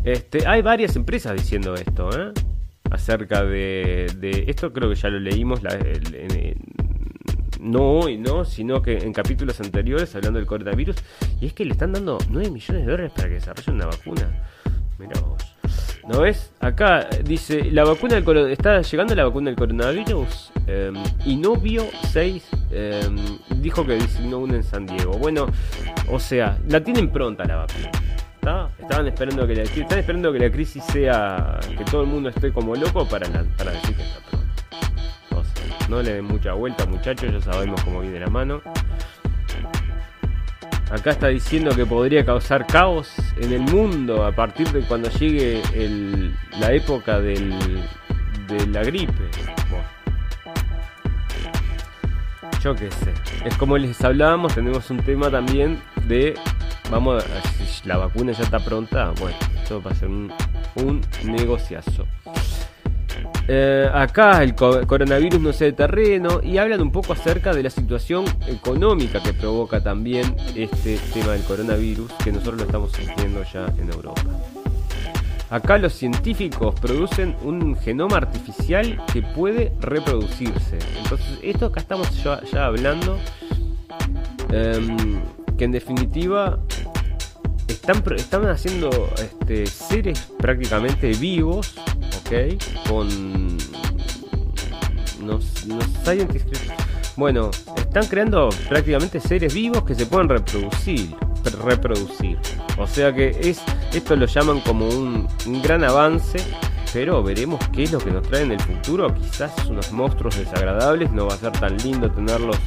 Este, 0.03 0.45
hay 0.45 0.61
varias 0.61 0.97
empresas 0.97 1.33
diciendo 1.33 1.75
esto, 1.75 2.09
¿eh? 2.19 2.33
Acerca 2.93 3.43
de, 3.43 4.45
Esto 4.47 4.71
creo 4.71 4.87
que 4.87 4.95
ya 4.95 5.09
lo 5.09 5.19
leímos 5.19 5.61
no 7.59 7.99
hoy, 7.99 8.17
¿no? 8.17 8.45
Sino 8.45 8.81
que 8.81 8.97
en 8.97 9.13
capítulos 9.13 9.59
anteriores 9.59 10.15
hablando 10.15 10.37
del 10.37 10.45
coronavirus. 10.45 10.97
Y 11.41 11.47
es 11.47 11.53
que 11.53 11.65
le 11.65 11.71
están 11.71 11.93
dando 11.93 12.19
9 12.29 12.51
millones 12.51 12.85
de 12.85 12.91
dólares 12.91 13.11
para 13.15 13.29
que 13.29 13.35
desarrollen 13.35 13.75
una 13.75 13.85
vacuna. 13.87 14.45
Mira 14.99 15.19
vos. 15.21 15.43
¿No 16.07 16.21
ves? 16.21 16.51
Acá 16.59 17.07
dice, 17.23 17.71
la 17.71 17.85
vacuna 17.85 18.19
del 18.19 18.51
está 18.51 18.81
llegando 18.81 19.15
la 19.15 19.23
vacuna 19.23 19.49
del 19.49 19.55
coronavirus. 19.55 20.51
Eh, 20.67 20.91
Inovio 21.25 21.85
6 22.11 22.49
eh, 22.71 23.01
dijo 23.61 23.85
que 23.85 23.93
designó 23.93 24.39
una 24.39 24.55
en 24.55 24.63
San 24.63 24.85
Diego. 24.85 25.13
Bueno, 25.13 25.47
o 26.11 26.19
sea, 26.19 26.59
la 26.67 26.83
tienen 26.83 27.09
pronta 27.09 27.45
la 27.45 27.55
vacuna. 27.55 27.91
Estaban 28.79 29.07
esperando 29.07 29.47
que 29.47 29.55
la, 29.55 29.63
están 29.63 29.99
esperando 29.99 30.33
que 30.33 30.39
la 30.39 30.51
crisis 30.51 30.83
sea 30.85 31.59
que 31.77 31.83
todo 31.85 32.01
el 32.01 32.07
mundo 32.07 32.29
esté 32.29 32.51
como 32.51 32.75
loco 32.75 33.07
para, 33.07 33.27
para 33.57 33.71
decir 33.71 33.95
que 33.95 34.03
está 34.03 34.19
pronta. 34.29 34.47
O 35.31 35.43
sea, 35.43 35.87
no 35.87 36.01
le 36.01 36.13
den 36.15 36.25
mucha 36.25 36.53
vuelta, 36.53 36.85
muchachos, 36.85 37.31
ya 37.31 37.41
sabemos 37.41 37.81
cómo 37.83 38.01
viene 38.01 38.19
la 38.19 38.27
mano. 38.27 38.61
Acá 40.91 41.11
está 41.11 41.29
diciendo 41.29 41.75
que 41.75 41.85
podría 41.85 42.23
causar 42.25 42.67
caos 42.67 43.13
en 43.37 43.51
el 43.51 43.61
mundo 43.61 44.25
a 44.25 44.31
partir 44.31 44.69
de 44.71 44.81
cuando 44.81 45.09
llegue 45.09 45.61
la 46.59 46.71
época 46.73 47.19
de 47.19 47.35
la 48.71 48.83
gripe. 48.83 49.23
Yo 52.63 52.75
qué 52.75 52.89
sé. 52.91 53.13
Es 53.43 53.57
como 53.57 53.77
les 53.77 54.01
hablábamos, 54.03 54.55
tenemos 54.55 54.89
un 54.89 54.97
tema 54.97 55.29
también 55.29 55.81
de. 56.07 56.35
Vamos 56.91 57.23
a. 57.23 57.65
Si 57.65 57.87
la 57.87 57.97
vacuna 57.97 58.31
ya 58.33 58.43
está 58.43 58.59
pronta. 58.59 59.13
Bueno, 59.19 59.37
esto 59.61 59.81
va 59.81 59.91
a 59.91 59.95
ser 59.95 60.09
un, 60.09 60.31
un 60.75 61.01
negociazo. 61.25 62.05
Eh, 63.47 63.89
acá 63.93 64.41
el 64.41 64.55
co- 64.55 64.87
coronavirus 64.87 65.41
no 65.41 65.51
sé 65.51 65.65
de 65.65 65.73
terreno 65.73 66.39
y 66.41 66.57
hablan 66.57 66.81
un 66.81 66.91
poco 66.93 67.11
acerca 67.11 67.53
de 67.53 67.61
la 67.63 67.69
situación 67.69 68.23
económica 68.47 69.21
que 69.21 69.33
provoca 69.33 69.83
también 69.83 70.33
este 70.55 70.97
tema 71.13 71.33
del 71.33 71.43
coronavirus 71.43 72.09
que 72.23 72.31
nosotros 72.31 72.57
lo 72.59 72.63
estamos 72.63 72.91
sintiendo 72.93 73.43
ya 73.51 73.65
en 73.77 73.91
Europa. 73.91 74.21
Acá 75.49 75.77
los 75.77 75.93
científicos 75.93 76.73
producen 76.79 77.35
un 77.43 77.75
genoma 77.75 78.15
artificial 78.17 79.03
que 79.11 79.21
puede 79.21 79.73
reproducirse. 79.81 80.79
Entonces, 81.03 81.37
esto 81.43 81.65
acá 81.65 81.81
estamos 81.81 82.23
ya, 82.23 82.41
ya 82.51 82.65
hablando 82.67 83.19
em, 84.51 85.19
que 85.57 85.65
en 85.65 85.71
definitiva 85.71 86.59
están, 87.67 88.03
están 88.15 88.47
haciendo 88.47 88.89
este, 89.17 89.65
seres 89.65 90.31
prácticamente 90.37 91.11
vivos, 91.13 91.75
¿ok? 92.19 92.89
Con... 92.89 93.57
No, 95.19 95.39
no 95.67 95.79
scientists, 96.03 96.59
bueno, 97.15 97.51
están 97.77 98.07
creando 98.07 98.49
prácticamente 98.67 99.19
seres 99.19 99.53
vivos 99.53 99.83
que 99.83 99.95
se 99.95 100.05
pueden 100.05 100.27
reproducir, 100.27 101.15
reproducir. 101.63 102.37
O 102.77 102.87
sea 102.87 103.13
que 103.13 103.29
es 103.39 103.61
esto 103.93 104.15
lo 104.15 104.25
llaman 104.25 104.59
como 104.61 104.87
un 104.87 105.27
gran 105.61 105.83
avance, 105.83 106.39
pero 106.91 107.21
veremos 107.23 107.59
qué 107.71 107.83
es 107.83 107.91
lo 107.91 107.99
que 107.99 108.11
nos 108.11 108.27
trae 108.27 108.43
en 108.43 108.53
el 108.53 108.59
futuro. 108.59 109.13
Quizás 109.13 109.51
unos 109.67 109.91
monstruos 109.91 110.37
desagradables, 110.37 111.11
no 111.11 111.27
va 111.27 111.35
a 111.35 111.37
ser 111.37 111.51
tan 111.51 111.77
lindo 111.77 112.09
tenerlos 112.11 112.57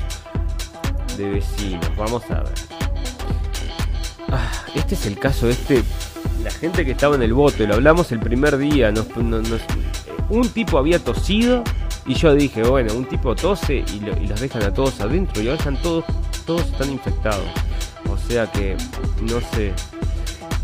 de 1.16 1.30
vecinos. 1.30 1.90
Vamos 1.96 2.22
a 2.30 2.42
ver. 2.42 2.75
Ah, 4.30 4.50
este 4.74 4.94
es 4.94 5.06
el 5.06 5.18
caso 5.18 5.48
este. 5.48 5.82
La 6.42 6.50
gente 6.50 6.84
que 6.84 6.92
estaba 6.92 7.16
en 7.16 7.22
el 7.22 7.32
bote, 7.32 7.66
lo 7.66 7.74
hablamos 7.74 8.12
el 8.12 8.20
primer 8.20 8.56
día. 8.58 8.90
nos- 8.92 9.08
no- 9.16 9.40
nos- 9.40 9.60
un 10.28 10.48
tipo 10.48 10.78
había 10.78 10.98
tosido 10.98 11.62
y 12.06 12.14
yo 12.14 12.34
dije, 12.34 12.62
bueno, 12.62 12.94
un 12.94 13.04
tipo 13.06 13.34
tose 13.34 13.84
y, 13.94 14.00
lo- 14.00 14.16
y 14.20 14.26
los 14.26 14.40
dejan 14.40 14.62
a 14.64 14.72
todos 14.74 15.00
adentro 15.00 15.42
y 15.42 15.46
ahora 15.48 15.58
están 15.58 15.80
todos, 15.82 16.04
todos 16.44 16.62
están 16.62 16.90
infectados. 16.92 17.46
O 18.08 18.16
sea 18.28 18.50
que, 18.50 18.76
no 19.22 19.40
sé. 19.54 19.72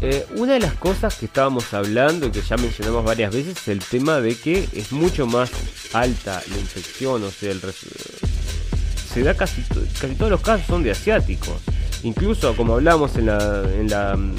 Eh, 0.01 0.27
una 0.37 0.55
de 0.55 0.61
las 0.61 0.75
cosas 0.75 1.15
que 1.15 1.27
estábamos 1.27 1.73
hablando 1.75 2.27
y 2.27 2.31
que 2.33 2.41
ya 2.43 2.57
mencionamos 2.57 3.05
varias 3.05 3.33
veces 3.33 3.57
es 3.57 3.69
el 3.69 3.79
tema 3.79 4.21
de 4.21 4.35
que 4.37 4.69
es 4.73 4.91
mucho 4.91 5.27
más 5.29 5.51
alta 5.93 6.43
la 6.51 6.59
infección, 6.59 7.23
o 7.23 7.31
sea, 7.31 7.53
el 7.53 7.61
res- 7.63 7.87
se 9.13 9.23
da 9.23 9.35
casi, 9.35 9.63
casi 10.01 10.15
todos 10.17 10.31
los 10.33 10.41
casos 10.41 10.67
son 10.67 10.83
de 10.83 10.91
asiáticos. 10.91 11.55
Incluso 12.05 12.55
como 12.57 12.75
hablamos 12.75 13.17
en 13.17 13.27
la 13.27 13.63
en 13.79 13.89
la 13.89 14.17
mm, 14.17 14.35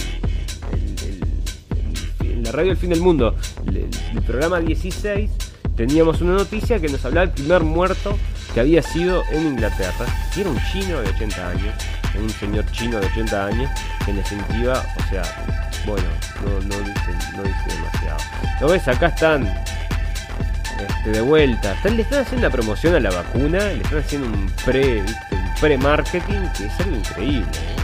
la 2.44 2.52
radio 2.52 2.72
El 2.72 2.78
Fin 2.78 2.90
del 2.90 3.00
Mundo, 3.02 3.36
el, 3.68 3.88
el 4.14 4.22
programa 4.24 4.60
16, 4.60 5.30
teníamos 5.78 6.22
una 6.22 6.34
noticia 6.34 6.80
que 6.80 6.90
nos 6.90 7.04
hablaba 7.06 7.26
del 7.28 7.36
primer 7.36 7.62
muerto 7.64 8.18
que 8.54 8.60
había 8.60 8.82
sido 8.82 9.24
en 9.32 9.48
Inglaterra. 9.48 10.06
Y 10.36 10.42
era 10.42 10.50
un 10.50 10.60
chino 10.72 11.00
de 11.02 11.10
80 11.10 11.50
años, 11.50 11.74
un 12.22 12.30
señor 12.30 12.66
chino 12.72 13.00
de 13.00 13.08
80 13.08 13.46
años, 13.48 13.72
que 14.04 14.12
en 14.12 14.18
definitiva, 14.18 14.84
o 14.98 15.10
sea, 15.10 15.24
bueno, 15.88 16.08
no, 16.44 16.52
no 16.68 16.78
dice, 16.84 17.12
no 17.38 17.44
dice 17.44 17.78
demasiado. 17.78 18.18
¿Lo 18.62 18.68
ves? 18.70 18.88
Acá 18.90 19.08
están 19.08 19.48
este, 20.80 21.12
de 21.12 21.22
vuelta. 21.22 21.74
Están- 21.74 21.96
le 21.96 22.04
están 22.04 22.20
haciendo 22.26 22.48
la 22.48 22.54
promoción 22.54 22.96
a 22.96 23.00
la 23.00 23.10
vacuna, 23.12 23.60
le 23.60 23.82
están 23.82 24.00
haciendo 24.00 24.28
un 24.28 24.52
pre, 24.66 25.02
¿viste? 25.02 25.43
Pre-marketing 25.60 26.48
que 26.58 26.66
es 26.66 26.80
algo 26.80 26.96
increíble. 26.98 27.52
¿eh? 27.54 27.84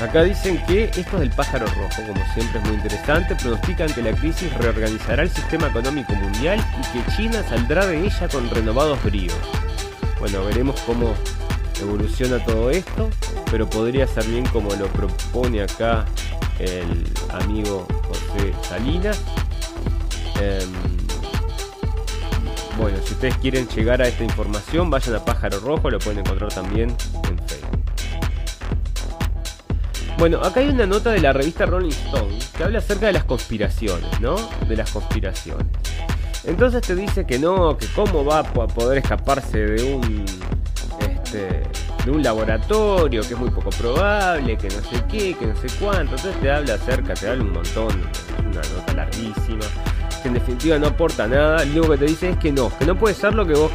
Acá 0.00 0.22
dicen 0.22 0.64
que 0.66 0.84
esto 0.96 1.18
del 1.18 1.28
pájaro 1.28 1.66
rojo, 1.66 2.02
como 2.06 2.24
siempre 2.32 2.58
es 2.58 2.64
muy 2.64 2.74
interesante, 2.76 3.36
pronostican 3.36 3.92
que 3.92 4.00
la 4.00 4.12
crisis 4.12 4.50
reorganizará 4.54 5.24
el 5.24 5.28
sistema 5.28 5.66
económico 5.66 6.14
mundial 6.14 6.58
y 6.78 6.98
que 6.98 7.12
China 7.12 7.42
saldrá 7.46 7.86
de 7.86 8.06
ella 8.06 8.28
con 8.28 8.48
renovados 8.48 9.02
bríos. 9.04 9.36
Bueno, 10.18 10.42
veremos 10.46 10.80
cómo 10.86 11.14
evoluciona 11.82 12.42
todo 12.44 12.70
esto, 12.70 13.10
pero 13.50 13.68
podría 13.68 14.06
ser 14.06 14.24
bien 14.24 14.46
como 14.46 14.74
lo 14.74 14.86
propone 14.86 15.62
acá 15.62 16.06
el 16.58 17.06
amigo 17.30 17.86
José 18.08 18.54
Salinas. 18.62 19.20
Em, 20.40 20.99
bueno, 22.80 22.98
si 23.04 23.12
ustedes 23.14 23.36
quieren 23.36 23.68
llegar 23.68 24.00
a 24.02 24.08
esta 24.08 24.24
información, 24.24 24.90
vayan 24.90 25.14
a 25.16 25.24
Pájaro 25.24 25.60
Rojo, 25.60 25.90
lo 25.90 25.98
pueden 25.98 26.20
encontrar 26.20 26.52
también 26.52 26.90
en 27.28 27.38
Facebook. 27.46 27.80
Bueno, 30.18 30.38
acá 30.42 30.60
hay 30.60 30.68
una 30.68 30.86
nota 30.86 31.10
de 31.12 31.20
la 31.20 31.32
revista 31.32 31.64
Rolling 31.66 31.88
Stone 31.90 32.38
que 32.56 32.64
habla 32.64 32.78
acerca 32.78 33.06
de 33.06 33.14
las 33.14 33.24
conspiraciones, 33.24 34.20
¿no? 34.20 34.36
De 34.68 34.76
las 34.76 34.90
conspiraciones. 34.90 35.66
Entonces 36.44 36.82
te 36.82 36.94
dice 36.94 37.26
que 37.26 37.38
no, 37.38 37.76
que 37.76 37.86
cómo 37.94 38.24
va 38.24 38.40
a 38.40 38.42
po- 38.42 38.66
poder 38.68 38.98
escaparse 38.98 39.58
de 39.58 39.94
un 39.94 40.24
este 41.00 41.62
de 42.04 42.10
un 42.10 42.22
laboratorio 42.22 43.20
que 43.22 43.34
es 43.34 43.38
muy 43.38 43.50
poco 43.50 43.70
probable, 43.70 44.56
que 44.56 44.68
no 44.68 44.80
sé 44.82 45.04
qué, 45.08 45.34
que 45.34 45.46
no 45.46 45.56
sé 45.56 45.66
cuánto. 45.78 46.16
Entonces 46.16 46.34
te 46.40 46.50
habla 46.50 46.74
acerca, 46.74 47.12
te 47.14 47.28
habla 47.28 47.42
un 47.44 47.52
montón, 47.52 48.02
una 48.40 48.60
nota 48.74 48.92
larguísima, 48.94 49.66
que 50.20 50.28
en 50.28 50.34
definitiva 50.34 50.78
no 50.78 50.88
aporta 50.88 51.26
nada. 51.26 51.64
Lo 51.64 51.88
que 51.90 51.98
te 51.98 52.04
dice 52.06 52.30
es 52.30 52.36
que 52.38 52.52
no, 52.52 52.76
que 52.78 52.86
no 52.86 52.96
puede 52.96 53.14
ser 53.14 53.34
lo 53.34 53.46
que 53.46 53.54
vos. 53.54 53.70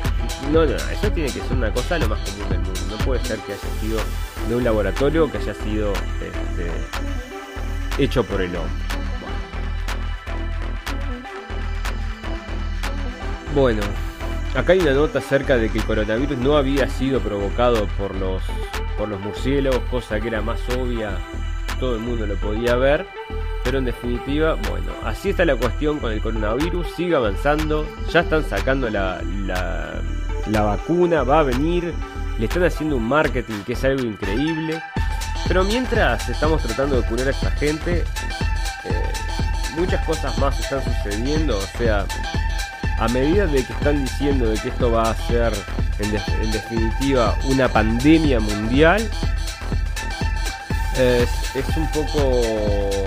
No, 0.51 0.65
no, 0.65 0.75
eso 0.75 1.11
tiene 1.11 1.31
que 1.31 1.41
ser 1.41 1.53
una 1.53 1.71
cosa 1.71 1.97
lo 1.99 2.07
más 2.07 2.19
común 2.19 2.49
del 2.49 2.59
mundo. 2.59 2.79
No 2.89 2.97
puede 3.05 3.23
ser 3.25 3.39
que 3.39 3.53
haya 3.53 3.81
sido 3.81 3.99
de 4.49 4.55
un 4.55 4.63
laboratorio 4.63 5.31
que 5.31 5.37
haya 5.37 5.53
sido 5.53 5.93
este, 5.93 6.71
hecho 8.03 8.23
por 8.23 8.41
el 8.41 8.55
hombre. 8.55 8.71
Bueno, 13.55 13.81
acá 14.53 14.73
hay 14.73 14.79
una 14.79 14.93
nota 14.93 15.19
acerca 15.19 15.57
de 15.57 15.69
que 15.69 15.77
el 15.77 15.85
coronavirus 15.85 16.37
no 16.37 16.57
había 16.57 16.89
sido 16.89 17.21
provocado 17.21 17.87
por 17.97 18.13
los, 18.15 18.43
por 18.97 19.07
los 19.07 19.19
murciélagos, 19.21 19.79
cosa 19.89 20.19
que 20.19 20.27
era 20.27 20.41
más 20.41 20.59
obvia, 20.77 21.17
todo 21.79 21.95
el 21.95 22.01
mundo 22.01 22.27
lo 22.27 22.35
podía 22.35 22.75
ver. 22.75 23.07
Pero 23.65 23.79
en 23.79 23.85
definitiva, 23.85 24.53
bueno, 24.69 24.91
así 25.03 25.31
está 25.31 25.43
la 25.43 25.55
cuestión 25.55 25.97
con 25.97 26.11
el 26.11 26.21
coronavirus, 26.21 26.85
sigue 26.95 27.15
avanzando, 27.15 27.83
ya 28.13 28.19
están 28.19 28.47
sacando 28.47 28.91
la, 28.91 29.19
la, 29.23 30.01
la 30.45 30.61
vacuna, 30.61 31.23
va 31.23 31.39
a 31.39 31.43
venir, 31.43 31.91
le 32.37 32.45
están 32.45 32.63
haciendo 32.63 32.97
un 32.97 33.07
marketing 33.07 33.63
que 33.65 33.73
es 33.73 33.83
algo 33.83 34.03
increíble. 34.03 34.79
Pero 35.47 35.63
mientras 35.63 36.29
estamos 36.29 36.61
tratando 36.61 37.01
de 37.01 37.07
curar 37.07 37.27
a 37.27 37.31
esta 37.31 37.49
gente, 37.51 38.03
eh, 38.83 39.13
muchas 39.75 40.05
cosas 40.05 40.37
más 40.37 40.59
están 40.59 40.83
sucediendo, 40.83 41.57
o 41.57 41.77
sea, 41.79 42.05
a 42.99 43.07
medida 43.07 43.47
de 43.47 43.65
que 43.65 43.73
están 43.73 44.05
diciendo 44.05 44.47
de 44.47 44.59
que 44.59 44.69
esto 44.69 44.91
va 44.91 45.09
a 45.09 45.15
ser 45.15 45.51
en, 45.97 46.15
en 46.15 46.51
definitiva 46.51 47.35
una 47.45 47.67
pandemia 47.67 48.39
mundial, 48.39 49.01
es, 50.97 51.55
es 51.55 51.77
un 51.77 51.91
poco 51.91 53.04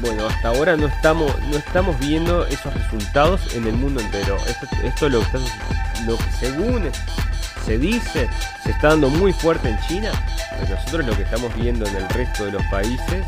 bueno 0.00 0.26
hasta 0.26 0.48
ahora 0.48 0.76
no 0.76 0.86
estamos 0.86 1.32
no 1.50 1.56
estamos 1.56 1.98
viendo 1.98 2.46
esos 2.46 2.72
resultados 2.74 3.54
en 3.54 3.66
el 3.66 3.74
mundo 3.74 4.00
entero. 4.00 4.36
Esto, 4.84 5.08
lo, 5.08 5.20
que 5.20 6.32
según 6.38 6.90
se 7.64 7.78
dice 7.78 8.28
se 8.62 8.70
está 8.70 8.88
dando 8.88 9.08
muy 9.08 9.32
fuerte 9.32 9.68
en 9.68 9.78
China 9.86 10.12
nosotros 10.68 11.06
lo 11.06 11.16
que 11.16 11.22
estamos 11.22 11.54
viendo 11.54 11.86
en 11.86 11.96
el 11.96 12.08
resto 12.10 12.44
de 12.44 12.52
los 12.52 12.62
países 12.66 13.24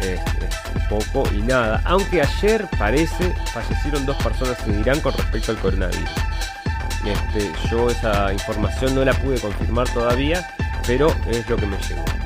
es, 0.00 0.20
es 0.20 0.82
poco 0.88 1.28
y 1.32 1.42
nada. 1.42 1.80
Aunque 1.84 2.22
ayer 2.22 2.66
parece 2.78 3.34
fallecieron 3.52 4.06
dos 4.06 4.16
personas 4.22 4.56
en 4.66 4.80
Irán 4.80 5.00
con 5.00 5.12
respecto 5.12 5.52
al 5.52 5.58
coronavirus. 5.58 6.10
Este, 7.04 7.52
yo 7.70 7.90
esa 7.90 8.32
información 8.32 8.94
no 8.94 9.04
la 9.04 9.14
pude 9.14 9.38
confirmar 9.40 9.88
todavía 9.88 10.46
pero 10.86 11.14
es 11.28 11.48
lo 11.48 11.56
que 11.56 11.66
me 11.66 11.76
llegó 11.78 12.19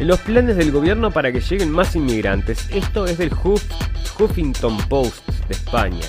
los 0.00 0.18
planes 0.20 0.56
del 0.56 0.72
gobierno 0.72 1.10
para 1.10 1.32
que 1.32 1.40
lleguen 1.40 1.70
más 1.70 1.94
inmigrantes. 1.96 2.68
Esto 2.70 3.06
es 3.06 3.18
del 3.18 3.30
Huff- 3.32 3.62
Huffington 4.18 4.76
Post 4.88 5.26
de 5.48 5.54
España. 5.54 6.04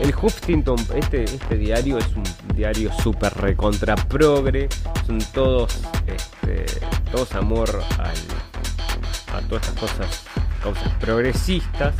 El 0.00 0.14
Huffington, 0.14 0.76
este, 0.96 1.24
este 1.24 1.56
diario 1.56 1.98
es 1.98 2.06
un 2.16 2.24
diario 2.54 2.90
súper 3.02 3.32
recontra 3.34 3.96
progre. 3.96 4.68
Son 5.06 5.18
todos, 5.32 5.78
este, 6.06 6.64
todos 7.12 7.34
amor 7.34 7.68
al- 7.98 9.36
a 9.36 9.40
todas 9.48 9.68
estas 9.68 9.80
cosas, 9.90 10.22
cosas 10.62 10.92
progresistas. 11.00 11.94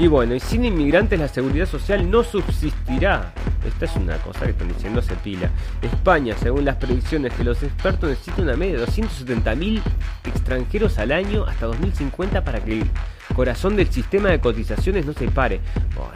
Y 0.00 0.06
bueno, 0.08 0.34
y 0.34 0.40
sin 0.40 0.64
inmigrantes 0.64 1.20
la 1.20 1.28
seguridad 1.28 1.66
social 1.66 2.10
no 2.10 2.24
subsistirá. 2.24 3.34
Esta 3.68 3.84
es 3.84 3.94
una 3.96 4.16
cosa 4.16 4.46
que 4.46 4.52
están 4.52 4.68
diciendo 4.68 5.02
se 5.02 5.14
pila. 5.16 5.50
España, 5.82 6.34
según 6.40 6.64
las 6.64 6.76
predicciones 6.76 7.36
de 7.36 7.44
los 7.44 7.62
expertos, 7.62 8.08
necesita 8.08 8.40
una 8.40 8.56
media 8.56 8.78
de 8.78 8.86
270.000 8.86 9.82
extranjeros 10.24 10.98
al 10.98 11.12
año 11.12 11.44
hasta 11.44 11.66
2050 11.66 12.42
para 12.42 12.60
que 12.64 12.80
el 12.80 12.90
corazón 13.36 13.76
del 13.76 13.88
sistema 13.92 14.30
de 14.30 14.40
cotizaciones 14.40 15.04
no 15.04 15.12
se 15.12 15.28
pare. 15.28 15.60
Oh, 15.98 16.08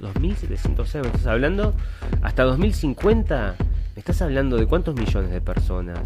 dos- 0.00 0.14
2.700, 0.14 0.78
o 0.80 0.84
sea, 0.84 1.00
¿me 1.00 1.06
estás 1.06 1.26
hablando? 1.28 1.74
Hasta 2.20 2.42
2050, 2.42 3.54
¿me 3.94 3.98
estás 4.00 4.20
hablando 4.20 4.58
de 4.58 4.66
cuántos 4.66 4.94
millones 4.94 5.30
de 5.30 5.40
personas? 5.40 5.98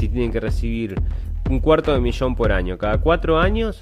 Si 0.00 0.08
tienen 0.08 0.32
que 0.32 0.40
recibir 0.40 1.00
un 1.48 1.60
cuarto 1.60 1.92
de 1.94 2.00
millón 2.00 2.34
por 2.34 2.50
año, 2.50 2.76
cada 2.76 2.98
cuatro 2.98 3.38
años 3.38 3.78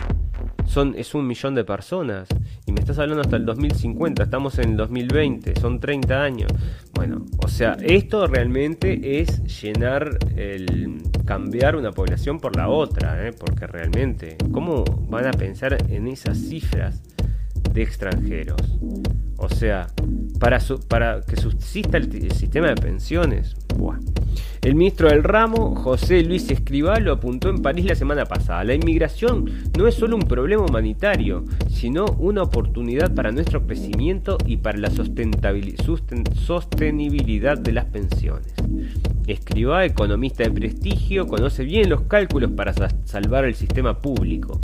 son, 0.66 0.94
es 0.96 1.14
un 1.14 1.26
millón 1.26 1.54
de 1.54 1.64
personas. 1.64 2.28
Y 2.66 2.72
me 2.72 2.80
estás 2.80 2.98
hablando 2.98 3.22
hasta 3.22 3.36
el 3.36 3.44
2050, 3.44 4.22
estamos 4.22 4.58
en 4.58 4.70
el 4.70 4.76
2020, 4.76 5.60
son 5.60 5.80
30 5.80 6.22
años. 6.22 6.50
Bueno, 6.94 7.24
o 7.38 7.48
sea, 7.48 7.76
esto 7.82 8.26
realmente 8.26 9.20
es 9.20 9.42
llenar 9.62 10.18
el 10.36 11.02
cambiar 11.24 11.76
una 11.76 11.90
población 11.90 12.38
por 12.38 12.56
la 12.56 12.68
otra, 12.68 13.26
¿eh? 13.26 13.32
porque 13.32 13.66
realmente, 13.66 14.36
¿cómo 14.52 14.84
van 15.08 15.26
a 15.26 15.32
pensar 15.32 15.76
en 15.90 16.08
esas 16.08 16.38
cifras 16.38 17.02
de 17.72 17.82
extranjeros? 17.82 18.60
O 19.44 19.48
sea, 19.50 19.88
para, 20.40 20.58
para 20.88 21.20
que 21.20 21.36
subsista 21.36 21.98
el, 21.98 22.32
sistema 22.32 22.68
de 22.68 22.76
pensiones. 22.76 23.54
Buah. 23.76 23.98
El 24.62 24.76
ministro 24.76 25.10
del 25.10 25.22
ramo, 25.22 25.74
José 25.74 26.22
Luis 26.22 26.50
Escribá, 26.50 26.98
lo 26.98 27.12
apuntó 27.12 27.50
en 27.50 27.60
París 27.60 27.84
la 27.84 27.94
semana 27.94 28.24
pasada. 28.24 28.64
La 28.64 28.72
inmigración 28.72 29.44
no 29.76 29.86
es 29.86 29.94
solo 29.94 30.16
un 30.16 30.22
problema 30.22 30.64
humanitario, 30.64 31.44
sino 31.68 32.06
una 32.18 32.42
oportunidad 32.42 33.14
para 33.14 33.30
nuestro 33.30 33.66
crecimiento 33.66 34.38
y 34.46 34.56
para 34.56 34.78
la 34.78 34.88
sostenibilidad 34.90 37.58
de 37.58 37.72
las 37.72 37.84
pensiones. 37.84 38.54
Escribá, 39.26 39.84
economista 39.84 40.44
de 40.44 40.50
prestigio, 40.50 41.26
conoce 41.26 41.64
bien 41.64 41.90
los 41.90 42.00
cálculos 42.02 42.52
para 42.52 42.72
sa- 42.72 42.88
salvar 43.04 43.44
el 43.44 43.54
sistema 43.54 43.98
público, 43.98 44.58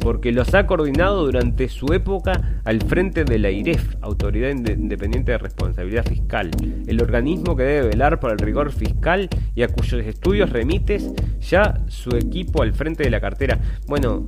porque 0.00 0.32
los 0.32 0.52
ha 0.54 0.66
coordinado 0.66 1.24
durante 1.24 1.68
su 1.68 1.94
época 1.94 2.60
al 2.64 2.82
frente 2.82 3.24
de 3.24 3.38
la 3.38 3.50
IREF, 3.50 3.94
Autoridad 4.26 4.50
Inde- 4.50 4.72
Independiente 4.72 5.30
de 5.32 5.38
Responsabilidad 5.38 6.04
Fiscal, 6.04 6.50
el 6.88 7.00
organismo 7.00 7.54
que 7.54 7.62
debe 7.62 7.88
velar 7.90 8.18
por 8.18 8.32
el 8.32 8.38
rigor 8.38 8.72
fiscal 8.72 9.28
y 9.54 9.62
a 9.62 9.68
cuyos 9.68 10.04
estudios 10.04 10.50
remites 10.50 11.12
ya 11.40 11.80
su 11.86 12.10
equipo 12.16 12.62
al 12.62 12.72
frente 12.72 13.04
de 13.04 13.10
la 13.10 13.20
cartera. 13.20 13.56
Bueno, 13.86 14.26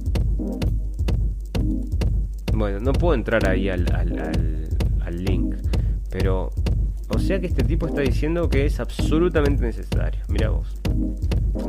bueno, 2.54 2.78
no 2.80 2.92
puedo 2.92 3.14
entrar 3.14 3.48
ahí 3.48 3.68
al- 3.68 3.92
al- 3.92 4.68
al 5.00 5.24
link, 5.24 5.56
pero 6.10 6.50
o 7.10 7.18
sea 7.18 7.40
que 7.40 7.46
este 7.46 7.64
tipo 7.64 7.86
está 7.86 8.02
diciendo 8.02 8.48
que 8.48 8.66
es 8.66 8.80
absolutamente 8.80 9.62
necesario. 9.62 10.20
Mira 10.28 10.50
vos. 10.50 10.76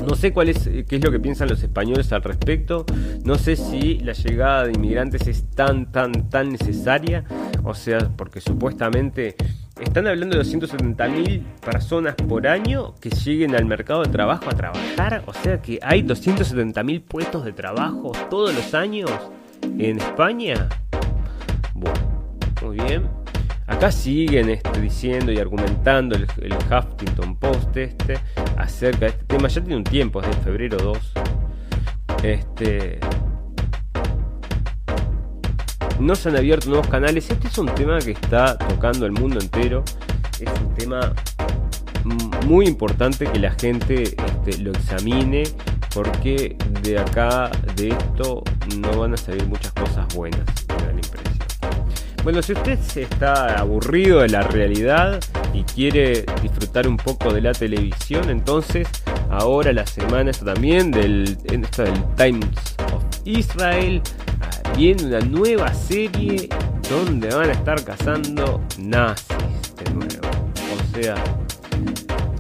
No 0.06 0.16
sé 0.16 0.34
cuál 0.34 0.50
es, 0.50 0.68
eh, 0.68 0.86
qué 0.88 0.98
es 0.98 1.04
lo 1.04 1.12
que 1.12 1.20
piensan 1.20 1.48
los 1.48 1.64
españoles 1.64 2.12
al 2.12 2.24
respecto. 2.24 2.86
No 3.24 3.36
sé 3.36 3.56
si 3.56 4.00
la 4.00 4.14
llegada 4.14 4.66
de 4.66 4.74
inmigrantes 4.74 5.28
es 5.28 5.46
tan, 5.52 5.92
tan, 5.92 6.30
tan 6.30 6.52
necesaria. 6.52 7.24
O 7.64 7.74
sea, 7.74 8.00
porque 8.18 8.42
supuestamente 8.42 9.36
están 9.80 10.08
hablando 10.08 10.38
de 10.38 10.44
270.000 10.44 11.42
personas 11.62 12.16
por 12.16 12.46
año 12.48 12.96
que 13.00 13.10
lleguen 13.10 13.56
al 13.56 13.66
mercado 13.66 14.04
de 14.04 14.10
trabajo 14.10 14.46
a 14.50 14.56
trabajar. 14.56 15.24
O 15.26 15.34
sea 15.34 15.62
que 15.62 15.80
hay 15.82 16.04
270.000 16.04 17.02
puestos 17.02 17.46
de 17.46 17.54
trabajo 17.54 18.12
todos 18.30 18.54
los 18.54 18.74
años 18.74 19.12
en 19.78 20.00
España. 20.00 20.68
Bueno, 21.74 22.00
muy 22.62 22.76
bien. 22.76 23.19
Acá 23.70 23.92
siguen 23.92 24.50
este, 24.50 24.82
diciendo 24.82 25.32
y 25.32 25.38
argumentando 25.38 26.16
el, 26.16 26.26
Huffington 26.26 27.36
Post 27.36 27.78
este 27.78 28.18
acerca 28.58 29.02
de 29.02 29.08
este 29.08 29.26
tema. 29.26 29.48
Ya 29.48 29.62
tiene 29.62 29.78
un 29.78 29.84
tiempo, 29.84 30.22
desde 30.22 30.42
febrero 30.42 30.78
2. 30.78 30.98
Este. 32.24 33.00
No 36.00 36.16
se 36.16 36.30
han 36.30 36.38
abierto 36.38 36.68
nuevos 36.70 36.88
canales. 36.88 37.30
Este 37.30 37.48
es 37.48 37.58
un 37.60 37.68
tema 37.76 38.00
que 38.00 38.12
está 38.12 38.58
tocando 38.58 39.06
el 39.06 39.12
mundo 39.12 39.40
entero. 39.40 39.84
Es 40.40 40.50
un 40.62 40.74
tema 40.74 41.14
muy 42.48 42.66
importante 42.66 43.26
que 43.26 43.38
la 43.38 43.52
gente 43.52 44.04
este, 44.04 44.58
lo 44.58 44.72
examine. 44.72 45.44
Porque 45.94 46.56
de 46.82 46.98
acá, 47.00 47.52
de 47.76 47.90
esto, 47.90 48.44
no 48.78 49.00
van 49.00 49.14
a 49.14 49.18
salir 49.18 49.46
muchas 49.48 49.72
cosas 49.74 50.08
buenas. 50.16 50.42
Me 50.70 50.86
la 50.86 50.92
impresión. 50.92 51.29
Bueno, 52.24 52.42
si 52.42 52.54
usted 52.54 52.78
está 52.96 53.60
aburrido 53.60 54.20
de 54.20 54.30
la 54.30 54.42
realidad 54.42 55.20
y 55.54 55.64
quiere 55.64 56.26
disfrutar 56.42 56.88
un 56.88 56.98
poco 56.98 57.34
de 57.34 57.42
la 57.42 57.54
televisión, 57.54 58.30
entonces 58.30 58.88
ahora 59.30 59.72
la 59.72 59.86
semana 59.86 60.32
está 60.32 60.54
también 60.54 60.92
del, 60.92 61.38
del 61.44 61.68
Times 62.18 62.76
of 62.94 63.04
Israel. 63.24 64.02
Viene 64.76 65.06
una 65.06 65.20
nueva 65.22 65.74
serie 65.74 66.50
donde 66.90 67.30
van 67.30 67.50
a 67.50 67.54
estar 67.54 67.84
cazando 67.84 68.62
nazis 68.78 69.38
de 69.78 69.94
nuevo. 69.94 70.28
O 70.74 70.96
sea, 70.96 71.16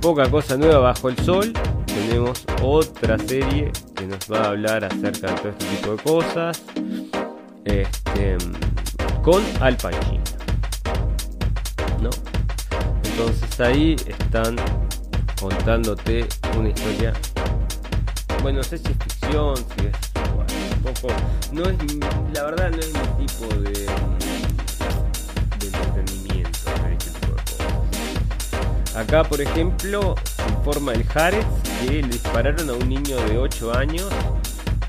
poca 0.01 0.29
cosa 0.29 0.57
nueva 0.57 0.79
bajo 0.79 1.09
el 1.09 1.17
sol. 1.19 1.53
Tenemos 1.85 2.45
otra 2.61 3.17
serie 3.17 3.71
que 3.95 4.05
nos 4.05 4.19
va 4.31 4.41
a 4.41 4.47
hablar 4.49 4.85
acerca 4.85 5.27
de 5.27 5.33
todo 5.33 5.49
este 5.49 5.65
tipo 5.65 5.91
de 5.91 6.03
cosas. 6.03 6.63
Este, 7.65 8.37
con 9.21 9.43
Al. 9.61 9.77
¿No? 12.01 12.09
Entonces 13.03 13.59
ahí 13.59 13.95
están 14.07 14.55
contándote 15.39 16.27
una 16.57 16.69
historia. 16.69 17.13
Bueno, 18.41 18.57
no 18.59 18.63
sé 18.63 18.77
si 18.77 18.87
es 18.87 18.97
ficción, 18.97 19.57
si 19.57 19.87
es 19.87 19.95
bueno, 20.33 20.53
un 20.75 20.93
poco. 20.93 21.13
No 21.51 21.63
es, 21.63 21.77
la 22.33 22.43
verdad, 22.43 22.71
no 22.71 22.77
es 22.77 22.93
mi 22.93 23.25
tipo 23.25 23.53
de, 23.55 23.85
entretenimiento 25.65 26.59
este 26.89 27.09
de 27.09 27.27
cosas. 27.27 28.95
Acá, 28.95 29.23
por 29.23 29.41
ejemplo, 29.41 30.15
informa 30.57 30.93
el 30.93 31.03
Jarez 31.05 31.45
que 31.81 32.01
le 32.01 32.07
dispararon 32.07 32.69
a 32.69 32.73
un 32.73 32.87
niño 32.87 33.17
de 33.27 33.37
8 33.37 33.77
años 33.77 34.07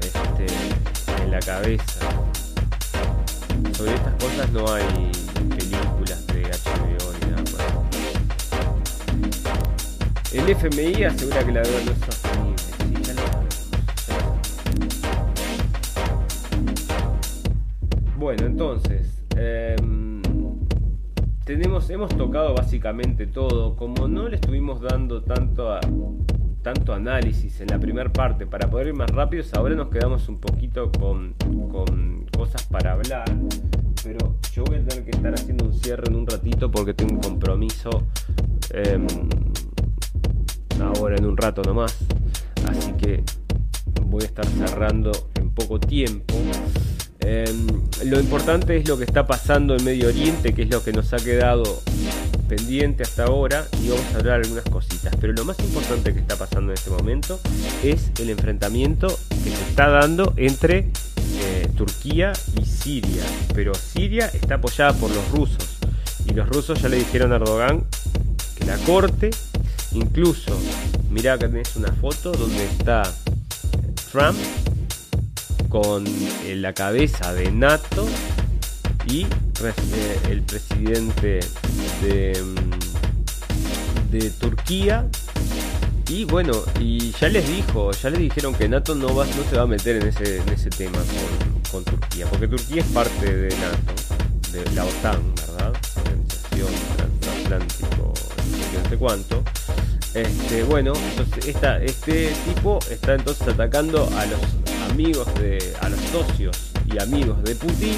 este, 0.01 0.47
en 1.23 1.31
la 1.31 1.41
cabeza. 1.41 2.30
Sobre 3.73 3.95
estas 3.95 4.15
cosas 4.15 4.51
no 4.53 4.71
hay 4.73 4.85
películas 5.49 6.27
de 6.29 6.43
HBO 6.43 7.13
ni 7.15 7.31
nada 7.31 7.43
más. 7.43 7.67
El 10.33 10.49
FMI 10.49 11.05
asegura 11.05 11.45
que 11.45 11.53
la 11.53 11.63
deuda 11.63 11.81
no 11.85 11.93
es 11.93 11.99
sostenible. 11.99 12.59
Sí, 12.79 12.95
ya 13.03 13.15
lo. 13.15 13.21
Bueno, 18.19 18.47
entonces, 18.47 19.23
em, 19.37 20.21
tenemos, 21.45 21.89
hemos 21.91 22.15
tocado 22.17 22.55
básicamente 22.55 23.27
todo. 23.27 23.77
Como 23.77 24.07
no 24.09 24.29
le 24.29 24.37
estuvimos 24.37 24.81
dando 24.81 25.23
tanto 25.23 25.73
a- 25.73 25.81
tanto 26.63 26.93
análisis 26.93 27.61
en 27.61 27.69
la 27.69 27.79
primera 27.79 28.13
parte 28.13 28.47
para 28.47 28.69
poder 28.69 28.89
ir 28.89 28.95
más 28.95 29.11
rápidos, 29.11 29.53
ahora 29.55 29.75
nos 29.75 29.89
quedamos 29.89 30.29
un 30.29 30.39
poquito 30.39 30.91
con, 30.93 31.35
cosas 32.37 32.65
para 32.65 32.93
hablar. 32.93 33.25
Pero 34.03 34.37
yo 34.53 34.65
voy 34.65 34.77
a 34.77 34.85
tener 34.85 35.05
que 35.05 35.11
estar 35.11 35.35
haciendo 35.35 35.67
un 35.67 35.75
cierre 35.75 36.05
en 36.09 36.17
un 36.17 36.27
ratito 36.27 36.71
porque 36.71 36.95
tengo 36.95 37.15
un 37.15 37.21
compromiso 37.21 37.91
em, 38.71 39.07
ahora 40.81 41.17
en 41.17 41.27
un 41.27 41.37
rato 41.37 41.63
nomás. 41.63 41.99
Así 42.69 42.93
que 42.93 43.23
voy 44.07 44.23
a 44.23 44.27
estar 44.27 44.47
cerrando 44.47 45.13
en 45.35 45.51
poco 45.51 45.79
tiempo. 45.79 46.35
Em, 47.21 47.67
lo 48.07 48.19
importante 48.19 48.77
es 48.77 48.89
lo 48.89 48.97
que 48.97 49.05
está 49.05 49.27
pasando 49.27 49.77
en 49.77 49.85
Medio 49.85 50.09
Oriente, 50.09 50.55
que 50.55 50.63
es 50.63 50.71
lo 50.71 50.83
que 50.83 50.93
nos 50.93 51.13
ha 51.13 51.19
quedado 51.19 51.83
pendiente 52.51 53.05
hasta 53.05 53.27
ahora, 53.27 53.69
y 53.81 53.91
vamos 53.91 54.05
a 54.13 54.19
hablar 54.19 54.41
algunas 54.41 54.65
cositas. 54.65 55.15
Pero 55.21 55.33
lo 55.33 55.45
más 55.45 55.59
importante 55.61 56.13
que 56.13 56.19
está 56.19 56.35
pasando 56.35 56.73
en 56.73 56.79
este 56.79 56.91
momento 56.91 57.39
es 57.85 58.11
el 58.19 58.29
enfrentamiento 58.29 59.07
que 59.45 59.51
se 59.51 59.63
está 59.69 59.89
dando 59.89 60.35
entre 60.37 60.91
eh, 61.39 61.69
Turquía 61.77 62.33
y 62.61 62.65
Siria. 62.65 63.23
Pero 63.55 63.73
Siria 63.75 64.27
está 64.27 64.57
apoyada 64.57 64.93
por 64.95 65.11
los 65.15 65.31
rusos, 65.31 65.79
y 66.27 66.35
los 66.35 66.49
rusos 66.49 66.83
ya 66.83 66.89
le 66.89 66.97
dijeron 66.97 67.33
a 67.33 67.37
Erdogan 67.37 67.85
que 68.57 68.65
la 68.67 68.77
corte, 68.79 69.31
incluso, 69.93 70.59
mirá 71.09 71.39
que 71.39 71.47
tenés 71.47 71.77
una 71.77 71.93
foto 71.93 72.33
donde 72.33 72.65
está 72.65 73.03
Trump 74.11 74.39
con 75.69 76.05
eh, 76.05 76.57
la 76.57 76.73
cabeza 76.73 77.33
de 77.33 77.53
NATO 77.53 78.09
y 79.07 79.23
eh, 79.23 80.19
el 80.29 80.43
presidente 80.43 81.41
de, 82.03 82.43
mm, 82.43 84.11
de 84.11 84.31
Turquía. 84.31 85.07
Y 86.09 86.25
bueno 86.25 86.53
y 86.81 87.13
ya 87.13 87.29
les 87.29 87.47
dijo 87.47 87.93
ya 87.93 88.11
les 88.11 88.19
dijeron 88.19 88.53
que 88.53 88.69
NATO 88.69 88.97
no 88.97 89.15
va 89.15 89.25
no 89.27 89.45
se 89.49 89.57
va 89.57 89.63
a 89.63 89.67
meter 89.67 89.95
en 89.95 90.09
ese 90.09 90.43
ese 90.53 90.69
tema 90.69 90.99
con, 90.99 91.63
con 91.71 91.85
Turquía 91.85 92.27
porque 92.27 92.49
Turquía 92.49 92.83
es 92.83 92.89
parte 92.89 93.33
de 93.33 93.49
NATO 93.51 94.51
de 94.51 94.75
la 94.75 94.85
OTAN 94.87 95.23
verdad 95.37 95.73
organización 95.97 96.69
transatlántico 96.97 98.13
no 98.83 98.89
sé 98.89 98.97
cuánto. 98.97 99.43
Este, 100.15 100.65
bueno, 100.65 100.93
entonces 101.11 101.47
esta, 101.47 101.81
este 101.83 102.33
tipo 102.45 102.79
está 102.91 103.15
entonces 103.15 103.47
atacando 103.47 104.09
a 104.17 104.27
los 104.27 104.91
amigos 104.91 105.27
de, 105.35 105.73
a 105.81 105.89
los 105.89 106.01
socios 106.01 106.57
y 106.87 107.01
amigos 107.01 107.43
de 107.45 107.55
Putin. 107.55 107.95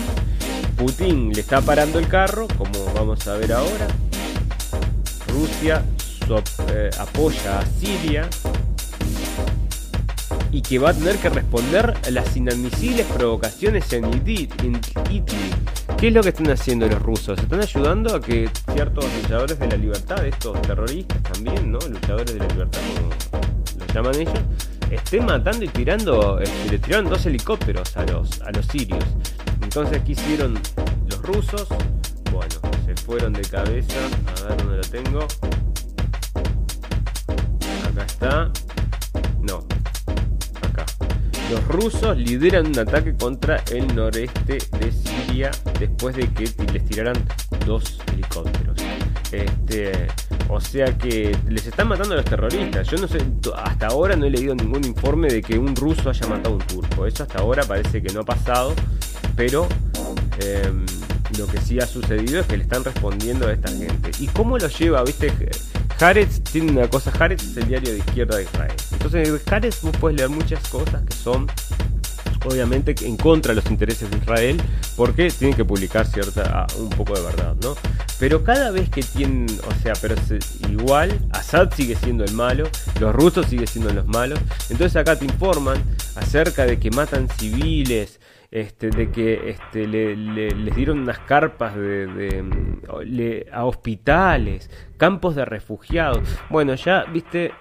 Putin 0.77 1.32
le 1.32 1.40
está 1.40 1.61
parando 1.61 1.99
el 1.99 2.09
carro, 2.09 2.49
como 2.59 2.85
vamos 2.94 3.27
a 3.28 3.35
ver 3.35 3.53
ahora. 3.53 3.89
Rusia 5.28 5.82
eh, 6.69 6.90
apoya 6.99 7.59
a 7.59 7.66
Siria 7.66 8.28
y 10.51 10.61
que 10.61 10.78
va 10.78 10.90
a 10.90 10.94
tener 10.94 11.16
que 11.16 11.31
responder 11.31 11.94
a 12.07 12.11
las 12.11 12.36
inadmisibles 12.36 13.07
provocaciones 13.07 13.93
en 13.93 14.05
Idlib. 14.07 14.51
¿Qué 15.99 16.09
es 16.09 16.15
lo 16.15 16.23
que 16.23 16.28
están 16.31 16.51
haciendo 16.51 16.86
los 16.86 17.01
rusos? 17.01 17.39
Están 17.39 17.61
ayudando 17.61 18.15
a 18.15 18.20
que 18.20 18.51
ciertos 18.73 19.05
luchadores 19.23 19.59
de 19.59 19.66
la 19.69 19.77
libertad, 19.77 20.27
estos 20.27 20.61
terroristas 20.62 21.23
también, 21.23 21.73
¿no? 21.73 21.78
Luchadores 21.78 22.35
de 22.35 22.40
la 22.40 22.47
libertad, 22.49 22.81
como 22.97 23.09
los 23.78 23.94
llaman 23.94 24.15
ellos, 24.15 24.40
estén 24.90 25.24
matando 25.24 25.65
y 25.65 25.69
tirando, 25.69 26.39
este, 26.39 26.70
le 26.70 26.78
tiraron 26.78 27.09
dos 27.09 27.24
helicópteros 27.24 27.97
a 27.97 28.05
los, 28.05 28.40
a 28.43 28.51
los 28.51 28.66
sirios. 28.66 29.05
Entonces, 29.74 30.03
¿qué 30.05 30.12
hicieron 30.12 30.61
los 31.09 31.23
rusos? 31.23 31.66
Bueno, 32.31 32.57
se 32.85 32.94
fueron 32.94 33.32
de 33.32 33.40
cabeza. 33.40 33.97
A 34.44 34.49
ver 34.49 34.57
dónde 34.59 34.77
lo 34.77 34.82
tengo. 34.82 35.20
Acá 37.89 38.05
está. 38.07 38.51
No, 39.40 39.61
acá. 40.61 40.85
Los 41.51 41.66
rusos 41.69 42.19
lideran 42.19 42.66
un 42.66 42.78
ataque 42.81 43.16
contra 43.16 43.65
el 43.73 43.97
noreste 43.97 44.59
de 44.78 44.93
Siria 44.93 45.51
después 45.81 46.16
de 46.16 46.28
que 46.28 46.53
les 46.70 46.85
tiraran 46.85 47.27
dos 47.65 47.99
helicópteros. 48.12 48.77
Este, 49.32 50.07
o 50.48 50.60
sea 50.60 50.97
que 50.97 51.36
les 51.48 51.66
están 51.66 51.89
matando 51.89 52.14
a 52.14 52.16
los 52.19 52.24
terroristas. 52.24 52.89
Yo 52.89 52.98
no 52.98 53.09
sé, 53.09 53.19
hasta 53.56 53.86
ahora 53.89 54.16
no 54.16 54.27
he 54.27 54.31
leído 54.31 54.55
ningún 54.55 54.85
informe 54.85 55.28
de 55.28 55.43
que 55.43 55.59
un 55.59 55.74
ruso 55.74 56.10
haya 56.10 56.27
matado 56.27 56.55
a 56.55 56.59
un 56.59 56.66
turco. 56.66 57.06
Eso 57.06 57.23
hasta 57.23 57.39
ahora 57.39 57.64
parece 57.64 58.02
que 58.02 58.12
no 58.12 58.20
ha 58.20 58.24
pasado, 58.24 58.74
pero 59.36 59.66
em, 60.40 60.85
lo 61.39 61.47
que 61.47 61.59
sí 61.59 61.78
ha 61.81 61.86
sucedido 61.86 62.40
es 62.40 62.47
que 62.47 62.56
le 62.56 62.64
están 62.64 62.85
respondiendo 62.85 63.47
a 63.47 63.52
esta 63.52 63.69
gente. 63.69 64.10
¿Y 64.19 64.27
cómo 64.28 64.59
lo 64.59 64.69
lleva? 64.69 65.02
¿Viste? 65.05 65.32
Haaretz 66.01 66.43
tiene 66.43 66.73
una 66.73 66.89
cosa, 66.89 67.12
Haaretz 67.19 67.44
es 67.44 67.56
el 67.56 67.69
diario 67.69 67.93
de 67.93 67.98
izquierda 67.98 68.36
de 68.36 68.44
Israel. 68.44 68.73
Entonces 68.93 69.28
en 69.28 69.40
Haaretz 69.52 69.82
vos 69.82 69.97
puedes 69.98 70.16
leer 70.16 70.31
muchas 70.31 70.66
cosas 70.69 71.02
que 71.05 71.14
son 71.14 71.47
obviamente 72.44 72.94
en 73.02 73.16
contra 73.16 73.55
de 73.55 73.60
los 73.60 73.70
intereses 73.70 74.10
de 74.10 74.16
Israel 74.19 74.60
porque 74.97 75.31
tienen 75.31 75.56
que 75.56 75.64
publicar 75.64 76.06
cierta 76.06 76.43
ah, 76.62 76.66
un 76.78 76.90
poco 76.90 77.14
de 77.14 77.23
verdad, 77.23 77.55
¿no? 77.62 77.74
Pero 78.19 78.44
cada 78.44 78.70
vez 78.70 78.89
que 78.90 79.02
tienen, 79.02 79.47
o 79.69 79.82
sea, 79.82 79.94
pero 80.01 80.14
igual, 80.70 81.19
Assad 81.32 81.73
sigue 81.74 81.97
siendo 81.97 82.24
el 82.24 82.32
malo, 82.35 82.69
los 83.01 83.14
rusos 83.14 83.47
siguen 83.47 83.66
siendo 83.66 83.93
los 83.93 84.06
malos, 84.06 84.39
entonces 84.70 84.97
acá 84.97 85.16
te 85.16 85.24
informan 85.24 85.82
acerca 86.16 86.64
de 86.66 86.78
que 86.78 86.90
matan 86.90 87.28
civiles, 87.39 88.20
este, 88.51 88.90
de 88.90 89.10
que 89.10 89.48
este, 89.51 89.86
le, 89.86 90.14
le- 90.14 90.51
les 90.51 90.77
dieron 90.77 91.01
unas 91.01 91.19
carpas 91.20 91.74
de, 91.74 92.43
mm, 92.43 92.82
a 93.52 93.64
hospitales, 93.64 94.70
campos 94.98 95.35
de 95.35 95.44
refugiados. 95.47 96.28
Bueno, 96.51 96.74
ya, 96.74 97.05
viste, 97.05 97.52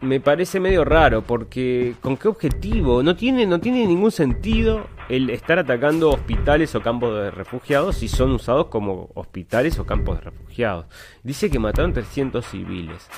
me 0.00 0.20
parece 0.20 0.60
medio 0.60 0.84
raro 0.84 1.22
porque 1.22 1.94
con 2.00 2.16
qué 2.16 2.28
objetivo 2.28 3.02
no 3.02 3.16
tiene 3.16 3.46
no 3.46 3.60
tiene 3.60 3.86
ningún 3.86 4.10
sentido 4.10 4.86
el 5.08 5.28
estar 5.28 5.58
atacando 5.58 6.10
hospitales 6.10 6.74
o 6.74 6.80
campos 6.80 7.14
de 7.14 7.30
refugiados 7.30 7.96
si 7.96 8.08
son 8.08 8.30
usados 8.32 8.66
como 8.66 9.10
hospitales 9.14 9.78
o 9.78 9.84
campos 9.84 10.18
de 10.18 10.30
refugiados. 10.30 10.86
Dice 11.22 11.50
que 11.50 11.58
mataron 11.58 11.92
300 11.92 12.46
civiles. 12.46 13.08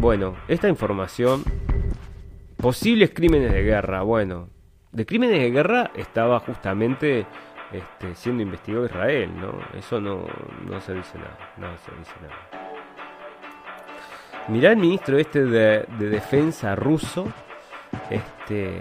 Bueno 0.00 0.36
esta 0.48 0.68
información 0.68 1.44
posibles 2.56 3.10
crímenes 3.14 3.52
de 3.52 3.62
guerra. 3.62 4.02
Bueno 4.02 4.48
de 4.90 5.06
crímenes 5.06 5.40
de 5.40 5.50
guerra 5.50 5.90
estaba 5.94 6.40
justamente 6.40 7.26
este, 7.72 8.14
siendo 8.14 8.42
investigado 8.42 8.86
Israel 8.86 9.30
no 9.40 9.78
eso 9.78 10.00
no 10.00 10.24
no 10.64 10.80
se 10.80 10.94
dice 10.94 11.18
nada 11.18 11.52
no 11.56 11.66
se 11.78 11.90
dice 11.98 12.12
nada 12.22 12.63
Mirá 14.48 14.72
el 14.72 14.76
ministro 14.76 15.18
este 15.18 15.44
de, 15.44 15.86
de 15.98 16.08
defensa 16.10 16.74
ruso. 16.74 17.26
Este. 18.10 18.80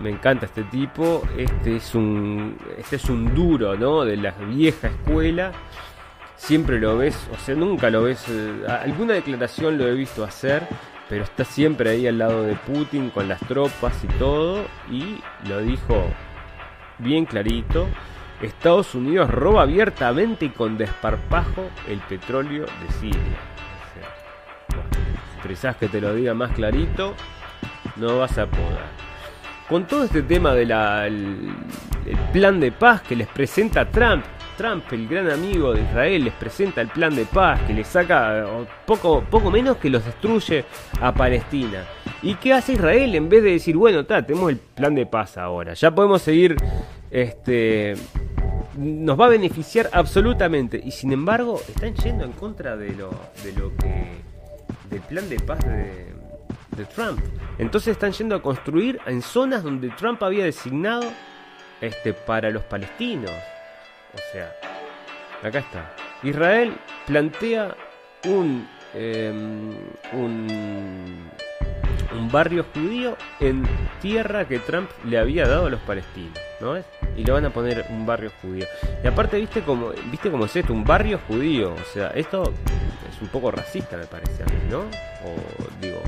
Me 0.00 0.10
encanta 0.10 0.46
este 0.46 0.64
tipo. 0.64 1.22
Este 1.36 1.76
es 1.76 1.94
un. 1.94 2.56
Este 2.76 2.96
es 2.96 3.08
un 3.08 3.34
duro, 3.34 3.76
¿no? 3.76 4.04
De 4.04 4.16
la 4.16 4.32
vieja 4.32 4.88
escuela. 4.88 5.52
Siempre 6.36 6.78
lo 6.78 6.98
ves, 6.98 7.28
o 7.32 7.38
sea, 7.38 7.54
nunca 7.54 7.88
lo 7.88 8.02
ves. 8.02 8.26
eh, 8.28 8.66
alguna 8.68 9.14
declaración 9.14 9.78
lo 9.78 9.86
he 9.86 9.94
visto 9.94 10.22
hacer. 10.22 10.62
Pero 11.08 11.22
está 11.24 11.44
siempre 11.44 11.90
ahí 11.90 12.06
al 12.06 12.18
lado 12.18 12.42
de 12.42 12.54
Putin 12.56 13.10
con 13.10 13.28
las 13.28 13.40
tropas 13.40 14.04
y 14.04 14.08
todo. 14.18 14.66
Y 14.90 15.18
lo 15.48 15.60
dijo 15.60 16.04
bien 16.98 17.24
clarito. 17.24 17.86
Estados 18.42 18.94
Unidos 18.94 19.30
roba 19.30 19.62
abiertamente 19.62 20.44
y 20.44 20.48
con 20.50 20.76
desparpajo 20.76 21.70
el 21.88 22.00
petróleo 22.00 22.66
de 22.66 22.92
Siria. 23.00 23.55
Precisás 25.42 25.76
que 25.76 25.88
te 25.88 26.00
lo 26.00 26.14
diga 26.14 26.34
más 26.34 26.52
clarito, 26.52 27.14
no 27.96 28.18
vas 28.18 28.36
a 28.38 28.46
poder. 28.46 29.06
Con 29.68 29.86
todo 29.86 30.04
este 30.04 30.22
tema 30.22 30.54
del 30.54 30.70
el 30.70 32.16
plan 32.32 32.60
de 32.60 32.70
paz 32.72 33.02
que 33.02 33.16
les 33.16 33.26
presenta 33.26 33.88
Trump, 33.90 34.24
Trump, 34.56 34.84
el 34.92 35.06
gran 35.06 35.30
amigo 35.30 35.74
de 35.74 35.82
Israel, 35.82 36.24
les 36.24 36.34
presenta 36.34 36.80
el 36.80 36.88
plan 36.88 37.14
de 37.14 37.24
paz 37.26 37.60
que 37.66 37.74
le 37.74 37.84
saca 37.84 38.46
poco, 38.86 39.22
poco 39.30 39.50
menos 39.50 39.76
que 39.76 39.90
los 39.90 40.04
destruye 40.04 40.64
a 41.00 41.12
Palestina. 41.12 41.84
¿Y 42.22 42.34
qué 42.36 42.54
hace 42.54 42.72
Israel 42.74 43.14
en 43.14 43.28
vez 43.28 43.42
de 43.42 43.52
decir, 43.52 43.76
bueno, 43.76 44.06
ta, 44.06 44.24
tenemos 44.24 44.50
el 44.50 44.56
plan 44.56 44.94
de 44.94 45.04
paz 45.04 45.36
ahora, 45.36 45.74
ya 45.74 45.94
podemos 45.94 46.22
seguir, 46.22 46.56
este, 47.10 47.94
nos 48.76 49.18
va 49.20 49.26
a 49.26 49.28
beneficiar 49.30 49.90
absolutamente. 49.92 50.80
Y 50.82 50.90
sin 50.90 51.12
embargo, 51.12 51.60
están 51.68 51.94
yendo 51.94 52.24
en 52.24 52.32
contra 52.32 52.76
de 52.76 52.92
lo, 52.92 53.10
de 53.44 53.52
lo 53.52 53.76
que, 53.76 54.22
del 54.90 55.00
plan 55.02 55.28
de 55.28 55.38
paz 55.40 55.58
de, 55.64 56.14
Trump. 56.94 57.18
Entonces 57.56 57.92
están 57.92 58.12
yendo 58.12 58.36
a 58.36 58.42
construir 58.42 59.00
en 59.06 59.22
zonas 59.22 59.62
donde 59.62 59.88
Trump 59.90 60.22
había 60.22 60.44
designado 60.44 61.04
este, 61.80 62.12
para 62.12 62.50
los 62.50 62.62
palestinos. 62.64 63.30
O 64.12 64.32
sea, 64.32 64.52
acá 65.42 65.60
está. 65.60 65.94
Israel 66.22 66.76
plantea 67.06 67.74
un, 68.26 68.68
em, 68.92 69.74
un, 70.12 71.30
un 72.14 72.30
barrio 72.30 72.66
judío 72.74 73.16
en 73.40 73.62
tierra 74.02 74.46
que 74.46 74.58
Trump 74.58 74.90
le 75.04 75.18
había 75.18 75.48
dado 75.48 75.66
a 75.66 75.70
los 75.70 75.80
palestinos, 75.80 76.38
¿no 76.60 76.76
es? 76.76 76.84
Y 77.16 77.24
le 77.24 77.32
van 77.32 77.46
a 77.46 77.50
poner 77.50 77.86
un 77.88 78.04
barrio 78.04 78.30
judío. 78.42 78.66
Y 79.02 79.06
aparte, 79.06 79.38
¿viste 79.38 79.62
cómo, 79.62 79.90
¿viste 80.10 80.30
cómo 80.30 80.44
es 80.44 80.54
esto? 80.54 80.72
Un 80.72 80.84
barrio 80.84 81.18
judío. 81.26 81.72
O 81.74 81.94
sea, 81.94 82.08
esto 82.08 82.52
es 83.10 83.22
un 83.22 83.28
poco 83.28 83.50
racista, 83.50 83.96
me 83.96 84.06
parece 84.06 84.42
a 84.42 84.46
mí, 84.46 84.70
¿no? 84.70 84.80
O 84.80 85.80
digo, 85.80 86.00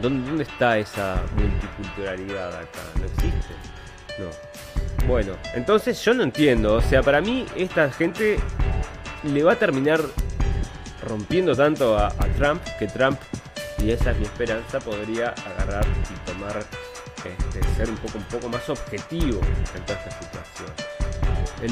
¿dónde, 0.00 0.28
dónde 0.28 0.44
está 0.44 0.78
esa 0.78 1.22
multiculturalidad 1.36 2.54
acá? 2.54 2.80
¿No 2.98 3.04
existe? 3.06 3.54
No. 4.18 5.06
Bueno, 5.06 5.34
entonces 5.54 6.02
yo 6.04 6.14
no 6.14 6.22
entiendo. 6.22 6.74
O 6.74 6.80
sea, 6.80 7.02
para 7.02 7.20
mí 7.20 7.44
esta 7.56 7.90
gente 7.90 8.38
le 9.24 9.42
va 9.42 9.52
a 9.52 9.56
terminar 9.56 10.00
rompiendo 11.06 11.54
tanto 11.54 11.96
a, 11.96 12.08
a 12.08 12.26
Trump 12.36 12.62
que 12.78 12.86
Trump, 12.86 13.18
y 13.78 13.90
esa 13.90 14.10
es 14.10 14.18
mi 14.18 14.24
esperanza, 14.24 14.78
podría 14.80 15.34
agarrar 15.54 15.84
y 15.86 16.30
tomar, 16.30 16.62
este, 17.26 17.62
ser 17.76 17.88
un 17.90 17.96
poco, 17.96 18.18
un 18.18 18.24
poco 18.24 18.48
más 18.48 18.68
objetivo 18.68 19.40
en 19.40 19.80
esta 19.82 20.10
situación. 20.10 20.72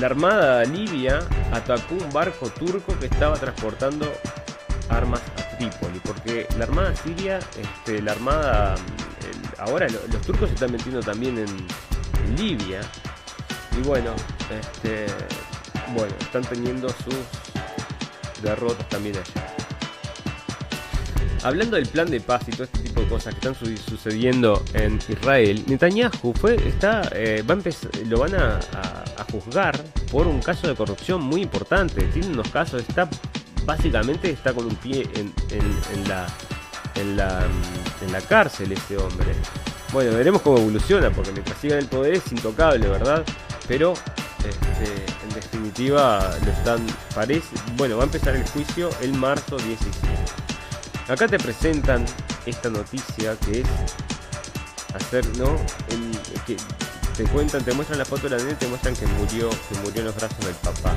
La 0.00 0.06
Armada 0.06 0.64
Libia 0.64 1.20
atacó 1.52 1.94
un 1.94 2.10
barco 2.12 2.48
turco 2.50 2.98
que 2.98 3.06
estaba 3.06 3.36
transportando 3.36 4.10
armas 4.88 5.20
a 5.38 5.56
Trípoli, 5.56 5.98
porque 6.00 6.46
la 6.58 6.64
Armada 6.64 6.94
Siria, 6.96 7.38
este, 7.58 8.00
la 8.02 8.12
Armada, 8.12 8.74
ahora 9.58 9.86
lo- 9.88 10.00
los 10.12 10.22
turcos 10.22 10.48
se 10.48 10.54
están 10.54 10.72
metiendo 10.72 11.00
también 11.00 11.38
en, 11.38 11.46
en 12.26 12.36
Libia, 12.36 12.80
y 13.78 13.82
bueno, 13.86 14.14
este, 14.50 15.06
bueno, 15.94 16.14
están 16.20 16.42
teniendo 16.44 16.88
sus 16.88 18.42
derrotas 18.42 18.88
también 18.88 19.16
allá. 19.16 19.53
Hablando 21.44 21.76
del 21.76 21.86
plan 21.86 22.10
de 22.10 22.20
paz 22.20 22.42
y 22.48 22.52
todo 22.52 22.64
este 22.64 22.78
tipo 22.80 23.00
de 23.02 23.06
cosas 23.08 23.34
que 23.34 23.40
están 23.48 23.54
su- 23.54 23.76
sucediendo 23.76 24.64
en 24.72 24.98
Israel, 25.08 25.62
Netanyahu 25.66 26.32
fue, 26.40 26.56
está, 26.66 27.02
eh, 27.12 27.44
va 27.48 27.54
a 27.54 27.56
empezar- 27.58 27.90
lo 28.08 28.18
van 28.20 28.34
a, 28.34 28.58
juzgar 29.30 29.76
por 30.12 30.26
un 30.28 30.40
caso 30.40 30.68
de 30.68 30.74
corrupción 30.76 31.20
muy 31.22 31.42
importante. 31.42 32.02
Tiene 32.12 32.28
unos 32.28 32.48
casos, 32.50 32.82
está 32.88 33.08
básicamente 33.64 34.30
está 34.30 34.52
con 34.52 34.66
un 34.66 34.76
pie 34.76 35.08
en, 35.16 35.32
la, 36.08 36.26
en, 36.94 37.16
la, 37.16 37.44
en 38.06 38.12
la 38.12 38.20
cárcel 38.20 38.70
ese 38.72 38.96
hombre. 38.96 39.32
Bueno, 39.92 40.12
veremos 40.16 40.40
cómo 40.42 40.58
evoluciona, 40.58 41.10
porque 41.10 41.32
mientras 41.32 41.58
siga 41.58 41.74
en 41.74 41.80
el 41.80 41.88
poder 41.88 42.14
es 42.14 42.30
intocable, 42.32 42.88
¿verdad? 42.88 43.24
Pero 43.66 43.94
este, 44.38 44.92
en 45.28 45.34
definitiva 45.34 46.30
lo 46.44 46.50
están, 46.52 46.86
parece, 47.14 47.56
bueno, 47.76 47.96
va 47.96 48.02
a 48.04 48.06
empezar 48.06 48.36
el 48.36 48.44
juicio 48.48 48.90
el 49.02 49.14
marzo 49.14 49.56
17. 49.56 50.08
Acá 51.08 51.28
te 51.28 51.38
presentan 51.38 52.04
esta 52.46 52.70
noticia 52.70 53.36
que 53.44 53.60
es 53.60 53.66
hacer, 54.94 55.26
¿no? 55.36 55.56
Que 56.46 56.56
te 57.16 57.24
cuentan, 57.24 57.62
te 57.62 57.72
muestran 57.72 57.98
la 57.98 58.04
foto 58.04 58.28
de 58.28 58.30
la 58.30 58.36
nena 58.38 58.52
y 58.52 58.54
te 58.54 58.66
muestran 58.66 58.96
que 58.96 59.06
murió, 59.06 59.50
que 59.50 59.78
murió 59.82 60.00
en 60.00 60.06
los 60.06 60.16
brazos 60.16 60.38
del 60.44 60.54
papá. 60.54 60.94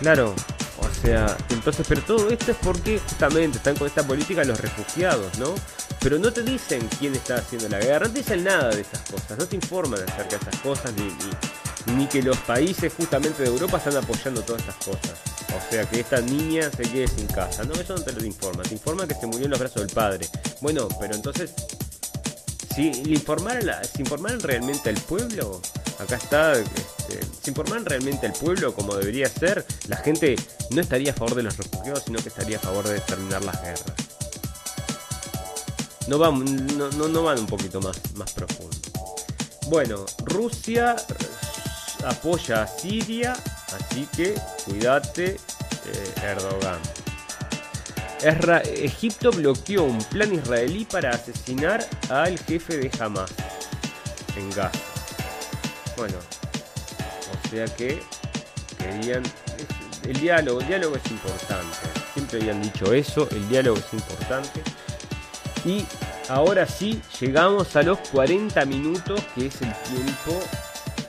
Claro, 0.00 0.34
o 0.82 1.06
sea, 1.06 1.36
entonces, 1.50 1.86
pero 1.88 2.02
todo 2.02 2.28
esto 2.30 2.50
es 2.52 2.56
porque 2.62 2.98
justamente 2.98 3.58
están 3.58 3.76
con 3.76 3.86
esta 3.86 4.02
política 4.06 4.44
los 4.44 4.60
refugiados, 4.60 5.38
¿no? 5.38 5.54
Pero 6.00 6.18
no 6.18 6.32
te 6.32 6.42
dicen 6.42 6.88
quién 6.98 7.14
está 7.14 7.36
haciendo 7.36 7.68
la 7.68 7.78
guerra, 7.78 8.06
no 8.08 8.12
te 8.12 8.18
dicen 8.20 8.44
nada 8.44 8.70
de 8.70 8.80
esas 8.82 9.00
cosas, 9.10 9.38
no 9.38 9.46
te 9.46 9.56
informan 9.56 10.00
acerca 10.02 10.36
de 10.38 10.48
esas 10.48 10.60
cosas, 10.60 10.92
ni, 10.94 11.04
ni, 11.04 11.94
ni 11.96 12.06
que 12.06 12.22
los 12.22 12.36
países 12.38 12.92
justamente 12.96 13.42
de 13.42 13.48
Europa 13.48 13.78
están 13.78 13.96
apoyando 13.96 14.42
todas 14.42 14.62
estas 14.62 14.76
cosas. 14.76 15.12
O 15.56 15.70
sea, 15.70 15.84
que 15.88 16.00
esta 16.00 16.20
niña 16.20 16.70
se 16.74 16.82
quede 16.84 17.06
sin 17.08 17.26
casa. 17.26 17.62
No, 17.64 17.74
eso 17.74 17.94
no 17.94 18.02
te 18.02 18.12
lo 18.12 18.24
informa. 18.24 18.62
Te 18.62 18.72
informa 18.72 19.06
que 19.06 19.14
se 19.14 19.26
murió 19.26 19.44
en 19.44 19.50
los 19.50 19.60
brazos 19.60 19.82
del 19.86 19.94
padre. 19.94 20.26
Bueno, 20.62 20.88
pero 20.98 21.14
entonces, 21.14 21.50
si 22.74 22.92
le 23.04 23.14
informaran, 23.14 23.66
la- 23.66 23.84
si 23.84 24.00
informaran 24.00 24.40
realmente 24.40 24.88
al 24.88 24.96
pueblo, 24.96 25.60
acá 25.98 26.16
está, 26.16 26.52
este, 26.52 27.20
si 27.42 27.50
informaran 27.50 27.84
realmente 27.84 28.26
al 28.26 28.32
pueblo 28.32 28.74
como 28.74 28.94
debería 28.94 29.28
ser, 29.28 29.64
la 29.88 29.96
gente 29.96 30.36
no 30.70 30.80
estaría 30.80 31.12
a 31.12 31.14
favor 31.14 31.34
de 31.34 31.42
los 31.42 31.56
refugiados, 31.56 32.04
sino 32.04 32.18
que 32.20 32.28
estaría 32.28 32.56
a 32.56 32.60
favor 32.60 32.88
de 32.88 33.00
terminar 33.00 33.42
las 33.42 33.60
guerras. 33.62 33.94
No 36.08 36.18
van, 36.18 36.44
no, 36.76 37.22
van 37.22 37.38
un 37.38 37.46
poquito 37.46 37.80
más, 37.80 37.98
más 38.16 38.32
profundo. 38.32 38.76
Bueno, 39.68 40.04
Rusia 40.24 40.96
apoya 42.04 42.62
a 42.62 42.66
Siria, 42.66 43.34
así 43.74 44.08
que 44.16 44.34
cuídate, 44.64 45.36
eh, 45.36 46.14
Erdogan. 46.22 46.80
Egipto 48.64 49.30
bloqueó 49.32 49.84
un 49.84 49.98
plan 50.04 50.32
israelí 50.32 50.84
para 50.84 51.10
asesinar 51.10 51.84
al 52.08 52.38
jefe 52.38 52.76
de 52.76 52.90
Hamas 53.00 53.32
en 54.36 54.48
Gaza. 54.50 54.91
Bueno, 55.96 56.14
o 57.44 57.48
sea 57.48 57.64
que 57.66 58.02
querían. 58.78 59.22
El 60.04 60.20
diálogo, 60.20 60.60
el 60.60 60.66
diálogo 60.66 60.96
es 60.96 61.10
importante. 61.10 61.76
Siempre 62.14 62.40
habían 62.40 62.60
dicho 62.60 62.92
eso, 62.92 63.28
el 63.30 63.48
diálogo 63.48 63.78
es 63.78 63.92
importante. 63.94 64.60
Y 65.64 65.84
ahora 66.28 66.66
sí, 66.66 67.00
llegamos 67.20 67.76
a 67.76 67.82
los 67.84 67.98
40 68.10 68.64
minutos, 68.64 69.20
que 69.34 69.46
es 69.46 69.62
el 69.62 69.72
tiempo 69.84 70.40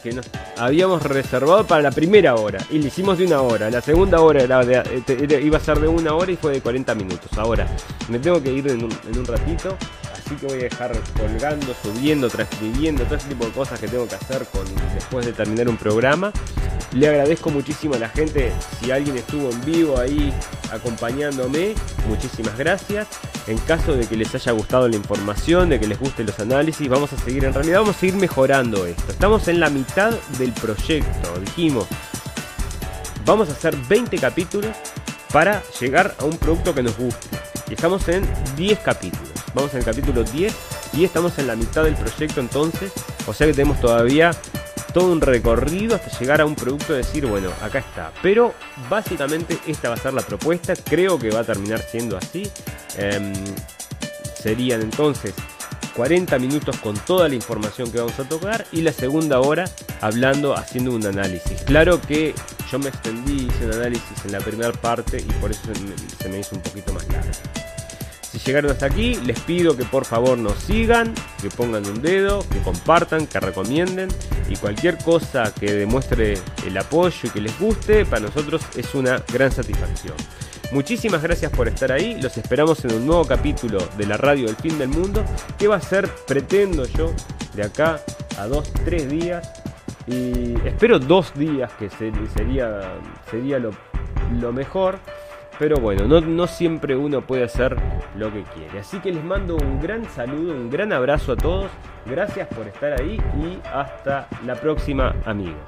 que 0.04 0.12
nos 0.14 0.28
habíamos 0.58 1.02
reservado 1.02 1.66
para 1.66 1.82
la 1.82 1.92
primera 1.92 2.36
hora. 2.36 2.60
Y 2.70 2.78
le 2.78 2.90
hicimos 2.90 3.18
de 3.18 3.26
una 3.26 3.42
hora. 3.42 3.72
La 3.72 3.82
segunda 3.82 4.20
hora 4.22 4.44
eh, 4.44 5.04
era- 5.08 5.40
iba 5.40 5.58
a 5.58 5.62
ser 5.62 5.80
de 5.80 5.88
una 5.88 6.14
hora 6.14 6.32
y 6.32 6.36
fue 6.36 6.52
de 6.52 6.62
40 6.62 6.94
minutos. 6.94 7.32
Ahora, 7.38 7.66
me 8.10 8.20
tengo 8.20 8.44
que 8.44 8.52
ir 8.52 8.68
en 8.68 8.84
un 8.84 9.26
ratito. 9.26 9.76
Así 10.26 10.36
que 10.36 10.46
voy 10.46 10.60
a 10.60 10.64
dejar 10.64 10.94
colgando, 11.18 11.76
subiendo, 11.82 12.30
transcribiendo, 12.30 13.04
todo 13.04 13.16
ese 13.16 13.28
tipo 13.28 13.46
de 13.46 13.52
cosas 13.52 13.80
que 13.80 13.88
tengo 13.88 14.08
que 14.08 14.16
hacer 14.16 14.48
después 14.94 15.26
de 15.26 15.34
terminar 15.34 15.68
un 15.68 15.78
programa. 15.78 16.32
Le 16.94 17.10
agradezco 17.10 17.50
muchísimo 17.50 17.96
a 17.96 18.00
la 18.00 18.08
gente. 18.08 18.54
Si 18.80 18.92
alguien 18.92 19.18
estuvo 19.18 19.50
en 19.50 19.66
vivo 19.66 20.00
ahí 20.00 20.34
acompañándome, 20.72 21.74
muchísimas 22.08 22.58
gracias. 22.58 23.08
En 23.48 23.58
caso 23.58 23.96
de 23.96 24.08
que 24.08 24.16
les 24.16 24.34
haya 24.34 24.52
gustado 24.54 24.88
la 24.88 24.96
información, 24.96 25.70
de 25.70 25.80
que 25.80 25.88
les 25.88 26.00
gusten 26.00 26.28
los 26.28 26.40
análisis, 26.40 26.88
vamos 26.88 27.12
a 27.12 27.18
seguir, 27.18 27.44
en 27.44 27.54
realidad 27.54 27.80
vamos 27.80 27.98
a 27.98 28.00
seguir 28.00 28.16
mejorando 28.16 28.86
esto. 28.86 29.12
Estamos 29.12 29.48
en 29.48 29.60
la 29.60 29.70
mitad 29.70 30.12
del 30.38 30.54
proyecto, 30.54 31.40
dijimos. 31.40 31.88
Vamos 33.26 33.50
a 33.50 33.54
hacer 33.54 33.76
20 33.76 34.18
capítulos 34.20 34.72
para 35.34 35.64
llegar 35.82 36.16
a 36.20 36.26
un 36.26 36.38
producto 36.38 36.74
que 36.74 36.84
nos 36.84 36.96
guste. 36.98 37.28
Y 37.70 37.74
estamos 37.74 38.08
en 38.08 38.26
10 38.56 38.80
capítulos. 38.80 39.33
Vamos 39.54 39.74
en 39.74 39.80
el 39.80 39.86
capítulo 39.86 40.24
10 40.24 40.54
y 40.94 41.04
estamos 41.04 41.38
en 41.40 41.48
la 41.48 41.56
mitad 41.56 41.84
del 41.84 41.96
proyecto 41.96 42.40
entonces. 42.40 42.92
O 43.28 43.34
sea 43.34 43.48
que 43.48 43.54
tenemos 43.54 43.80
todavía 43.80 44.32
todo 44.94 45.12
un 45.12 45.22
recorrido 45.22 45.96
hasta 45.96 46.18
llegar 46.20 46.42
a 46.42 46.46
un 46.46 46.56
producto 46.56 46.94
y 46.94 46.98
decir, 46.98 47.26
bueno, 47.26 47.50
acá 47.62 47.80
está. 47.80 48.12
Pero 48.22 48.54
básicamente 48.90 49.58
esta 49.68 49.90
va 49.90 49.96
a 49.96 49.98
ser 49.98 50.14
la 50.14 50.22
propuesta. 50.22 50.74
Creo 50.76 51.18
que 51.20 51.30
va 51.30 51.42
a 51.42 51.44
terminar 51.44 51.80
siendo 51.80 52.18
así. 52.18 52.50
Em, 52.98 53.34
serían 54.36 54.82
entonces 54.82 55.34
40 55.96 56.38
minutos 56.40 56.78
con 56.78 56.96
toda 56.96 57.30
la 57.30 57.36
información 57.36 57.92
que 57.92 58.00
vamos 58.00 58.20
a 58.20 58.24
tocar 58.28 58.66
y 58.72 58.82
la 58.82 58.92
segunda 58.92 59.40
hora 59.40 59.66
hablando, 60.02 60.56
haciendo 60.56 60.92
un 60.92 61.06
análisis. 61.06 61.62
Claro 61.62 62.02
que 62.02 62.34
yo 62.72 62.80
me 62.80 62.90
extendí, 62.90 63.48
hice 63.48 63.66
un 63.66 63.74
análisis 63.74 64.26
en 64.26 64.32
la 64.32 64.40
primera 64.40 64.72
parte 64.72 65.18
y 65.20 65.32
por 65.34 65.52
eso 65.52 65.62
se 66.20 66.30
me, 66.30 66.40
hizo 66.40 66.56
un 66.56 66.62
poquito 66.62 66.94
más 66.94 67.08
largo. 67.10 67.30
Si 68.34 68.40
llegaron 68.40 68.72
hasta 68.72 68.88
aquí, 68.88 69.14
les 69.26 69.40
pido 69.42 69.78
que 69.78 69.86
por 69.86 70.06
favor 70.06 70.40
nos 70.40 70.56
sigan, 70.56 71.14
que 71.40 71.52
pongan 71.52 71.86
un 71.86 72.02
dedo, 72.02 72.44
que 72.50 72.60
compartan, 72.62 73.28
que 73.28 73.40
recomienden 73.40 74.10
y 74.50 74.56
cualquier 74.56 74.98
cosa 74.98 75.54
que 75.54 75.72
demuestre 75.72 76.40
el 76.66 76.76
apoyo 76.80 77.20
y 77.26 77.30
que 77.30 77.42
les 77.42 77.60
guste, 77.60 78.06
para 78.06 78.24
nosotros 78.24 78.64
es 78.76 78.96
una 78.96 79.22
gran 79.32 79.52
satisfacción. 79.52 80.16
Muchísimas 80.72 81.22
gracias 81.22 81.52
por 81.52 81.68
estar 81.68 81.92
ahí, 81.92 82.20
los 82.20 82.36
esperamos 82.36 82.84
en 82.86 82.96
un 82.96 83.06
nuevo 83.06 83.24
capítulo 83.24 83.78
de 83.98 84.08
la 84.08 84.18
radio 84.18 84.48
del 84.48 84.56
fin 84.56 84.80
del 84.80 84.90
mundo, 84.90 85.24
que 85.60 85.68
va 85.68 85.76
a 85.76 85.82
ser, 85.82 86.10
pretendo 86.26 86.88
yo, 86.88 87.14
de 87.54 87.66
acá 87.66 88.02
a 88.40 88.48
dos, 88.48 88.74
tres 88.84 89.08
días, 89.12 89.48
y 90.08 90.56
espero 90.66 90.98
dos 90.98 91.36
días, 91.36 91.72
que 91.74 91.88
sería, 91.92 92.98
sería 93.30 93.60
lo 93.60 94.52
mejor. 94.52 94.98
Pero 95.60 95.78
bueno, 95.78 96.08
no, 96.22 96.48
siempre 96.48 96.96
uno 96.96 97.22
puede 97.22 97.44
hacer 97.44 97.78
lo 98.18 98.32
que 98.34 98.44
quiere. 98.44 98.80
Así 98.80 99.00
que 99.00 99.12
les 99.12 99.24
mando 99.24 99.56
un 99.56 99.82
gran 99.82 100.04
saludo, 100.10 100.54
un 100.54 100.70
gran 100.70 100.92
abrazo 100.92 101.34
a 101.34 101.36
todos. 101.36 101.70
Gracias 102.06 102.48
por 102.48 102.68
estar 102.68 103.00
ahí 103.00 103.22
y 103.38 103.60
hasta 103.74 104.28
la 104.46 104.56
próxima 104.56 105.16
amigos. 105.26 105.62